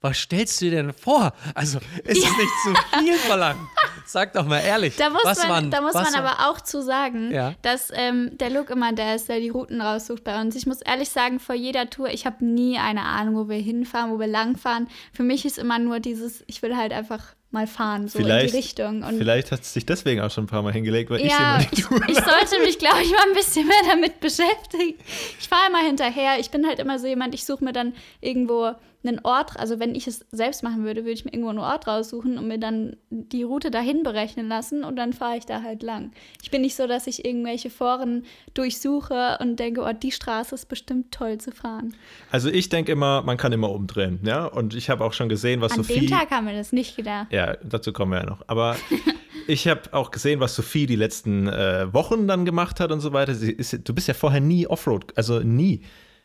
was 0.00 0.18
stellst 0.18 0.60
du 0.60 0.64
dir 0.66 0.82
denn 0.82 0.92
vor? 0.92 1.32
Also, 1.54 1.78
ist 2.04 2.18
es 2.24 2.36
nicht 2.36 2.52
zu 2.64 2.74
viel 2.98 3.14
verlangt? 3.18 3.60
Sag 4.04 4.32
doch 4.32 4.44
mal 4.44 4.58
ehrlich. 4.58 4.96
Da 4.96 5.10
muss, 5.10 5.22
man, 5.22 5.48
waren, 5.48 5.70
da 5.70 5.80
muss 5.80 5.94
man 5.94 6.12
aber 6.14 6.50
auch 6.50 6.60
zu 6.60 6.82
sagen, 6.82 7.30
Ja. 7.30 7.54
dass 7.62 7.90
ähm, 7.94 8.36
der 8.38 8.50
Luke 8.50 8.72
immer 8.72 8.92
der 8.92 9.14
ist, 9.14 9.28
der 9.28 9.38
die 9.38 9.50
Routen 9.50 9.80
raussucht 9.80 10.24
bei 10.24 10.40
uns. 10.40 10.56
Ich 10.56 10.66
muss 10.66 10.82
ehrlich 10.82 11.08
sagen, 11.10 11.38
vor 11.38 11.54
jeder 11.54 11.88
Tour, 11.88 12.08
ich 12.08 12.26
habe 12.26 12.44
nie 12.44 12.78
eine 12.78 13.02
Ahnung, 13.04 13.36
wo 13.36 13.48
wir 13.48 13.58
hinfahren, 13.58 14.10
wo 14.10 14.18
wir 14.18 14.26
langfahren. 14.26 14.88
Für 15.12 15.22
mich 15.22 15.44
ist 15.44 15.56
immer 15.58 15.78
nur 15.78 16.00
dieses, 16.00 16.42
ich 16.48 16.62
will 16.62 16.76
halt 16.76 16.92
einfach 16.92 17.34
mal 17.52 17.66
fahren, 17.66 18.08
so 18.08 18.18
in 18.18 18.24
Vielleicht- 18.24 18.52
die 18.52 18.56
Richtung. 18.56 19.02
Und 19.02 19.18
Vielleicht 19.18 19.52
hat 19.52 19.60
es 19.60 19.72
sich 19.72 19.86
deswegen 19.86 20.20
auch 20.20 20.30
schon 20.30 20.44
ein 20.44 20.48
paar 20.48 20.62
Mal 20.62 20.72
hingelegt, 20.72 21.10
weil 21.10 21.20
ich 21.20 21.30
ja, 21.30 21.56
immer 21.56 21.64
die 21.66 21.80
ich, 21.80 22.18
ich 22.18 22.24
sollte 22.24 22.58
mich, 22.64 22.78
glaube 22.78 23.02
ich, 23.02 23.10
mal 23.12 23.28
ein 23.28 23.34
bisschen 23.34 23.66
mehr 23.66 23.76
damit 23.88 24.20
beschäftigen. 24.20 24.94
Ich 25.38 25.48
fahre 25.48 25.68
immer 25.68 25.84
hinterher. 25.86 26.38
Ich 26.40 26.50
bin 26.50 26.66
halt 26.66 26.78
immer 26.78 26.98
so 26.98 27.06
jemand, 27.06 27.34
ich 27.34 27.44
suche 27.44 27.62
mir 27.64 27.72
dann 27.72 27.92
irgendwo 28.20 28.72
einen 29.04 29.18
Ort, 29.24 29.58
also 29.58 29.80
wenn 29.80 29.96
ich 29.96 30.06
es 30.06 30.24
selbst 30.30 30.62
machen 30.62 30.84
würde, 30.84 31.00
würde 31.00 31.10
ich 31.14 31.24
mir 31.24 31.32
irgendwo 31.32 31.50
einen 31.50 31.58
Ort 31.58 31.88
raussuchen 31.88 32.38
und 32.38 32.46
mir 32.46 32.58
dann 32.58 32.94
die 33.10 33.42
Route 33.42 33.72
dahin 33.72 34.04
berechnen 34.04 34.46
lassen 34.46 34.84
und 34.84 34.94
dann 34.94 35.12
fahre 35.12 35.36
ich 35.36 35.44
da 35.44 35.60
halt 35.60 35.82
lang. 35.82 36.12
Ich 36.40 36.52
bin 36.52 36.60
nicht 36.60 36.76
so, 36.76 36.86
dass 36.86 37.08
ich 37.08 37.24
irgendwelche 37.24 37.68
Foren 37.68 38.24
durchsuche 38.54 39.38
und 39.40 39.56
denke, 39.58 39.80
oh, 39.82 39.92
die 39.92 40.12
Straße 40.12 40.54
ist 40.54 40.66
bestimmt 40.68 41.10
toll 41.12 41.38
zu 41.38 41.50
fahren. 41.50 41.94
Also 42.30 42.48
ich 42.48 42.68
denke 42.68 42.92
immer, 42.92 43.22
man 43.22 43.36
kann 43.38 43.50
immer 43.50 43.70
umdrehen, 43.70 44.20
ja. 44.22 44.44
Und 44.46 44.72
ich 44.74 44.88
habe 44.88 45.04
auch 45.04 45.12
schon 45.14 45.28
gesehen, 45.28 45.60
was 45.60 45.72
An 45.72 45.78
Sophie. 45.82 46.06
dem 46.06 46.08
Tag 46.10 46.30
haben 46.30 46.46
wir 46.46 46.54
das 46.54 46.70
nicht 46.72 46.94
gedacht. 46.96 47.26
Ja, 47.32 47.41
dazu 47.62 47.92
kommen 47.92 48.12
wir 48.12 48.20
ja 48.20 48.26
noch. 48.26 48.42
Aber 48.46 48.76
ich 49.46 49.68
habe 49.68 49.82
auch 49.92 50.10
gesehen, 50.10 50.40
was 50.40 50.54
Sophie 50.54 50.86
die 50.86 50.96
letzten 50.96 51.48
äh, 51.48 51.92
Wochen 51.92 52.26
dann 52.28 52.44
gemacht 52.44 52.80
hat 52.80 52.92
und 52.92 53.00
so 53.00 53.12
weiter. 53.12 53.32
Ist, 53.32 53.78
du 53.88 53.94
bist 53.94 54.08
ja 54.08 54.14
vorher 54.14 54.40
nie 54.40 54.66
Offroad, 54.66 55.06
also 55.16 55.40
nie. 55.40 55.82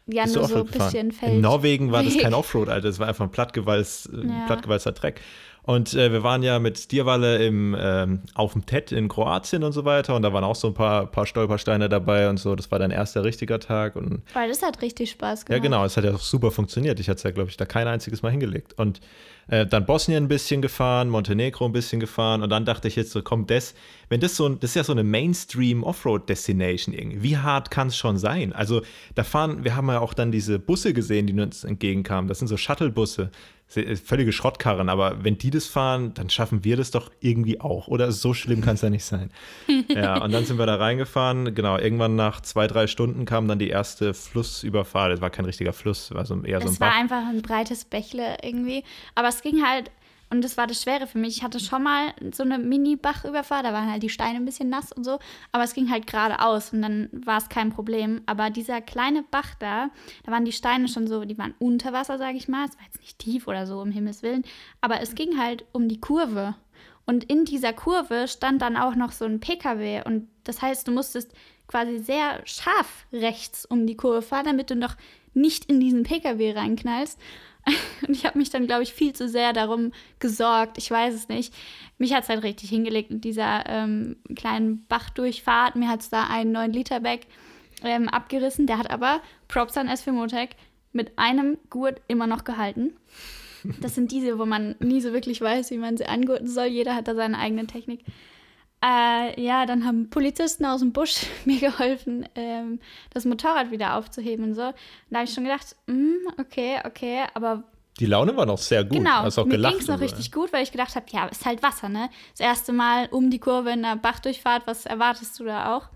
Ja, 0.09 0.23
bist 0.23 0.35
nur 0.35 0.45
so 0.47 0.55
ein 0.59 0.65
bisschen 0.65 1.11
Feld. 1.11 1.33
In 1.33 1.41
Norwegen 1.41 1.91
war 1.91 2.01
das 2.03 2.17
kein 2.17 2.33
Offroad, 2.41 2.69
Alter. 2.69 2.87
Das 2.87 2.99
war 2.99 3.07
einfach 3.07 3.25
ein 3.25 3.31
plattgewalz, 3.31 4.09
Ja. 4.13 4.45
plattgewalzter 4.45 4.93
Dreck. 4.93 5.21
Und 5.67 5.93
äh, 5.93 6.11
wir 6.13 6.23
waren 6.23 6.43
ja 6.43 6.59
mit 6.59 6.91
Dierwalle 6.93 7.45
im, 7.45 7.75
ähm, 7.77 8.21
auf 8.35 8.53
dem 8.53 8.65
TED 8.65 8.91
in 8.93 9.09
Kroatien 9.09 9.63
und 9.63 9.73
so 9.73 9.83
weiter. 9.85 10.15
Und 10.15 10.21
da 10.21 10.31
waren 10.31 10.43
auch 10.45 10.55
so 10.55 10.67
ein 10.69 10.73
paar, 10.73 11.05
paar 11.07 11.25
Stolpersteine 11.25 11.89
dabei 11.89 12.29
und 12.29 12.37
so. 12.37 12.55
Das 12.55 12.71
war 12.71 12.79
dein 12.79 12.89
erster 12.89 13.23
richtiger 13.25 13.59
Tag. 13.59 13.97
Und 13.97 14.21
Weil 14.33 14.47
das 14.47 14.61
hat 14.63 14.81
richtig 14.81 15.11
Spaß 15.11 15.45
gemacht. 15.45 15.57
ja, 15.57 15.61
genau, 15.61 15.83
es 15.83 15.97
hat 15.97 16.05
ja 16.05 16.13
auch 16.15 16.19
super 16.21 16.51
funktioniert. 16.51 16.99
Ich 17.01 17.09
hatte 17.09 17.17
es 17.17 17.23
ja, 17.23 17.31
glaube 17.31 17.49
ich, 17.49 17.57
da 17.57 17.65
kein 17.65 17.85
einziges 17.87 18.21
Mal 18.21 18.31
hingelegt. 18.31 18.75
Und 18.77 19.01
äh, 19.49 19.65
dann 19.65 19.85
Bosnien 19.85 20.23
ein 20.23 20.27
bisschen 20.29 20.61
gefahren, 20.61 21.09
Montenegro 21.09 21.65
ein 21.65 21.71
bisschen 21.73 21.99
gefahren 21.99 22.43
und 22.43 22.49
dann 22.49 22.65
dachte 22.65 22.87
ich 22.89 22.95
jetzt 22.97 23.11
so, 23.11 23.21
komm, 23.21 23.45
das, 23.47 23.75
wenn 24.09 24.19
das 24.19 24.35
so 24.35 24.45
ein, 24.47 24.59
das 24.59 24.71
ist 24.71 24.75
ja 24.75 24.83
so 24.83 24.91
eine 24.93 25.03
Mainstream-Offroad-Destination 25.03 26.93
irgendwie. 26.93 27.23
Wie 27.23 27.37
hart 27.37 27.71
kann 27.71 27.87
es 27.87 27.97
schon 27.97 28.17
sein? 28.17 28.53
Also 28.53 28.81
da 29.15 29.23
fahren, 29.23 29.63
wir 29.63 29.75
haben 29.75 29.87
ja 29.89 29.99
auch 29.99 30.13
dann 30.13 30.31
diese 30.31 30.59
Busse 30.59 30.93
gesehen, 30.93 31.27
die 31.27 31.39
uns 31.39 31.63
entgegenkamen. 31.63 32.27
Das 32.27 32.39
sind 32.39 32.47
so 32.47 32.57
Shuttle-Busse, 32.57 33.23
se- 33.25 33.31
völlige 33.67 34.31
Schrottkarren, 34.31 34.87
aber 34.87 35.23
wenn 35.25 35.37
die 35.37 35.49
das 35.49 35.67
fahren, 35.67 36.13
dann 36.13 36.29
schaffen 36.29 36.63
wir 36.63 36.77
das 36.77 36.91
doch 36.91 37.11
irgendwie 37.19 37.59
auch. 37.59 37.87
Oder 37.89 38.13
so 38.13 38.33
schlimm 38.33 38.61
kann 38.61 38.75
es 38.75 38.81
ja 38.81 38.89
nicht 38.89 39.03
sein. 39.03 39.29
ja, 39.89 40.23
und 40.23 40.31
dann 40.31 40.45
sind 40.45 40.57
wir 40.57 40.65
da 40.65 40.75
reingefahren. 40.75 41.53
Genau, 41.53 41.77
irgendwann 41.77 42.15
nach 42.15 42.39
zwei, 42.41 42.67
drei 42.67 42.87
Stunden 42.87 43.25
kam 43.25 43.47
dann 43.47 43.59
die 43.59 43.67
erste 43.67 44.13
Flussüberfahrt. 44.13 45.11
Das 45.11 45.21
war 45.21 45.29
kein 45.29 45.43
richtiger 45.43 45.73
Fluss, 45.73 46.13
war 46.13 46.25
so 46.25 46.41
eher 46.43 46.61
so 46.61 46.67
ein 46.67 46.73
Es 46.73 46.79
war 46.79 46.93
einfach 46.93 47.27
ein 47.27 47.41
breites 47.41 47.83
Bächle 47.83 48.37
irgendwie. 48.41 48.83
Aber 49.15 49.27
es 49.27 49.41
ging 49.41 49.61
halt, 49.65 49.91
und 50.29 50.43
das 50.43 50.57
war 50.57 50.67
das 50.67 50.81
Schwere 50.83 51.07
für 51.07 51.17
mich. 51.17 51.37
Ich 51.37 51.43
hatte 51.43 51.59
schon 51.59 51.83
mal 51.83 52.13
so 52.33 52.43
eine 52.43 52.57
Mini-Bachüberfahrt, 52.57 53.65
da 53.65 53.71
waren 53.71 53.89
halt 53.89 54.03
die 54.03 54.09
Steine 54.09 54.37
ein 54.37 54.45
bisschen 54.45 54.69
nass 54.69 54.91
und 54.91 55.05
so. 55.05 55.19
Aber 55.53 55.63
es 55.63 55.73
ging 55.73 55.89
halt 55.89 56.05
geradeaus 56.05 56.73
und 56.73 56.81
dann 56.81 57.09
war 57.13 57.37
es 57.37 57.47
kein 57.47 57.71
Problem. 57.71 58.21
Aber 58.25 58.49
dieser 58.49 58.81
kleine 58.81 59.23
Bach 59.23 59.55
da, 59.55 59.89
da 60.23 60.31
waren 60.31 60.43
die 60.43 60.51
Steine 60.51 60.89
schon 60.89 61.07
so, 61.07 61.23
die 61.23 61.37
waren 61.37 61.53
unter 61.59 61.93
Wasser, 61.93 62.17
sage 62.17 62.37
ich 62.37 62.49
mal. 62.49 62.65
Es 62.65 62.75
war 62.77 62.85
jetzt 62.85 62.99
nicht 62.99 63.19
tief 63.19 63.47
oder 63.47 63.65
so, 63.65 63.79
um 63.79 63.91
Himmels 63.91 64.21
Willen. 64.21 64.43
Aber 64.81 64.99
es 64.99 65.15
ging 65.15 65.39
halt 65.39 65.65
um 65.71 65.87
die 65.87 66.01
Kurve. 66.01 66.55
Und 67.05 67.23
in 67.23 67.45
dieser 67.45 67.71
Kurve 67.71 68.27
stand 68.27 68.61
dann 68.61 68.75
auch 68.75 68.95
noch 68.95 69.13
so 69.13 69.23
ein 69.23 69.39
PKW. 69.39 70.03
Und 70.03 70.27
das 70.43 70.61
heißt, 70.61 70.87
du 70.89 70.91
musstest 70.91 71.31
quasi 71.67 71.99
sehr 71.99 72.41
scharf 72.45 73.05
rechts 73.13 73.65
um 73.65 73.87
die 73.87 73.95
Kurve 73.95 74.21
fahren, 74.21 74.45
damit 74.45 74.69
du 74.71 74.75
noch 74.75 74.95
nicht 75.33 75.65
in 75.65 75.79
diesen 75.79 76.03
PKW 76.03 76.51
reinknallst. 76.51 77.17
Und 78.07 78.13
ich 78.13 78.25
habe 78.25 78.37
mich 78.37 78.49
dann, 78.49 78.67
glaube 78.67 78.83
ich, 78.83 78.93
viel 78.93 79.13
zu 79.13 79.27
sehr 79.27 79.53
darum 79.53 79.91
gesorgt. 80.19 80.77
Ich 80.77 80.89
weiß 80.89 81.13
es 81.13 81.27
nicht. 81.27 81.53
Mich 81.97 82.13
hat 82.13 82.23
es 82.23 82.29
halt 82.29 82.43
richtig 82.43 82.69
hingelegt 82.69 83.11
in 83.11 83.21
dieser 83.21 83.65
ähm, 83.67 84.17
kleinen 84.35 84.85
Bachdurchfahrt. 84.87 85.75
Mir 85.75 85.89
hat 85.89 86.01
es 86.01 86.09
da 86.09 86.27
einen 86.27 86.55
9-Liter-Bag 86.55 87.21
ähm, 87.83 88.07
abgerissen. 88.09 88.67
Der 88.67 88.77
hat 88.77 88.89
aber, 88.89 89.21
Props 89.47 89.77
an 89.77 89.89
S4 89.89 90.11
Motec, 90.11 90.51
mit 90.93 91.17
einem 91.17 91.57
Gurt 91.69 92.01
immer 92.07 92.27
noch 92.27 92.43
gehalten. 92.43 92.95
Das 93.81 93.95
sind 93.95 94.11
diese, 94.11 94.39
wo 94.39 94.45
man 94.45 94.75
nie 94.79 95.01
so 95.01 95.13
wirklich 95.13 95.41
weiß, 95.41 95.71
wie 95.71 95.77
man 95.77 95.97
sie 95.97 96.05
angurten 96.05 96.47
soll. 96.47 96.67
Jeder 96.67 96.95
hat 96.95 97.07
da 97.07 97.15
seine 97.15 97.37
eigene 97.37 97.67
Technik. 97.67 98.01
Äh, 98.83 99.41
ja, 99.41 99.65
dann 99.65 99.85
haben 99.85 100.09
Polizisten 100.09 100.63
aus 100.65 100.81
dem 100.81 100.93
Busch 100.93 101.25
mir 101.45 101.59
geholfen, 101.59 102.27
ähm, 102.35 102.79
das 103.11 103.25
Motorrad 103.25 103.71
wieder 103.71 103.95
aufzuheben 103.95 104.45
und 104.45 104.53
so. 104.53 104.67
Und 104.67 104.75
da 105.09 105.19
habe 105.19 105.27
ich 105.27 105.33
schon 105.33 105.45
gedacht, 105.45 105.75
mm, 105.87 106.39
okay, 106.39 106.79
okay, 106.85 107.23
aber 107.33 107.63
Die 107.99 108.05
Laune 108.05 108.37
war 108.37 108.45
noch 108.45 108.59
sehr 108.59 108.83
gut. 108.83 108.97
genau, 108.99 109.23
Hast 109.23 109.39
auch 109.39 109.45
mir 109.45 109.57
ging 109.57 109.79
es 109.79 109.87
noch 109.87 109.99
richtig 109.99 110.31
gut, 110.31 110.53
weil 110.53 110.61
ich 110.61 110.71
gedacht 110.71 110.95
habe, 110.95 111.07
ja, 111.09 111.25
ist 111.25 111.45
halt 111.45 111.63
Wasser, 111.63 111.89
ne? 111.89 112.09
Das 112.31 112.41
erste 112.41 112.71
Mal 112.71 113.07
um 113.09 113.31
die 113.31 113.39
Kurve 113.39 113.71
in 113.71 113.83
einer 113.83 113.95
Bachdurchfahrt, 113.95 114.67
was 114.67 114.85
erwartest 114.85 115.39
du 115.39 115.45
da 115.45 115.75
auch? 115.75 115.89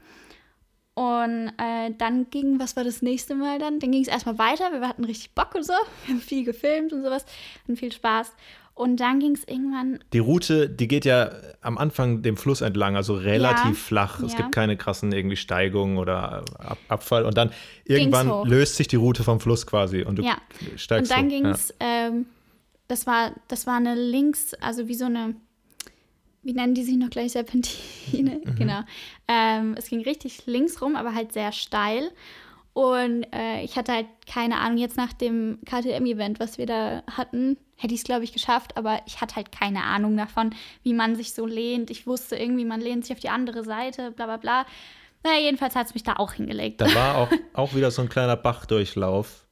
Und 0.94 1.54
äh, 1.58 1.92
dann 1.98 2.30
ging, 2.32 2.60
was 2.60 2.76
war 2.76 2.84
das 2.84 3.02
nächste 3.02 3.34
Mal 3.36 3.60
dann? 3.60 3.80
Dann 3.80 3.92
ging 3.92 4.02
es 4.02 4.08
erstmal 4.08 4.38
weiter. 4.38 4.72
Wir 4.72 4.88
hatten 4.88 5.06
richtig 5.06 5.34
Bock 5.34 5.56
und 5.56 5.64
so. 5.64 5.74
Wir 6.06 6.16
haben 6.16 6.22
viel 6.22 6.44
gefilmt 6.44 6.92
und 6.92 7.04
sowas. 7.04 7.26
Hatten 7.64 7.78
viel 7.78 7.92
Spaß. 7.92 8.34
Und 8.82 8.98
dann 9.00 9.20
ging 9.20 9.34
es 9.36 9.44
irgendwann 9.48 10.00
Die 10.12 10.18
Route, 10.18 10.68
die 10.68 10.88
geht 10.88 11.06
ja 11.06 11.30
am 11.62 11.78
Anfang 11.78 12.24
dem 12.24 12.36
Fluss 12.36 12.62
entlang, 12.62 12.96
also 12.96 13.14
relativ 13.14 13.66
Ja, 13.66 13.74
flach. 13.74 14.20
Es 14.24 14.32
ja. 14.32 14.40
gibt 14.40 14.54
keine 14.54 14.76
krassen 14.76 15.12
irgendwie 15.12 15.36
Steigungen 15.36 16.00
oder 16.00 16.44
Ab 16.58 16.80
Abfall. 16.88 17.26
Und 17.26 17.38
dann 17.38 17.52
irgendwann 17.86 18.48
löst 18.50 18.78
sich 18.78 18.88
die 18.88 18.96
Route 18.96 19.24
vom 19.24 19.40
Fluss 19.40 19.68
quasi 19.68 20.02
und 20.02 20.16
du 20.16 20.24
Ja. 20.24 20.38
steigst 20.78 21.12
Und 21.12 21.16
dann 21.16 21.30
ging 21.30 21.46
es, 21.46 21.72
ähm, 21.80 22.26
das 22.88 23.06
war, 23.06 23.34
das 23.50 23.68
war 23.68 23.78
eine 23.78 23.94
links, 23.94 24.56
also 24.56 24.88
wie 24.88 24.96
so 24.96 25.06
eine, 25.06 25.36
wie 26.42 26.54
nennen 26.54 26.74
die 26.74 26.84
sich 26.84 26.98
noch 26.98 27.12
gleich 27.12 27.34
Serpentine? 27.34 28.42
Mhm. 28.44 28.56
Genau. 28.56 28.80
Ähm, 29.28 29.76
es 29.78 29.90
ging 29.90 30.02
richtig 30.02 30.48
links 30.48 30.82
rum, 30.82 30.96
aber 30.96 31.14
halt 31.14 31.34
sehr 31.34 31.52
steil. 31.52 32.10
Und 32.74 33.24
äh, 33.34 33.64
ich 33.64 33.76
hatte 33.76 33.94
halt 33.94 34.08
keine 34.26 34.58
Ahnung, 34.60 34.78
jetzt 34.78 34.96
nach 34.96 35.12
dem 35.12 35.60
KTM-Event, 35.66 36.40
was 36.40 36.58
wir 36.58 36.66
da 36.66 37.04
hatten, 37.12 37.58
hätte 37.76 37.94
ich 37.94 38.02
es, 38.02 38.06
glaube 38.06 38.24
ich, 38.24 38.32
geschafft, 38.32 38.78
aber 38.78 39.02
ich 39.06 39.20
hatte 39.20 39.36
halt 39.36 39.52
keine 39.52 39.84
Ahnung 39.84 40.16
davon, 40.16 40.56
wie 40.84 40.94
man 40.94 41.16
sich 41.16 41.34
so 41.34 41.46
lehnt. 41.46 41.90
Ich 41.90 42.08
wusste 42.08 42.38
irgendwie, 42.38 42.64
man 42.64 42.80
lehnt 42.80 43.06
sich 43.06 43.16
auf 43.16 43.20
die 43.20 43.30
andere 43.30 43.64
Seite, 43.64 44.12
bla 44.12 44.26
bla 44.26 44.38
bla. 44.38 44.66
Naja, 45.24 45.40
jedenfalls 45.40 45.76
hat 45.76 45.88
es 45.88 45.94
mich 45.94 46.04
da 46.04 46.14
auch 46.16 46.34
hingelegt. 46.34 46.82
Da 46.82 46.94
war 46.96 47.18
auch, 47.18 47.30
auch 47.54 47.76
wieder 47.76 47.92
so 47.92 48.02
ein 48.02 48.10
kleiner 48.10 48.38
Bachdurchlauf. 48.38 49.46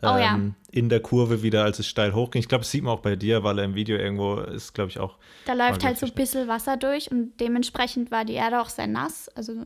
Oh 0.00 0.06
ja. 0.06 0.34
ähm, 0.34 0.54
In 0.70 0.88
der 0.88 1.00
Kurve 1.00 1.42
wieder, 1.42 1.64
als 1.64 1.78
es 1.78 1.86
steil 1.86 2.14
hochging. 2.14 2.40
Ich 2.40 2.48
glaube, 2.48 2.62
das 2.62 2.70
sieht 2.70 2.82
man 2.82 2.94
auch 2.94 3.02
bei 3.02 3.14
dir, 3.14 3.44
weil 3.44 3.58
er 3.58 3.64
im 3.64 3.74
Video 3.74 3.96
irgendwo 3.96 4.36
ist, 4.36 4.72
glaube 4.72 4.90
ich, 4.90 4.98
auch. 4.98 5.18
Da 5.44 5.52
läuft 5.52 5.84
halt 5.84 5.98
so 5.98 6.06
ein 6.06 6.12
bisschen 6.12 6.48
Wasser 6.48 6.76
durch 6.76 7.10
und 7.10 7.38
dementsprechend 7.38 8.10
war 8.10 8.24
die 8.24 8.32
Erde 8.32 8.60
auch 8.60 8.70
sehr 8.70 8.86
nass. 8.86 9.28
Also 9.28 9.64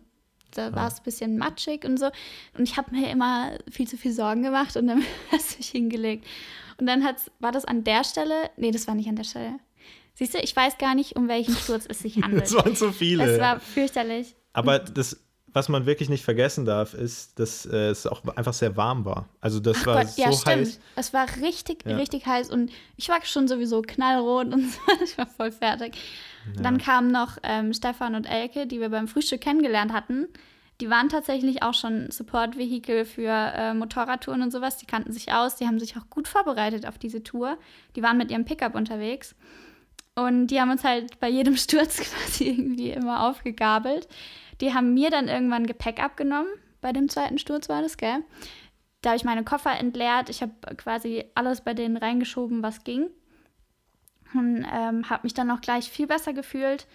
da 0.56 0.74
war 0.74 0.88
es 0.88 0.98
ein 0.98 1.04
bisschen 1.04 1.38
matschig 1.38 1.84
und 1.84 1.98
so. 1.98 2.06
Und 2.56 2.68
ich 2.68 2.76
habe 2.76 2.94
mir 2.94 3.10
immer 3.10 3.52
viel 3.70 3.86
zu 3.86 3.96
viel 3.96 4.12
Sorgen 4.12 4.42
gemacht 4.42 4.76
und 4.76 4.86
dann 4.86 5.02
hast 5.32 5.54
du 5.54 5.58
mich 5.58 5.68
hingelegt. 5.68 6.26
Und 6.78 6.86
dann 6.86 7.04
hat's, 7.04 7.30
war 7.38 7.52
das 7.52 7.64
an 7.64 7.84
der 7.84 8.04
Stelle, 8.04 8.50
nee, 8.56 8.70
das 8.70 8.86
war 8.86 8.94
nicht 8.94 9.08
an 9.08 9.16
der 9.16 9.24
Stelle. 9.24 9.58
Siehst 10.14 10.34
du, 10.34 10.38
ich 10.38 10.54
weiß 10.56 10.78
gar 10.78 10.94
nicht, 10.94 11.16
um 11.16 11.28
welchen 11.28 11.54
Sturz 11.54 11.86
es 11.88 12.00
sich 12.00 12.16
handelt. 12.22 12.44
Es 12.44 12.54
waren 12.54 12.74
so 12.74 12.92
viele. 12.92 13.24
Es 13.24 13.40
war 13.40 13.60
fürchterlich. 13.60 14.34
Aber 14.52 14.78
das, 14.78 15.20
was 15.56 15.70
man 15.70 15.86
wirklich 15.86 16.10
nicht 16.10 16.22
vergessen 16.22 16.66
darf, 16.66 16.92
ist, 16.92 17.38
dass 17.38 17.64
äh, 17.64 17.88
es 17.88 18.06
auch 18.06 18.22
einfach 18.36 18.52
sehr 18.52 18.76
warm 18.76 19.06
war. 19.06 19.26
Also 19.40 19.58
das 19.58 19.78
Ach 19.80 19.86
war 19.86 20.04
Gott, 20.04 20.10
so 20.10 20.20
ja, 20.20 20.30
stimmt. 20.30 20.46
heiß. 20.66 20.80
Es 20.96 21.14
war 21.14 21.26
richtig, 21.40 21.82
Ja. 21.86 21.96
richtig 21.96 22.26
heiß 22.26 22.50
und 22.50 22.70
ich 22.98 23.08
war 23.08 23.24
schon 23.24 23.48
sowieso 23.48 23.80
knallrot 23.80 24.52
und 24.52 24.70
so. 24.70 24.78
Ich 25.02 25.16
war 25.16 25.26
voll 25.26 25.50
fertig. 25.50 25.96
Dann 26.60 26.76
kamen 26.76 27.10
noch 27.10 27.38
ähm, 27.42 27.72
Stefan 27.72 28.14
und 28.14 28.26
Elke, 28.26 28.66
die 28.66 28.80
wir 28.80 28.90
beim 28.90 29.08
Frühstück 29.08 29.40
kennengelernt 29.40 29.94
hatten. 29.94 30.26
Die 30.82 30.90
waren 30.90 31.08
tatsächlich 31.08 31.62
auch 31.62 31.72
schon 31.72 32.10
Support-Vehikel 32.10 33.06
für 33.06 33.30
äh, 33.30 33.72
Motorradtouren 33.72 34.42
und 34.42 34.50
sowas. 34.50 34.76
Die 34.76 34.84
kannten 34.84 35.10
sich 35.10 35.32
aus, 35.32 35.56
die 35.56 35.66
haben 35.66 35.80
sich 35.80 35.96
auch 35.96 36.10
gut 36.10 36.28
vorbereitet 36.28 36.86
auf 36.86 36.98
diese 36.98 37.22
Tour. 37.22 37.56
Die 37.96 38.02
waren 38.02 38.18
mit 38.18 38.30
ihrem 38.30 38.44
Pickup 38.44 38.74
unterwegs. 38.74 39.34
Und 40.14 40.48
die 40.48 40.60
haben 40.60 40.70
uns 40.70 40.84
halt 40.84 41.18
bei 41.18 41.28
jedem 41.30 41.56
Sturz 41.56 41.96
quasi 41.96 42.48
irgendwie 42.50 42.90
immer 42.90 43.26
aufgegabelt. 43.26 44.06
Die 44.60 44.74
haben 44.74 44.94
mir 44.94 45.10
dann 45.10 45.28
irgendwann 45.28 45.66
Gepäck 45.66 46.02
abgenommen. 46.02 46.50
Bei 46.80 46.92
dem 46.92 47.08
zweiten 47.08 47.38
Sturz 47.38 47.68
war 47.68 47.82
das, 47.82 47.96
gell? 47.96 48.22
Da 49.02 49.10
habe 49.10 49.16
ich 49.16 49.24
meine 49.24 49.44
Koffer 49.44 49.78
entleert. 49.78 50.28
Ich 50.30 50.42
habe 50.42 50.52
quasi 50.76 51.24
alles 51.34 51.60
bei 51.60 51.74
denen 51.74 51.96
reingeschoben, 51.96 52.62
was 52.62 52.84
ging. 52.84 53.10
Und 54.34 54.66
ähm, 54.72 55.08
habe 55.08 55.20
mich 55.22 55.34
dann 55.34 55.50
auch 55.50 55.60
gleich 55.60 55.90
viel 55.90 56.06
besser 56.06 56.32
gefühlt. 56.32 56.86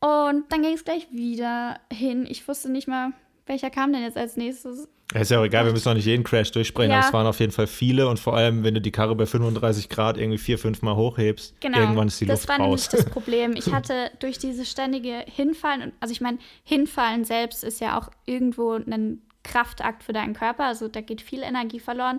Und 0.00 0.50
dann 0.50 0.62
ging 0.62 0.74
es 0.74 0.84
gleich 0.84 1.10
wieder 1.10 1.80
hin. 1.92 2.26
Ich 2.28 2.46
wusste 2.46 2.70
nicht 2.70 2.88
mal, 2.88 3.12
welcher 3.46 3.70
kam 3.70 3.92
denn 3.92 4.02
jetzt 4.02 4.16
als 4.16 4.36
nächstes. 4.36 4.88
Ja, 5.14 5.20
ist 5.20 5.30
ja 5.30 5.38
auch 5.40 5.44
egal, 5.44 5.64
wir 5.66 5.72
müssen 5.72 5.88
auch 5.88 5.94
nicht 5.94 6.04
jeden 6.06 6.24
Crash 6.24 6.50
durchsprechen, 6.50 6.90
Ja. 6.90 6.98
aber 6.98 7.06
es 7.06 7.12
waren 7.12 7.26
auf 7.28 7.38
jeden 7.38 7.52
Fall 7.52 7.66
viele 7.68 8.08
und 8.08 8.18
vor 8.18 8.36
allem, 8.36 8.64
wenn 8.64 8.74
du 8.74 8.80
die 8.80 8.90
Karre 8.90 9.14
bei 9.14 9.24
35 9.24 9.88
Grad 9.88 10.18
irgendwie 10.18 10.38
vier, 10.38 10.58
fünf 10.58 10.82
Mal 10.82 10.96
hochhebst, 10.96 11.54
Genau. 11.60 11.78
irgendwann 11.78 12.08
ist 12.08 12.20
die 12.20 12.26
das 12.26 12.40
Luft 12.40 12.48
war 12.48 12.56
raus. 12.58 12.66
nämlich 12.66 12.88
das 12.88 13.04
Problem. 13.12 13.54
Ich 13.56 13.72
hatte 13.72 14.10
durch 14.18 14.38
dieses 14.38 14.68
ständige 14.68 15.24
Hinfallen, 15.26 15.92
also 16.00 16.10
ich 16.12 16.20
meine, 16.20 16.38
Hinfallen 16.64 17.24
selbst 17.24 17.62
ist 17.62 17.80
ja 17.80 17.98
auch 17.98 18.10
irgendwo 18.24 18.72
ein 18.72 19.22
Kraftakt 19.44 20.02
für 20.02 20.12
deinen 20.12 20.34
Körper, 20.34 20.64
also 20.64 20.88
da 20.88 21.00
geht 21.00 21.20
viel 21.20 21.42
Energie 21.42 21.78
verloren. 21.78 22.18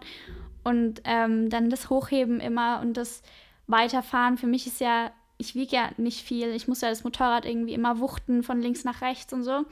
Und 0.64 1.02
ähm, 1.06 1.50
dann 1.50 1.70
das 1.70 1.90
Hochheben 1.90 2.40
immer 2.40 2.80
und 2.82 2.96
das 2.96 3.22
Weiterfahren, 3.68 4.38
für 4.38 4.48
mich 4.48 4.66
ist 4.66 4.80
ja, 4.80 5.12
ich 5.38 5.56
wiege 5.56 5.76
ja 5.76 5.90
nicht 5.98 6.22
viel, 6.22 6.50
ich 6.56 6.68
muss 6.70 6.82
ja 6.82 6.90
das 6.90 7.04
Motorrad 7.04 7.46
irgendwie 7.46 7.74
immer 7.74 8.00
wuchten 8.00 8.44
von 8.44 8.62
links 8.62 8.84
nach 8.86 9.02
rechts 9.02 9.34
und 9.34 9.44
so. 9.44 9.66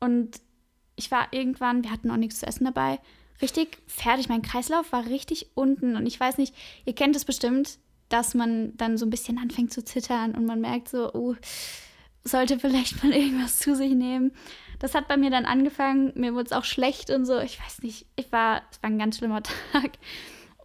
Und 0.00 0.40
ich 0.96 1.10
war 1.10 1.28
irgendwann, 1.30 1.84
wir 1.84 1.90
hatten 1.90 2.10
auch 2.10 2.16
nichts 2.16 2.40
zu 2.40 2.46
essen 2.46 2.64
dabei, 2.64 2.98
richtig 3.40 3.78
fertig. 3.86 4.28
Mein 4.28 4.42
Kreislauf 4.42 4.92
war 4.92 5.06
richtig 5.06 5.48
unten 5.54 5.96
und 5.96 6.06
ich 6.06 6.18
weiß 6.18 6.38
nicht, 6.38 6.54
ihr 6.84 6.94
kennt 6.94 7.16
es 7.16 7.24
bestimmt, 7.24 7.78
dass 8.08 8.34
man 8.34 8.76
dann 8.76 8.98
so 8.98 9.06
ein 9.06 9.10
bisschen 9.10 9.38
anfängt 9.38 9.72
zu 9.72 9.84
zittern 9.84 10.34
und 10.34 10.44
man 10.44 10.60
merkt 10.60 10.88
so, 10.88 11.12
oh, 11.12 11.34
sollte 12.24 12.58
vielleicht 12.58 13.02
mal 13.02 13.12
irgendwas 13.12 13.58
zu 13.58 13.74
sich 13.74 13.94
nehmen. 13.94 14.32
Das 14.78 14.94
hat 14.94 15.08
bei 15.08 15.16
mir 15.16 15.30
dann 15.30 15.44
angefangen, 15.44 16.12
mir 16.14 16.34
wurde 16.34 16.46
es 16.46 16.52
auch 16.52 16.64
schlecht 16.64 17.10
und 17.10 17.24
so. 17.24 17.38
Ich 17.38 17.60
weiß 17.60 17.82
nicht, 17.82 18.06
ich 18.16 18.30
war, 18.32 18.62
es 18.70 18.82
war 18.82 18.90
ein 18.90 18.98
ganz 18.98 19.18
schlimmer 19.18 19.42
Tag. 19.72 19.92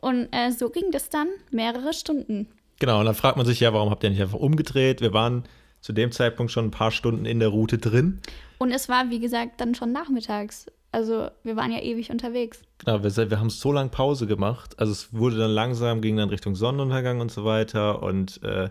Und 0.01 0.27
äh, 0.31 0.51
so 0.51 0.69
ging 0.69 0.91
das 0.91 1.09
dann 1.09 1.27
mehrere 1.51 1.93
Stunden. 1.93 2.47
Genau, 2.79 2.99
und 2.99 3.05
dann 3.05 3.15
fragt 3.15 3.37
man 3.37 3.45
sich 3.45 3.59
ja, 3.59 3.73
warum 3.73 3.89
habt 3.89 4.03
ihr 4.03 4.09
nicht 4.11 4.21
einfach 4.21 4.39
umgedreht? 4.39 5.01
Wir 5.01 5.13
waren 5.13 5.43
zu 5.81 5.93
dem 5.93 6.11
Zeitpunkt 6.11 6.51
schon 6.51 6.65
ein 6.65 6.71
paar 6.71 6.91
Stunden 6.91 7.25
in 7.25 7.39
der 7.39 7.49
Route 7.49 7.77
drin. 7.77 8.19
Und 8.57 8.71
es 8.71 8.89
war, 8.89 9.09
wie 9.09 9.19
gesagt, 9.19 9.61
dann 9.61 9.75
schon 9.75 9.91
nachmittags. 9.91 10.67
Also 10.91 11.29
wir 11.43 11.55
waren 11.55 11.71
ja 11.71 11.79
ewig 11.79 12.09
unterwegs. 12.09 12.61
Genau, 12.79 13.03
wir, 13.03 13.29
wir 13.29 13.39
haben 13.39 13.49
so 13.49 13.71
lange 13.71 13.89
Pause 13.89 14.25
gemacht. 14.25 14.79
Also 14.79 14.91
es 14.91 15.13
wurde 15.13 15.37
dann 15.37 15.51
langsam, 15.51 16.01
ging 16.01 16.17
dann 16.17 16.29
Richtung 16.29 16.55
Sonnenuntergang 16.55 17.19
und 17.19 17.31
so 17.31 17.45
weiter. 17.45 18.01
Und 18.01 18.41
äh, 18.43 18.69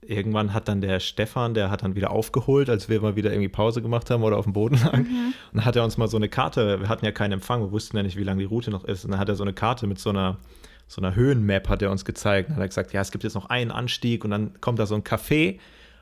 irgendwann 0.00 0.54
hat 0.54 0.68
dann 0.68 0.80
der 0.80 1.00
Stefan, 1.00 1.54
der 1.54 1.70
hat 1.70 1.82
dann 1.82 1.94
wieder 1.94 2.10
aufgeholt, 2.10 2.70
als 2.70 2.88
wir 2.88 3.00
mal 3.00 3.16
wieder 3.16 3.30
irgendwie 3.30 3.48
Pause 3.48 3.82
gemacht 3.82 4.10
haben 4.10 4.22
oder 4.22 4.38
auf 4.38 4.44
dem 4.44 4.52
Boden 4.52 4.76
lagen. 4.82 5.06
Und 5.52 5.58
dann 5.58 5.64
hat 5.64 5.76
er 5.76 5.84
uns 5.84 5.98
mal 5.98 6.08
so 6.08 6.16
eine 6.16 6.28
Karte, 6.28 6.80
wir 6.80 6.88
hatten 6.88 7.04
ja 7.04 7.12
keinen 7.12 7.32
Empfang, 7.32 7.60
wir 7.60 7.72
wussten 7.72 7.96
ja 7.96 8.02
nicht, 8.02 8.16
wie 8.16 8.24
lang 8.24 8.38
die 8.38 8.44
Route 8.44 8.70
noch 8.70 8.84
ist. 8.84 9.04
Und 9.04 9.10
dann 9.10 9.20
hat 9.20 9.28
er 9.28 9.34
so 9.34 9.44
eine 9.44 9.52
Karte 9.52 9.86
mit 9.86 9.98
so 9.98 10.10
einer, 10.10 10.38
so 10.86 11.02
einer 11.02 11.14
Höhenmap 11.14 11.68
hat 11.68 11.82
er 11.82 11.90
uns 11.90 12.04
gezeigt. 12.04 12.48
Und 12.48 12.54
dann 12.54 12.62
hat 12.62 12.64
er 12.64 12.68
gesagt, 12.68 12.92
ja, 12.92 13.00
es 13.00 13.10
gibt 13.10 13.24
jetzt 13.24 13.34
noch 13.34 13.50
einen 13.50 13.70
Anstieg 13.70 14.24
und 14.24 14.30
dann 14.30 14.60
kommt 14.60 14.78
da 14.78 14.86
so 14.86 14.94
ein 14.94 15.02
Café. 15.02 15.58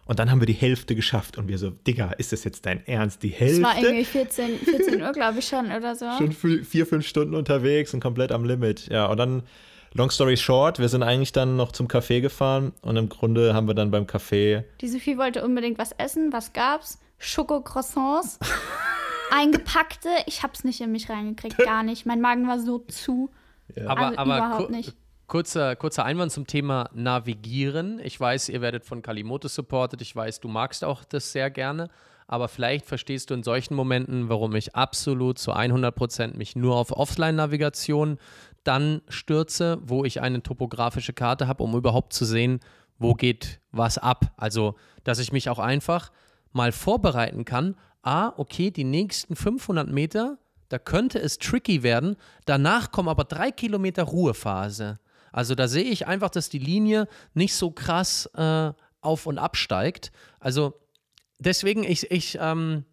Und 0.09 0.19
dann 0.19 0.31
haben 0.31 0.41
wir 0.41 0.47
die 0.47 0.55
Hälfte 0.55 0.97
geschafft. 0.97 1.39
Und 1.39 1.47
wir 1.49 1.59
so, 1.59 1.71
Digga, 1.71 2.13
ist 2.13 2.33
das 2.33 2.43
jetzt 2.43 2.67
dein 2.67 2.85
Ernst? 2.87 3.23
Die 3.23 3.33
Es 3.33 3.39
Hälfte? 3.41 3.63
war 3.63 3.79
irgendwie 3.79 4.05
14, 4.05 4.59
14 4.59 5.03
Uhr, 5.03 5.13
glaube 5.13 5.39
ich 5.39 5.47
schon, 5.47 5.67
oder 5.71 5.95
so. 5.95 6.07
schon 6.19 6.33
vi- 6.33 6.65
vier, 6.65 6.87
fünf 6.87 7.07
Stunden 7.07 7.35
unterwegs 7.37 7.95
und 7.95 8.01
komplett 8.01 8.33
am 8.33 8.45
Limit. 8.45 8.89
Ja, 8.89 9.07
und 9.07 9.19
dann, 9.19 9.43
long 9.93 10.11
story 10.11 10.37
short, 10.37 10.79
wir 10.81 10.89
sind 10.89 11.03
eigentlich 11.03 11.33
dann 11.33 11.57
noch 11.57 11.73
zum 11.73 11.87
Café 11.89 12.21
gefahren 12.23 12.73
und 12.81 12.97
im 12.97 13.09
Grunde 13.11 13.53
haben 13.55 13.69
wir 13.69 13.75
dann 13.75 13.91
beim 13.91 14.05
Café, 14.07 14.65
Die 14.81 14.89
Sophie 14.89 15.19
wollte 15.19 15.45
unbedingt 15.45 15.79
was 15.79 15.93
essen. 15.93 16.33
Was 16.33 16.53
gab's? 16.55 16.99
Schokocroissants. 17.19 18.39
Eingepackte. 19.31 20.09
Ich 20.27 20.43
hab's 20.43 20.65
nicht 20.65 20.81
in 20.81 20.91
mich 20.93 21.11
reingekriegt, 21.11 21.59
gar 21.65 21.83
nicht. 21.83 22.07
Mein 22.07 22.21
Magen 22.21 22.49
war 22.49 22.59
so 22.59 22.79
zu. 22.79 23.31
Aber, 23.87 24.07
Also 24.07 24.19
aber 24.19 24.37
überhaupt 24.39 24.71
nicht. 24.71 24.95
Kurzer, 25.29 25.77
kurzer 25.77 26.07
Einwand 26.07 26.33
zum 26.33 26.47
Thema 26.47 26.89
Navigieren. 26.95 28.01
Ich 28.03 28.19
weiß, 28.19 28.49
ihr 28.49 28.63
werdet 28.63 28.87
von 28.87 29.03
Kalimoto 29.03 29.47
supported. 29.47 30.01
Ich 30.01 30.17
weiß, 30.17 30.41
du 30.41 30.49
magst 30.49 30.83
auch 30.83 31.05
das 31.05 31.33
sehr 31.33 31.51
gerne. 31.51 31.91
Aber 32.27 32.49
vielleicht 32.49 32.87
verstehst 32.87 33.29
du 33.29 33.35
in 33.35 33.43
solchen 33.43 33.75
Momenten, 33.75 34.31
warum 34.31 34.57
ich 34.57 34.75
absolut 34.75 35.39
zu 35.39 35.53
100% 35.53 36.35
mich 36.35 36.57
nur 36.57 36.77
auf 36.77 36.93
Offline-Navigation 36.93 38.17
dann 38.65 39.03
stürze, 39.11 39.79
wo 39.83 40.07
ich 40.07 40.23
eine 40.23 40.43
topografische 40.43 41.13
Karte 41.13 41.47
habe, 41.47 41.63
um 41.63 41.77
überhaupt 41.77 42.15
zu 42.15 42.25
sehen, 42.25 42.61
wo 42.99 43.13
geht 43.13 43.61
was 43.71 43.99
ab. 43.99 44.33
Also, 44.39 44.77
dass 45.05 45.19
ich 45.19 45.31
mich 45.31 45.51
auch 45.51 45.59
einfach 45.59 46.11
mal 46.53 46.73
vorbereiten 46.73 47.45
kann. 47.45 47.77
Ah, 48.01 48.33
okay, 48.39 48.71
die 48.71 48.85
nächsten 48.85 49.37
500 49.37 49.91
Meter, 49.91 50.39
da 50.71 50.79
könnte 50.79 51.19
es 51.19 51.37
tricky 51.37 51.83
werden. 51.83 52.17
Danach 52.47 52.93
kommen 52.93 53.11
aber 53.11 53.25
drei 53.25 53.51
Kilometer 53.51 54.05
Ruhephase. 54.05 54.99
Also 55.33 55.55
da 55.55 55.69
sehe 55.69 55.85
ich 55.85 56.07
einfach, 56.07 56.31
dass 56.31 56.49
die 56.49 56.59
Linie 56.59 57.09
nicht 57.35 57.55
so 57.55 57.71
krass 57.71 58.27
äh, 58.35 58.73
auf 59.01 59.27
und 59.27 59.39
absteigt. 59.39 60.13
Also 60.41 60.75
deswegen, 61.39 61.85
ich, 61.85 62.11
ich, 62.11 62.39
ähm, 62.41 62.85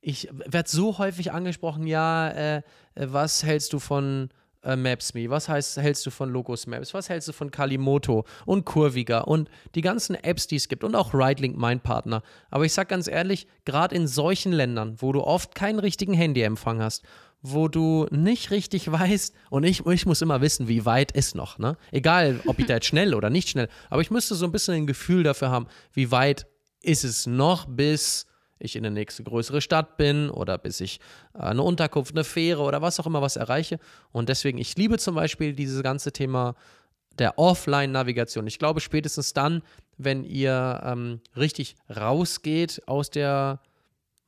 ich 0.00 0.28
werde 0.32 0.68
so 0.68 0.98
häufig 0.98 1.32
angesprochen, 1.32 1.86
ja, 1.86 2.28
äh, 2.28 2.56
äh, 2.58 2.62
was 2.94 3.42
hältst 3.42 3.72
du 3.72 3.78
von 3.78 4.30
äh, 4.62 4.76
Maps.me? 4.76 5.30
Was 5.30 5.48
heißt, 5.48 5.76
hältst 5.78 6.04
du 6.06 6.10
von 6.10 6.30
Logos 6.30 6.66
Maps? 6.66 6.94
Was 6.94 7.08
hältst 7.08 7.28
du 7.28 7.32
von 7.32 7.50
Kalimoto 7.50 8.24
und 8.44 8.64
Kurviga 8.64 9.20
und 9.20 9.48
die 9.74 9.80
ganzen 9.80 10.14
Apps, 10.14 10.46
die 10.46 10.56
es 10.56 10.68
gibt 10.68 10.84
und 10.84 10.94
auch 10.94 11.14
RideLink, 11.14 11.56
mein 11.56 11.80
Partner. 11.80 12.22
Aber 12.50 12.64
ich 12.64 12.72
sag 12.72 12.88
ganz 12.88 13.08
ehrlich, 13.08 13.46
gerade 13.64 13.94
in 13.94 14.06
solchen 14.06 14.52
Ländern, 14.52 14.96
wo 14.98 15.12
du 15.12 15.22
oft 15.22 15.54
keinen 15.54 15.78
richtigen 15.78 16.14
Handyempfang 16.14 16.82
hast, 16.82 17.04
wo 17.42 17.68
du 17.68 18.06
nicht 18.10 18.50
richtig 18.50 18.90
weißt, 18.92 19.34
und 19.50 19.64
ich, 19.64 19.86
ich 19.86 20.06
muss 20.06 20.22
immer 20.22 20.40
wissen, 20.40 20.68
wie 20.68 20.84
weit 20.84 21.12
ist 21.12 21.34
noch, 21.34 21.58
ne? 21.58 21.76
Egal, 21.90 22.40
ob 22.46 22.58
ich 22.58 22.66
da 22.66 22.74
jetzt 22.74 22.86
schnell 22.86 23.14
oder 23.14 23.30
nicht 23.30 23.48
schnell, 23.48 23.68
aber 23.90 24.02
ich 24.02 24.10
müsste 24.10 24.34
so 24.34 24.44
ein 24.44 24.52
bisschen 24.52 24.74
ein 24.74 24.86
Gefühl 24.86 25.22
dafür 25.22 25.50
haben, 25.50 25.66
wie 25.92 26.10
weit 26.10 26.46
ist 26.82 27.04
es 27.04 27.26
noch, 27.26 27.66
bis 27.66 28.26
ich 28.58 28.76
in 28.76 28.84
eine 28.84 28.94
nächste 28.94 29.22
größere 29.22 29.60
Stadt 29.60 29.96
bin 29.96 30.30
oder 30.30 30.58
bis 30.58 30.80
ich 30.80 31.00
äh, 31.34 31.38
eine 31.38 31.62
Unterkunft, 31.62 32.12
eine 32.12 32.24
Fähre 32.24 32.62
oder 32.62 32.82
was 32.82 32.98
auch 32.98 33.06
immer 33.06 33.22
was 33.22 33.36
erreiche. 33.36 33.78
Und 34.10 34.28
deswegen, 34.28 34.58
ich 34.58 34.76
liebe 34.76 34.98
zum 34.98 35.14
Beispiel 35.14 35.52
dieses 35.52 35.82
ganze 35.82 36.12
Thema 36.12 36.54
der 37.18 37.38
Offline-Navigation. 37.38 38.46
Ich 38.46 38.58
glaube, 38.58 38.80
spätestens 38.80 39.32
dann, 39.32 39.62
wenn 39.96 40.24
ihr 40.24 40.80
ähm, 40.84 41.20
richtig 41.36 41.76
rausgeht 41.94 42.82
aus 42.86 43.10
der 43.10 43.60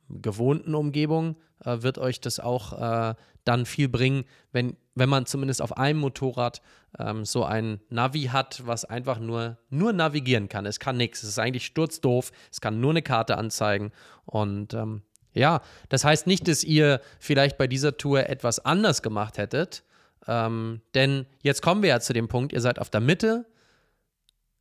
gewohnten 0.09 0.75
Umgebung, 0.75 1.37
äh, 1.65 1.81
wird 1.81 1.97
euch 1.97 2.21
das 2.21 2.39
auch 2.39 3.11
äh, 3.11 3.15
dann 3.43 3.65
viel 3.65 3.89
bringen, 3.89 4.25
wenn, 4.51 4.77
wenn 4.95 5.09
man 5.09 5.25
zumindest 5.25 5.61
auf 5.61 5.77
einem 5.77 5.99
Motorrad 5.99 6.61
ähm, 6.99 7.25
so 7.25 7.43
ein 7.43 7.79
Navi 7.89 8.23
hat, 8.25 8.61
was 8.65 8.85
einfach 8.85 9.19
nur, 9.19 9.57
nur 9.69 9.93
navigieren 9.93 10.49
kann. 10.49 10.65
Es 10.65 10.79
kann 10.79 10.97
nichts. 10.97 11.23
Es 11.23 11.29
ist 11.29 11.39
eigentlich 11.39 11.65
sturzdoof. 11.65 12.31
Es 12.51 12.61
kann 12.61 12.79
nur 12.79 12.91
eine 12.91 13.01
Karte 13.01 13.37
anzeigen. 13.37 13.91
Und 14.25 14.73
ähm, 14.73 15.01
ja, 15.33 15.61
das 15.89 16.03
heißt 16.03 16.27
nicht, 16.27 16.47
dass 16.47 16.63
ihr 16.63 17.01
vielleicht 17.19 17.57
bei 17.57 17.67
dieser 17.67 17.97
Tour 17.97 18.27
etwas 18.27 18.63
anders 18.63 19.01
gemacht 19.01 19.37
hättet. 19.37 19.83
Ähm, 20.27 20.81
denn 20.93 21.25
jetzt 21.41 21.61
kommen 21.61 21.81
wir 21.81 21.89
ja 21.89 21.99
zu 21.99 22.13
dem 22.13 22.27
Punkt, 22.27 22.53
ihr 22.53 22.61
seid 22.61 22.79
auf 22.79 22.89
der 22.89 23.01
Mitte. 23.01 23.45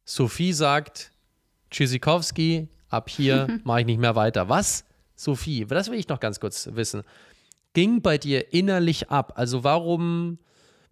Sophie 0.05 0.53
sagt, 0.53 1.13
Tschüssikowski, 1.71 2.69
ab 2.89 3.11
hier 3.11 3.47
mache 3.65 3.81
ich 3.81 3.87
nicht 3.87 4.01
mehr 4.01 4.17
weiter. 4.17 4.49
Was? 4.49 4.85
Sophie, 5.21 5.66
das 5.66 5.91
will 5.91 5.99
ich 5.99 6.09
noch 6.09 6.18
ganz 6.18 6.41
kurz 6.41 6.71
wissen. 6.73 7.03
Ging 7.75 8.01
bei 8.01 8.16
dir 8.16 8.55
innerlich 8.55 9.11
ab? 9.11 9.35
Also 9.37 9.64
warum 9.64 10.39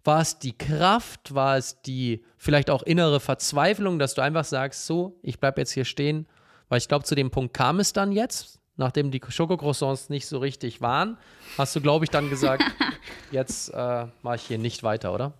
war 0.03 0.21
es 0.21 0.37
die 0.37 0.55
Kraft? 0.55 1.33
War 1.33 1.57
es 1.57 1.81
die 1.81 2.23
vielleicht 2.37 2.69
auch 2.69 2.83
innere 2.83 3.19
Verzweiflung, 3.19 3.97
dass 3.97 4.13
du 4.13 4.21
einfach 4.21 4.45
sagst, 4.45 4.85
so, 4.85 5.17
ich 5.23 5.39
bleibe 5.39 5.59
jetzt 5.59 5.71
hier 5.71 5.83
stehen? 5.83 6.27
Weil 6.69 6.77
ich 6.77 6.87
glaube, 6.87 7.05
zu 7.05 7.15
dem 7.15 7.31
Punkt 7.31 7.55
kam 7.55 7.79
es 7.79 7.91
dann 7.91 8.11
jetzt, 8.11 8.59
nachdem 8.77 9.09
die 9.09 9.19
Schokocroissants 9.27 10.09
nicht 10.09 10.27
so 10.27 10.37
richtig 10.37 10.79
waren, 10.79 11.17
hast 11.57 11.75
du, 11.75 11.81
glaube 11.81 12.05
ich, 12.05 12.11
dann 12.11 12.29
gesagt, 12.29 12.63
jetzt 13.31 13.73
äh, 13.73 14.05
mache 14.21 14.35
ich 14.35 14.43
hier 14.43 14.59
nicht 14.59 14.83
weiter, 14.83 15.11
oder? 15.11 15.33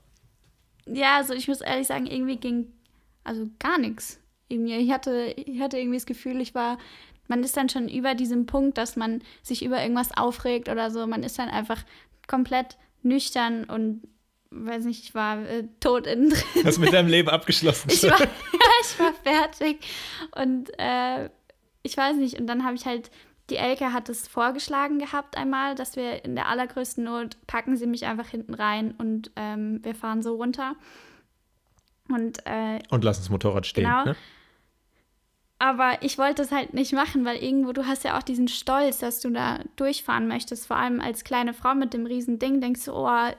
Ja, 0.87 1.17
also 1.17 1.35
ich 1.35 1.47
muss 1.47 1.61
ehrlich 1.61 1.85
sagen, 1.85 2.07
irgendwie 2.07 2.37
ging 2.37 2.73
also 3.23 3.45
gar 3.59 3.77
nichts 3.77 4.19
in 4.47 4.63
mir. 4.63 4.79
Ich 4.79 4.91
hatte, 4.91 5.33
ich 5.37 5.61
hatte 5.61 5.77
irgendwie 5.77 5.97
das 5.97 6.07
Gefühl, 6.07 6.41
ich 6.41 6.53
war, 6.55 6.79
man 7.29 7.43
ist 7.43 7.55
dann 7.55 7.69
schon 7.69 7.87
über 7.87 8.15
diesem 8.15 8.45
Punkt, 8.45 8.77
dass 8.77 8.95
man 8.95 9.21
sich 9.41 9.63
über 9.63 9.81
irgendwas 9.81 10.15
aufregt 10.17 10.67
oder 10.67 10.91
so. 10.91 11.05
Man 11.07 11.23
ist 11.23 11.39
dann 11.39 11.49
einfach 11.49 11.83
komplett 12.27 12.77
nüchtern 13.03 13.63
und 13.63 14.01
weiß 14.51 14.85
nicht, 14.85 15.03
ich 15.03 15.15
war 15.15 15.37
äh, 15.45 15.67
tot 15.79 16.07
innen 16.07 16.31
drin. 16.31 16.65
hast 16.65 16.79
mit 16.79 16.91
deinem 16.91 17.07
Leben 17.07 17.29
abgeschlossen. 17.29 17.89
Ich 17.91 18.03
war, 18.03 18.19
ja, 18.19 18.27
ich 18.81 18.99
war 18.99 19.13
fertig. 19.23 19.79
Und 20.35 20.71
äh, 20.79 21.29
ich 21.83 21.95
weiß 21.95 22.17
nicht, 22.17 22.39
und 22.39 22.47
dann 22.47 22.65
habe 22.65 22.75
ich 22.75 22.85
halt, 22.85 23.11
die 23.51 23.57
Elke 23.57 23.93
hat 23.93 24.09
es 24.09 24.27
vorgeschlagen 24.27 24.97
gehabt 24.97 25.37
einmal, 25.37 25.75
dass 25.75 25.95
wir 25.95 26.25
in 26.25 26.35
der 26.35 26.47
allergrößten 26.47 27.03
Not 27.03 27.37
packen 27.45 27.77
sie 27.77 27.87
mich 27.87 28.05
einfach 28.05 28.27
hinten 28.27 28.55
rein 28.55 28.95
und 28.97 29.31
ähm, 29.35 29.83
wir 29.83 29.93
fahren 29.93 30.23
so 30.23 30.35
runter. 30.35 30.75
Und 32.09 32.39
äh, 32.45 32.79
Und 32.89 33.03
lass 33.03 33.19
das 33.19 33.29
Motorrad 33.29 33.67
stehen. 33.67 33.83
Genau. 33.83 34.05
Ne? 34.05 34.15
Aber 35.59 36.01
ich 36.01 36.17
wollte 36.17 36.41
es 36.41 36.51
halt 36.51 36.73
nicht 36.73 36.93
machen, 36.93 37.25
weil 37.25 37.43
irgendwo 37.43 37.73
du 37.73 37.85
hast 37.85 38.05
ja 38.05 38.17
auch 38.17 38.23
diesen 38.23 38.47
Stolz, 38.47 38.99
dass 38.99 39.19
du 39.19 39.29
da 39.29 39.59
durchfahren 39.75 40.27
möchtest. 40.27 40.67
Vor 40.67 40.77
allem 40.77 41.01
als 41.01 41.25
kleine 41.25 41.53
Frau 41.53 41.75
mit 41.75 41.93
dem 41.93 42.05
riesen 42.05 42.39
Ding 42.39 42.61
denkst 42.61 42.85
du, 42.85 42.93
oh, 42.93 43.29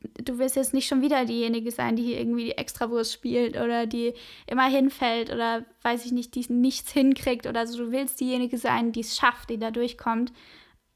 du 0.00 0.38
willst 0.38 0.56
jetzt 0.56 0.74
nicht 0.74 0.88
schon 0.88 1.02
wieder 1.02 1.24
diejenige 1.24 1.70
sein, 1.70 1.94
die 1.94 2.02
hier 2.02 2.18
irgendwie 2.18 2.46
die 2.46 2.58
Extrawurst 2.58 3.12
spielt 3.12 3.56
oder 3.56 3.86
die 3.86 4.14
immer 4.48 4.66
hinfällt 4.66 5.30
oder 5.30 5.64
weiß 5.82 6.04
ich 6.04 6.10
nicht, 6.10 6.34
die 6.34 6.52
nichts 6.52 6.90
hinkriegt 6.92 7.46
oder 7.46 7.64
so. 7.64 7.78
Du 7.78 7.92
willst 7.92 8.20
diejenige 8.20 8.58
sein, 8.58 8.90
die 8.90 9.00
es 9.00 9.16
schafft, 9.16 9.48
die 9.48 9.58
da 9.58 9.70
durchkommt. 9.70 10.32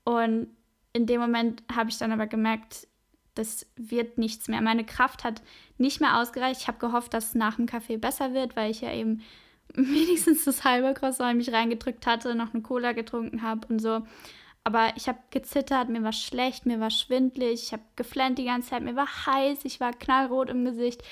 Und 0.03 0.49
in 0.93 1.07
dem 1.07 1.21
Moment 1.21 1.63
habe 1.73 1.91
ich 1.91 1.99
dann 1.99 2.11
aber 2.11 2.27
gemerkt, 2.27 2.89
das 3.35 3.67
wird 3.77 4.19
nichts 4.19 4.49
mehr. 4.49 4.61
Meine 4.61 4.85
Kraft 4.85 5.23
hat 5.23 5.43
nicht 5.79 6.01
mehr 6.01 6.19
ausgereicht. 6.19 6.63
Ich 6.63 6.69
habe 6.69 6.79
gehofft, 6.79 7.15
dass 7.15 7.29
es 7.29 7.35
nach 7.37 7.55
dem 7.55 7.67
Kaffee 7.67 7.97
besser 7.99 8.35
wird, 8.35 8.57
weil 8.57 8.73
ich 8.73 8.81
ja 8.81 8.93
eben 8.93 9.23
wenigstens 9.75 10.45
das 10.45 10.65
halbe 10.65 10.95
Croissant 10.95 11.33
in 11.33 11.39
mich 11.39 11.53
reingedrückt 11.53 12.07
hatte, 12.07 12.35
noch 12.35 12.53
eine 12.53 12.63
Cola 12.63 12.93
getrunken 12.93 13.43
habe 13.43 13.67
und 13.69 13.81
so. 13.81 14.03
Aber 14.65 14.93
ich 14.97 15.09
habe 15.09 15.19
gezittert, 15.31 15.89
mir 15.89 16.03
war 16.03 16.13
schlecht, 16.13 16.67
mir 16.67 16.79
war 16.79 16.91
schwindlig, 16.91 17.65
ich 17.65 17.73
habe 17.73 17.83
geflennt 17.97 18.39
die 18.39 18.45
ganze 18.45 18.71
Zeit, 18.71 18.83
mir 18.83 18.95
war 18.95 19.27
heiß, 19.27 19.65
ich 19.65 19.81
war 19.81 19.93
knallrot 19.93 20.51
im 20.51 20.65
Gesicht. 20.65 21.03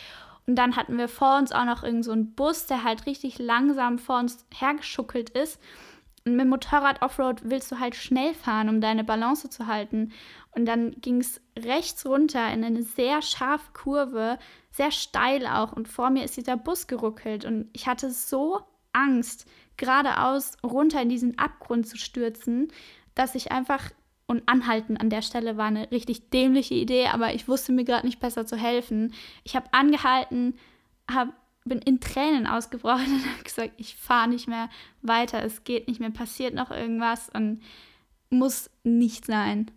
Und 0.46 0.56
dann 0.56 0.76
hatten 0.76 0.98
wir 0.98 1.08
vor 1.08 1.36
uns 1.38 1.52
auch 1.52 1.64
noch 1.64 1.82
irgendeinen 1.82 2.24
so 2.24 2.32
Bus, 2.36 2.66
der 2.66 2.84
halt 2.84 3.06
richtig 3.06 3.38
langsam 3.38 3.98
vor 3.98 4.18
uns 4.18 4.46
hergeschuckelt 4.54 5.30
ist. 5.30 5.60
Und 6.24 6.32
mit 6.32 6.42
dem 6.42 6.50
Motorrad 6.50 7.02
Offroad 7.02 7.40
willst 7.44 7.72
du 7.72 7.78
halt 7.78 7.96
schnell 7.96 8.34
fahren, 8.34 8.68
um 8.68 8.80
deine 8.80 9.04
Balance 9.04 9.48
zu 9.48 9.66
halten. 9.66 10.12
Und 10.52 10.66
dann 10.66 10.92
ging 11.00 11.20
es 11.20 11.40
rechts 11.58 12.04
runter 12.04 12.52
in 12.52 12.64
eine 12.64 12.82
sehr 12.82 13.22
scharfe 13.22 13.72
Kurve, 13.72 14.38
sehr 14.70 14.90
steil 14.90 15.46
auch. 15.46 15.72
Und 15.72 15.88
vor 15.88 16.10
mir 16.10 16.24
ist 16.24 16.36
dieser 16.36 16.56
Bus 16.56 16.86
geruckelt. 16.86 17.44
Und 17.44 17.68
ich 17.72 17.86
hatte 17.86 18.10
so 18.10 18.60
Angst, 18.92 19.46
geradeaus 19.76 20.56
runter 20.62 21.00
in 21.00 21.08
diesen 21.08 21.38
Abgrund 21.38 21.86
zu 21.86 21.96
stürzen, 21.96 22.68
dass 23.14 23.34
ich 23.34 23.50
einfach 23.50 23.90
und 24.30 24.48
anhalten 24.48 24.96
an 24.96 25.10
der 25.10 25.22
Stelle 25.22 25.56
war 25.56 25.66
eine 25.66 25.90
richtig 25.90 26.30
dämliche 26.30 26.74
Idee, 26.74 27.08
aber 27.08 27.34
ich 27.34 27.48
wusste 27.48 27.72
mir 27.72 27.84
gerade 27.84 28.06
nicht 28.06 28.20
besser 28.20 28.46
zu 28.46 28.56
helfen. 28.56 29.12
Ich 29.42 29.56
habe 29.56 29.72
angehalten, 29.72 30.54
hab, 31.10 31.30
bin 31.64 31.80
in 31.80 31.98
Tränen 31.98 32.46
ausgebrochen 32.46 33.06
und 33.12 33.32
habe 33.32 33.42
gesagt, 33.42 33.72
ich 33.78 33.96
fahre 33.96 34.28
nicht 34.28 34.46
mehr 34.46 34.70
weiter, 35.02 35.42
es 35.42 35.64
geht 35.64 35.88
nicht 35.88 35.98
mehr, 35.98 36.10
passiert 36.10 36.54
noch 36.54 36.70
irgendwas 36.70 37.28
und 37.30 37.60
muss 38.30 38.70
nicht 38.84 39.26
sein. 39.26 39.70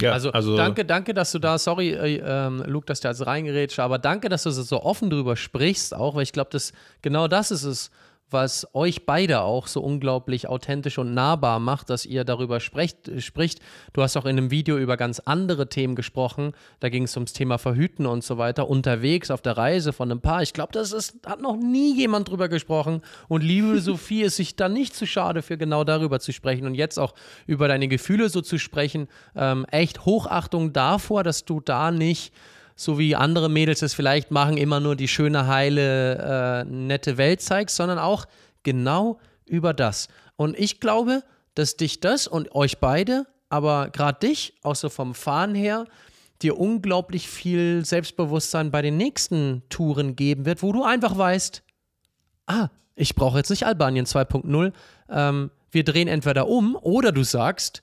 Ja, 0.00 0.12
also, 0.12 0.30
also, 0.30 0.56
danke, 0.56 0.84
danke, 0.84 1.12
dass 1.12 1.32
du 1.32 1.40
da, 1.40 1.58
sorry, 1.58 1.90
äh, 1.90 2.22
ähm, 2.24 2.62
Luke, 2.66 2.86
dass 2.86 3.00
du 3.00 3.08
jetzt 3.08 3.26
reingerätscht, 3.26 3.80
aber 3.80 3.98
danke, 3.98 4.28
dass 4.28 4.44
du 4.44 4.52
so 4.52 4.82
offen 4.82 5.10
drüber 5.10 5.34
sprichst, 5.34 5.92
auch, 5.92 6.14
weil 6.14 6.22
ich 6.22 6.32
glaube, 6.32 6.50
dass 6.50 6.72
genau 7.02 7.26
das 7.26 7.50
ist 7.50 7.64
es, 7.64 7.90
was 8.30 8.66
euch 8.74 9.06
beide 9.06 9.40
auch 9.40 9.66
so 9.66 9.80
unglaublich 9.80 10.48
authentisch 10.48 10.98
und 10.98 11.14
nahbar 11.14 11.60
macht, 11.60 11.90
dass 11.90 12.04
ihr 12.04 12.24
darüber 12.24 12.60
sprecht, 12.60 13.10
spricht. 13.22 13.60
Du 13.92 14.02
hast 14.02 14.16
auch 14.16 14.24
in 14.24 14.36
einem 14.36 14.50
Video 14.50 14.76
über 14.76 14.96
ganz 14.96 15.20
andere 15.20 15.68
Themen 15.68 15.94
gesprochen. 15.94 16.52
Da 16.80 16.88
ging 16.88 17.04
es 17.04 17.16
ums 17.16 17.32
Thema 17.32 17.58
Verhüten 17.58 18.06
und 18.06 18.22
so 18.22 18.38
weiter. 18.38 18.68
Unterwegs 18.68 19.30
auf 19.30 19.40
der 19.40 19.56
Reise 19.56 19.92
von 19.92 20.10
einem 20.10 20.20
Paar. 20.20 20.42
Ich 20.42 20.52
glaube, 20.52 20.72
das 20.72 20.92
ist, 20.92 21.16
hat 21.26 21.40
noch 21.40 21.56
nie 21.56 21.96
jemand 21.96 22.28
drüber 22.28 22.48
gesprochen. 22.48 23.02
Und 23.28 23.42
liebe 23.42 23.80
Sophie 23.80 24.22
ist 24.22 24.36
sich 24.36 24.56
da 24.56 24.68
nicht 24.68 24.94
zu 24.94 25.06
schade 25.06 25.42
für 25.42 25.56
genau 25.56 25.84
darüber 25.84 26.20
zu 26.20 26.32
sprechen 26.32 26.66
und 26.66 26.74
jetzt 26.74 26.98
auch 26.98 27.14
über 27.46 27.68
deine 27.68 27.88
Gefühle 27.88 28.28
so 28.28 28.42
zu 28.42 28.58
sprechen. 28.58 29.08
Ähm, 29.34 29.64
echt 29.70 30.04
Hochachtung 30.04 30.72
davor, 30.72 31.24
dass 31.24 31.44
du 31.44 31.60
da 31.60 31.90
nicht 31.90 32.32
so 32.78 32.96
wie 32.96 33.16
andere 33.16 33.48
Mädels 33.48 33.82
es 33.82 33.92
vielleicht 33.92 34.30
machen, 34.30 34.56
immer 34.56 34.78
nur 34.78 34.94
die 34.94 35.08
schöne, 35.08 35.48
heile, 35.48 36.62
äh, 36.62 36.64
nette 36.64 37.18
Welt 37.18 37.42
zeigst, 37.42 37.74
sondern 37.74 37.98
auch 37.98 38.26
genau 38.62 39.18
über 39.46 39.74
das. 39.74 40.06
Und 40.36 40.56
ich 40.56 40.78
glaube, 40.78 41.24
dass 41.56 41.76
dich 41.76 41.98
das 41.98 42.28
und 42.28 42.54
euch 42.54 42.78
beide, 42.78 43.26
aber 43.48 43.90
gerade 43.90 44.20
dich, 44.20 44.54
auch 44.62 44.76
so 44.76 44.90
vom 44.90 45.16
Fahren 45.16 45.56
her, 45.56 45.86
dir 46.40 46.56
unglaublich 46.56 47.28
viel 47.28 47.84
Selbstbewusstsein 47.84 48.70
bei 48.70 48.80
den 48.80 48.96
nächsten 48.96 49.64
Touren 49.70 50.14
geben 50.14 50.46
wird, 50.46 50.62
wo 50.62 50.72
du 50.72 50.84
einfach 50.84 51.18
weißt, 51.18 51.64
ah, 52.46 52.68
ich 52.94 53.16
brauche 53.16 53.38
jetzt 53.38 53.50
nicht 53.50 53.66
Albanien 53.66 54.06
2.0. 54.06 54.72
Ähm, 55.10 55.50
wir 55.72 55.82
drehen 55.82 56.06
entweder 56.06 56.46
um 56.46 56.76
oder 56.76 57.10
du 57.10 57.24
sagst, 57.24 57.82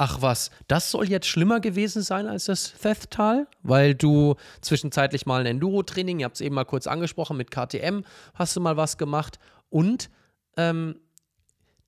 ach 0.00 0.22
was, 0.22 0.50
das 0.66 0.90
soll 0.90 1.10
jetzt 1.10 1.26
schlimmer 1.26 1.60
gewesen 1.60 2.00
sein 2.00 2.26
als 2.26 2.46
das 2.46 2.72
Theth-Tal, 2.72 3.46
weil 3.62 3.94
du 3.94 4.34
zwischenzeitlich 4.62 5.26
mal 5.26 5.40
ein 5.40 5.46
Enduro-Training, 5.46 6.20
ihr 6.20 6.24
habt 6.24 6.36
es 6.36 6.40
eben 6.40 6.54
mal 6.54 6.64
kurz 6.64 6.86
angesprochen, 6.86 7.36
mit 7.36 7.50
KTM 7.50 8.00
hast 8.34 8.56
du 8.56 8.60
mal 8.60 8.78
was 8.78 8.96
gemacht. 8.96 9.38
Und 9.68 10.08
ähm, 10.56 10.98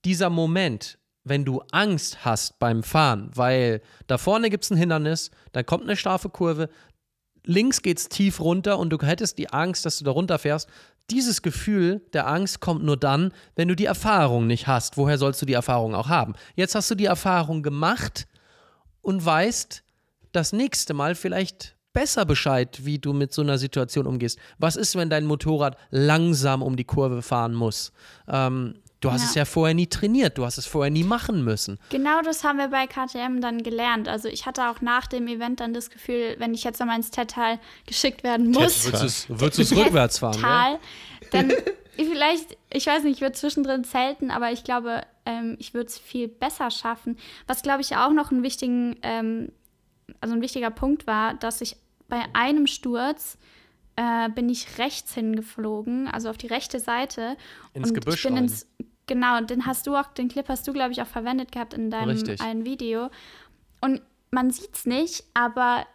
dieser 0.04 0.28
Moment, 0.28 0.98
wenn 1.24 1.46
du 1.46 1.62
Angst 1.70 2.22
hast 2.22 2.58
beim 2.58 2.82
Fahren, 2.82 3.30
weil 3.34 3.80
da 4.08 4.18
vorne 4.18 4.50
gibt 4.50 4.64
es 4.64 4.70
ein 4.70 4.76
Hindernis, 4.76 5.30
dann 5.52 5.64
kommt 5.64 5.84
eine 5.84 5.96
scharfe 5.96 6.28
Kurve, 6.28 6.68
links 7.44 7.80
geht 7.80 7.96
es 7.96 8.10
tief 8.10 8.40
runter 8.40 8.78
und 8.78 8.90
du 8.90 8.98
hättest 8.98 9.38
die 9.38 9.48
Angst, 9.48 9.86
dass 9.86 9.96
du 9.96 10.04
da 10.04 10.10
runterfährst, 10.10 10.68
dieses 11.10 11.42
Gefühl 11.42 12.00
der 12.12 12.26
Angst 12.26 12.60
kommt 12.60 12.84
nur 12.84 12.96
dann, 12.96 13.32
wenn 13.56 13.68
du 13.68 13.76
die 13.76 13.84
Erfahrung 13.84 14.46
nicht 14.46 14.66
hast. 14.66 14.96
Woher 14.96 15.18
sollst 15.18 15.42
du 15.42 15.46
die 15.46 15.52
Erfahrung 15.52 15.94
auch 15.94 16.08
haben? 16.08 16.34
Jetzt 16.54 16.74
hast 16.74 16.90
du 16.90 16.94
die 16.94 17.06
Erfahrung 17.06 17.62
gemacht 17.62 18.26
und 19.02 19.24
weißt 19.24 19.82
das 20.32 20.52
nächste 20.52 20.94
Mal 20.94 21.14
vielleicht 21.14 21.76
besser 21.92 22.24
Bescheid, 22.24 22.84
wie 22.84 22.98
du 22.98 23.12
mit 23.12 23.32
so 23.32 23.42
einer 23.42 23.58
Situation 23.58 24.06
umgehst. 24.06 24.38
Was 24.58 24.76
ist, 24.76 24.96
wenn 24.96 25.10
dein 25.10 25.26
Motorrad 25.26 25.76
langsam 25.90 26.62
um 26.62 26.76
die 26.76 26.84
Kurve 26.84 27.22
fahren 27.22 27.54
muss? 27.54 27.92
Ähm, 28.28 28.74
Du 29.02 29.10
hast 29.10 29.22
ja. 29.22 29.28
es 29.28 29.34
ja 29.34 29.44
vorher 29.44 29.74
nie 29.74 29.88
trainiert, 29.88 30.38
du 30.38 30.44
hast 30.44 30.58
es 30.58 30.66
vorher 30.66 30.90
nie 30.90 31.02
machen 31.02 31.42
müssen. 31.42 31.78
Genau 31.90 32.22
das 32.22 32.44
haben 32.44 32.58
wir 32.58 32.68
bei 32.68 32.86
KTM 32.86 33.40
dann 33.40 33.64
gelernt. 33.64 34.08
Also 34.08 34.28
ich 34.28 34.46
hatte 34.46 34.70
auch 34.70 34.80
nach 34.80 35.08
dem 35.08 35.26
Event 35.26 35.58
dann 35.58 35.74
das 35.74 35.90
Gefühl, 35.90 36.36
wenn 36.38 36.54
ich 36.54 36.62
jetzt 36.62 36.78
nochmal 36.78 36.96
ins 36.96 37.10
Tettal 37.10 37.58
geschickt 37.84 38.22
werden 38.22 38.52
muss. 38.52 38.84
Würdest 39.28 39.58
du 39.58 39.62
es 39.62 39.72
rückwärts 39.76 40.20
fahren? 40.20 40.40
Tal, 40.40 40.78
dann 41.32 41.52
vielleicht, 41.96 42.56
ich 42.72 42.86
weiß 42.86 43.02
nicht, 43.02 43.16
ich 43.16 43.20
würde 43.20 43.34
zwischendrin 43.34 43.82
zelten, 43.82 44.30
aber 44.30 44.52
ich 44.52 44.62
glaube, 44.62 45.02
ähm, 45.26 45.56
ich 45.58 45.74
würde 45.74 45.88
es 45.88 45.98
viel 45.98 46.28
besser 46.28 46.70
schaffen. 46.70 47.18
Was, 47.48 47.62
glaube 47.62 47.80
ich, 47.80 47.96
auch 47.96 48.12
noch 48.12 48.30
ein, 48.30 48.44
wichtigen, 48.44 48.96
ähm, 49.02 49.50
also 50.20 50.34
ein 50.34 50.42
wichtiger 50.42 50.70
Punkt 50.70 51.08
war, 51.08 51.34
dass 51.34 51.60
ich 51.60 51.76
bei 52.08 52.22
einem 52.34 52.68
Sturz 52.68 53.36
äh, 53.96 54.30
bin 54.30 54.48
ich 54.48 54.78
rechts 54.78 55.14
hingeflogen, 55.14 56.08
also 56.08 56.30
auf 56.30 56.38
die 56.38 56.46
rechte 56.46 56.80
Seite. 56.80 57.36
Ins 57.74 57.88
und 57.88 57.94
Gebüsch 57.94 58.16
ich 58.16 58.22
bin 58.22 58.34
rein. 58.34 58.44
ins 58.44 58.66
Genau, 59.06 59.40
den 59.40 59.66
hast 59.66 59.86
du 59.86 59.96
auch, 59.96 60.06
den 60.14 60.28
Clip 60.28 60.48
hast 60.48 60.66
du, 60.66 60.72
glaube 60.72 60.92
ich, 60.92 61.02
auch 61.02 61.06
verwendet 61.06 61.52
gehabt 61.52 61.74
in 61.74 61.90
deinem 61.90 62.10
Richtig. 62.10 62.40
einen 62.40 62.64
Video. 62.64 63.10
Und 63.80 64.00
man 64.30 64.50
sieht 64.50 64.74
es 64.74 64.86
nicht, 64.86 65.24
aber 65.34 65.86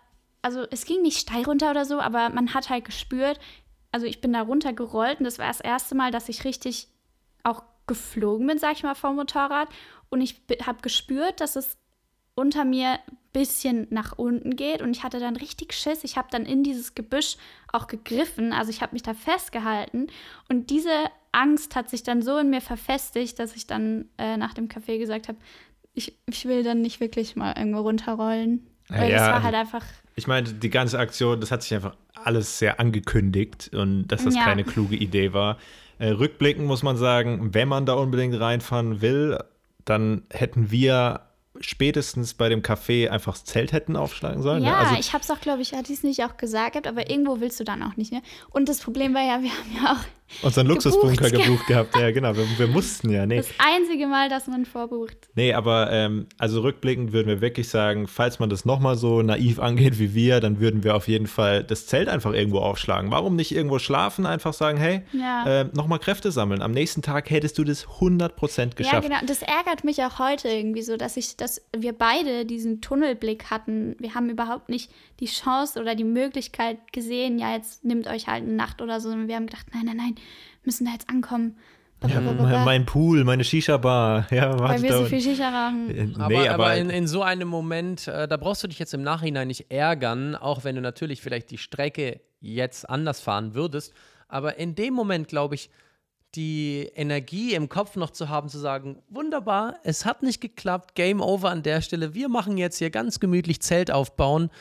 also 0.42 0.66
es 0.72 0.86
ging 0.86 1.02
nicht 1.02 1.20
steil 1.20 1.44
runter 1.44 1.72
oder 1.72 1.86
so, 1.86 2.00
aber 2.00 2.30
man 2.30 2.54
hat 2.54 2.70
halt 2.70 2.86
gespürt, 2.86 3.40
also 3.92 4.06
ich 4.06 4.22
bin 4.22 4.34
da 4.34 4.42
runtergerollt 4.42 5.20
und 5.20 5.26
das 5.26 5.40
war 5.40 5.48
das 5.48 5.60
erste 5.60 5.96
Mal, 5.96 6.12
dass 6.12 6.30
ich 6.30 6.46
richtig 6.46 6.88
auch 7.44 7.64
geflogen 7.88 8.46
bin, 8.48 8.60
sag 8.60 8.74
ich 8.74 8.84
mal, 8.84 8.96
vom 8.96 9.16
Motorrad. 9.16 9.70
Und 10.10 10.22
ich 10.22 10.42
habe 10.66 10.82
gespürt, 10.82 11.42
dass 11.42 11.56
es 11.56 11.78
unter 12.36 12.66
mir 12.66 12.92
ein 12.92 13.18
bisschen 13.34 13.88
nach 13.90 14.18
unten 14.18 14.56
geht 14.56 14.82
und 14.82 14.96
ich 14.96 15.04
hatte 15.04 15.20
dann 15.20 15.36
richtig 15.36 15.74
Schiss. 15.74 16.04
Ich 16.04 16.18
habe 16.18 16.28
dann 16.30 16.46
in 16.46 16.64
dieses 16.64 16.94
Gebüsch 16.94 17.38
auch 17.72 17.88
gegriffen, 17.88 18.54
also 18.54 18.70
ich 18.70 18.82
habe 18.82 18.94
mich 18.94 19.04
da 19.04 19.14
festgehalten 19.14 20.08
und 20.48 20.70
diese 20.70 20.92
Angst 21.38 21.76
hat 21.76 21.90
sich 21.90 22.04
dann 22.04 22.22
so 22.22 22.38
in 22.38 22.50
mir 22.50 22.62
verfestigt, 22.62 23.38
dass 23.38 23.56
ich 23.56 23.68
dann 23.68 24.06
äh, 24.18 24.38
nach 24.38 24.54
dem 24.54 24.68
Café 24.68 24.98
gesagt 24.98 25.28
habe, 25.28 25.38
ich, 25.94 26.18
ich 26.26 26.46
will 26.46 26.64
dann 26.64 26.82
nicht 26.82 27.00
wirklich 27.00 27.36
mal 27.36 27.54
irgendwo 27.58 27.82
runterrollen. 27.82 28.66
Weil 28.90 29.12
ja, 29.12 29.18
das 29.18 29.28
war 29.28 29.44
halt 29.44 29.56
einfach. 29.56 29.84
Ich 30.16 30.28
meine, 30.28 30.52
die 30.52 30.70
ganze 30.70 30.98
Aktion, 30.98 31.40
das 31.40 31.52
hat 31.52 31.62
sich 31.62 31.74
einfach 31.74 31.96
alles 32.16 32.58
sehr 32.58 32.80
angekündigt 32.80 33.70
und 33.74 34.08
dass 34.08 34.24
das 34.24 34.36
ja. 34.36 34.44
keine 34.44 34.64
kluge 34.64 34.96
Idee 34.96 35.34
war. 35.34 35.58
Äh, 36.00 36.10
rückblickend 36.10 36.66
muss 36.66 36.84
man 36.84 36.98
sagen, 36.98 37.54
wenn 37.54 37.68
man 37.68 37.86
da 37.86 37.94
unbedingt 37.94 38.40
reinfahren 38.40 39.02
will, 39.02 39.38
dann 39.86 40.24
hätten 40.32 40.72
wir 40.72 41.22
spätestens 41.60 42.34
bei 42.34 42.50
dem 42.50 42.62
Café 42.62 43.10
einfach 43.10 43.34
das 43.34 43.46
Zelt 43.46 43.72
hätten 43.72 43.96
aufschlagen 43.96 44.42
sollen. 44.44 44.64
Ja, 44.64 44.78
also, 44.78 44.96
ich 45.00 45.14
habe 45.14 45.24
es 45.24 45.32
auch, 45.32 45.42
glaube 45.42 45.62
ich, 45.62 45.74
ich 45.74 45.90
es 45.90 46.04
nicht 46.04 46.24
auch 46.24 46.38
gesagt, 46.38 46.88
aber 46.88 47.10
irgendwo 47.10 47.40
willst 47.40 47.60
du 47.60 47.64
dann 47.64 47.84
auch 47.84 47.96
nicht 47.96 48.12
mehr. 48.12 48.22
Und 48.50 48.70
das 48.70 48.80
Problem 48.80 49.14
war 49.14 49.22
ja, 49.22 49.42
wir 49.42 49.52
haben 49.52 49.76
ja 49.76 49.94
auch 49.94 50.27
unseren 50.42 50.68
Luxusbunker 50.68 51.30
gebucht 51.30 51.68
gehabt. 51.68 51.96
Ja, 51.96 52.12
genau, 52.12 52.36
wir, 52.36 52.46
wir, 52.58 52.68
mussten 52.68 53.10
ja. 53.10 53.26
Nee. 53.26 53.38
Das 53.38 53.50
einzige 53.58 54.08
Mal, 54.08 54.30
dass 54.30 54.48
man 54.48 54.66
vorbucht. 54.66 55.30
Nee, 55.36 55.54
aber 55.54 55.92
ähm, 55.92 56.28
also 56.38 56.62
rückblickend 56.62 57.14
würden 57.14 57.28
wir 57.28 57.42
wirklich 57.42 57.70
sagen, 57.70 58.08
falls 58.08 58.40
man 58.40 58.50
das 58.50 58.66
nochmal 58.66 58.98
so 58.98 59.22
naiv 59.22 59.60
angeht 59.60 60.00
wie 60.00 60.14
wir, 60.14 60.40
dann 60.40 60.60
würden 60.60 60.84
wir 60.84 60.96
auf 60.96 61.08
jeden 61.08 61.28
Fall 61.28 61.64
das 61.64 61.88
Zelt 61.88 62.10
einfach 62.10 62.34
irgendwo 62.34 62.60
aufschlagen. 62.60 63.10
Warum 63.12 63.36
nicht 63.36 63.54
irgendwo 63.54 63.80
schlafen, 63.80 64.26
einfach 64.26 64.54
sagen, 64.54 64.78
hey, 64.78 65.02
ja. 65.14 65.62
äh, 65.62 65.70
nochmal 65.74 66.00
Kräfte 66.00 66.32
sammeln. 66.32 66.62
Am 66.62 66.72
nächsten 66.72 67.02
Tag 67.02 67.30
hättest 67.30 67.58
du 67.58 67.64
das 67.64 67.88
100% 67.88 68.76
geschafft. 68.76 68.94
Ja, 68.94 69.00
genau. 69.00 69.18
Das 69.26 69.42
ärgert 69.42 69.84
mich 69.84 70.04
auch 70.04 70.20
heute 70.20 70.50
irgendwie 70.50 70.82
so, 70.82 70.98
dass 70.98 71.18
ich, 71.18 71.38
dass 71.38 71.62
wir 71.76 71.94
beide 71.94 72.46
diesen 72.46 72.82
Tunnelblick 72.82 73.46
hatten. 73.50 73.96
Wir 74.00 74.14
haben 74.14 74.30
überhaupt 74.30 74.70
nicht 74.70 74.92
die 75.20 75.26
Chance 75.26 75.80
oder 75.80 75.96
die 75.96 76.04
Möglichkeit 76.04 76.94
gesehen, 76.94 77.40
ja, 77.40 77.54
jetzt 77.54 77.84
nimmt 77.84 78.08
euch 78.08 78.28
halt 78.28 78.44
eine 78.44 78.54
Nacht 78.54 78.82
oder 78.82 79.00
so. 79.00 79.10
Und 79.10 79.28
wir 79.28 79.36
haben 79.36 79.48
gedacht, 79.48 79.68
nein, 79.74 79.86
nein, 79.86 79.98
nein, 79.98 80.16
müssen 80.64 80.86
da 80.86 80.92
jetzt 80.92 81.10
ankommen. 81.10 81.58
Ja, 82.08 82.22
mein, 82.22 82.66
mein 82.66 82.86
Pool, 82.86 83.24
meine 83.24 83.44
Shisha-Bar. 83.44 84.28
Ja, 84.32 84.60
Weil 84.60 84.82
wir 84.84 84.94
so 84.94 85.06
viel 85.06 85.20
Shisha 85.20 85.50
rauchen. 85.50 85.90
Äh, 85.90 86.14
Aber, 86.16 86.28
nee, 86.28 86.48
aber, 86.48 86.66
aber, 86.66 86.76
in, 86.78 86.92
in 86.92 87.08
so 87.08 87.24
einem 87.24 87.48
Moment, 87.48 88.08
äh, 88.08 88.28
da 88.28 88.38
brauchst 88.38 88.64
du 88.64 88.68
dich 88.68 88.78
jetzt 88.78 88.94
im 88.94 89.02
Nachhinein 89.02 89.48
nicht 89.48 89.72
ärgern, 89.72 90.36
auch 90.36 90.64
wenn 90.64 90.76
du 90.76 90.82
natürlich 90.82 91.22
vielleicht 91.22 91.50
die 91.50 91.58
Strecke 91.58 92.22
jetzt 92.40 92.88
anders 92.88 93.20
fahren 93.20 93.56
würdest. 93.56 93.94
Aber 94.28 94.60
in 94.60 94.76
dem 94.76 94.94
Moment, 94.94 95.28
glaube 95.28 95.56
ich, 95.56 95.72
die 96.36 96.92
Energie 96.94 97.56
im 97.56 97.68
Kopf 97.68 97.96
noch 97.96 98.12
zu 98.12 98.30
haben, 98.30 98.50
zu 98.50 98.60
sagen, 98.60 99.02
wunderbar, 99.10 99.76
es 99.84 100.06
hat 100.06 100.22
nicht 100.22 100.40
geklappt, 100.40 100.94
Game 100.94 101.20
Over 101.22 101.50
an 101.50 101.64
der 101.64 101.82
Stelle, 101.82 102.14
wir 102.14 102.30
machen 102.30 102.58
jetzt 102.58 102.78
hier 102.78 102.92
ganz 102.92 103.20
gemütlich 103.20 103.62
Zelt 103.62 103.90
aufbauen. 103.90 104.52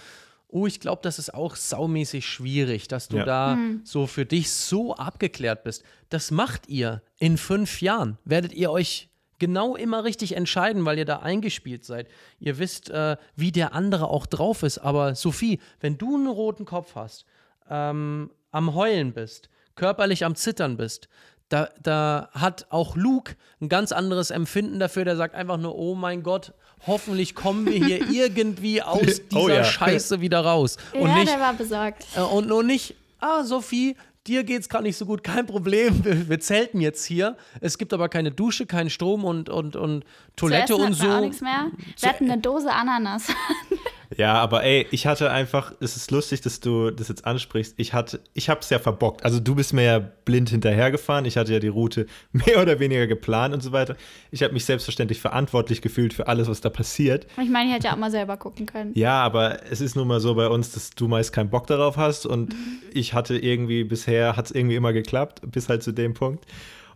Oh, 0.48 0.66
ich 0.66 0.78
glaube, 0.80 1.00
das 1.02 1.18
ist 1.18 1.34
auch 1.34 1.56
saumäßig 1.56 2.26
schwierig, 2.26 2.86
dass 2.88 3.08
du 3.08 3.18
Ja. 3.18 3.24
da 3.24 3.58
so 3.84 4.06
für 4.06 4.24
dich 4.24 4.50
so 4.50 4.94
abgeklärt 4.94 5.64
bist. 5.64 5.82
Das 6.08 6.30
macht 6.30 6.68
ihr 6.68 7.02
in 7.18 7.36
fünf 7.36 7.80
Jahren. 7.82 8.16
Werdet 8.24 8.52
ihr 8.52 8.70
euch 8.70 9.08
genau 9.38 9.76
immer 9.76 10.04
richtig 10.04 10.36
entscheiden, 10.36 10.84
weil 10.84 10.98
ihr 10.98 11.04
da 11.04 11.18
eingespielt 11.18 11.84
seid. 11.84 12.08
Ihr 12.38 12.58
wisst, 12.58 12.88
äh, 12.90 13.16
wie 13.34 13.52
der 13.52 13.74
andere 13.74 14.08
auch 14.08 14.24
drauf 14.26 14.62
ist. 14.62 14.78
Aber 14.78 15.14
Sophie, 15.14 15.60
wenn 15.80 15.98
du 15.98 16.14
einen 16.14 16.28
roten 16.28 16.64
Kopf 16.64 16.94
hast, 16.94 17.26
ähm, 17.68 18.30
am 18.52 18.74
Heulen 18.74 19.12
bist, 19.12 19.50
körperlich 19.74 20.24
am 20.24 20.36
Zittern 20.36 20.76
bist, 20.76 21.08
da, 21.48 21.68
da 21.82 22.28
hat 22.32 22.66
auch 22.70 22.96
Luke 22.96 23.34
ein 23.60 23.68
ganz 23.68 23.92
anderes 23.92 24.30
Empfinden 24.30 24.78
dafür. 24.78 25.04
Der 25.04 25.16
sagt 25.16 25.34
einfach 25.34 25.58
nur, 25.58 25.76
oh 25.76 25.94
mein 25.94 26.22
Gott, 26.22 26.54
hoffentlich 26.86 27.34
kommen 27.34 27.66
wir 27.66 27.72
hier 27.74 28.08
irgendwie 28.10 28.82
aus 28.82 29.22
dieser 29.30 29.40
Oh 29.40 29.48
ja. 29.48 29.64
Scheiße 29.64 30.20
wieder 30.20 30.40
raus. 30.40 30.76
Und 30.92 31.08
ja, 31.08 31.14
nicht, 31.16 31.28
der 31.32 31.40
war 31.40 31.54
besorgt. 31.54 32.04
äh, 32.16 32.20
und 32.20 32.48
nur 32.48 32.62
nicht, 32.62 32.94
ah, 33.20 33.44
Sophie, 33.44 33.96
dir 34.26 34.44
geht's 34.44 34.68
gerade 34.68 34.84
nicht 34.84 34.96
so 34.96 35.06
gut, 35.06 35.22
kein 35.22 35.46
Problem, 35.46 36.04
wir, 36.04 36.28
wir 36.28 36.40
zelten 36.40 36.80
jetzt 36.80 37.04
hier. 37.04 37.36
Es 37.60 37.78
gibt 37.78 37.92
aber 37.92 38.08
keine 38.08 38.30
Dusche, 38.30 38.66
keinen 38.66 38.90
Strom 38.90 39.24
und, 39.24 39.48
und, 39.48 39.76
und 39.76 40.04
Toilette 40.36 40.76
und 40.76 40.82
hatten 40.82 41.00
wir 41.00 41.08
auch 41.08 41.14
so. 41.18 41.20
nichts 41.20 41.40
mehr. 41.40 41.70
Wir 42.00 42.08
hatten 42.08 42.30
eine 42.30 42.40
Dose 42.40 42.72
Ananas. 42.72 43.28
ja, 44.16 44.34
aber 44.34 44.62
ey, 44.62 44.86
ich 44.90 45.06
hatte 45.06 45.30
einfach, 45.30 45.72
es 45.80 45.96
ist 45.96 46.10
lustig, 46.10 46.40
dass 46.40 46.60
du 46.60 46.90
das 46.90 47.08
jetzt 47.08 47.24
ansprichst. 47.24 47.74
Ich 47.76 47.92
hatte, 47.92 48.20
ich 48.34 48.48
hab's 48.48 48.70
ja 48.70 48.78
verbockt. 48.78 49.24
Also 49.24 49.40
du 49.40 49.54
bist 49.54 49.72
mir 49.72 49.82
ja 49.82 49.98
blind 49.98 50.50
hinterhergefahren. 50.50 51.24
Ich 51.24 51.36
hatte 51.36 51.52
ja 51.52 51.58
die 51.58 51.68
Route 51.68 52.06
mehr 52.32 52.60
oder 52.62 52.78
weniger 52.78 53.06
geplant 53.06 53.54
und 53.54 53.62
so 53.62 53.72
weiter. 53.72 53.96
Ich 54.30 54.42
habe 54.42 54.52
mich 54.52 54.64
selbstverständlich 54.64 55.20
verantwortlich 55.20 55.82
gefühlt 55.82 56.14
für 56.14 56.28
alles, 56.28 56.48
was 56.48 56.60
da 56.60 56.70
passiert. 56.70 57.26
Ich 57.42 57.50
meine, 57.50 57.68
ich 57.68 57.74
hätte 57.74 57.88
ja 57.88 57.94
auch 57.94 57.98
mal 57.98 58.10
selber 58.10 58.36
gucken 58.36 58.66
können. 58.66 58.92
Ja, 58.94 59.22
aber 59.22 59.70
es 59.70 59.80
ist 59.80 59.96
nun 59.96 60.08
mal 60.08 60.20
so 60.20 60.34
bei 60.34 60.48
uns, 60.48 60.72
dass 60.72 60.90
du 60.90 61.08
meist 61.08 61.32
keinen 61.32 61.50
Bock 61.50 61.66
darauf 61.66 61.96
hast 61.96 62.26
und 62.26 62.54
ich 62.92 63.14
hatte 63.14 63.36
irgendwie 63.36 63.84
bisher, 63.84 64.36
hat 64.36 64.46
es 64.46 64.50
irgendwie 64.52 64.76
immer 64.76 64.92
geklappt, 64.92 65.40
bis 65.50 65.68
halt 65.68 65.82
zu 65.82 65.92
dem 65.92 66.14
Punkt. 66.14 66.44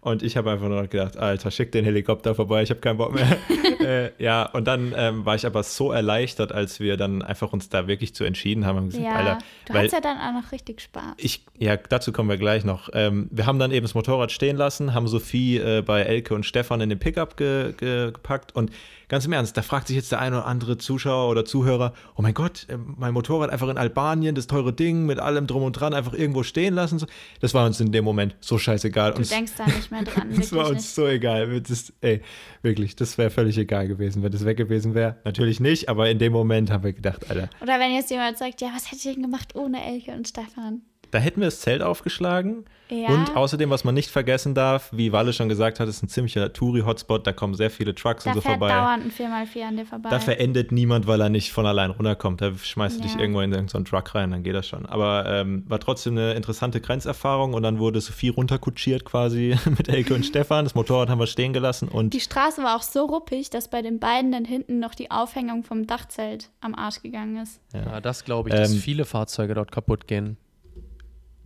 Und 0.02 0.22
ich 0.22 0.36
habe 0.38 0.50
einfach 0.50 0.68
nur 0.68 0.86
gedacht, 0.86 1.18
Alter, 1.18 1.50
schick 1.50 1.72
den 1.72 1.84
Helikopter 1.84 2.34
vorbei, 2.34 2.62
ich 2.62 2.70
habe 2.70 2.80
keinen 2.80 2.96
Bock 2.96 3.14
mehr. 3.14 3.36
äh, 3.80 4.10
ja, 4.22 4.44
und 4.46 4.66
dann 4.66 4.94
ähm, 4.96 5.26
war 5.26 5.34
ich 5.34 5.44
aber 5.44 5.62
so 5.62 5.92
erleichtert, 5.92 6.52
als 6.52 6.80
wir 6.80 6.96
dann 6.96 7.20
einfach 7.20 7.52
uns 7.52 7.68
da 7.68 7.86
wirklich 7.86 8.14
zu 8.14 8.24
entschieden 8.24 8.64
haben. 8.64 8.76
haben 8.76 8.86
gesagt, 8.86 9.04
Ja, 9.04 9.14
Alter, 9.14 9.38
du 9.66 9.74
weil 9.74 9.78
hattest 9.80 9.94
ja 9.94 10.00
dann 10.00 10.16
auch 10.16 10.42
noch 10.42 10.52
richtig 10.52 10.80
Spaß. 10.80 11.14
ich, 11.18 11.44
ja, 11.58 11.76
dazu 11.76 12.12
kommen 12.12 12.30
wir 12.30 12.38
gleich 12.38 12.64
noch. 12.64 12.88
Ähm, 12.94 13.28
wir 13.30 13.44
haben 13.44 13.58
dann 13.58 13.72
eben 13.72 13.84
das 13.84 13.94
Motorrad 13.94 14.32
stehen 14.32 14.56
lassen, 14.56 14.94
haben 14.94 15.06
Sophie 15.06 15.58
äh, 15.58 15.82
bei 15.82 16.00
Elke 16.00 16.34
und 16.34 16.46
Stefan 16.46 16.80
in 16.80 16.88
den 16.88 16.98
Pickup 16.98 17.36
ge 17.36 17.74
ge 17.76 18.12
gepackt 18.12 18.54
und 18.56 18.70
ganz 19.10 19.26
im 19.26 19.32
Ernst, 19.32 19.56
da 19.56 19.62
fragt 19.62 19.88
sich 19.88 19.96
jetzt 19.96 20.12
der 20.12 20.20
eine 20.20 20.38
oder 20.38 20.46
andere 20.46 20.78
Zuschauer 20.78 21.28
oder 21.30 21.44
Zuhörer, 21.44 21.92
oh 22.16 22.22
mein 22.22 22.32
Gott, 22.32 22.66
äh, 22.70 22.78
mein 22.78 23.12
Motorrad 23.12 23.50
einfach 23.50 23.68
in 23.68 23.76
Albanien, 23.76 24.34
das 24.34 24.46
teure 24.46 24.72
Ding 24.72 25.04
mit 25.04 25.18
allem 25.18 25.46
drum 25.46 25.64
und 25.64 25.72
dran, 25.72 25.92
einfach 25.92 26.14
irgendwo 26.14 26.42
stehen 26.44 26.74
lassen. 26.74 27.04
Das 27.40 27.52
war 27.52 27.66
uns 27.66 27.80
in 27.80 27.92
dem 27.92 28.04
Moment 28.04 28.36
so 28.40 28.56
scheißegal. 28.56 29.12
Du 29.12 29.18
Uns- 29.18 29.28
denkst 29.28 29.52
da 29.58 29.66
nicht 29.66 29.90
mehr 29.90 30.04
dran. 30.04 30.28
das 30.36 30.52
war 30.52 30.68
uns 30.70 30.94
so 30.94 31.06
egal. 31.06 31.60
Das, 31.60 31.92
ey, 32.00 32.22
wirklich, 32.62 32.96
das 32.96 33.18
wäre 33.18 33.30
völlig 33.30 33.58
egal 33.58 33.88
gewesen, 33.88 34.22
wenn 34.22 34.32
das 34.32 34.44
weg 34.44 34.56
gewesen 34.56 34.94
wäre. 34.94 35.16
Natürlich 35.24 35.60
nicht, 35.60 35.88
aber 35.88 36.08
in 36.08 36.18
dem 36.18 36.32
Moment 36.32 36.70
haben 36.70 36.84
wir 36.84 36.92
gedacht, 36.92 37.28
Alter, 37.28 37.42
nicht. 37.42 37.62
Oder 37.62 37.80
wenn 37.80 37.92
jetzt 37.92 38.10
jemand 38.10 38.38
sagt, 38.38 38.60
ja, 38.60 38.68
was 38.74 38.86
hätte 38.92 39.08
ich 39.08 39.14
denn 39.14 39.22
gemacht 39.22 39.54
ohne 39.56 39.84
Elke 39.84 40.12
und 40.12 40.28
Stefan? 40.28 40.82
Da 41.10 41.18
hätten 41.18 41.40
wir 41.40 41.46
das 41.48 41.60
Zelt 41.60 41.82
aufgeschlagen. 41.82 42.64
Ja. 42.88 43.08
Und 43.08 43.36
außerdem, 43.36 43.70
was 43.70 43.84
man 43.84 43.94
nicht 43.94 44.10
vergessen 44.10 44.52
darf, 44.54 44.90
wie 44.92 45.12
Walle 45.12 45.32
schon 45.32 45.48
gesagt 45.48 45.78
hat, 45.78 45.88
ist 45.88 46.02
ein 46.02 46.08
ziemlicher 46.08 46.52
Touri-Hotspot. 46.52 47.24
Da 47.24 47.32
kommen 47.32 47.54
sehr 47.54 47.70
viele 47.70 47.94
Trucks 47.94 48.24
Da 48.24 48.30
und 48.30 48.34
so 48.34 48.40
fährt 48.40 48.58
vorbei. 48.58 48.72
dauernd 48.74 49.04
ein 49.04 49.10
4x4 49.12 49.62
an 49.68 49.76
dir 49.76 49.86
vorbei. 49.86 50.08
Da 50.10 50.18
verendet 50.18 50.72
niemand, 50.72 51.06
weil 51.06 51.20
er 51.20 51.28
nicht 51.28 51.52
von 51.52 51.66
allein 51.66 51.90
runterkommt. 51.90 52.40
Da 52.40 52.52
schmeißt 52.56 52.98
du 52.98 53.02
dich 53.02 53.14
Ja. 53.14 53.20
irgendwo 53.20 53.40
in 53.42 53.52
irgendeinen 53.52 53.84
Truck 53.84 54.12
rein, 54.16 54.32
dann 54.32 54.42
geht 54.42 54.54
das 54.56 54.66
schon. 54.66 54.86
Aber 54.86 55.24
ähm, 55.26 55.64
war 55.68 55.78
trotzdem 55.78 56.16
eine 56.18 56.34
interessante 56.34 56.80
Grenzerfahrung 56.80 57.54
und 57.54 57.62
dann 57.62 57.78
wurde 57.78 58.00
Sophie 58.00 58.30
runterkutschiert 58.30 59.04
quasi 59.04 59.56
mit 59.78 59.88
Elke 59.88 60.14
und 60.14 60.26
Stefan. 60.26 60.64
Das 60.64 60.74
Motorrad 60.74 61.08
haben 61.10 61.20
wir 61.20 61.28
stehen 61.28 61.52
gelassen 61.52 61.86
und 61.88 62.12
die 62.12 62.20
Straße 62.20 62.60
war 62.62 62.76
auch 62.76 62.82
so 62.82 63.04
ruppig, 63.04 63.50
dass 63.50 63.68
bei 63.68 63.82
den 63.82 64.00
beiden 64.00 64.32
dann 64.32 64.44
hinten 64.44 64.80
noch 64.80 64.96
die 64.96 65.12
Aufhängung 65.12 65.62
vom 65.62 65.86
Dachzelt 65.86 66.50
am 66.60 66.74
Arsch 66.74 67.02
gegangen 67.02 67.36
ist. 67.36 67.60
Ja, 67.72 68.00
das 68.00 68.24
glaube 68.24 68.48
ich, 68.48 68.54
dass 68.56 68.72
Ähm, 68.72 68.78
viele 68.80 69.04
Fahrzeuge 69.04 69.54
dort 69.54 69.70
kaputt 69.70 70.08
gehen. 70.08 70.36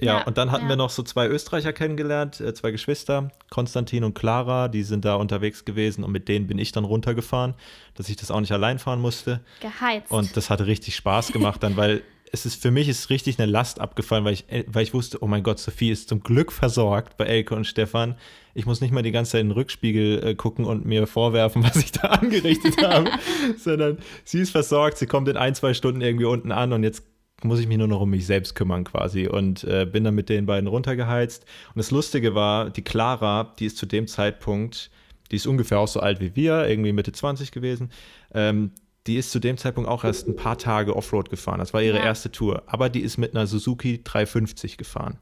Ja, 0.04 0.18
Ja, 0.18 0.24
und 0.24 0.38
dann 0.38 0.50
hatten 0.50 0.64
ja. 0.64 0.70
wir 0.70 0.76
noch 0.76 0.90
so 0.90 1.02
zwei 1.02 1.28
Österreicher 1.28 1.72
kennengelernt, 1.72 2.40
äh, 2.40 2.54
zwei 2.54 2.70
Geschwister, 2.70 3.30
Konstantin 3.50 4.04
und 4.04 4.14
Clara, 4.14 4.68
die 4.68 4.82
sind 4.82 5.04
da 5.04 5.14
unterwegs 5.16 5.64
gewesen 5.64 6.04
und 6.04 6.12
mit 6.12 6.28
denen 6.28 6.46
bin 6.46 6.58
ich 6.58 6.72
dann 6.72 6.84
runtergefahren, 6.84 7.54
dass 7.94 8.08
ich 8.08 8.16
das 8.16 8.30
auch 8.30 8.40
nicht 8.40 8.52
allein 8.52 8.78
fahren 8.78 9.00
musste. 9.00 9.40
Geheizt. 9.60 10.10
Und 10.10 10.36
das 10.36 10.50
hatte 10.50 10.66
richtig 10.66 10.96
Spaß 10.96 11.32
gemacht 11.32 11.62
dann, 11.62 11.76
weil 11.76 12.02
es 12.34 12.44
ist 12.44 12.60
für 12.60 12.72
mich 12.72 12.88
ist 12.88 13.10
richtig 13.10 13.38
eine 13.38 13.50
Last 13.50 13.80
abgefallen, 13.80 14.24
weil 14.24 14.34
ich, 14.34 14.50
äh, 14.50 14.64
weil 14.66 14.82
ich 14.82 14.92
wusste, 14.92 15.22
oh 15.22 15.28
mein 15.28 15.44
Gott, 15.44 15.60
Sophie 15.60 15.90
ist 15.90 16.08
zum 16.08 16.20
Glück 16.20 16.50
versorgt 16.50 17.16
bei 17.16 17.26
Elke 17.26 17.54
und 17.54 17.64
Stefan. 17.64 18.16
Ich 18.54 18.66
muss 18.66 18.80
nicht 18.80 18.92
mal 18.92 19.02
die 19.02 19.12
ganze 19.12 19.32
Zeit 19.32 19.42
in 19.42 19.48
den 19.48 19.52
Rückspiegel 19.52 20.26
äh, 20.26 20.34
gucken 20.34 20.64
und 20.64 20.84
mir 20.84 21.06
vorwerfen, 21.06 21.62
was 21.64 21.76
ich 21.76 21.92
da 21.92 22.08
angerichtet 22.08 22.82
habe, 22.82 23.10
sondern 23.56 23.98
sie 24.24 24.40
ist 24.40 24.50
versorgt, 24.50 24.98
sie 24.98 25.06
kommt 25.06 25.28
in 25.28 25.36
ein, 25.36 25.54
zwei 25.54 25.74
Stunden 25.74 26.00
irgendwie 26.00 26.24
unten 26.24 26.50
an 26.50 26.72
und 26.72 26.82
jetzt 26.82 27.04
muss 27.44 27.60
ich 27.60 27.66
mich 27.68 27.78
nur 27.78 27.88
noch 27.88 28.00
um 28.00 28.10
mich 28.10 28.26
selbst 28.26 28.54
kümmern 28.54 28.84
quasi 28.84 29.26
und 29.28 29.64
äh, 29.64 29.86
bin 29.90 30.04
dann 30.04 30.14
mit 30.14 30.28
den 30.28 30.46
beiden 30.46 30.66
runtergeheizt. 30.66 31.44
Und 31.68 31.76
das 31.78 31.90
Lustige 31.90 32.34
war, 32.34 32.70
die 32.70 32.82
Clara, 32.82 33.52
die 33.58 33.66
ist 33.66 33.76
zu 33.76 33.86
dem 33.86 34.06
Zeitpunkt, 34.06 34.90
die 35.30 35.36
ist 35.36 35.46
ungefähr 35.46 35.78
auch 35.78 35.88
so 35.88 36.00
alt 36.00 36.20
wie 36.20 36.34
wir, 36.36 36.66
irgendwie 36.68 36.92
Mitte 36.92 37.12
20 37.12 37.52
gewesen, 37.52 37.90
ähm, 38.32 38.72
die 39.06 39.16
ist 39.16 39.30
zu 39.30 39.38
dem 39.38 39.58
Zeitpunkt 39.58 39.88
auch 39.90 40.02
erst 40.04 40.26
ein 40.26 40.36
paar 40.36 40.56
Tage 40.56 40.96
Offroad 40.96 41.28
gefahren. 41.28 41.58
Das 41.58 41.74
war 41.74 41.82
ihre 41.82 41.98
Ja. 41.98 42.04
erste 42.04 42.32
Tour. 42.32 42.62
Aber 42.66 42.88
die 42.88 43.00
ist 43.00 43.18
mit 43.18 43.34
einer 43.34 43.46
Suzuki 43.46 44.00
350 44.02 44.78
gefahren. 44.78 45.18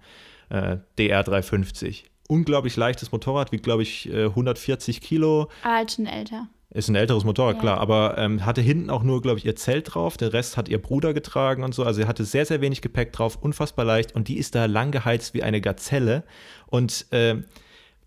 Äh, 0.51 0.77
DR 0.99 1.25
350. 1.25 2.05
Unglaublich 2.29 2.77
leichtes 2.77 3.11
Motorrad, 3.11 3.51
wiegt, 3.51 3.65
glaube 3.65 3.83
ich, 3.83 4.09
äh, 4.09 4.27
140 4.27 5.01
Kilo. 5.01 5.49
Aber 5.65 5.75
halt 5.75 5.93
schon 5.93 6.07
älter. 6.07 6.47
Ist 6.75 6.89
ein 6.89 6.95
älteres 6.95 7.25
Motorrad, 7.25 7.57
Ja. 7.57 7.61
klar, 7.61 7.79
aber 7.81 8.17
ähm, 8.17 8.47
hatte 8.47 8.63
hinten 8.63 8.89
auch 8.89 9.03
nur, 9.03 9.21
glaube 9.21 9.39
ich, 9.39 9.45
ihr 9.45 9.55
Zelt 9.57 9.95
drauf. 9.95 10.17
Den 10.17 10.29
Rest 10.29 10.57
hat 10.57 10.69
ihr 10.71 10.81
Bruder 10.81 11.13
getragen 11.13 11.65
und 11.65 11.75
so. 11.75 11.85
Also 11.85 12.01
sie 12.01 12.07
hatte 12.09 12.25
sehr, 12.25 12.47
sehr 12.47 12.61
wenig 12.63 12.81
Gepäck 12.81 13.13
drauf, 13.13 13.37
unfassbar 13.41 13.85
leicht. 13.85 14.15
Und 14.15 14.29
die 14.29 14.39
ist 14.39 14.55
da 14.55 14.65
lang 14.65 14.91
geheizt 14.91 15.35
wie 15.35 15.43
eine 15.43 15.61
Gazelle. 15.61 16.23
Und 16.67 17.07
ähm, 17.13 17.45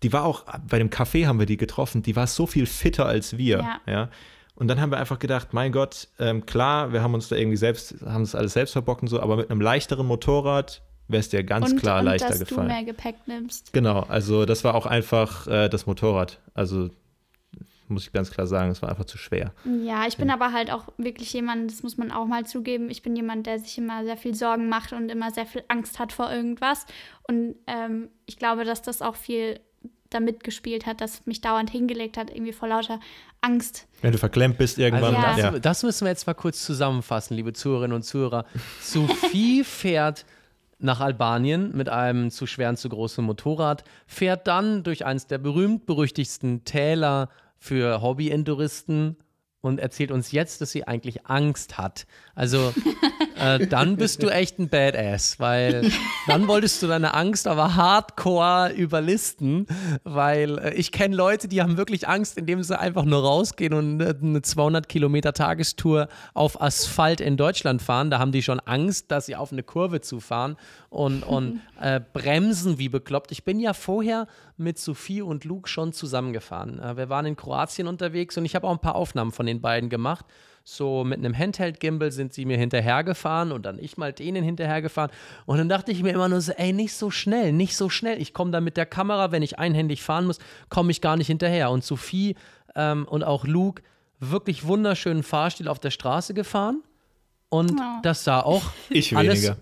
die 0.02 0.12
war 0.12 0.24
auch, 0.24 0.44
bei 0.68 0.78
dem 0.78 0.90
Café 0.90 1.26
haben 1.26 1.38
wir 1.38 1.46
die 1.46 1.56
getroffen, 1.56 2.02
die 2.02 2.16
war 2.16 2.26
so 2.26 2.46
viel 2.46 2.66
fitter 2.66 3.06
als 3.06 3.38
wir. 3.38 3.58
Ja. 3.58 3.80
Ja. 3.92 4.08
Und 4.56 4.68
dann 4.68 4.80
haben 4.80 4.90
wir 4.90 4.98
einfach 4.98 5.18
gedacht, 5.18 5.48
mein 5.52 5.70
Gott, 5.70 6.08
ähm, 6.18 6.44
klar, 6.46 6.92
wir 6.92 7.02
haben 7.02 7.14
uns 7.14 7.28
da 7.28 7.36
irgendwie 7.36 7.56
selbst, 7.58 7.94
haben 8.04 8.24
das 8.24 8.34
alles 8.34 8.54
selbst 8.54 8.72
verbockt 8.72 9.02
und 9.02 9.08
so, 9.08 9.20
aber 9.20 9.36
mit 9.36 9.50
einem 9.50 9.60
leichteren 9.60 10.06
Motorrad 10.06 10.82
wäre 11.08 11.20
es 11.20 11.28
dir 11.28 11.44
ganz 11.44 11.70
und, 11.72 11.78
klar 11.80 12.00
und 12.00 12.06
leichter 12.06 12.30
dass 12.30 12.40
gefallen. 12.40 12.68
du 12.68 12.74
mehr 12.74 12.84
Gepäck 12.84 13.14
nimmst. 13.26 13.72
Genau, 13.72 14.00
also 14.08 14.44
das 14.44 14.64
war 14.64 14.74
auch 14.74 14.86
einfach 14.86 15.46
äh, 15.46 15.68
das 15.68 15.86
Motorrad. 15.86 16.40
Also 16.54 16.90
muss 17.88 18.04
ich 18.04 18.12
ganz 18.12 18.30
klar 18.30 18.46
sagen, 18.46 18.70
es 18.70 18.82
war 18.82 18.88
einfach 18.88 19.04
zu 19.04 19.18
schwer. 19.18 19.52
Ja, 19.84 20.06
ich 20.06 20.16
bin 20.16 20.30
aber 20.30 20.52
halt 20.52 20.70
auch 20.70 20.84
wirklich 20.96 21.32
jemand, 21.32 21.70
das 21.70 21.82
muss 21.82 21.96
man 21.96 22.10
auch 22.12 22.26
mal 22.26 22.44
zugeben, 22.46 22.90
ich 22.90 23.02
bin 23.02 23.16
jemand, 23.16 23.46
der 23.46 23.58
sich 23.58 23.78
immer 23.78 24.04
sehr 24.04 24.16
viel 24.16 24.34
Sorgen 24.34 24.68
macht 24.68 24.92
und 24.92 25.08
immer 25.10 25.30
sehr 25.30 25.46
viel 25.46 25.64
Angst 25.68 25.98
hat 25.98 26.12
vor 26.12 26.30
irgendwas. 26.30 26.86
Und 27.28 27.56
ähm, 27.66 28.08
ich 28.26 28.38
glaube, 28.38 28.64
dass 28.64 28.82
das 28.82 29.02
auch 29.02 29.16
viel 29.16 29.60
damit 30.10 30.44
gespielt 30.44 30.86
hat, 30.86 31.00
dass 31.00 31.26
mich 31.26 31.40
dauernd 31.40 31.70
hingelegt 31.70 32.16
hat, 32.16 32.30
irgendwie 32.30 32.52
vor 32.52 32.68
lauter 32.68 33.00
Angst. 33.40 33.86
Wenn 34.02 34.12
du 34.12 34.18
verklemmt 34.18 34.58
bist 34.58 34.78
irgendwann. 34.78 35.14
Also 35.16 35.20
Ja. 35.20 35.50
das, 35.50 35.54
ja. 35.54 35.58
das 35.58 35.82
müssen 35.82 36.04
wir 36.04 36.10
jetzt 36.10 36.26
mal 36.26 36.34
kurz 36.34 36.64
zusammenfassen, 36.64 37.36
liebe 37.36 37.52
Zuhörerinnen 37.52 37.94
und 37.94 38.02
Zuhörer. 38.02 38.44
Sophie 38.80 39.64
fährt 39.64 40.24
nach 40.78 41.00
Albanien 41.00 41.74
mit 41.74 41.88
einem 41.88 42.30
zu 42.30 42.46
schweren, 42.46 42.76
zu 42.76 42.88
großen 42.88 43.24
Motorrad, 43.24 43.84
fährt 44.06 44.46
dann 44.46 44.82
durch 44.82 45.06
eines 45.06 45.26
der 45.26 45.38
berühmt-berüchtigsten 45.38 46.64
Täler 46.64 47.30
für 47.58 48.00
Hobby-Enduristen 48.00 49.16
und 49.60 49.80
erzählt 49.80 50.10
uns 50.10 50.32
jetzt, 50.32 50.60
dass 50.60 50.70
sie 50.70 50.86
eigentlich 50.86 51.26
Angst 51.26 51.78
hat. 51.78 52.06
Also 52.34 52.72
äh, 53.38 53.66
dann 53.66 53.96
bist 53.96 54.22
du 54.22 54.28
echt 54.28 54.58
ein 54.58 54.68
Badass, 54.68 55.38
weil 55.38 55.90
dann 56.26 56.48
wolltest 56.48 56.82
du 56.82 56.86
deine 56.86 57.14
Angst 57.14 57.46
aber 57.46 57.74
hardcore 57.76 58.72
überlisten, 58.72 59.66
weil 60.04 60.58
äh, 60.58 60.74
ich 60.74 60.92
kenne 60.92 61.14
Leute, 61.14 61.48
die 61.48 61.62
haben 61.62 61.76
wirklich 61.76 62.08
Angst, 62.08 62.38
indem 62.38 62.62
sie 62.62 62.78
einfach 62.78 63.04
nur 63.04 63.22
rausgehen 63.22 63.74
und 63.74 64.00
äh, 64.00 64.14
eine 64.20 64.42
200 64.42 64.88
Kilometer 64.88 65.32
Tagestour 65.32 66.08
auf 66.34 66.60
Asphalt 66.60 67.20
in 67.20 67.36
Deutschland 67.36 67.82
fahren. 67.82 68.10
Da 68.10 68.18
haben 68.18 68.32
die 68.32 68.42
schon 68.42 68.60
Angst, 68.60 69.10
dass 69.10 69.26
sie 69.26 69.36
auf 69.36 69.52
eine 69.52 69.62
Kurve 69.62 70.00
zufahren 70.00 70.56
und, 70.88 71.22
und 71.22 71.60
äh, 71.80 72.00
bremsen 72.12 72.78
wie 72.78 72.88
bekloppt. 72.88 73.32
Ich 73.32 73.44
bin 73.44 73.60
ja 73.60 73.74
vorher 73.74 74.26
mit 74.56 74.78
Sophie 74.78 75.20
und 75.20 75.44
Luke 75.44 75.68
schon 75.68 75.92
zusammengefahren. 75.92 76.80
Wir 76.96 77.10
waren 77.10 77.26
in 77.26 77.36
Kroatien 77.36 77.88
unterwegs 77.88 78.38
und 78.38 78.46
ich 78.46 78.54
habe 78.54 78.66
auch 78.66 78.72
ein 78.72 78.80
paar 78.80 78.94
Aufnahmen 78.94 79.30
von 79.30 79.44
den 79.44 79.60
beiden 79.60 79.90
gemacht. 79.90 80.24
So 80.68 81.04
mit 81.04 81.20
einem 81.20 81.32
Handheld-Gimbal 81.32 82.10
sind 82.10 82.32
sie 82.32 82.44
mir 82.44 82.58
hinterhergefahren 82.58 83.52
und 83.52 83.64
dann 83.64 83.78
ich 83.78 83.98
mal 83.98 84.12
denen 84.12 84.42
hinterhergefahren. 84.42 85.12
Und 85.44 85.58
dann 85.58 85.68
dachte 85.68 85.92
ich 85.92 86.02
mir 86.02 86.12
immer 86.12 86.28
nur 86.28 86.40
so, 86.40 86.50
ey, 86.50 86.72
nicht 86.72 86.92
so 86.92 87.08
schnell, 87.08 87.52
nicht 87.52 87.76
so 87.76 87.88
schnell. 87.88 88.20
Ich 88.20 88.34
komme 88.34 88.50
da 88.50 88.60
mit 88.60 88.76
der 88.76 88.84
Kamera, 88.84 89.30
wenn 89.30 89.42
ich 89.44 89.60
einhändig 89.60 90.02
fahren 90.02 90.26
muss, 90.26 90.40
komme 90.68 90.90
ich 90.90 91.00
gar 91.00 91.16
nicht 91.16 91.28
hinterher. 91.28 91.70
Und 91.70 91.84
Sophie 91.84 92.34
ähm, 92.74 93.06
und 93.08 93.22
auch 93.22 93.44
Luke 93.44 93.84
wirklich 94.18 94.66
wunderschönen 94.66 95.22
Fahrstil 95.22 95.68
auf 95.68 95.78
der 95.78 95.92
Straße 95.92 96.34
gefahren. 96.34 96.82
Und 97.48 97.70
oh. 97.70 98.00
das 98.02 98.24
sah 98.24 98.40
auch 98.40 98.64
ich 98.90 99.16
alles, 99.16 99.44
weniger. 99.44 99.58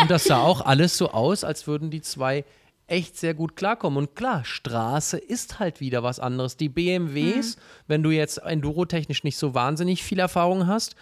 und 0.00 0.10
das 0.10 0.24
sah 0.24 0.38
auch 0.38 0.62
alles 0.62 0.96
so 0.96 1.10
aus, 1.10 1.44
als 1.44 1.66
würden 1.66 1.90
die 1.90 2.00
zwei 2.00 2.46
echt 2.86 3.16
sehr 3.16 3.34
gut 3.34 3.56
klarkommen. 3.56 3.98
Und 3.98 4.14
klar, 4.14 4.44
Straße 4.44 5.18
ist 5.18 5.58
halt 5.58 5.80
wieder 5.80 6.02
was 6.02 6.20
anderes. 6.20 6.56
Die 6.56 6.68
BMWs, 6.68 7.56
mhm. 7.56 7.60
wenn 7.86 8.02
du 8.02 8.10
jetzt 8.10 8.38
endurotechnisch 8.38 9.24
nicht 9.24 9.36
so 9.36 9.54
wahnsinnig 9.54 10.02
viel 10.02 10.18
Erfahrung 10.18 10.66
hast, 10.66 10.94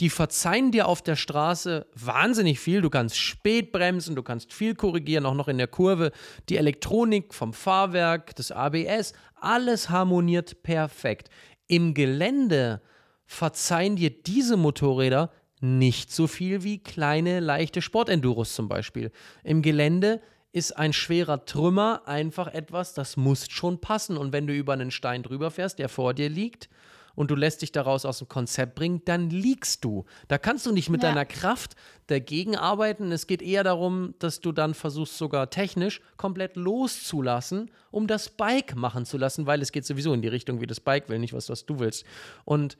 die 0.00 0.10
verzeihen 0.10 0.72
dir 0.72 0.88
auf 0.88 1.02
der 1.02 1.16
Straße 1.16 1.86
wahnsinnig 1.94 2.58
viel. 2.60 2.80
Du 2.80 2.90
kannst 2.90 3.16
spät 3.16 3.72
bremsen, 3.72 4.16
du 4.16 4.22
kannst 4.22 4.52
viel 4.52 4.74
korrigieren, 4.74 5.26
auch 5.26 5.34
noch 5.34 5.48
in 5.48 5.58
der 5.58 5.66
Kurve. 5.66 6.12
Die 6.48 6.56
Elektronik 6.56 7.34
vom 7.34 7.52
Fahrwerk, 7.52 8.34
das 8.36 8.50
ABS, 8.50 9.12
alles 9.34 9.90
harmoniert 9.90 10.62
perfekt. 10.62 11.28
Im 11.66 11.94
Gelände 11.94 12.80
verzeihen 13.26 13.96
dir 13.96 14.10
diese 14.10 14.56
Motorräder 14.56 15.30
nicht 15.60 16.10
so 16.12 16.26
viel 16.26 16.64
wie 16.64 16.82
kleine, 16.82 17.40
leichte 17.40 17.82
Sportenduros 17.82 18.54
zum 18.54 18.68
Beispiel. 18.68 19.12
Im 19.44 19.62
Gelände 19.62 20.20
ist 20.52 20.76
ein 20.76 20.92
schwerer 20.92 21.44
Trümmer 21.44 22.02
einfach 22.06 22.48
etwas, 22.48 22.94
das 22.94 23.16
muss 23.16 23.50
schon 23.50 23.80
passen. 23.80 24.16
Und 24.16 24.32
wenn 24.32 24.46
du 24.46 24.54
über 24.54 24.74
einen 24.74 24.90
Stein 24.90 25.22
drüber 25.22 25.50
fährst, 25.50 25.78
der 25.78 25.88
vor 25.88 26.14
dir 26.14 26.28
liegt, 26.28 26.68
und 27.14 27.30
du 27.30 27.34
lässt 27.34 27.62
dich 27.62 27.72
daraus 27.72 28.04
aus 28.04 28.18
dem 28.18 28.28
Konzept 28.28 28.74
bringen, 28.74 29.02
dann 29.04 29.30
liegst 29.30 29.84
du. 29.84 30.04
Da 30.28 30.38
kannst 30.38 30.66
du 30.66 30.72
nicht 30.72 30.88
mit 30.88 31.02
ja. 31.02 31.10
deiner 31.10 31.24
Kraft 31.24 31.76
dagegen 32.06 32.56
arbeiten. 32.56 33.12
Es 33.12 33.26
geht 33.26 33.42
eher 33.42 33.64
darum, 33.64 34.14
dass 34.18 34.40
du 34.40 34.52
dann 34.52 34.74
versuchst, 34.74 35.18
sogar 35.18 35.50
technisch 35.50 36.00
komplett 36.16 36.56
loszulassen, 36.56 37.70
um 37.90 38.06
das 38.06 38.30
Bike 38.30 38.76
machen 38.76 39.04
zu 39.04 39.18
lassen, 39.18 39.46
weil 39.46 39.60
es 39.62 39.72
geht 39.72 39.84
sowieso 39.84 40.12
in 40.14 40.22
die 40.22 40.28
Richtung, 40.28 40.60
wie 40.60 40.66
das 40.66 40.80
Bike 40.80 41.08
will, 41.08 41.18
nicht 41.18 41.34
was, 41.34 41.48
was 41.48 41.66
du 41.66 41.78
willst. 41.78 42.04
Und 42.44 42.76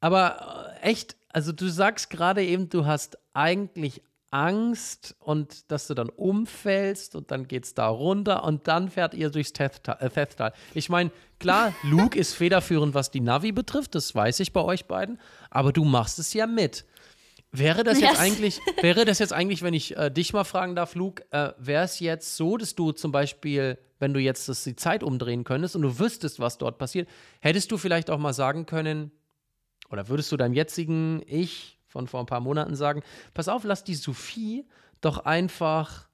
aber 0.00 0.76
äh, 0.82 0.90
echt, 0.90 1.16
also 1.32 1.52
du 1.52 1.68
sagst 1.68 2.10
gerade 2.10 2.44
eben, 2.44 2.68
du 2.68 2.86
hast 2.86 3.18
eigentlich 3.32 4.02
Angst 4.30 5.16
und 5.20 5.70
dass 5.70 5.86
du 5.86 5.94
dann 5.94 6.08
umfällst 6.08 7.14
und 7.14 7.30
dann 7.30 7.46
geht 7.46 7.64
es 7.64 7.74
da 7.74 7.88
runter 7.88 8.44
und 8.44 8.66
dann 8.68 8.90
fährt 8.90 9.14
ihr 9.14 9.30
durchs 9.30 9.52
Thethtal. 9.52 9.98
Äh, 10.00 10.52
ich 10.74 10.88
meine, 10.88 11.10
klar, 11.38 11.72
Luke 11.82 12.18
ist 12.18 12.34
federführend, 12.34 12.94
was 12.94 13.10
die 13.10 13.20
Navi 13.20 13.52
betrifft, 13.52 13.94
das 13.94 14.14
weiß 14.14 14.40
ich 14.40 14.52
bei 14.52 14.60
euch 14.60 14.86
beiden, 14.86 15.20
aber 15.50 15.72
du 15.72 15.84
machst 15.84 16.18
es 16.18 16.34
ja 16.34 16.46
mit. 16.46 16.84
Wäre 17.52 17.84
das 17.84 18.00
yes. 18.00 18.10
jetzt 18.10 18.20
eigentlich, 18.20 18.60
wäre 18.82 19.04
das 19.04 19.18
jetzt 19.18 19.32
eigentlich, 19.32 19.62
wenn 19.62 19.74
ich 19.74 19.96
äh, 19.96 20.10
dich 20.10 20.32
mal 20.32 20.44
fragen 20.44 20.74
darf, 20.74 20.94
Luke, 20.94 21.24
äh, 21.30 21.52
wäre 21.58 21.84
es 21.84 22.00
jetzt 22.00 22.36
so, 22.36 22.56
dass 22.56 22.74
du 22.74 22.92
zum 22.92 23.12
Beispiel, 23.12 23.78
wenn 23.98 24.12
du 24.12 24.20
jetzt 24.20 24.48
das, 24.48 24.64
die 24.64 24.76
Zeit 24.76 25.02
umdrehen 25.02 25.44
könntest 25.44 25.76
und 25.76 25.82
du 25.82 25.98
wüsstest, 25.98 26.40
was 26.40 26.58
dort 26.58 26.78
passiert, 26.78 27.08
hättest 27.40 27.70
du 27.70 27.78
vielleicht 27.78 28.10
auch 28.10 28.18
mal 28.18 28.34
sagen 28.34 28.66
können, 28.66 29.12
oder 29.88 30.08
würdest 30.08 30.32
du 30.32 30.36
deinem 30.36 30.54
jetzigen 30.54 31.22
Ich 31.26 31.75
von 31.96 32.06
vor 32.06 32.20
ein 32.20 32.26
paar 32.26 32.40
Monaten 32.40 32.76
sagen, 32.76 33.02
pass 33.32 33.48
auf, 33.48 33.64
lass 33.64 33.84
die 33.84 33.94
Sophie 33.94 34.66
doch 35.00 35.24
einfach 35.24 36.08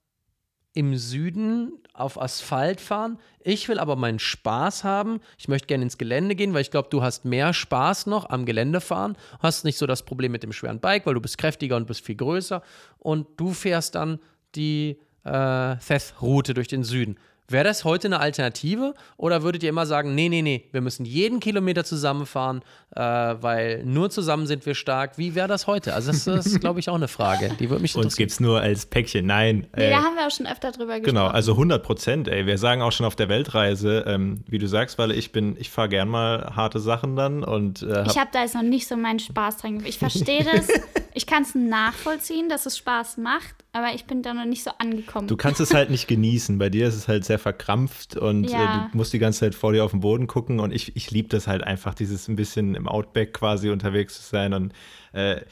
im 0.75 0.97
Süden 0.97 1.73
auf 1.93 2.21
Asphalt 2.21 2.81
fahren. 2.81 3.19
Ich 3.41 3.69
will 3.69 3.79
aber 3.79 3.97
meinen 3.97 4.19
Spaß 4.19 4.85
haben. 4.85 5.21
Ich 5.37 5.49
möchte 5.49 5.67
gerne 5.67 5.85
ins 5.85 5.99
Gelände 5.99 6.35
gehen, 6.35 6.55
weil 6.55 6.63
ich 6.63 6.71
glaube, 6.71 6.89
du 6.91 7.03
hast 7.03 7.25
mehr 7.25 7.53
Spaß 7.53 8.07
noch 8.07 8.31
am 8.31 8.47
Gelände 8.47 8.81
fahren. 8.81 9.17
Hast 9.41 9.65
nicht 9.65 9.77
so 9.77 9.87
das 9.87 10.05
Problem 10.05 10.33
mit 10.33 10.43
dem 10.43 10.53
schweren 10.53 10.81
Bike, 10.81 11.05
weil 11.05 11.15
du 11.15 11.21
bist 11.21 11.37
kräftiger 11.37 11.77
und 11.77 11.87
bist 11.87 12.05
viel 12.05 12.17
größer. 12.17 12.63
Und 12.99 13.27
du 13.37 13.53
fährst 13.53 13.97
dann 13.97 14.19
die 14.55 14.99
äh, 15.25 15.77
Theth-Route 15.77 16.55
durch 16.55 16.69
den 16.69 16.85
Süden. 16.85 17.19
Wäre 17.53 17.65
das 17.65 17.85
heute 17.85 18.09
eine 18.09 18.21
Alternative 18.21 18.95
oder 19.17 19.43
würdet 19.43 19.63
ihr 19.63 19.69
immer 19.69 19.87
sagen, 19.87 20.15
nee, 20.15 20.29
nee, 20.29 20.43
nee, 20.43 20.69
wir 20.73 20.81
müssen 20.81 21.05
jeden 21.05 21.39
Kilometer 21.39 21.85
zusammenfahren, 21.85 22.63
äh, 22.97 23.01
weil 23.01 23.85
nur 23.85 24.11
zusammen 24.11 24.47
sind 24.47 24.65
wir 24.65 24.75
stark? 24.75 25.19
Wie 25.19 25.35
wäre 25.35 25.49
das 25.49 25.67
heute? 25.67 25.95
Also 25.95 26.13
das, 26.13 26.27
ist, 26.27 26.61
glaube 26.61 26.81
ich, 26.81 26.89
auch 26.89 26.95
eine 26.95 27.09
Frage. 27.09 27.51
Die 27.61 27.69
würde 27.71 27.83
mich 27.83 27.95
Uns 27.95 28.17
gibt 28.17 28.33
es 28.33 28.41
nur 28.41 28.61
als 28.61 28.87
Päckchen. 28.87 29.27
Nein. 29.27 29.67
Nee, 29.77 29.87
äh, 29.87 29.91
da 29.91 30.03
haben 30.03 30.17
wir 30.17 30.27
auch 30.27 30.31
schon 30.31 30.47
öfter 30.47 30.73
drüber 30.73 30.99
gesprochen. 30.99 31.05
Genau, 31.05 31.27
also 31.27 31.53
100 31.53 31.83
Prozent, 31.83 32.29
ey. 32.29 32.47
Wir 32.47 32.59
sagen 32.59 32.83
auch 32.83 32.93
schon 32.93 33.07
auf 33.07 33.17
der 33.17 33.29
Weltreise, 33.29 34.05
ähm, 34.07 34.45
wie 34.49 34.59
du 34.59 34.67
sagst, 34.67 34.99
weil 34.99 35.11
ich 35.13 35.33
bin, 35.33 35.57
ich 35.59 35.71
fahre 35.71 35.91
gern 35.91 36.09
mal 36.09 36.53
harte 36.57 36.81
Sachen 36.81 37.17
dann 37.17 37.45
und 37.45 37.83
äh, 37.83 37.95
hab 37.95 38.07
Ich 38.07 38.19
habe 38.19 38.31
da 38.33 38.43
jetzt 38.43 38.55
noch 38.55 38.63
nicht 38.63 38.89
so 38.89 38.97
meinen 38.97 39.19
Spaß 39.19 39.59
dran. 39.59 39.83
Ich 39.85 39.99
verstehe 39.99 40.45
das. 40.53 40.69
ich 41.15 41.27
kann 41.27 41.43
es 41.43 41.55
nachvollziehen, 41.55 42.49
dass 42.49 42.65
es 42.67 42.79
Spaß 42.79 43.19
macht, 43.19 43.55
aber 43.73 43.95
ich 43.95 44.07
bin 44.07 44.23
da 44.23 44.33
noch 44.33 44.47
nicht 44.47 44.65
so 44.65 44.71
angekommen. 44.79 45.29
Du 45.29 45.37
kannst 45.37 45.61
es 45.61 45.75
halt 45.75 45.91
nicht 45.91 46.09
genießen. 46.09 46.59
Bei 46.59 46.71
dir 46.71 46.89
ist 46.89 46.95
es 46.95 47.09
halt 47.09 47.25
sehr 47.25 47.39
verkrampft 47.43 48.17
und 48.17 48.45
äh, 48.45 48.53
ja. 48.53 48.87
äh, 48.87 48.91
du 48.91 48.97
musst 48.97 49.13
die 49.13 49.19
ganze 49.19 49.41
Zeit 49.41 49.55
vor 49.55 49.73
dir 49.73 49.85
auf 49.85 49.91
den 49.91 50.01
Boden 50.01 50.27
gucken. 50.27 50.61
Und 50.61 50.73
ich, 50.73 50.97
ich 50.97 51.11
liebe 51.11 51.29
das 51.29 51.47
halt 51.47 51.63
einfach, 51.63 51.95
dieses 51.95 52.29
ein 52.29 52.37
bisschen 52.37 52.75
im 52.75 52.89
Outback 52.89 53.35
quasi 53.35 53.71
unterwegs 53.71 54.15
zu 54.15 54.23
sein. 54.23 54.55
Und 54.55 54.73
äh, 55.13 55.43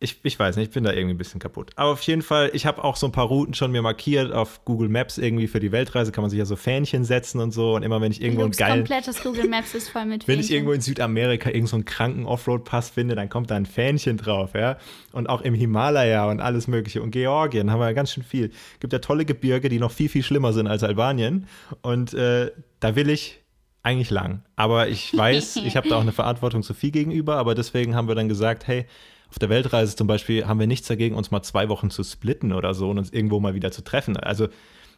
ich, 0.00 0.20
ich 0.22 0.38
weiß 0.38 0.56
nicht, 0.56 0.68
ich 0.68 0.74
bin 0.74 0.84
da 0.84 0.92
irgendwie 0.92 1.14
ein 1.14 1.18
bisschen 1.18 1.40
kaputt. 1.40 1.72
Aber 1.74 1.90
auf 1.90 2.02
jeden 2.02 2.22
Fall, 2.22 2.50
ich 2.52 2.66
habe 2.66 2.84
auch 2.84 2.94
so 2.94 3.06
ein 3.06 3.12
paar 3.12 3.26
Routen 3.26 3.54
schon 3.54 3.72
mir 3.72 3.82
markiert 3.82 4.32
auf 4.32 4.64
Google 4.64 4.88
Maps 4.88 5.18
irgendwie 5.18 5.48
für 5.48 5.58
die 5.58 5.72
Weltreise. 5.72 6.12
Kann 6.12 6.22
man 6.22 6.30
sich 6.30 6.38
ja 6.38 6.44
so 6.44 6.54
Fähnchen 6.54 7.04
setzen 7.04 7.40
und 7.40 7.50
so. 7.50 7.74
Und 7.74 7.82
immer 7.82 8.00
wenn 8.00 8.12
ich 8.12 8.22
irgendwo 8.22 8.44
ein 8.44 8.52
geil. 8.52 8.76
komplettes 8.76 9.20
Google 9.24 9.48
Maps 9.48 9.74
ist 9.74 9.88
voll 9.88 10.04
mit 10.04 10.22
Fähnchen. 10.22 10.28
Wenn 10.28 10.40
ich 10.40 10.52
irgendwo 10.52 10.72
in 10.72 10.80
Südamerika 10.80 11.48
irgendeinen 11.48 11.82
so 11.82 11.84
kranken 11.84 12.26
Offroad-Pass 12.26 12.90
finde, 12.90 13.16
dann 13.16 13.28
kommt 13.28 13.50
da 13.50 13.56
ein 13.56 13.66
Fähnchen 13.66 14.18
drauf, 14.18 14.52
ja. 14.54 14.78
Und 15.10 15.28
auch 15.28 15.40
im 15.40 15.54
Himalaya 15.54 16.30
und 16.30 16.40
alles 16.40 16.68
Mögliche. 16.68 17.02
Und 17.02 17.10
Georgien 17.10 17.72
haben 17.72 17.80
wir 17.80 17.86
ja 17.86 17.92
ganz 17.92 18.12
schön 18.12 18.22
viel. 18.22 18.52
Gibt 18.78 18.92
ja 18.92 19.00
tolle 19.00 19.24
Gebirge, 19.24 19.68
die 19.68 19.80
noch 19.80 19.90
viel, 19.90 20.08
viel 20.08 20.22
schlimmer 20.22 20.52
sind 20.52 20.68
als 20.68 20.84
Albanien. 20.84 21.48
Und 21.82 22.14
äh, 22.14 22.52
da 22.78 22.94
will 22.94 23.10
ich 23.10 23.40
eigentlich 23.82 24.10
lang. 24.10 24.42
Aber 24.54 24.88
ich 24.88 25.16
weiß, 25.16 25.56
ich 25.56 25.76
habe 25.76 25.88
da 25.88 25.96
auch 25.96 26.02
eine 26.02 26.12
Verantwortung 26.12 26.62
Sophie 26.62 26.92
gegenüber. 26.92 27.36
Aber 27.36 27.56
deswegen 27.56 27.96
haben 27.96 28.06
wir 28.06 28.14
dann 28.14 28.28
gesagt, 28.28 28.68
hey, 28.68 28.86
auf 29.30 29.38
der 29.38 29.48
Weltreise 29.48 29.94
zum 29.94 30.06
Beispiel 30.06 30.46
haben 30.46 30.60
wir 30.60 30.66
nichts 30.66 30.88
dagegen, 30.88 31.14
uns 31.14 31.30
mal 31.30 31.42
zwei 31.42 31.68
Wochen 31.68 31.90
zu 31.90 32.02
splitten 32.02 32.52
oder 32.52 32.74
so 32.74 32.90
und 32.90 32.98
uns 32.98 33.10
irgendwo 33.10 33.40
mal 33.40 33.54
wieder 33.54 33.70
zu 33.70 33.82
treffen. 33.82 34.16
Also 34.16 34.48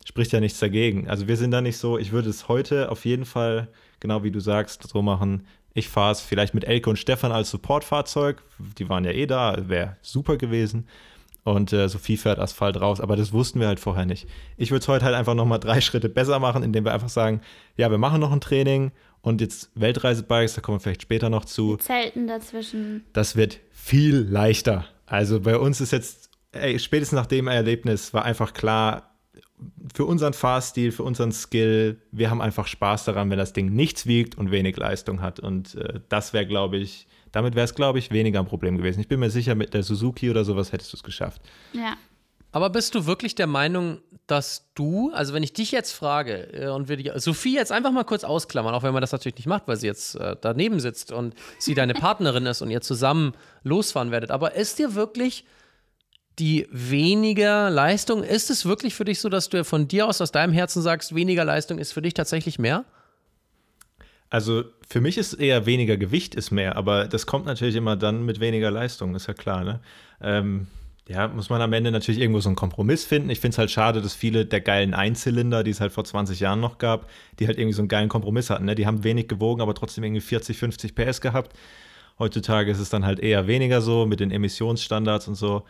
spricht 0.04 0.32
ja 0.32 0.40
nichts 0.40 0.58
dagegen. 0.60 1.08
Also 1.08 1.28
wir 1.28 1.36
sind 1.36 1.50
da 1.50 1.60
nicht 1.60 1.76
so, 1.76 1.98
ich 1.98 2.12
würde 2.12 2.30
es 2.30 2.48
heute 2.48 2.90
auf 2.90 3.04
jeden 3.04 3.24
Fall, 3.24 3.68
genau 3.98 4.22
wie 4.22 4.30
du 4.30 4.40
sagst, 4.40 4.88
so 4.88 5.02
machen. 5.02 5.46
Ich 5.74 5.88
fahre 5.88 6.12
es 6.12 6.20
vielleicht 6.20 6.54
mit 6.54 6.64
Elke 6.64 6.90
und 6.90 6.98
Stefan 6.98 7.32
als 7.32 7.50
Supportfahrzeug. 7.50 8.42
Die 8.78 8.88
waren 8.88 9.04
ja 9.04 9.12
eh 9.12 9.26
da, 9.26 9.56
wäre 9.68 9.96
super 10.02 10.36
gewesen. 10.36 10.86
Und 11.42 11.72
äh, 11.72 11.88
Sophie 11.88 12.16
fährt 12.16 12.38
Asphalt 12.38 12.80
raus, 12.80 13.00
aber 13.00 13.16
das 13.16 13.32
wussten 13.32 13.60
wir 13.60 13.66
halt 13.66 13.80
vorher 13.80 14.04
nicht. 14.04 14.28
Ich 14.56 14.70
würde 14.70 14.82
es 14.82 14.88
heute 14.88 15.04
halt 15.04 15.14
einfach 15.14 15.34
nochmal 15.34 15.60
drei 15.60 15.80
Schritte 15.80 16.08
besser 16.08 16.38
machen, 16.38 16.62
indem 16.62 16.84
wir 16.84 16.92
einfach 16.92 17.08
sagen, 17.08 17.40
ja, 17.76 17.90
wir 17.90 17.98
machen 17.98 18.20
noch 18.20 18.32
ein 18.32 18.40
Training 18.40 18.92
und 19.22 19.40
jetzt 19.40 19.70
Weltreisebikes, 19.74 20.54
da 20.54 20.60
kommen 20.60 20.76
wir 20.76 20.80
vielleicht 20.80 21.02
später 21.02 21.30
noch 21.30 21.44
zu. 21.44 21.76
Zelten 21.76 22.26
dazwischen. 22.26 23.04
Das 23.12 23.36
wird 23.36 23.60
viel 23.70 24.16
leichter. 24.16 24.86
Also 25.06 25.40
bei 25.40 25.56
uns 25.56 25.80
ist 25.80 25.92
jetzt, 25.92 26.30
ey, 26.52 26.78
spätestens 26.78 27.16
nach 27.16 27.26
dem 27.26 27.48
Erlebnis 27.48 28.14
war 28.14 28.24
einfach 28.24 28.52
klar, 28.52 29.10
für 29.94 30.04
unseren 30.04 30.32
Fahrstil, 30.32 30.92
für 30.92 31.02
unseren 31.02 31.32
Skill, 31.32 32.00
wir 32.12 32.30
haben 32.30 32.40
einfach 32.40 32.66
Spaß 32.66 33.04
daran, 33.04 33.30
wenn 33.30 33.38
das 33.38 33.52
Ding 33.52 33.74
nichts 33.74 34.06
wiegt 34.06 34.38
und 34.38 34.50
wenig 34.50 34.76
Leistung 34.76 35.20
hat. 35.20 35.40
Und 35.40 35.74
äh, 35.74 36.00
das 36.08 36.32
wäre, 36.32 36.46
glaube 36.46 36.78
ich, 36.78 37.06
damit 37.32 37.54
wäre 37.54 37.64
es, 37.64 37.74
glaube 37.74 37.98
ich, 37.98 38.10
weniger 38.10 38.40
ein 38.40 38.46
Problem 38.46 38.76
gewesen. 38.76 39.00
Ich 39.00 39.08
bin 39.08 39.20
mir 39.20 39.30
sicher, 39.30 39.54
mit 39.54 39.74
der 39.74 39.82
Suzuki 39.82 40.30
oder 40.30 40.44
sowas 40.44 40.72
hättest 40.72 40.92
du 40.92 40.96
es 40.96 41.02
geschafft. 41.02 41.42
Ja. 41.72 41.96
Aber 42.52 42.70
bist 42.70 42.94
du 42.94 43.06
wirklich 43.06 43.36
der 43.36 43.46
Meinung, 43.46 44.00
dass 44.26 44.70
du, 44.74 45.10
also 45.12 45.34
wenn 45.34 45.42
ich 45.42 45.52
dich 45.52 45.70
jetzt 45.70 45.92
frage 45.92 46.52
äh, 46.52 46.68
und 46.68 46.88
wir 46.88 46.96
die 46.96 47.10
Sophie 47.16 47.54
jetzt 47.54 47.70
einfach 47.70 47.92
mal 47.92 48.04
kurz 48.04 48.24
ausklammern, 48.24 48.74
auch 48.74 48.82
wenn 48.82 48.92
man 48.92 49.00
das 49.00 49.12
natürlich 49.12 49.36
nicht 49.36 49.46
macht, 49.46 49.68
weil 49.68 49.76
sie 49.76 49.86
jetzt 49.86 50.16
äh, 50.16 50.36
daneben 50.40 50.80
sitzt 50.80 51.12
und 51.12 51.34
sie 51.58 51.74
deine 51.74 51.94
Partnerin 51.94 52.46
ist 52.46 52.62
und 52.62 52.70
ihr 52.70 52.80
zusammen 52.80 53.34
losfahren 53.62 54.10
werdet, 54.10 54.30
aber 54.30 54.54
ist 54.54 54.78
dir 54.78 54.94
wirklich 54.94 55.44
die 56.38 56.66
weniger 56.70 57.70
Leistung, 57.70 58.22
ist 58.22 58.50
es 58.50 58.64
wirklich 58.64 58.94
für 58.94 59.04
dich 59.04 59.20
so, 59.20 59.28
dass 59.28 59.48
du 59.48 59.64
von 59.64 59.88
dir 59.88 60.06
aus, 60.06 60.20
aus 60.20 60.32
deinem 60.32 60.52
Herzen 60.52 60.80
sagst, 60.80 61.14
weniger 61.14 61.44
Leistung 61.44 61.78
ist 61.78 61.92
für 61.92 62.02
dich 62.02 62.14
tatsächlich 62.14 62.58
mehr? 62.58 62.84
Also 64.30 64.64
für 64.88 65.00
mich 65.00 65.18
ist 65.18 65.34
eher 65.34 65.66
weniger 65.66 65.96
Gewicht 65.96 66.34
ist 66.36 66.52
mehr, 66.52 66.76
aber 66.76 67.08
das 67.08 67.26
kommt 67.26 67.46
natürlich 67.46 67.74
immer 67.74 67.96
dann 67.96 68.24
mit 68.24 68.40
weniger 68.40 68.70
Leistung, 68.70 69.14
ist 69.16 69.26
ja 69.26 69.34
klar, 69.34 69.64
ne? 69.64 69.80
Ähm, 70.22 70.68
ja, 71.08 71.26
muss 71.26 71.50
man 71.50 71.60
am 71.60 71.72
Ende 71.72 71.90
natürlich 71.90 72.20
irgendwo 72.20 72.38
so 72.38 72.48
einen 72.48 72.54
Kompromiss 72.54 73.04
finden. 73.04 73.30
Ich 73.30 73.40
finde 73.40 73.54
es 73.56 73.58
halt 73.58 73.72
schade, 73.72 74.00
dass 74.00 74.14
viele 74.14 74.46
der 74.46 74.60
geilen 74.60 74.94
Einzylinder, 74.94 75.64
die 75.64 75.72
es 75.72 75.80
halt 75.80 75.90
vor 75.90 76.04
20 76.04 76.38
Jahren 76.38 76.60
noch 76.60 76.78
gab, 76.78 77.10
die 77.40 77.48
halt 77.48 77.58
irgendwie 77.58 77.74
so 77.74 77.82
einen 77.82 77.88
geilen 77.88 78.08
Kompromiss 78.08 78.48
hatten. 78.48 78.66
Ne? 78.66 78.76
Die 78.76 78.86
haben 78.86 79.02
wenig 79.02 79.26
gewogen, 79.26 79.60
aber 79.60 79.74
trotzdem 79.74 80.04
irgendwie 80.04 80.20
40, 80.20 80.56
50 80.56 80.94
PS 80.94 81.20
gehabt. 81.20 81.56
Heutzutage 82.20 82.70
ist 82.70 82.78
es 82.78 82.90
dann 82.90 83.04
halt 83.04 83.18
eher 83.18 83.48
weniger 83.48 83.80
so 83.80 84.06
mit 84.06 84.20
den 84.20 84.30
Emissionsstandards 84.30 85.26
und 85.26 85.34
so. 85.34 85.64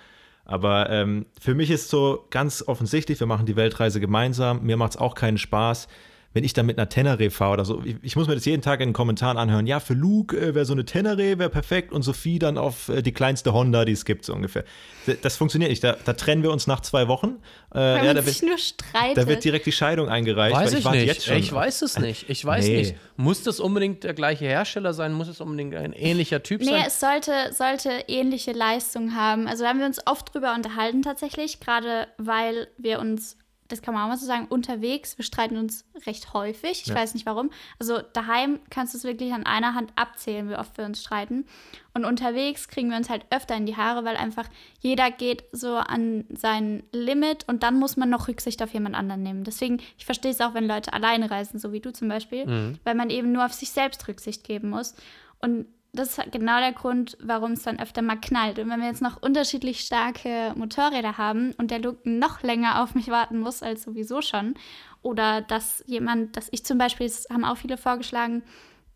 Aber 0.45 0.91
ähm, 0.91 1.25
für 1.41 1.55
mich 1.55 1.71
ist 1.71 1.89
so 1.89 2.27
ganz 2.29 2.63
offensichtlich, 2.67 3.19
wir 3.21 3.27
machen 3.27 3.47
die 3.47 3.57
Weltreise 3.57 3.99
gemeinsam. 3.99 4.63
Mir 4.63 4.77
macht 4.77 4.93
es 4.93 4.97
auch 4.99 5.15
keinen 5.15 5.39
Spaß, 5.39 5.89
wenn 6.33 6.45
ich 6.45 6.53
dann 6.53 6.65
mit 6.67 6.79
einer 6.79 6.89
Tenere 6.89 7.31
fahre 7.31 7.55
oder 7.55 7.65
so, 7.65 7.83
ich, 7.85 7.97
ich, 8.03 8.15
muss 8.15 8.29
mir 8.29 8.37
das 8.37 8.45
jeden 8.45 8.63
Tag 8.63 8.81
in 8.81 8.91
den 8.91 8.93
Kommentaren 8.93 9.37
anhören, 9.37 9.67
ja, 9.67 9.81
für 9.81 9.95
Luke 9.95 10.37
äh, 10.37 10.55
wäre 10.55 10.65
so 10.65 10.73
eine 10.73 10.85
Tenere, 10.85 11.39
wäre 11.39 11.51
perfekt 11.51 11.93
und 11.93 12.03
Sophie 12.03 12.39
dann 12.39 12.57
auf 12.57 12.89
äh, 12.89 13.03
die 13.03 13.11
kleinste 13.13 13.53
Honda, 13.53 13.85
die 13.85 13.93
es 13.93 14.05
gibt, 14.05 14.25
so 14.25 14.35
ungefähr. 14.35 14.65
Das, 15.07 15.21
das 15.23 15.37
funktioniert 15.37 15.71
nicht. 15.71 15.83
Da, 15.83 15.97
da, 16.05 16.13
trennen 16.13 16.45
wir 16.45 16.53
uns 16.53 16.69
nach 16.69 16.81
zwei 16.81 17.09
Wochen. 17.09 17.39
Äh, 17.75 18.07
ja, 18.07 18.15
da 18.15 18.25
wird, 18.25 18.43
nur 18.43 18.59
streitet. 18.59 19.17
Da 19.17 19.27
wird 19.27 19.43
direkt 19.43 19.67
die 19.67 19.73
Scheidung 19.73 20.09
eingereicht. 20.09 20.55
Weiß 20.55 20.73
ich, 20.73 20.85
ich 20.85 20.91
nicht. 20.91 21.29
Ich 21.29 21.53
weiß 21.53 21.83
es 21.83 21.99
nicht. 21.99 22.31
Ich 22.31 22.45
weiß 22.45 22.67
nee. 22.67 22.77
nicht. 22.77 22.95
Muss 23.17 23.43
das 23.43 23.59
unbedingt 23.59 24.05
der 24.05 24.15
gleiche 24.15 24.45
Hersteller 24.45 24.95
sein? 24.95 25.13
Muss 25.13 25.27
es 25.27 25.41
unbedingt 25.41 25.75
ein 25.75 25.93
ähnlicher 25.93 26.45
Typ 26.45 26.61
nee, 26.61 26.67
sein? 26.67 26.81
Nee, 26.81 26.87
es 26.87 27.01
sollte, 27.01 27.33
sollte 27.53 27.91
ähnliche 28.07 28.53
Leistung 28.53 29.17
haben. 29.17 29.49
Also 29.49 29.65
da 29.65 29.71
haben 29.71 29.81
wir 29.81 29.87
uns 29.87 29.99
oft 30.07 30.33
drüber 30.33 30.55
unterhalten 30.55 31.03
tatsächlich, 31.03 31.59
gerade 31.59 32.07
weil 32.19 32.69
wir 32.79 33.01
uns 33.01 33.37
das 33.71 33.83
kann 33.83 33.95
man 33.95 34.05
auch 34.05 34.09
mal 34.09 34.17
so 34.17 34.27
sagen, 34.27 34.47
unterwegs, 34.49 35.17
wir 35.17 35.25
streiten 35.25 35.57
uns 35.57 35.85
recht 36.07 36.35
häufig. 36.35 36.83
Ich 36.83 36.89
ja. 36.89 36.95
weiß 36.95 37.15
nicht 37.15 37.27
warum. 37.27 37.51
Also 37.79 38.01
daheim 38.13 38.61
kannst 38.71 38.95
du 38.95 38.99
es 38.99 39.05
wirklich 39.05 39.33
an 39.33 39.47
einer 39.47 39.75
Hand 39.75 39.93
abzählen, 39.97 40.49
wie 40.49 40.57
oft 40.57 40.77
wir 40.77 40.85
uns 40.85 41.01
streiten. 41.01 41.47
Und 41.95 42.05
unterwegs 42.05 42.69
kriegen 42.69 42.91
wir 42.91 42.97
uns 42.97 43.11
halt 43.11 43.27
öfter 43.31 43.57
in 43.57 43.67
die 43.67 43.77
Haare, 43.77 44.05
weil 44.05 44.17
einfach 44.17 44.49
jeder 44.81 45.11
geht 45.11 45.45
so 45.53 45.77
an 45.77 46.25
sein 46.31 46.83
Limit 46.93 47.49
und 47.49 47.63
dann 47.63 47.79
muss 47.79 47.97
man 47.97 48.11
noch 48.11 48.29
Rücksicht 48.29 48.63
auf 48.63 48.73
jemand 48.73 48.95
anderen 48.95 49.23
nehmen. 49.23 49.45
Deswegen, 49.45 49.81
ich 49.99 50.05
verstehe 50.05 50.31
es 50.31 50.41
auch, 50.41 50.55
wenn 50.55 50.67
Leute 50.67 50.93
alleine 50.93 51.31
reisen, 51.31 51.59
so 51.59 51.73
wie 51.73 51.81
du 51.81 51.93
zum 51.93 52.09
Beispiel, 52.09 52.47
mhm. 52.47 52.79
weil 52.85 52.95
man 52.95 53.11
eben 53.11 53.33
nur 53.33 53.45
auf 53.45 53.53
sich 53.53 53.71
selbst 53.71 54.07
Rücksicht 54.09 54.45
geben 54.45 54.71
muss. 54.71 54.95
Und 55.41 55.67
das 55.93 56.19
ist 56.19 56.33
genau 56.33 56.59
der 56.61 56.73
Grund, 56.73 57.17
warum 57.21 57.53
es 57.53 57.63
dann 57.63 57.81
öfter 57.81 58.03
mal 58.03 58.17
knallt. 58.17 58.59
Und 58.59 58.71
wenn 58.71 58.81
wir 58.81 58.87
jetzt 58.87 59.03
noch 59.03 59.21
unterschiedlich 59.21 59.81
starke 59.81 60.53
Motorräder 60.57 61.19
haben 61.19 61.53
und 61.59 61.71
der 61.71 61.81
Luke 61.81 62.09
noch 62.09 62.43
länger 62.43 62.83
auf 62.83 62.95
mich 62.95 63.09
warten 63.09 63.41
muss 63.41 63.63
als 63.63 63.83
sowieso 63.83 64.23
schon, 64.23 64.55
oder 65.03 65.41
dass 65.41 65.83
jemand, 65.87 66.37
dass 66.37 66.49
ich 66.53 66.65
zum 66.65 66.79
Beispiel, 66.79 67.07
das 67.07 67.27
haben 67.31 67.45
auch 67.45 67.57
viele 67.57 67.77
vorgeschlagen, 67.77 68.43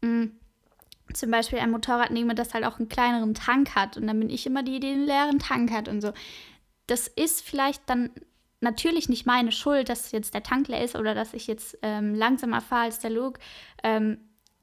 mh, 0.02 0.08
mm, 0.08 0.32
zum 1.12 1.30
Beispiel 1.30 1.58
ein 1.58 1.70
Motorrad 1.70 2.10
nehme, 2.10 2.34
das 2.34 2.54
halt 2.54 2.64
auch 2.64 2.78
einen 2.78 2.88
kleineren 2.88 3.34
Tank 3.34 3.74
hat. 3.74 3.96
Und 3.96 4.06
dann 4.06 4.18
bin 4.18 4.30
ich 4.30 4.46
immer 4.46 4.62
die, 4.62 4.80
die 4.80 4.92
einen 4.92 5.04
leeren 5.04 5.38
Tank 5.38 5.70
hat 5.70 5.88
und 5.88 6.00
so. 6.00 6.12
Das 6.86 7.08
ist 7.08 7.42
vielleicht 7.42 7.82
dann 7.90 8.10
natürlich 8.60 9.08
nicht 9.08 9.26
meine 9.26 9.52
Schuld, 9.52 9.88
dass 9.88 10.12
jetzt 10.12 10.34
der 10.34 10.42
Tank 10.42 10.68
leer 10.68 10.82
ist 10.82 10.96
oder 10.96 11.14
dass 11.14 11.34
ich 11.34 11.46
jetzt 11.46 11.78
ähm, 11.82 12.14
langsamer 12.14 12.60
fahre 12.60 12.84
als 12.84 13.00
der 13.00 13.10
Luke. 13.10 13.38
Ähm, 13.82 14.18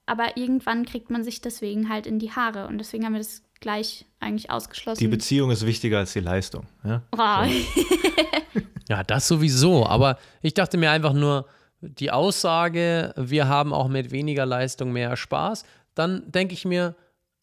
aber 0.05 0.37
irgendwann 0.37 0.85
kriegt 0.85 1.09
man 1.09 1.23
sich 1.23 1.41
deswegen 1.41 1.89
halt 1.89 2.07
in 2.07 2.19
die 2.19 2.31
Haare 2.31 2.67
und 2.67 2.77
deswegen 2.77 3.05
haben 3.05 3.13
wir 3.13 3.19
das 3.19 3.43
gleich 3.59 4.05
eigentlich 4.19 4.49
ausgeschlossen. 4.49 4.99
Die 4.99 5.07
Beziehung 5.07 5.51
ist 5.51 5.65
wichtiger 5.65 5.99
als 5.99 6.13
die 6.13 6.19
Leistung. 6.19 6.65
Ja, 6.83 7.03
oh. 7.11 7.47
so. 7.47 8.61
ja 8.89 9.03
das 9.03 9.27
sowieso. 9.27 9.85
Aber 9.85 10.17
ich 10.41 10.53
dachte 10.53 10.77
mir 10.77 10.91
einfach 10.91 11.13
nur, 11.13 11.47
die 11.81 12.11
Aussage, 12.11 13.13
wir 13.15 13.47
haben 13.47 13.73
auch 13.73 13.87
mit 13.87 14.11
weniger 14.11 14.45
Leistung 14.45 14.91
mehr 14.91 15.15
Spaß, 15.15 15.63
dann 15.95 16.29
denke 16.31 16.53
ich 16.53 16.65
mir, 16.65 16.95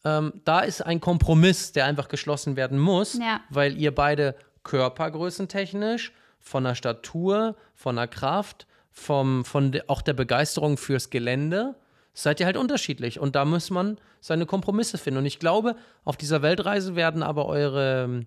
ähm, 0.05 0.33
da 0.45 0.61
ist 0.61 0.81
ein 0.81 1.01
Kompromiss, 1.01 1.73
der 1.73 1.85
einfach 1.85 2.07
geschlossen 2.07 2.55
werden 2.55 2.79
muss, 2.79 3.17
ja. 3.17 3.41
weil 3.49 3.77
ihr 3.77 3.93
beide 3.93 4.35
körpergrößentechnisch, 4.63 6.13
von 6.41 6.63
der 6.63 6.75
Statur, 6.75 7.55
von 7.75 7.97
der 7.97 8.07
Kraft, 8.07 8.65
vom, 8.91 9.43
von 9.43 9.73
de, 9.73 9.83
auch 9.87 10.01
der 10.01 10.13
Begeisterung 10.13 10.77
fürs 10.77 11.09
Gelände 11.09 11.75
seid 12.13 12.39
ihr 12.39 12.45
halt 12.45 12.57
unterschiedlich 12.57 13.19
und 13.19 13.35
da 13.35 13.45
muss 13.45 13.69
man 13.69 13.97
seine 14.19 14.45
Kompromisse 14.45 14.97
finden. 14.97 15.19
Und 15.19 15.25
ich 15.25 15.39
glaube, 15.39 15.75
auf 16.03 16.17
dieser 16.17 16.41
Weltreise 16.41 16.95
werden 16.95 17.23
aber 17.23 17.45
eure 17.45 18.03
ähm, 18.03 18.25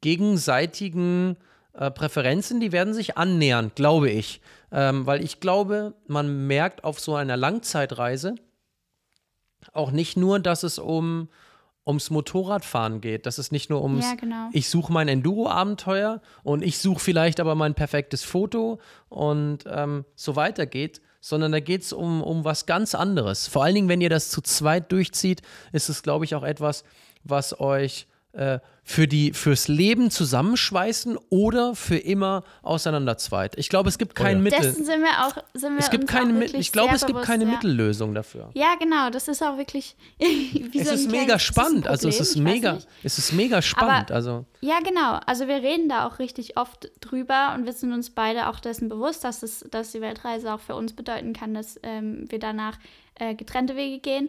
gegenseitigen 0.00 1.36
äh, 1.74 1.90
Präferenzen, 1.90 2.60
die 2.60 2.72
werden 2.72 2.94
sich 2.94 3.16
annähern, 3.16 3.72
glaube 3.74 4.10
ich. 4.10 4.40
Ähm, 4.72 5.06
weil 5.06 5.22
ich 5.22 5.40
glaube, 5.40 5.94
man 6.06 6.46
merkt 6.46 6.84
auf 6.84 6.98
so 6.98 7.14
einer 7.14 7.36
Langzeitreise 7.36 8.34
auch 9.72 9.90
nicht 9.90 10.16
nur, 10.16 10.40
dass 10.40 10.62
es 10.62 10.78
um 10.78 11.28
ums 11.86 12.10
Motorradfahren 12.10 13.00
geht, 13.00 13.26
dass 13.26 13.38
es 13.38 13.52
nicht 13.52 13.70
nur 13.70 13.82
ums 13.82 14.04
ja, 14.04 14.16
genau. 14.16 14.48
ich 14.52 14.68
suche 14.68 14.92
mein 14.92 15.06
Enduro-Abenteuer 15.06 16.20
und 16.42 16.62
ich 16.62 16.78
suche 16.78 16.98
vielleicht 16.98 17.38
aber 17.38 17.54
mein 17.54 17.74
perfektes 17.74 18.24
Foto 18.24 18.80
und 19.08 19.64
ähm, 19.68 20.04
so 20.16 20.34
weiter 20.34 20.66
geht, 20.66 21.00
sondern 21.20 21.52
da 21.52 21.60
geht 21.60 21.82
es 21.82 21.92
um, 21.92 22.22
um 22.22 22.44
was 22.44 22.66
ganz 22.66 22.94
anderes. 22.94 23.46
Vor 23.48 23.64
allen 23.64 23.74
Dingen, 23.74 23.88
wenn 23.88 24.00
ihr 24.00 24.10
das 24.10 24.30
zu 24.30 24.40
zweit 24.40 24.92
durchzieht, 24.92 25.42
ist 25.72 25.88
es, 25.88 26.02
glaube 26.02 26.24
ich, 26.24 26.34
auch 26.34 26.44
etwas, 26.44 26.84
was 27.24 27.58
euch 27.60 28.06
äh, 28.36 28.60
für 28.84 29.08
die, 29.08 29.32
fürs 29.32 29.66
Leben 29.66 30.12
zusammenschweißen 30.12 31.18
oder 31.28 31.74
für 31.74 31.96
immer 31.96 32.44
auseinanderzweit. 32.62 33.58
Ich 33.58 33.68
glaube, 33.68 33.88
es 33.88 33.98
gibt 33.98 34.14
kein 34.14 34.36
oh 34.36 34.38
ja. 34.38 34.42
Mittel. 34.44 34.60
Dessen 34.60 34.84
sind 34.84 35.00
wir 35.00 35.26
auch, 35.26 35.42
sind 35.54 35.72
wir 35.72 35.80
es 35.80 35.90
gibt 35.90 36.06
keine, 36.06 36.44
ich 36.44 36.70
glaube, 36.70 36.94
es 36.94 37.04
gibt 37.04 37.22
keine 37.22 37.44
ja. 37.44 37.50
Mittellösung 37.50 38.14
dafür. 38.14 38.50
Ja, 38.54 38.76
genau. 38.78 39.10
Das 39.10 39.26
ist 39.26 39.42
auch 39.42 39.58
wirklich. 39.58 39.96
wie 40.18 40.78
es 40.78 40.88
so 40.88 40.94
ist 40.94 41.10
mega 41.10 41.38
spannend. 41.38 41.88
Also 41.88 42.08
es 42.08 42.20
ist 42.20 42.36
mega, 42.36 42.78
es 43.02 43.18
ist 43.18 43.32
mega 43.32 43.60
spannend. 43.60 44.10
Aber, 44.10 44.14
also 44.14 44.44
ja, 44.60 44.78
genau. 44.84 45.18
Also 45.26 45.48
wir 45.48 45.56
reden 45.56 45.88
da 45.88 46.06
auch 46.06 46.20
richtig 46.20 46.56
oft 46.56 46.90
drüber 47.00 47.54
und 47.56 47.64
wir 47.64 47.72
sind 47.72 47.92
uns 47.92 48.10
beide 48.10 48.48
auch 48.48 48.60
dessen 48.60 48.88
bewusst, 48.88 49.24
dass 49.24 49.42
es, 49.42 49.64
dass 49.70 49.92
die 49.92 50.00
Weltreise 50.00 50.52
auch 50.52 50.60
für 50.60 50.76
uns 50.76 50.92
bedeuten 50.92 51.32
kann, 51.32 51.54
dass 51.54 51.80
ähm, 51.82 52.26
wir 52.28 52.38
danach 52.38 52.78
äh, 53.16 53.34
getrennte 53.34 53.74
Wege 53.74 53.98
gehen. 53.98 54.28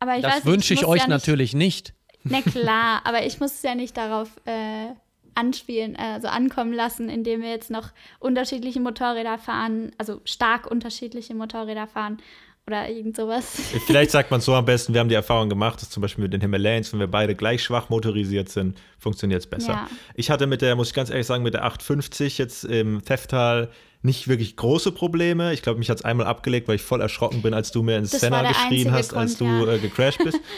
Aber 0.00 0.16
ich 0.16 0.22
das 0.22 0.44
wünsche 0.44 0.74
ich, 0.74 0.80
ich 0.80 0.86
euch 0.86 1.02
ja 1.02 1.08
natürlich 1.08 1.54
nicht. 1.54 1.94
Na 2.24 2.42
klar, 2.42 3.00
aber 3.04 3.24
ich 3.24 3.40
muss 3.40 3.52
es 3.52 3.62
ja 3.62 3.74
nicht 3.74 3.96
darauf 3.96 4.28
äh, 4.44 4.88
anspielen, 5.34 5.96
also 5.96 6.28
ankommen 6.28 6.72
lassen, 6.72 7.08
indem 7.08 7.42
wir 7.42 7.50
jetzt 7.50 7.70
noch 7.70 7.88
unterschiedliche 8.18 8.80
Motorräder 8.80 9.38
fahren, 9.38 9.92
also 9.98 10.20
stark 10.24 10.70
unterschiedliche 10.70 11.34
Motorräder 11.34 11.86
fahren 11.86 12.18
oder 12.66 12.88
irgend 12.88 13.16
sowas. 13.16 13.58
Vielleicht 13.86 14.10
sagt 14.10 14.30
man 14.30 14.40
so 14.40 14.54
am 14.54 14.64
besten, 14.64 14.92
wir 14.92 15.00
haben 15.00 15.08
die 15.08 15.14
Erfahrung 15.14 15.48
gemacht, 15.48 15.80
dass 15.80 15.90
zum 15.90 16.02
Beispiel 16.02 16.22
mit 16.22 16.32
den 16.32 16.40
Himalayans, 16.40 16.92
wenn 16.92 17.00
wir 17.00 17.08
beide 17.08 17.34
gleich 17.34 17.62
schwach 17.62 17.88
motorisiert 17.88 18.48
sind, 18.48 18.78
funktioniert 18.98 19.40
es 19.40 19.46
besser. 19.48 19.72
Ja. 19.72 19.90
Ich 20.14 20.30
hatte 20.30 20.46
mit 20.46 20.62
der, 20.62 20.76
muss 20.76 20.88
ich 20.88 20.94
ganz 20.94 21.10
ehrlich 21.10 21.26
sagen, 21.26 21.42
mit 21.42 21.54
der 21.54 21.64
850 21.64 22.38
jetzt 22.38 22.64
im 22.64 23.02
Theftal 23.04 23.70
nicht 24.02 24.28
wirklich 24.28 24.56
große 24.56 24.92
Probleme. 24.92 25.52
Ich 25.52 25.62
glaube, 25.62 25.78
mich 25.78 25.90
hat 25.90 25.98
es 25.98 26.04
einmal 26.04 26.26
abgelegt, 26.26 26.68
weil 26.68 26.76
ich 26.76 26.82
voll 26.82 27.00
erschrocken 27.00 27.42
bin, 27.42 27.54
als 27.54 27.70
du 27.70 27.82
mir 27.82 27.96
ins 27.96 28.12
Senna 28.12 28.48
geschrien 28.48 28.92
hast, 28.92 29.10
Grund, 29.10 29.22
als 29.22 29.36
du 29.36 29.44
ja. 29.44 29.72
äh, 29.72 29.78
gecrashed 29.78 30.22
bist. 30.24 30.40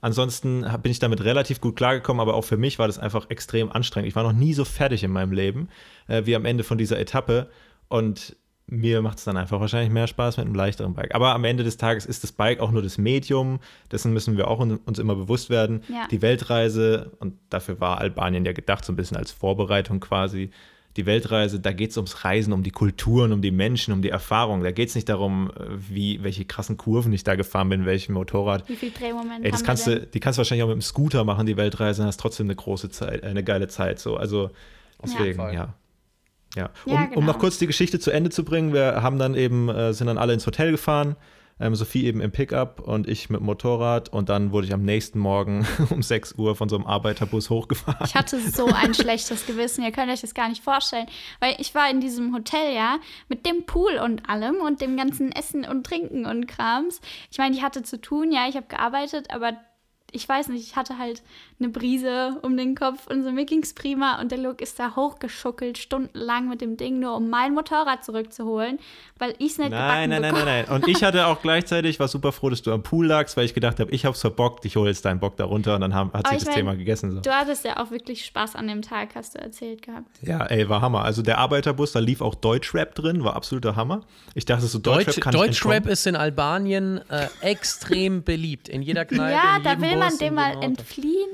Ansonsten 0.00 0.66
bin 0.82 0.92
ich 0.92 0.98
damit 0.98 1.24
relativ 1.24 1.60
gut 1.60 1.76
klargekommen, 1.76 2.20
aber 2.20 2.34
auch 2.34 2.44
für 2.44 2.56
mich 2.56 2.78
war 2.78 2.86
das 2.86 2.98
einfach 2.98 3.30
extrem 3.30 3.72
anstrengend. 3.72 4.08
Ich 4.08 4.16
war 4.16 4.22
noch 4.22 4.32
nie 4.32 4.52
so 4.52 4.64
fertig 4.64 5.02
in 5.02 5.10
meinem 5.10 5.32
Leben 5.32 5.68
äh, 6.06 6.26
wie 6.26 6.36
am 6.36 6.44
Ende 6.44 6.64
von 6.64 6.78
dieser 6.78 6.98
Etappe. 6.98 7.48
Und 7.88 8.36
mir 8.66 9.00
macht 9.00 9.18
es 9.18 9.24
dann 9.24 9.36
einfach 9.36 9.60
wahrscheinlich 9.60 9.92
mehr 9.92 10.06
Spaß 10.06 10.38
mit 10.38 10.46
einem 10.46 10.54
leichteren 10.54 10.94
Bike. 10.94 11.14
Aber 11.14 11.34
am 11.34 11.44
Ende 11.44 11.62
des 11.62 11.76
Tages 11.76 12.04
ist 12.04 12.24
das 12.24 12.32
Bike 12.32 12.60
auch 12.60 12.72
nur 12.72 12.82
das 12.82 12.98
Medium. 12.98 13.60
Dessen 13.92 14.12
müssen 14.12 14.36
wir 14.36 14.48
auch 14.48 14.58
uns 14.58 14.98
immer 14.98 15.14
bewusst 15.14 15.50
werden. 15.50 15.82
Ja. 15.88 16.08
Die 16.10 16.20
Weltreise, 16.20 17.12
und 17.20 17.34
dafür 17.48 17.80
war 17.80 17.98
Albanien 17.98 18.44
ja 18.44 18.52
gedacht, 18.52 18.84
so 18.84 18.92
ein 18.92 18.96
bisschen 18.96 19.16
als 19.16 19.30
Vorbereitung 19.30 20.00
quasi, 20.00 20.50
die 20.96 21.06
Weltreise, 21.06 21.60
da 21.60 21.72
geht 21.72 21.90
es 21.90 21.96
ums 21.96 22.24
Reisen, 22.24 22.52
um 22.52 22.62
die 22.62 22.70
Kulturen, 22.70 23.32
um 23.32 23.42
die 23.42 23.50
Menschen, 23.50 23.92
um 23.92 24.02
die 24.02 24.08
Erfahrung. 24.08 24.62
Da 24.62 24.72
geht 24.72 24.88
es 24.88 24.94
nicht 24.94 25.08
darum, 25.08 25.50
äh, 25.50 25.64
wie, 25.88 26.22
welche 26.22 26.44
krassen 26.44 26.76
Kurven 26.76 27.12
ich 27.12 27.24
da 27.24 27.34
gefahren 27.34 27.68
bin, 27.68 27.84
welchem 27.86 28.14
Motorrad. 28.14 28.68
Wie 28.68 28.76
viel 28.76 28.90
Drehmoment 28.90 29.44
Ey, 29.44 29.50
das 29.50 29.62
kannst 29.62 29.86
du, 29.86 30.00
Die 30.00 30.20
kannst 30.20 30.38
du 30.38 30.40
wahrscheinlich 30.40 30.62
auch 30.62 30.68
mit 30.68 30.76
dem 30.76 30.82
Scooter 30.82 31.24
machen, 31.24 31.46
die 31.46 31.56
Weltreise, 31.56 32.02
und 32.02 32.08
hast 32.08 32.18
trotzdem 32.18 32.46
eine 32.46 32.56
große 32.56 32.90
Zeit, 32.90 33.24
eine 33.24 33.44
geile 33.44 33.68
Zeit. 33.68 33.98
So. 33.98 34.16
Also 34.16 34.50
deswegen, 35.02 35.40
ja. 35.40 35.52
ja. 35.52 35.74
Ja. 36.54 36.70
Um, 36.86 36.92
ja 36.92 37.04
genau. 37.04 37.18
um 37.18 37.26
noch 37.26 37.38
kurz 37.38 37.58
die 37.58 37.66
Geschichte 37.66 38.00
zu 38.00 38.10
Ende 38.10 38.30
zu 38.30 38.42
bringen, 38.42 38.72
wir 38.72 39.02
haben 39.02 39.18
dann 39.18 39.34
eben, 39.34 39.68
äh, 39.68 39.92
sind 39.92 40.06
dann 40.06 40.16
alle 40.16 40.32
ins 40.32 40.46
Hotel 40.46 40.70
gefahren 40.70 41.16
ähm, 41.58 41.74
Sophie 41.74 42.04
eben 42.04 42.20
im 42.20 42.32
Pickup 42.32 42.80
und 42.80 43.08
ich 43.08 43.30
mit 43.30 43.40
Motorrad. 43.40 44.10
Und 44.10 44.28
dann 44.28 44.52
wurde 44.52 44.66
ich 44.66 44.74
am 44.74 44.82
nächsten 44.82 45.18
Morgen 45.18 45.66
um 45.90 46.02
6 46.02 46.34
Uhr 46.34 46.54
von 46.56 46.68
so 46.68 46.76
einem 46.76 46.86
Arbeiterbus 46.86 47.50
hochgefahren. 47.50 48.06
Ich 48.06 48.14
hatte 48.14 48.38
so 48.40 48.66
ein 48.66 48.94
schlechtes 48.94 49.46
Gewissen, 49.46 49.82
ihr 49.82 49.92
könnt 49.92 50.10
euch 50.10 50.20
das 50.20 50.34
gar 50.34 50.48
nicht 50.48 50.62
vorstellen. 50.62 51.06
Weil 51.40 51.56
ich 51.58 51.74
war 51.74 51.90
in 51.90 52.00
diesem 52.00 52.34
Hotel, 52.34 52.74
ja, 52.74 52.98
mit 53.28 53.46
dem 53.46 53.64
Pool 53.64 53.98
und 54.02 54.28
allem 54.28 54.56
und 54.56 54.80
dem 54.80 54.96
ganzen 54.96 55.32
Essen 55.32 55.64
und 55.64 55.84
Trinken 55.84 56.26
und 56.26 56.46
Krams. 56.46 57.00
Ich 57.30 57.38
meine, 57.38 57.54
ich 57.56 57.62
hatte 57.62 57.82
zu 57.82 58.00
tun, 58.00 58.32
ja, 58.32 58.48
ich 58.48 58.56
habe 58.56 58.66
gearbeitet, 58.66 59.30
aber 59.30 59.52
ich 60.12 60.28
weiß 60.28 60.48
nicht, 60.48 60.66
ich 60.66 60.76
hatte 60.76 60.98
halt 60.98 61.22
eine 61.58 61.68
Brise 61.68 62.38
um 62.42 62.56
den 62.56 62.74
Kopf 62.74 63.06
und 63.06 63.24
so 63.24 63.32
mir 63.32 63.44
ging's 63.44 63.74
prima 63.74 64.20
und 64.20 64.30
der 64.30 64.38
Luke 64.38 64.62
ist 64.62 64.78
da 64.78 64.94
hochgeschuckelt, 64.94 65.78
stundenlang 65.78 66.48
mit 66.48 66.60
dem 66.60 66.76
Ding, 66.76 67.00
nur 67.00 67.16
um 67.16 67.28
mein 67.28 67.54
Motorrad 67.54 68.04
zurückzuholen, 68.04 68.78
weil 69.18 69.34
ich's 69.38 69.58
nicht 69.58 69.70
Nein, 69.70 70.10
nein, 70.10 70.22
nein, 70.22 70.32
bekommen. 70.32 70.44
nein, 70.46 70.64
nein. 70.68 70.74
Und 70.74 70.88
ich 70.88 71.02
hatte 71.02 71.26
auch 71.26 71.42
gleichzeitig, 71.42 71.98
war 71.98 72.08
super 72.08 72.32
froh, 72.32 72.50
dass 72.50 72.62
du 72.62 72.72
am 72.72 72.82
Pool 72.82 73.06
lagst, 73.06 73.36
weil 73.36 73.44
ich 73.44 73.54
gedacht 73.54 73.80
habe, 73.80 73.90
ich 73.90 74.04
hab's 74.04 74.20
verbockt, 74.20 74.64
ich 74.64 74.76
hole 74.76 74.88
jetzt 74.88 75.04
deinen 75.04 75.20
Bock 75.20 75.36
da 75.36 75.44
runter 75.44 75.74
und 75.74 75.80
dann 75.80 75.94
haben, 75.94 76.12
hat 76.12 76.26
sich 76.28 76.36
ich 76.36 76.44
das 76.44 76.46
mein, 76.48 76.56
Thema 76.56 76.76
gegessen. 76.76 77.12
So. 77.12 77.20
Du 77.20 77.30
hattest 77.30 77.64
ja 77.64 77.78
auch 77.82 77.90
wirklich 77.90 78.24
Spaß 78.24 78.54
an 78.54 78.68
dem 78.68 78.82
Tag, 78.82 79.14
hast 79.14 79.34
du 79.34 79.40
erzählt 79.40 79.82
gehabt. 79.82 80.06
Ja, 80.22 80.44
ey, 80.46 80.68
war 80.68 80.80
Hammer. 80.82 81.02
Also 81.02 81.22
der 81.22 81.38
Arbeiterbus, 81.38 81.92
da 81.92 81.98
lief 81.98 82.20
auch 82.20 82.34
Deutschrap 82.34 82.94
drin, 82.94 83.24
war 83.24 83.34
absoluter 83.34 83.76
Hammer. 83.76 84.02
Ich 84.34 84.44
dachte 84.44 84.66
so, 84.66 84.78
Deutschrap 84.78 85.06
Deutsch, 85.06 85.20
kann 85.20 85.34
ich 85.34 85.40
Deutschrap 85.40 85.86
ist 85.86 86.06
in 86.06 86.16
Albanien 86.16 87.00
äh, 87.10 87.28
extrem 87.40 88.22
beliebt. 88.22 88.68
In 88.68 88.82
jeder 88.82 89.04
Kneipe. 89.04 89.32
ja, 89.32 89.56
in 89.56 89.62
da 89.62 89.70
jedem 89.72 89.95
will 90.00 90.08
man 90.08 90.18
dem 90.18 90.34
mal 90.34 90.52
Auto. 90.52 90.60
entfliehen. 90.62 91.30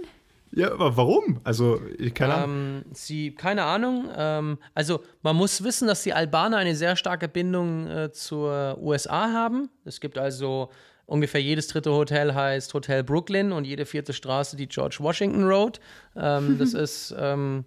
Ja, 0.55 0.71
aber 0.73 0.97
warum? 0.97 1.41
Also, 1.45 1.81
ich 1.99 2.13
keine 2.13 2.35
Ahnung. 2.35 2.51
Ähm, 2.51 2.85
sie, 2.93 3.35
keine 3.35 3.65
Ahnung. 3.65 4.09
Ähm, 4.15 4.59
also 4.75 5.01
man 5.23 5.35
muss 5.37 5.65
wissen, 5.65 5.89
dass 5.89 6.03
die 6.03 6.13
Albaner 6.13 6.59
eine 6.59 6.75
sehr 6.77 6.97
starke 6.97 7.27
Bindung 7.29 7.87
äh, 7.89 8.13
zur 8.13 8.79
USA 8.81 9.33
haben. 9.33 9.71
Es 9.87 10.01
gibt 10.01 10.19
also 10.19 10.69
ungefähr 11.07 11.41
jedes 11.41 11.69
dritte 11.69 11.93
Hotel 11.93 12.35
heißt 12.35 12.75
Hotel 12.75 13.03
Brooklyn 13.03 13.53
und 13.53 13.65
jede 13.65 13.87
vierte 13.87 14.13
Straße 14.13 14.57
die 14.57 14.69
George 14.69 14.99
Washington 15.01 15.45
Road. 15.45 15.81
Ähm, 16.17 16.57
das 16.61 16.75
ist 16.75 17.15
ähm, 17.19 17.65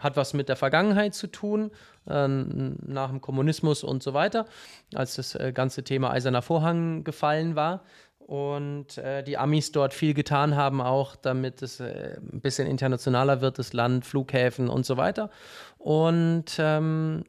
hat 0.00 0.16
was 0.16 0.34
mit 0.34 0.48
der 0.48 0.56
Vergangenheit 0.56 1.14
zu 1.14 1.26
tun, 1.26 1.70
ähm, 2.08 2.76
nach 2.86 3.10
dem 3.10 3.20
Kommunismus 3.20 3.84
und 3.84 4.02
so 4.02 4.14
weiter, 4.14 4.46
als 4.94 5.16
das 5.16 5.34
äh, 5.34 5.52
ganze 5.52 5.84
Thema 5.84 6.10
Eiserner 6.10 6.42
Vorhang 6.42 7.04
gefallen 7.04 7.56
war. 7.56 7.82
Und 8.28 8.98
äh, 8.98 9.22
die 9.22 9.38
Amis 9.38 9.72
dort 9.72 9.94
viel 9.94 10.12
getan 10.12 10.54
haben, 10.54 10.82
auch 10.82 11.16
damit 11.16 11.62
es 11.62 11.80
äh, 11.80 12.18
ein 12.20 12.42
bisschen 12.42 12.68
internationaler 12.68 13.40
wird, 13.40 13.58
das 13.58 13.72
Land, 13.72 14.04
Flughäfen 14.04 14.68
und 14.68 14.84
so 14.84 14.98
weiter. 14.98 15.30
Und 15.78 16.44
ähm, 16.58 17.24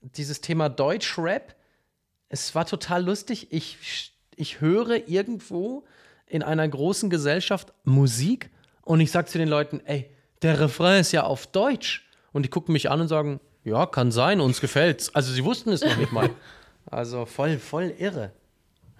dieses 0.00 0.40
Thema 0.40 0.68
Deutschrap, 0.68 1.54
es 2.28 2.52
war 2.56 2.66
total 2.66 3.04
lustig. 3.04 3.52
Ich, 3.52 4.12
ich 4.34 4.60
höre 4.60 5.08
irgendwo 5.08 5.84
in 6.26 6.42
einer 6.42 6.66
großen 6.66 7.08
Gesellschaft 7.08 7.72
Musik 7.84 8.50
und 8.80 8.98
ich 8.98 9.12
sage 9.12 9.28
zu 9.28 9.38
den 9.38 9.48
Leuten, 9.48 9.80
ey, 9.84 10.10
der 10.42 10.58
Refrain 10.58 11.00
ist 11.00 11.12
ja 11.12 11.22
auf 11.22 11.46
Deutsch. 11.46 12.10
Und 12.32 12.42
die 12.42 12.50
gucken 12.50 12.72
mich 12.72 12.90
an 12.90 13.02
und 13.02 13.06
sagen, 13.06 13.38
ja, 13.62 13.86
kann 13.86 14.10
sein, 14.10 14.40
uns 14.40 14.60
gefällt's. 14.60 15.14
Also 15.14 15.32
sie 15.32 15.44
wussten 15.44 15.70
es 15.70 15.84
noch 15.84 15.96
nicht 15.96 16.10
mal. 16.10 16.28
Also 16.90 17.26
voll, 17.26 17.58
voll 17.58 17.94
irre. 17.96 18.32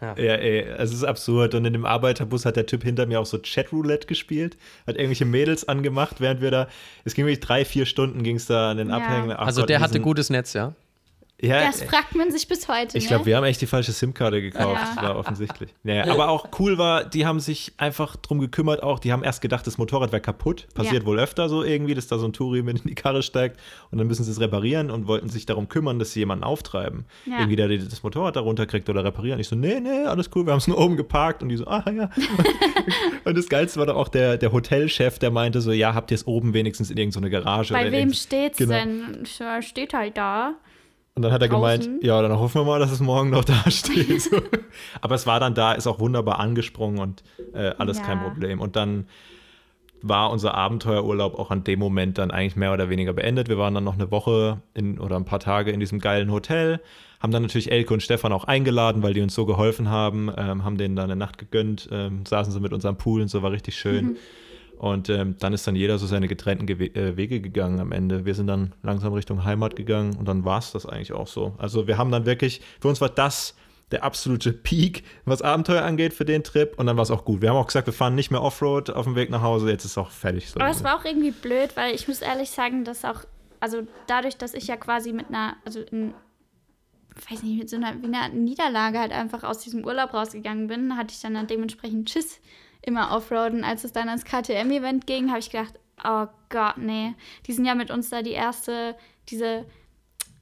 Ja, 0.03 0.35
ey, 0.35 0.61
es 0.79 0.93
ist 0.93 1.05
absurd. 1.05 1.55
Und 1.55 1.65
in 1.65 1.73
dem 1.73 1.87
Arbeiterbus 1.87 2.45
hat 2.45 2.57
der 2.57 2.67
Typ 2.67 2.83
hinter 2.83 3.07
mir 3.07 3.21
auch 3.21 3.27
so 3.27 3.39
Chatroulette 3.39 4.07
gespielt, 4.07 4.57
hat 4.87 4.97
irgendwelche 4.97 5.25
Mädels 5.25 5.69
angemacht, 5.69 6.21
während 6.21 6.41
wir 6.41 6.51
da, 6.51 6.69
es 7.05 7.15
ging 7.15 7.25
wirklich 7.25 7.41
drei, 7.41 7.65
vier 7.65 7.87
Stunden 7.87 8.23
ging 8.23 8.37
es 8.37 8.47
da 8.47 8.73
an 8.73 8.77
den 8.79 8.89
Ja. 8.89 8.97
Abhängen. 8.97 9.33
Ach 9.33 9.47
Also 9.47 9.63
Gott, 9.63 9.71
der 9.71 9.81
hatte 9.81 10.01
gutes 10.01 10.29
Netz, 10.31 10.53
ja. 10.53 10.75
Ja, 11.43 11.67
Das 11.67 11.83
fragt 11.83 12.15
man 12.15 12.31
sich 12.31 12.47
bis 12.47 12.69
heute. 12.69 12.97
Ich 12.97 13.05
ne? 13.05 13.09
glaube, 13.09 13.27
wir 13.27 13.37
haben 13.37 13.43
echt 13.43 13.61
die 13.61 13.67
falsche 13.67 13.91
SIM-Karte 13.91 14.41
gekauft, 14.41 14.81
Ja. 14.97 15.03
war 15.03 15.17
offensichtlich. 15.19 15.71
Naja, 15.83 16.11
aber 16.13 16.29
auch 16.29 16.47
cool 16.61 16.79
war, 16.79 17.05
die 17.05 17.27
haben 17.27 17.41
sich 17.41 17.73
einfach 17.79 18.15
drum 18.15 18.39
gekümmert 18.39 18.83
auch, 18.85 19.01
die 19.01 19.13
haben 19.13 19.25
erst 19.25 19.41
gedacht, 19.43 19.67
das 19.67 19.77
Motorrad 19.77 20.13
wäre 20.13 20.23
kaputt. 20.23 20.69
Passiert 20.75 21.03
Ja. 21.03 21.07
wohl 21.07 21.19
öfter 21.19 21.49
so 21.49 21.65
irgendwie, 21.65 21.95
dass 21.95 22.07
da 22.07 22.19
so 22.19 22.27
ein 22.27 22.33
Touri 22.33 22.63
mit 22.63 22.83
in 22.83 22.87
die 22.87 22.95
Karre 22.95 23.25
steigt 23.25 23.59
und 23.91 23.99
dann 23.99 24.07
müssen 24.07 24.23
sie 24.25 24.31
es 24.31 24.39
reparieren 24.39 24.89
und 24.91 25.09
wollten 25.09 25.29
sich 25.29 25.45
darum 25.45 25.69
kümmern, 25.69 25.99
dass 25.99 26.13
sie 26.13 26.21
jemanden 26.21 26.45
auftreiben. 26.45 27.07
Ja. 27.27 27.39
Irgendwie, 27.41 27.57
der 27.57 27.67
das 27.69 28.03
Motorrad 28.05 28.37
da 28.37 28.41
runterkriegt 28.41 28.89
oder 28.89 29.03
reparieren. 29.03 29.41
Ich 29.41 29.49
so, 29.49 29.57
nee, 29.57 29.81
nee, 29.81 30.05
alles 30.05 30.31
cool, 30.37 30.47
wir 30.47 30.53
haben 30.53 30.59
es 30.59 30.69
nur 30.69 30.79
oben 30.79 30.97
geparkt 30.97 31.43
und 31.43 31.49
die 31.49 31.57
so, 31.57 31.67
ah 31.67 31.83
ja. 31.91 32.09
und 33.25 33.37
das 33.37 33.49
Geilste 33.49 33.81
war 33.81 33.87
doch 33.87 33.97
auch 33.97 34.09
der, 34.09 34.37
der 34.37 34.53
Hotelchef, 34.53 35.19
der 35.19 35.33
meinte 35.33 35.61
so, 35.61 35.73
ja, 35.73 35.93
habt 35.95 36.13
ihr 36.13 36.15
es 36.15 36.27
oben 36.27 36.55
wenigstens 36.55 36.91
in 36.91 36.97
irgendeine 36.99 37.31
Garage 37.31 37.75
Bei 37.75 37.91
wem 37.91 38.13
steht's 38.13 38.59
Genau. 38.59 38.75
denn? 38.75 39.27
Steht 39.63 39.93
halt 39.93 40.17
da. 40.17 40.55
Und 41.15 41.23
dann 41.23 41.33
hat 41.33 41.43
er 41.43 41.49
draußen. 41.49 41.81
gemeint, 41.83 42.03
ja, 42.05 42.23
dann 42.23 42.39
hoffen 42.39 42.63
wir 42.63 42.65
mal, 42.65 42.79
dass 42.79 42.91
es 42.91 43.01
morgen 43.01 43.31
noch 43.31 43.45
da 43.45 43.63
steht. 43.71 44.23
So. 44.23 44.37
Aber 45.03 45.15
es 45.15 45.27
war 45.27 45.41
dann 45.41 45.55
da, 45.55 45.73
ist 45.73 45.87
auch 45.87 46.01
wunderbar 46.01 46.39
angesprungen 46.41 46.99
und 47.01 47.23
äh, 47.55 47.73
alles 47.79 47.99
Ja. 47.99 48.05
kein 48.05 48.21
Problem. 48.21 48.61
Und 48.61 48.77
dann 48.77 49.07
war 50.01 50.31
unser 50.31 50.55
Abenteuerurlaub 50.55 51.39
auch 51.39 51.51
an 51.51 51.63
dem 51.65 51.79
Moment 51.79 52.19
dann 52.19 52.31
eigentlich 52.31 52.57
mehr 52.57 52.73
oder 52.73 52.89
weniger 52.89 53.13
beendet. 53.13 53.49
Wir 53.49 53.59
waren 53.59 53.75
dann 53.75 53.85
noch 53.85 53.95
eine 53.95 54.11
Woche 54.11 54.61
in, 54.75 54.99
oder 54.99 55.17
ein 55.17 55.25
paar 55.25 55.39
Tage 55.39 55.71
in 55.71 55.79
diesem 55.81 56.01
geilen 56.01 56.33
Hotel, 56.33 56.81
haben 57.21 57.31
dann 57.31 57.43
natürlich 57.43 57.71
Elke 57.71 57.95
und 57.95 58.03
Stefan 58.03 58.33
auch 58.33 58.45
eingeladen, 58.45 59.03
weil 59.05 59.15
die 59.15 59.21
uns 59.21 59.33
so 59.35 59.47
geholfen 59.47 59.89
haben, 59.91 60.29
ähm, 60.37 60.65
haben 60.65 60.77
denen 60.77 60.97
dann 60.97 61.05
eine 61.05 61.15
Nacht 61.15 61.39
gegönnt, 61.39 61.89
ähm, 61.93 62.27
saßen 62.27 62.53
sie 62.53 62.59
mit 62.59 62.73
unserem 62.73 62.97
Pool 62.97 63.21
und 63.23 63.29
so, 63.29 63.43
war 63.43 63.53
richtig 63.53 63.77
schön. 63.77 64.17
Und 64.83 65.09
ähm, 65.11 65.37
dann 65.39 65.53
ist 65.53 65.65
dann 65.65 65.77
jeder 65.77 65.97
so 65.97 66.09
seine 66.09 66.27
getrennten 66.27 66.67
Gewe 66.67 66.87
äh, 66.97 67.17
Wege 67.17 67.41
gegangen 67.41 67.79
am 67.79 67.93
Ende. 67.93 68.25
Wir 68.25 68.35
sind 68.35 68.49
dann 68.49 68.75
langsam 68.83 69.13
Richtung 69.13 69.45
Heimat 69.45 69.77
gegangen 69.77 70.17
und 70.17 70.27
dann 70.27 70.45
war 70.45 70.59
es 70.59 70.73
das 70.73 70.87
eigentlich 70.87 71.13
auch 71.13 71.29
so. 71.29 71.55
Also 71.57 71.87
wir 71.87 71.99
haben 71.99 72.11
dann 72.11 72.27
wirklich, 72.27 72.61
für 72.81 72.89
uns 72.89 73.01
war 73.01 73.09
das 73.09 73.55
der 73.93 74.03
absolute 74.03 74.53
Peak, 74.53 75.05
was 75.25 75.41
Abenteuer 75.41 75.85
angeht 75.85 76.15
für 76.15 76.25
den 76.25 76.43
Trip 76.43 76.77
und 76.81 76.87
dann 76.87 76.97
war 76.97 77.05
es 77.05 77.13
auch 77.13 77.25
gut. 77.25 77.43
Wir 77.43 77.51
haben 77.51 77.59
auch 77.59 77.69
gesagt, 77.69 77.87
wir 77.87 77.95
fahren 77.95 78.17
nicht 78.17 78.33
mehr 78.33 78.43
Offroad 78.43 78.91
auf 78.91 79.05
dem 79.05 79.15
Weg 79.15 79.31
nach 79.31 79.43
Hause, 79.43 79.71
jetzt 79.71 79.85
ist 79.85 79.93
es 79.93 79.99
auch 79.99 80.11
fertig. 80.11 80.51
So. 80.51 80.59
Aber 80.59 80.71
es 80.71 80.83
war 80.83 80.99
auch 80.99 81.05
irgendwie 81.05 81.31
blöd, 81.31 81.77
weil 81.77 81.95
ich 81.95 82.09
muss 82.09 82.21
ehrlich 82.21 82.51
sagen, 82.51 82.85
dass 82.85 83.05
auch, 83.05 83.21
also 83.61 83.87
dadurch, 84.09 84.37
dass 84.37 84.53
ich 84.53 84.67
ja 84.67 84.77
quasi 84.77 85.13
mit 85.13 85.29
einer, 85.29 85.55
also 85.65 85.79
in, 85.79 86.13
weiß 87.31 87.45
nicht, 87.45 87.57
mit 87.57 87.71
so 87.71 87.77
einer, 87.77 88.03
wie 88.03 88.07
einer 88.07 88.31
Niederlage 88.31 88.99
halt 88.99 89.13
einfach 89.13 89.45
aus 89.45 89.61
diesem 89.61 89.85
Urlaub 89.85 90.13
rausgegangen 90.13 90.67
bin, 90.67 90.97
hatte 90.97 91.15
ich 91.15 91.21
dann, 91.21 91.35
dann 91.35 91.47
dementsprechend 91.47 92.11
Schiss 92.11 92.41
immer 92.83 93.11
Offroaden. 93.17 93.65
Als 93.65 93.85
es 93.85 93.93
dann 93.93 94.09
ans 94.09 94.25
KTM-Event 94.25 95.07
ging, 95.07 95.31
habe 95.31 95.39
ich 95.39 95.51
gedacht, 95.51 95.75
oh 96.05 96.27
Gott, 96.49 96.79
nee. 96.79 97.15
Die 97.47 97.53
sind 97.53 97.65
ja 97.65 97.75
mit 97.75 97.91
uns 97.91 98.11
da 98.11 98.23
die 98.23 98.33
erste, 98.33 98.97
diese 99.29 99.67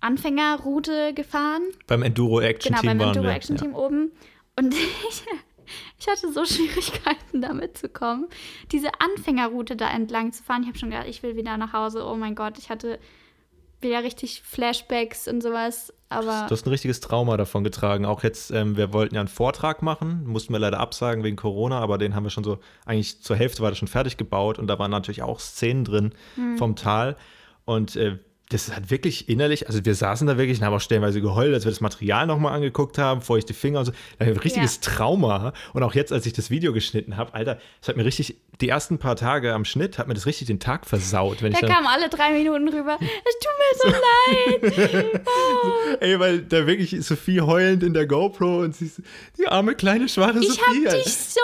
Anfängerroute 0.00 1.12
gefahren. 1.14 1.62
beim 1.86 2.02
Enduro 2.02 2.40
Action 2.40 2.70
Genau, 2.70 2.80
Team 2.80 2.90
beim 2.90 2.98
waren 3.00 3.16
Enduro. 3.16 3.32
Action 3.34 3.56
ja. 3.56 3.62
Team 3.62 3.74
oben. 3.74 4.12
Und 4.56 4.74
ich, 5.08 5.22
ich 5.98 6.08
hatte 6.08 6.32
so 6.32 6.44
Schwierigkeiten 6.44 7.40
damit 7.42 7.76
zu 7.78 7.88
kommen, 7.88 8.28
diese 8.72 8.90
Anfängerroute 9.00 9.76
da 9.76 9.90
entlang 9.90 10.32
zu 10.32 10.42
fahren. 10.42 10.62
Ich 10.62 10.68
habe 10.68 10.78
schon 10.78 10.90
gedacht, 10.90 11.06
ich 11.08 11.22
will 11.22 11.36
wieder 11.36 11.56
nach 11.56 11.72
Hause. 11.72 12.04
Oh 12.06 12.16
mein 12.16 12.34
Gott, 12.34 12.58
ich 12.58 12.70
hatte 12.70 12.98
wieder 13.80 14.02
richtig 14.02 14.42
Flashbacks 14.42 15.28
und 15.28 15.42
sowas. 15.42 15.92
Aber 16.11 16.47
Du 16.49 16.53
hast 16.53 16.66
ein 16.66 16.70
richtiges 16.70 17.01
Trauma 17.01 17.37
davon 17.37 17.65
getragen. 17.65 18.05
Auch 18.05 18.23
jetzt, 18.24 18.51
ähm, 18.51 18.77
wir 18.77 18.93
wollten 18.93 19.15
ja 19.15 19.20
einen 19.20 19.28
Vortrag 19.28 19.81
machen, 19.81 20.27
mussten 20.27 20.53
wir 20.53 20.59
leider 20.59 20.81
absagen 20.81 21.23
wegen 21.24 21.37
Corona, 21.37 21.78
aber 21.81 21.99
den 21.99 22.15
haben 22.15 22.24
wir 22.24 22.31
schon 22.31 22.45
so, 22.45 22.59
eigentlich 22.85 23.23
zur 23.23 23.37
Hälfte 23.37 23.62
war 23.62 23.70
das 23.70 23.78
schon 23.78 23.89
fertig 23.89 24.16
gebaut 24.16 24.59
und 24.59 24.66
da 24.66 24.78
waren 24.78 24.91
natürlich 24.91 25.23
auch 25.23 25.39
Szenen 25.41 25.85
drin 25.85 26.12
Hm. 26.35 26.59
vom 26.59 26.77
Tal. 26.77 27.16
Und 27.65 27.95
äh, 27.97 28.19
das 28.51 28.74
hat 28.74 28.90
wirklich 28.90 29.28
innerlich, 29.28 29.68
also 29.68 29.85
wir 29.85 29.94
saßen 29.94 30.27
da 30.27 30.36
wirklich 30.36 30.59
und 30.59 30.66
haben 30.66 30.74
auch 30.74 30.81
stellenweise 30.81 31.20
geheult, 31.20 31.55
als 31.55 31.64
wir 31.64 31.70
das 31.70 31.81
Material 31.81 32.27
nochmal 32.27 32.52
angeguckt 32.52 32.98
haben, 32.98 33.22
feuchte 33.22 33.55
Finger 33.55 33.78
und 33.81 33.85
so. 33.86 33.93
Da 34.18 34.24
ein 34.27 34.36
richtiges 34.36 34.81
Ja. 34.85 34.90
Trauma. 34.93 35.52
Und 35.72 35.82
auch 35.85 35.94
jetzt, 35.94 36.12
als 36.12 36.27
ich 36.27 36.32
das 36.32 36.51
Video 36.51 36.72
geschnitten 36.72 37.16
habe, 37.16 37.32
Alter, 37.32 37.59
es 37.81 37.86
hat 37.89 37.97
mir 37.97 38.05
richtig, 38.05 38.36
die 38.60 38.68
ersten 38.68 38.98
paar 38.98 39.14
Tage 39.16 39.55
am 39.55 39.64
Schnitt 39.64 39.98
hat 39.98 40.09
mir 40.09 40.14
das 40.14 40.27
richtig 40.27 40.48
den 40.48 40.59
Tag 40.59 40.85
versaut. 40.86 41.43
Wenn 41.43 41.52
ich 41.52 41.60
da 41.60 41.66
dann, 41.68 41.77
kamen 41.77 41.86
alle 41.86 42.09
drei 42.09 42.32
Minuten 42.32 42.68
rüber. 42.68 42.98
Es 43.01 43.39
tut 43.39 43.55
mir 43.56 43.93
so 43.93 44.78
leid. 44.81 45.22
Ey, 46.01 46.18
weil 46.18 46.40
da 46.43 46.66
wirklich 46.66 46.97
Sophie 47.06 47.40
heulend 47.40 47.82
in 47.85 47.94
der 47.94 48.06
GoPro 48.06 48.60
und 48.62 48.74
sie 48.74 48.86
ist 48.86 49.01
die 49.39 49.47
arme 49.47 49.74
kleine 49.77 50.09
schwache 50.09 50.40
Ich 50.40 50.60
hab 50.60 50.66
Sophie. 50.74 50.85
dich 50.89 51.14
so 51.14 51.40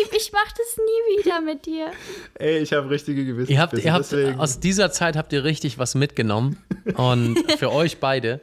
lieb. 0.00 0.10
Ich 0.16 0.30
mach 0.32 0.50
das 0.52 0.76
nie 0.78 1.22
wieder 1.22 1.40
mit 1.42 1.66
dir. 1.66 1.90
Ey, 2.34 2.58
ich 2.60 2.72
habe 2.72 2.88
richtige 2.90 3.24
Gewissensbisse. 3.24 3.52
Ihr 3.52 3.60
habt, 3.92 4.12
ihr 4.14 4.28
habt 4.32 4.38
aus 4.40 4.58
dieser 4.60 4.90
Zeit 4.90 5.16
habt 5.16 5.32
ihr 5.34 5.44
richtig 5.44 5.78
was 5.78 5.94
mitgenommen. 5.94 6.45
Und 6.94 7.38
für 7.58 7.72
euch 7.72 7.98
beide, 7.98 8.40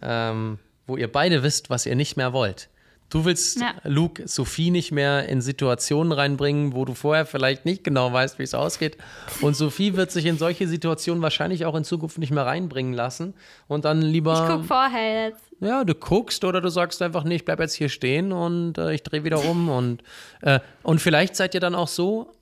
ähm, 0.00 0.58
wo 0.86 0.96
ihr 0.96 1.10
beide 1.10 1.42
wisst, 1.42 1.70
was 1.70 1.86
ihr 1.86 1.94
nicht 1.94 2.16
mehr 2.16 2.32
wollt. 2.32 2.68
Du 3.10 3.26
willst, 3.26 3.60
Ja. 3.60 3.74
Luke, 3.84 4.26
Sophie 4.26 4.70
nicht 4.70 4.90
mehr 4.90 5.28
in 5.28 5.42
Situationen 5.42 6.12
reinbringen, 6.12 6.72
wo 6.72 6.86
du 6.86 6.94
vorher 6.94 7.26
vielleicht 7.26 7.66
nicht 7.66 7.84
genau 7.84 8.10
weißt, 8.10 8.38
wie 8.38 8.42
es 8.42 8.54
ausgeht. 8.54 8.96
Und 9.42 9.54
Sophie 9.54 9.96
wird 9.96 10.10
sich 10.10 10.24
in 10.24 10.38
solche 10.38 10.66
Situationen 10.66 11.22
wahrscheinlich 11.22 11.66
auch 11.66 11.74
in 11.74 11.84
Zukunft 11.84 12.16
nicht 12.16 12.30
mehr 12.30 12.46
reinbringen 12.46 12.94
lassen. 12.94 13.34
Und 13.68 13.84
dann 13.84 14.00
lieber. 14.00 14.46
Ich 14.48 14.54
guck 14.54 14.64
vorher 14.64 15.26
jetzt. 15.28 15.42
Ja, 15.60 15.84
du 15.84 15.94
guckst 15.94 16.42
oder 16.44 16.62
du 16.62 16.70
sagst 16.70 17.02
einfach, 17.02 17.24
nee, 17.24 17.34
ich 17.36 17.44
bleib 17.44 17.60
jetzt 17.60 17.74
hier 17.74 17.90
stehen 17.90 18.32
und 18.32 18.78
äh, 18.78 18.94
ich 18.94 19.02
drehe 19.02 19.24
wieder 19.24 19.44
um. 19.44 19.68
Und, 19.82 20.02
äh, 20.40 20.60
und 20.82 21.00
vielleicht 21.00 21.36
seid 21.36 21.52
ihr 21.54 21.60
dann 21.60 21.74
auch 21.74 21.88
so, 21.88 22.32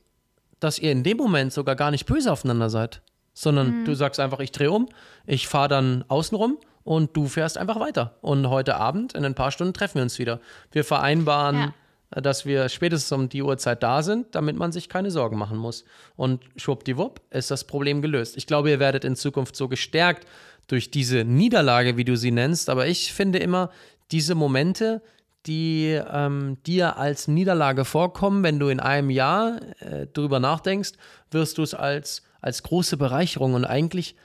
dass 0.60 0.78
ihr 0.78 0.93
in 0.93 1.02
dem 1.02 1.16
Moment 1.16 1.52
sogar 1.52 1.74
gar 1.74 1.90
nicht 1.90 2.06
böse 2.06 2.31
aufeinander 2.31 2.70
seid. 2.70 3.02
Sondern 3.40 3.84
du 3.86 3.94
sagst 3.94 4.20
einfach, 4.20 4.40
ich 4.40 4.52
drehe 4.52 4.70
um, 4.70 4.88
ich 5.26 5.48
fahre 5.48 5.68
dann 5.68 6.04
außen 6.08 6.36
rum 6.36 6.58
und 6.84 7.16
du 7.16 7.26
fährst 7.26 7.56
einfach 7.56 7.80
weiter. 7.80 8.16
Und 8.20 8.50
heute 8.50 8.76
Abend, 8.76 9.14
in 9.14 9.24
ein 9.24 9.34
paar 9.34 9.50
Stunden, 9.50 9.72
treffen 9.72 9.94
wir 9.96 10.02
uns 10.02 10.18
wieder. 10.18 10.40
Wir 10.72 10.84
vereinbaren, 10.84 11.56
Ja. 11.56 11.74
äh, 12.16 12.20
dass 12.20 12.44
wir 12.44 12.68
spätestens 12.68 13.12
um 13.12 13.28
die 13.30 13.42
Uhrzeit 13.42 13.82
da 13.82 14.02
sind, 14.02 14.34
damit 14.34 14.56
man 14.56 14.72
sich 14.72 14.90
keine 14.90 15.10
Sorgen 15.10 15.38
machen 15.38 15.56
muss. 15.56 15.84
Und 16.16 16.42
schwuppdiwupp 16.56 17.22
ist 17.30 17.50
das 17.50 17.64
Problem 17.64 18.02
gelöst. 18.02 18.36
Ich 18.36 18.46
glaube, 18.46 18.68
ihr 18.70 18.78
werdet 18.78 19.04
in 19.06 19.16
Zukunft 19.16 19.56
so 19.56 19.68
gestärkt 19.68 20.26
durch 20.66 20.90
diese 20.90 21.24
Niederlage, 21.24 21.96
wie 21.96 22.04
du 22.04 22.16
sie 22.16 22.32
nennst. 22.32 22.68
Aber 22.68 22.86
ich 22.88 23.12
finde 23.14 23.38
immer, 23.38 23.70
diese 24.10 24.34
Momente, 24.34 25.00
die 25.46 25.98
ähm, 26.12 26.58
dir 26.66 26.98
als 26.98 27.26
Niederlage 27.26 27.86
vorkommen, 27.86 28.42
wenn 28.42 28.58
du 28.58 28.68
in 28.68 28.80
einem 28.80 29.08
Jahr 29.08 29.60
äh, 29.78 30.06
drüber 30.12 30.40
nachdenkst, 30.40 30.92
wirst 31.30 31.56
du 31.56 31.62
es 31.62 31.72
als, 31.72 32.22
als 32.40 32.62
große 32.62 32.96
Bereicherung 32.96 33.54
und 33.54 33.64
eigentlich 33.64 34.16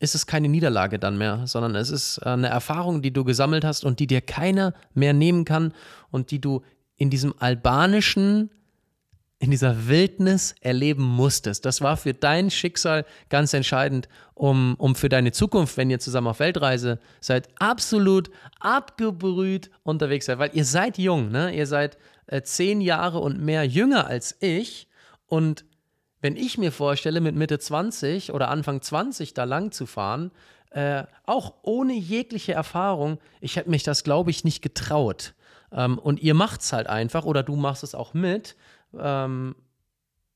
ist 0.00 0.14
es 0.14 0.26
keine 0.26 0.48
Niederlage 0.48 0.98
dann 0.98 1.18
mehr, 1.18 1.46
sondern 1.46 1.74
es 1.74 1.90
ist 1.90 2.18
äh, 2.18 2.30
eine 2.30 2.48
Erfahrung, 2.48 3.02
die 3.02 3.12
du 3.12 3.24
gesammelt 3.24 3.64
hast 3.64 3.84
und 3.84 3.98
die 4.00 4.06
dir 4.06 4.20
keiner 4.20 4.74
mehr 4.94 5.12
nehmen 5.12 5.44
kann 5.44 5.72
und 6.10 6.30
die 6.30 6.40
du 6.40 6.62
in 6.96 7.10
diesem 7.10 7.34
albanischen, 7.38 8.50
in 9.40 9.50
dieser 9.50 9.86
Wildnis 9.88 10.54
erleben 10.60 11.04
musstest. 11.04 11.64
Das 11.64 11.80
war 11.80 11.96
für 11.96 12.12
dein 12.12 12.50
Schicksal 12.50 13.04
ganz 13.28 13.54
entscheidend, 13.54 14.08
um, 14.34 14.74
um 14.78 14.94
für 14.94 15.08
deine 15.08 15.32
Zukunft, 15.32 15.76
wenn 15.76 15.90
ihr 15.90 16.00
zusammen 16.00 16.28
auf 16.28 16.40
Weltreise 16.40 16.98
seid, 17.20 17.48
absolut 17.60 18.30
abgebrüht 18.58 19.70
unterwegs 19.84 20.26
seid. 20.26 20.38
Weil 20.38 20.50
ihr 20.54 20.64
seid 20.64 20.98
jung, 20.98 21.30
ne? 21.30 21.54
Ihr 21.54 21.66
seid 21.66 21.98
äh, 22.26 22.42
zehn 22.42 22.80
Jahre 22.80 23.20
und 23.20 23.40
mehr 23.40 23.64
jünger 23.64 24.06
als 24.06 24.36
ich 24.40 24.88
und 25.26 25.64
wenn 26.20 26.36
ich 26.36 26.58
mir 26.58 26.72
vorstelle, 26.72 27.20
mit 27.20 27.36
Mitte 27.36 27.58
20 27.58 28.32
oder 28.32 28.48
Anfang 28.48 28.82
20 28.82 29.34
da 29.34 29.44
lang 29.44 29.70
zu 29.70 29.86
fahren, 29.86 30.30
äh, 30.70 31.04
auch 31.24 31.54
ohne 31.62 31.94
jegliche 31.94 32.52
Erfahrung, 32.52 33.18
ich 33.40 33.56
hätte 33.56 33.70
mich 33.70 33.84
das, 33.84 34.04
glaube 34.04 34.30
ich, 34.30 34.44
nicht 34.44 34.60
getraut. 34.60 35.34
Ähm, 35.72 35.98
und 35.98 36.20
ihr 36.20 36.34
macht 36.34 36.62
es 36.62 36.72
halt 36.72 36.86
einfach 36.88 37.24
oder 37.24 37.42
du 37.42 37.56
machst 37.56 37.84
es 37.84 37.94
auch 37.94 38.14
mit. 38.14 38.56
Ähm, 38.98 39.54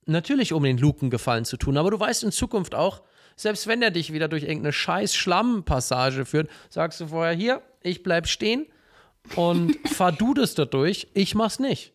natürlich, 0.07 0.53
um 0.53 0.63
den 0.63 0.79
Luken 0.79 1.11
gefallen 1.11 1.45
zu 1.45 1.57
tun, 1.57 1.77
aber 1.77 1.91
du 1.91 1.99
weißt 1.99 2.23
in 2.25 2.33
Zukunft 2.33 2.75
auch, 2.75 3.03
selbst 3.37 3.67
wenn 3.67 3.83
er 3.83 3.91
dich 3.91 4.13
wieder 4.13 4.29
durch 4.29 4.43
irgendeine 4.45 4.73
scheiß 4.73 5.15
Schlammpassage 5.15 6.25
führt, 6.25 6.51
sagst 6.69 7.01
du 7.01 7.09
vorher, 7.09 7.35
hier, 7.35 7.63
ich 7.83 8.03
bleib 8.03 8.29
stehen 8.29 8.67
und 9.37 9.77
fahr 9.89 10.13
du 10.13 10.35
das 10.35 10.55
dadurch, 10.55 11.09
ich 11.15 11.35
mach's 11.35 11.59
nicht 11.59 11.93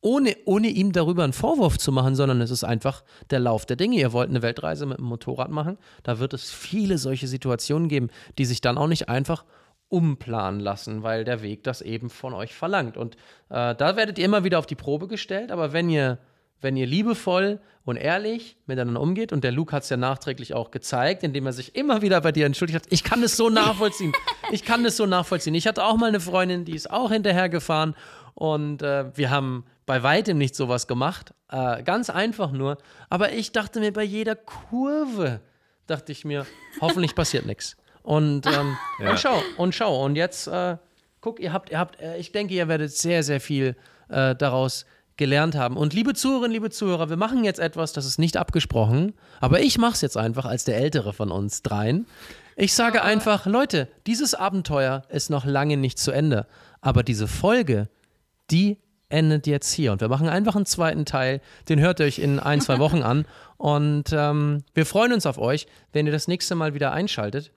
ohne, 0.00 0.36
ohne 0.44 0.68
ihm 0.68 0.92
darüber 0.92 1.24
einen 1.24 1.32
Vorwurf 1.32 1.78
zu 1.78 1.90
machen, 1.90 2.14
sondern 2.14 2.40
es 2.40 2.50
ist 2.50 2.64
einfach 2.64 3.02
der 3.30 3.40
Lauf 3.40 3.66
der 3.66 3.76
Dinge. 3.76 3.96
Ihr 3.96 4.12
wollt 4.12 4.30
eine 4.30 4.42
Weltreise 4.42 4.86
mit 4.86 4.98
dem 4.98 5.06
Motorrad 5.06 5.50
machen, 5.50 5.78
da 6.02 6.18
wird 6.18 6.34
es 6.34 6.50
viele 6.50 6.98
solche 6.98 7.26
Situationen 7.26 7.88
geben, 7.88 8.08
die 8.38 8.44
sich 8.44 8.60
dann 8.60 8.78
auch 8.78 8.86
nicht 8.86 9.08
einfach 9.08 9.44
umplanen 9.88 10.60
lassen, 10.60 11.02
weil 11.02 11.24
der 11.24 11.42
Weg 11.42 11.64
das 11.64 11.80
eben 11.80 12.10
von 12.10 12.34
euch 12.34 12.54
verlangt. 12.54 12.96
Und 12.96 13.16
äh, 13.48 13.74
da 13.74 13.96
werdet 13.96 14.18
ihr 14.18 14.24
immer 14.24 14.44
wieder 14.44 14.58
auf 14.58 14.66
die 14.66 14.74
Probe 14.74 15.08
gestellt, 15.08 15.50
aber 15.50 15.72
wenn 15.72 15.88
ihr, 15.88 16.18
wenn 16.60 16.76
ihr 16.76 16.86
liebevoll 16.86 17.60
und 17.84 17.96
ehrlich 17.96 18.58
miteinander 18.66 19.00
umgeht, 19.00 19.32
und 19.32 19.44
der 19.44 19.52
Luke 19.52 19.74
hat 19.74 19.84
es 19.84 19.88
ja 19.88 19.96
nachträglich 19.96 20.52
auch 20.52 20.70
gezeigt, 20.70 21.22
indem 21.22 21.46
er 21.46 21.54
sich 21.54 21.74
immer 21.74 22.02
wieder 22.02 22.20
bei 22.20 22.32
dir 22.32 22.44
entschuldigt 22.44 22.84
hat, 22.84 22.92
ich 22.92 23.02
kann 23.02 23.22
das 23.22 23.36
so 23.36 23.48
nachvollziehen. 23.48 24.12
ich 24.52 24.62
kann 24.62 24.84
das 24.84 24.98
so 24.98 25.06
nachvollziehen. 25.06 25.54
Ich 25.54 25.66
hatte 25.66 25.82
auch 25.82 25.96
mal 25.96 26.08
eine 26.08 26.20
Freundin, 26.20 26.66
die 26.66 26.74
ist 26.74 26.90
auch 26.90 27.10
hinterhergefahren 27.10 27.94
und 28.38 28.82
äh, 28.82 29.16
wir 29.16 29.30
haben 29.30 29.64
bei 29.84 30.04
weitem 30.04 30.38
nicht 30.38 30.54
sowas 30.54 30.86
gemacht. 30.86 31.34
Äh, 31.50 31.82
ganz 31.82 32.08
einfach 32.08 32.52
nur. 32.52 32.78
Aber 33.10 33.32
ich 33.32 33.50
dachte 33.50 33.80
mir 33.80 33.92
bei 33.92 34.04
jeder 34.04 34.36
Kurve, 34.36 35.40
dachte 35.88 36.12
ich 36.12 36.24
mir, 36.24 36.46
hoffentlich 36.80 37.16
passiert 37.16 37.46
nichts. 37.46 37.76
Und, 38.04 38.46
ähm, 38.46 38.76
ja. 39.00 39.10
und 39.10 39.18
schau, 39.18 39.42
und 39.56 39.74
schau. 39.74 40.04
Und 40.04 40.14
jetzt, 40.14 40.46
äh, 40.46 40.76
guck, 41.20 41.40
ihr 41.40 41.52
habt, 41.52 41.70
ihr 41.70 41.80
habt, 41.80 42.00
äh, 42.00 42.16
ich 42.18 42.30
denke, 42.30 42.54
ihr 42.54 42.68
werdet 42.68 42.92
sehr, 42.92 43.24
sehr 43.24 43.40
viel 43.40 43.74
äh, 44.08 44.36
daraus 44.36 44.86
gelernt 45.16 45.56
haben. 45.56 45.76
Und 45.76 45.92
liebe 45.92 46.14
Zuhörerinnen, 46.14 46.52
liebe 46.52 46.70
Zuhörer, 46.70 47.10
wir 47.10 47.16
machen 47.16 47.42
jetzt 47.42 47.58
etwas, 47.58 47.92
das 47.92 48.06
ist 48.06 48.20
nicht 48.20 48.36
abgesprochen, 48.36 49.14
aber 49.40 49.58
ich 49.58 49.78
mache 49.78 49.94
es 49.94 50.00
jetzt 50.00 50.16
einfach 50.16 50.44
als 50.44 50.62
der 50.62 50.76
Ältere 50.76 51.12
von 51.12 51.32
uns 51.32 51.62
dreien. 51.62 52.06
Ich 52.54 52.72
sage 52.72 53.02
einfach, 53.02 53.46
Leute, 53.46 53.88
dieses 54.06 54.36
Abenteuer 54.36 55.02
ist 55.08 55.28
noch 55.28 55.44
lange 55.44 55.76
nicht 55.76 55.98
zu 55.98 56.12
Ende. 56.12 56.46
Aber 56.80 57.02
diese 57.02 57.26
Folge, 57.26 57.88
die 58.50 58.78
endet 59.08 59.46
jetzt 59.46 59.72
hier. 59.72 59.92
Und 59.92 60.00
wir 60.00 60.08
machen 60.08 60.28
einfach 60.28 60.56
einen 60.56 60.66
zweiten 60.66 61.04
Teil. 61.04 61.40
Den 61.68 61.80
hört 61.80 62.00
ihr 62.00 62.06
euch 62.06 62.18
in 62.18 62.38
ein, 62.38 62.60
zwei 62.60 62.78
Wochen 62.78 63.02
an. 63.02 63.26
Und 63.56 64.12
ähm, 64.12 64.64
wir 64.74 64.86
freuen 64.86 65.12
uns 65.12 65.26
auf 65.26 65.38
euch, 65.38 65.66
wenn 65.92 66.06
ihr 66.06 66.12
das 66.12 66.28
nächste 66.28 66.54
Mal 66.54 66.74
wieder 66.74 66.92
einschaltet. 66.92 67.52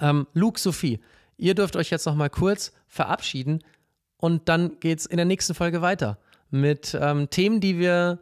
Ähm, 0.00 0.26
Luke, 0.32 0.60
Sophie, 0.60 1.00
ihr 1.36 1.54
dürft 1.54 1.76
euch 1.76 1.90
jetzt 1.90 2.06
noch 2.06 2.14
mal 2.14 2.30
kurz 2.30 2.72
verabschieden. 2.86 3.64
Und 4.16 4.48
dann 4.48 4.78
geht 4.80 5.00
es 5.00 5.06
in 5.06 5.16
der 5.16 5.26
nächsten 5.26 5.54
Folge 5.54 5.82
weiter 5.82 6.18
mit 6.50 6.96
ähm, 7.00 7.30
Themen, 7.30 7.60
die 7.60 7.78
wir 7.78 8.20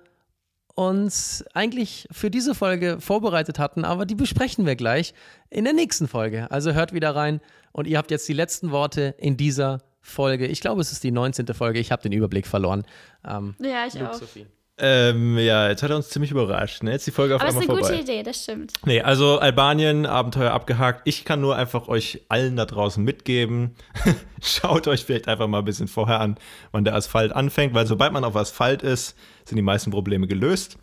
uns 0.74 1.42
eigentlich 1.54 2.06
für 2.10 2.30
diese 2.30 2.54
Folge 2.54 3.00
vorbereitet 3.00 3.58
hatten, 3.58 3.84
aber 3.84 4.04
die 4.04 4.14
besprechen 4.14 4.66
wir 4.66 4.76
gleich 4.76 5.14
in 5.48 5.64
der 5.64 5.72
nächsten 5.72 6.06
Folge. 6.06 6.50
Also 6.50 6.72
hört 6.72 6.92
wieder 6.92 7.16
rein 7.16 7.40
und 7.72 7.86
ihr 7.86 7.96
habt 7.96 8.10
jetzt 8.10 8.28
die 8.28 8.34
letzten 8.34 8.70
Worte 8.72 9.14
in 9.16 9.38
dieser 9.38 9.78
Folge. 9.78 9.95
Ich 10.08 10.60
glaube, 10.60 10.80
es 10.80 10.92
ist 10.92 11.04
die 11.04 11.10
19. 11.10 11.46
Folge. 11.48 11.78
Ich 11.78 11.92
habe 11.92 12.02
den 12.02 12.12
Überblick 12.12 12.46
verloren. 12.46 12.84
Ähm, 13.26 13.54
ja, 13.58 13.86
ich 13.86 13.94
Luke, 13.94 14.10
auch. 14.10 14.14
Sophie. 14.14 14.46
Ähm, 14.78 15.38
ja, 15.38 15.70
jetzt 15.70 15.82
hat 15.82 15.88
er 15.88 15.96
uns 15.96 16.10
ziemlich 16.10 16.30
überrascht. 16.30 16.82
Ne? 16.82 16.92
Jetzt 16.92 17.06
die 17.06 17.10
Folge 17.10 17.34
auf 17.34 17.40
Aber 17.40 17.48
einmal 17.48 17.64
vorbei. 17.64 17.80
Das 17.80 17.88
ist 17.88 17.94
eine 17.94 18.02
gute 18.02 18.12
Idee, 18.12 18.22
das 18.22 18.42
stimmt. 18.42 18.74
Nee, 18.84 19.00
also 19.00 19.38
Albanien, 19.38 20.04
Abenteuer 20.04 20.52
abgehakt. 20.52 21.02
Ich 21.04 21.24
kann 21.24 21.40
nur 21.40 21.56
einfach 21.56 21.88
euch 21.88 22.20
allen 22.28 22.56
da 22.56 22.66
draußen 22.66 23.02
mitgeben. 23.02 23.74
Schaut 24.42 24.86
euch 24.86 25.06
vielleicht 25.06 25.28
einfach 25.28 25.46
mal 25.46 25.60
ein 25.60 25.64
bisschen 25.64 25.88
vorher 25.88 26.20
an, 26.20 26.36
wann 26.72 26.84
der 26.84 26.94
Asphalt 26.94 27.32
anfängt, 27.32 27.72
weil 27.72 27.86
sobald 27.86 28.12
man 28.12 28.24
auf 28.24 28.36
Asphalt 28.36 28.82
ist, 28.82 29.16
sind 29.46 29.56
die 29.56 29.62
meisten 29.62 29.90
Probleme 29.90 30.26
gelöst. 30.26 30.76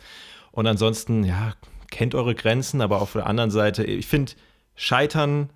Und 0.50 0.66
ansonsten, 0.66 1.22
ja, 1.22 1.52
kennt 1.92 2.16
eure 2.16 2.34
Grenzen, 2.34 2.80
aber 2.80 3.00
auf 3.00 3.12
der 3.12 3.26
anderen 3.26 3.52
Seite, 3.52 3.84
ich 3.84 4.06
finde, 4.06 4.32
Scheitern 4.74 5.50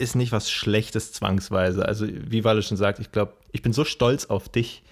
ist 0.00 0.14
nicht 0.14 0.32
was 0.32 0.50
Schlechtes 0.50 1.12
zwangsweise. 1.12 1.86
Also, 1.86 2.06
wie 2.08 2.44
Walle 2.44 2.62
schon 2.62 2.76
sagt, 2.76 2.98
ich 2.98 3.12
glaube, 3.12 3.34
ich 3.52 3.62
bin 3.62 3.72
so 3.72 3.84
stolz 3.84 4.26
auf 4.26 4.48
dich, 4.48 4.82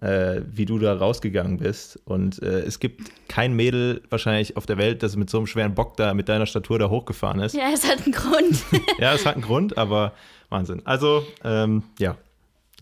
äh, 0.00 0.42
wie 0.46 0.64
du 0.64 0.78
da 0.78 0.94
rausgegangen 0.94 1.58
bist. 1.58 1.98
Und 2.04 2.42
äh, 2.42 2.60
es 2.60 2.80
gibt 2.80 3.10
kein 3.28 3.54
Mädel 3.54 4.02
wahrscheinlich 4.10 4.56
auf 4.56 4.66
der 4.66 4.78
Welt, 4.78 5.02
das 5.02 5.16
mit 5.16 5.30
so 5.30 5.38
einem 5.38 5.46
schweren 5.46 5.74
Bock 5.74 5.96
da, 5.96 6.14
mit 6.14 6.28
deiner 6.28 6.46
Statur 6.46 6.78
da 6.78 6.88
hochgefahren 6.90 7.40
ist. 7.40 7.54
Ja, 7.54 7.70
es 7.72 7.88
hat 7.88 8.04
einen 8.04 8.12
Grund. 8.12 8.64
ja, 8.98 9.14
es 9.14 9.24
hat 9.24 9.34
einen 9.34 9.44
Grund, 9.44 9.78
aber 9.78 10.12
Wahnsinn. 10.48 10.82
Also, 10.84 11.24
ähm, 11.44 11.84
ja. 11.98 12.16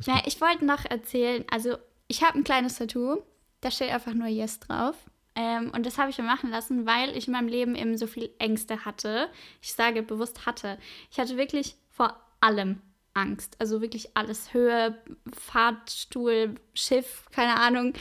Ja, 0.04 0.22
ich 0.26 0.40
wollte 0.40 0.64
noch 0.64 0.84
erzählen, 0.84 1.44
also 1.50 1.76
ich 2.08 2.22
habe 2.22 2.38
ein 2.38 2.44
kleines 2.44 2.76
Tattoo, 2.76 3.22
da 3.60 3.70
steht 3.70 3.90
einfach 3.90 4.12
nur 4.14 4.28
Yes 4.28 4.60
drauf. 4.60 4.94
Ähm, 5.36 5.70
und 5.74 5.84
das 5.84 5.98
habe 5.98 6.10
ich 6.10 6.18
mir 6.18 6.24
machen 6.24 6.50
lassen, 6.50 6.86
weil 6.86 7.16
ich 7.16 7.26
in 7.26 7.34
meinem 7.34 7.48
Leben 7.48 7.74
eben 7.74 7.96
so 7.98 8.06
viel 8.06 8.30
Ängste 8.38 8.86
hatte. 8.86 9.28
Ich 9.60 9.74
sage 9.74 10.02
bewusst 10.02 10.46
hatte. 10.46 10.78
Ich 11.10 11.20
hatte 11.20 11.36
wirklich 11.36 11.76
vor 11.90 12.18
allem 12.40 12.80
Angst. 13.12 13.56
Also 13.60 13.82
wirklich 13.82 14.16
alles. 14.16 14.54
Höhe, 14.54 14.98
Fahrstuhl, 15.32 16.54
Schiff, 16.74 17.26
keine 17.32 17.56
Ahnung. 17.60 17.92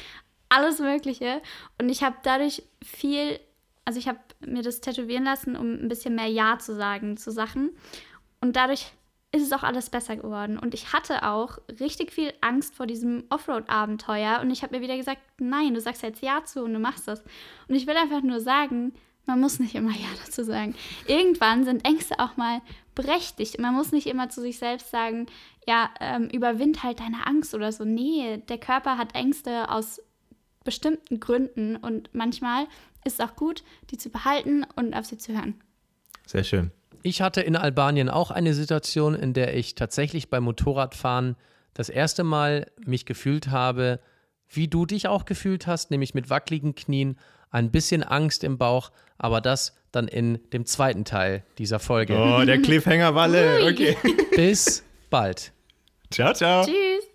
Alles 0.48 0.80
Mögliche. 0.80 1.42
Und 1.78 1.90
ich 1.90 2.04
habe 2.04 2.16
dadurch 2.24 2.64
viel, 2.82 3.40
also 3.84 4.00
ich 4.00 4.08
habe 4.08 4.20
mir 4.40 4.62
das 4.62 4.80
tätowieren 4.80 5.26
lassen, 5.26 5.58
um 5.58 5.74
ein 5.74 5.90
bisschen 5.90 6.16
mehr 6.16 6.28
Ja 6.28 6.58
zu 6.58 6.74
sagen 6.74 7.18
zu 7.18 7.32
Sachen. 7.32 7.76
Und 8.40 8.56
dadurch 8.56 8.94
ist 9.36 9.44
es 9.44 9.54
auch 9.54 9.64
alles 9.64 9.90
besser 9.90 10.16
geworden. 10.16 10.58
Und 10.58 10.74
ich 10.74 10.94
hatte 10.94 11.24
auch 11.24 11.58
richtig 11.80 12.12
viel 12.12 12.34
Angst 12.42 12.76
vor 12.76 12.88
diesem 12.88 13.26
Offroad-Abenteuer. 13.30 14.40
Und 14.42 14.50
ich 14.52 14.64
habe 14.64 14.76
mir 14.76 14.82
wieder 14.82 14.98
gesagt, 14.98 15.22
nein, 15.40 15.74
du 15.74 15.82
sagst 15.82 16.02
jetzt 16.04 16.22
Ja 16.22 16.44
zu 16.46 16.64
und 16.64 16.74
du 16.74 16.80
machst 16.80 17.08
das. 17.08 17.22
Und 17.68 17.76
ich 17.76 17.88
will 17.88 17.98
einfach 17.98 18.22
nur 18.22 18.40
sagen, 18.40 18.94
man 19.26 19.40
muss 19.40 19.60
nicht 19.60 19.76
immer 19.76 19.92
Ja 19.92 20.08
dazu 20.26 20.44
sagen. 20.44 20.76
Irgendwann 21.08 21.64
sind 21.66 21.86
Ängste 21.86 22.20
auch 22.20 22.38
mal 22.38 22.62
berechtigt. 22.94 23.60
Man 23.60 23.74
muss 23.74 23.92
nicht 23.92 24.08
immer 24.08 24.30
zu 24.30 24.42
sich 24.42 24.58
selbst 24.58 24.92
sagen, 24.92 25.26
ja, 25.68 25.90
ähm, 26.00 26.30
überwind 26.30 26.84
halt 26.84 27.00
deine 27.00 27.28
Angst 27.28 27.54
oder 27.54 27.72
so. 27.72 27.84
Nee, 27.84 28.42
der 28.50 28.58
Körper 28.58 28.98
hat 28.98 29.16
Ängste 29.16 29.70
aus 29.70 30.02
bestimmten 30.64 31.20
Gründen 31.20 31.76
und 31.76 32.10
manchmal 32.14 32.66
ist 33.04 33.20
es 33.20 33.20
auch 33.20 33.36
gut, 33.36 33.64
die 33.92 33.98
zu 33.98 34.10
behalten 34.10 34.66
und 34.76 34.96
auf 34.96 35.06
sie 35.06 35.18
zu 35.18 35.34
hören. 35.34 35.62
Sehr 36.26 36.44
schön. 36.44 36.72
Ich 37.06 37.22
hatte 37.22 37.42
in 37.42 37.56
Albanien 37.56 38.10
auch 38.10 38.32
eine 38.32 38.56
Situation, 38.56 39.14
in 39.14 39.34
der 39.34 39.56
ich 39.56 39.76
tatsächlich 39.76 40.32
beim 40.32 40.44
Motorradfahren 40.44 41.36
das 41.76 41.90
erste 41.90 42.24
Mal 42.24 42.72
mich 42.84 43.06
gefühlt 43.06 43.50
habe, 43.50 44.00
wie 44.50 44.68
du 44.68 44.88
dich 44.88 45.08
auch 45.08 45.26
gefühlt 45.26 45.68
hast, 45.68 45.92
nämlich 45.92 46.16
mit 46.16 46.32
wackeligen 46.32 46.74
Knien, 46.74 47.20
ein 47.52 47.70
bisschen 47.70 48.02
Angst 48.02 48.44
im 48.44 48.58
Bauch, 48.58 48.92
aber 49.20 49.40
das 49.40 49.76
dann 49.92 50.08
in 50.08 50.40
dem 50.52 50.66
zweiten 50.66 51.06
Teil 51.06 51.44
dieser 51.60 51.78
Folge. 51.78 52.18
Oh, 52.18 52.44
der 52.44 52.60
Cliffhanger-Walle. 52.60 53.68
Okay. 53.72 53.96
Bis 54.36 54.84
bald. 55.12 55.52
Ciao, 56.10 56.34
ciao. 56.34 56.66
Tschüss. 56.66 57.06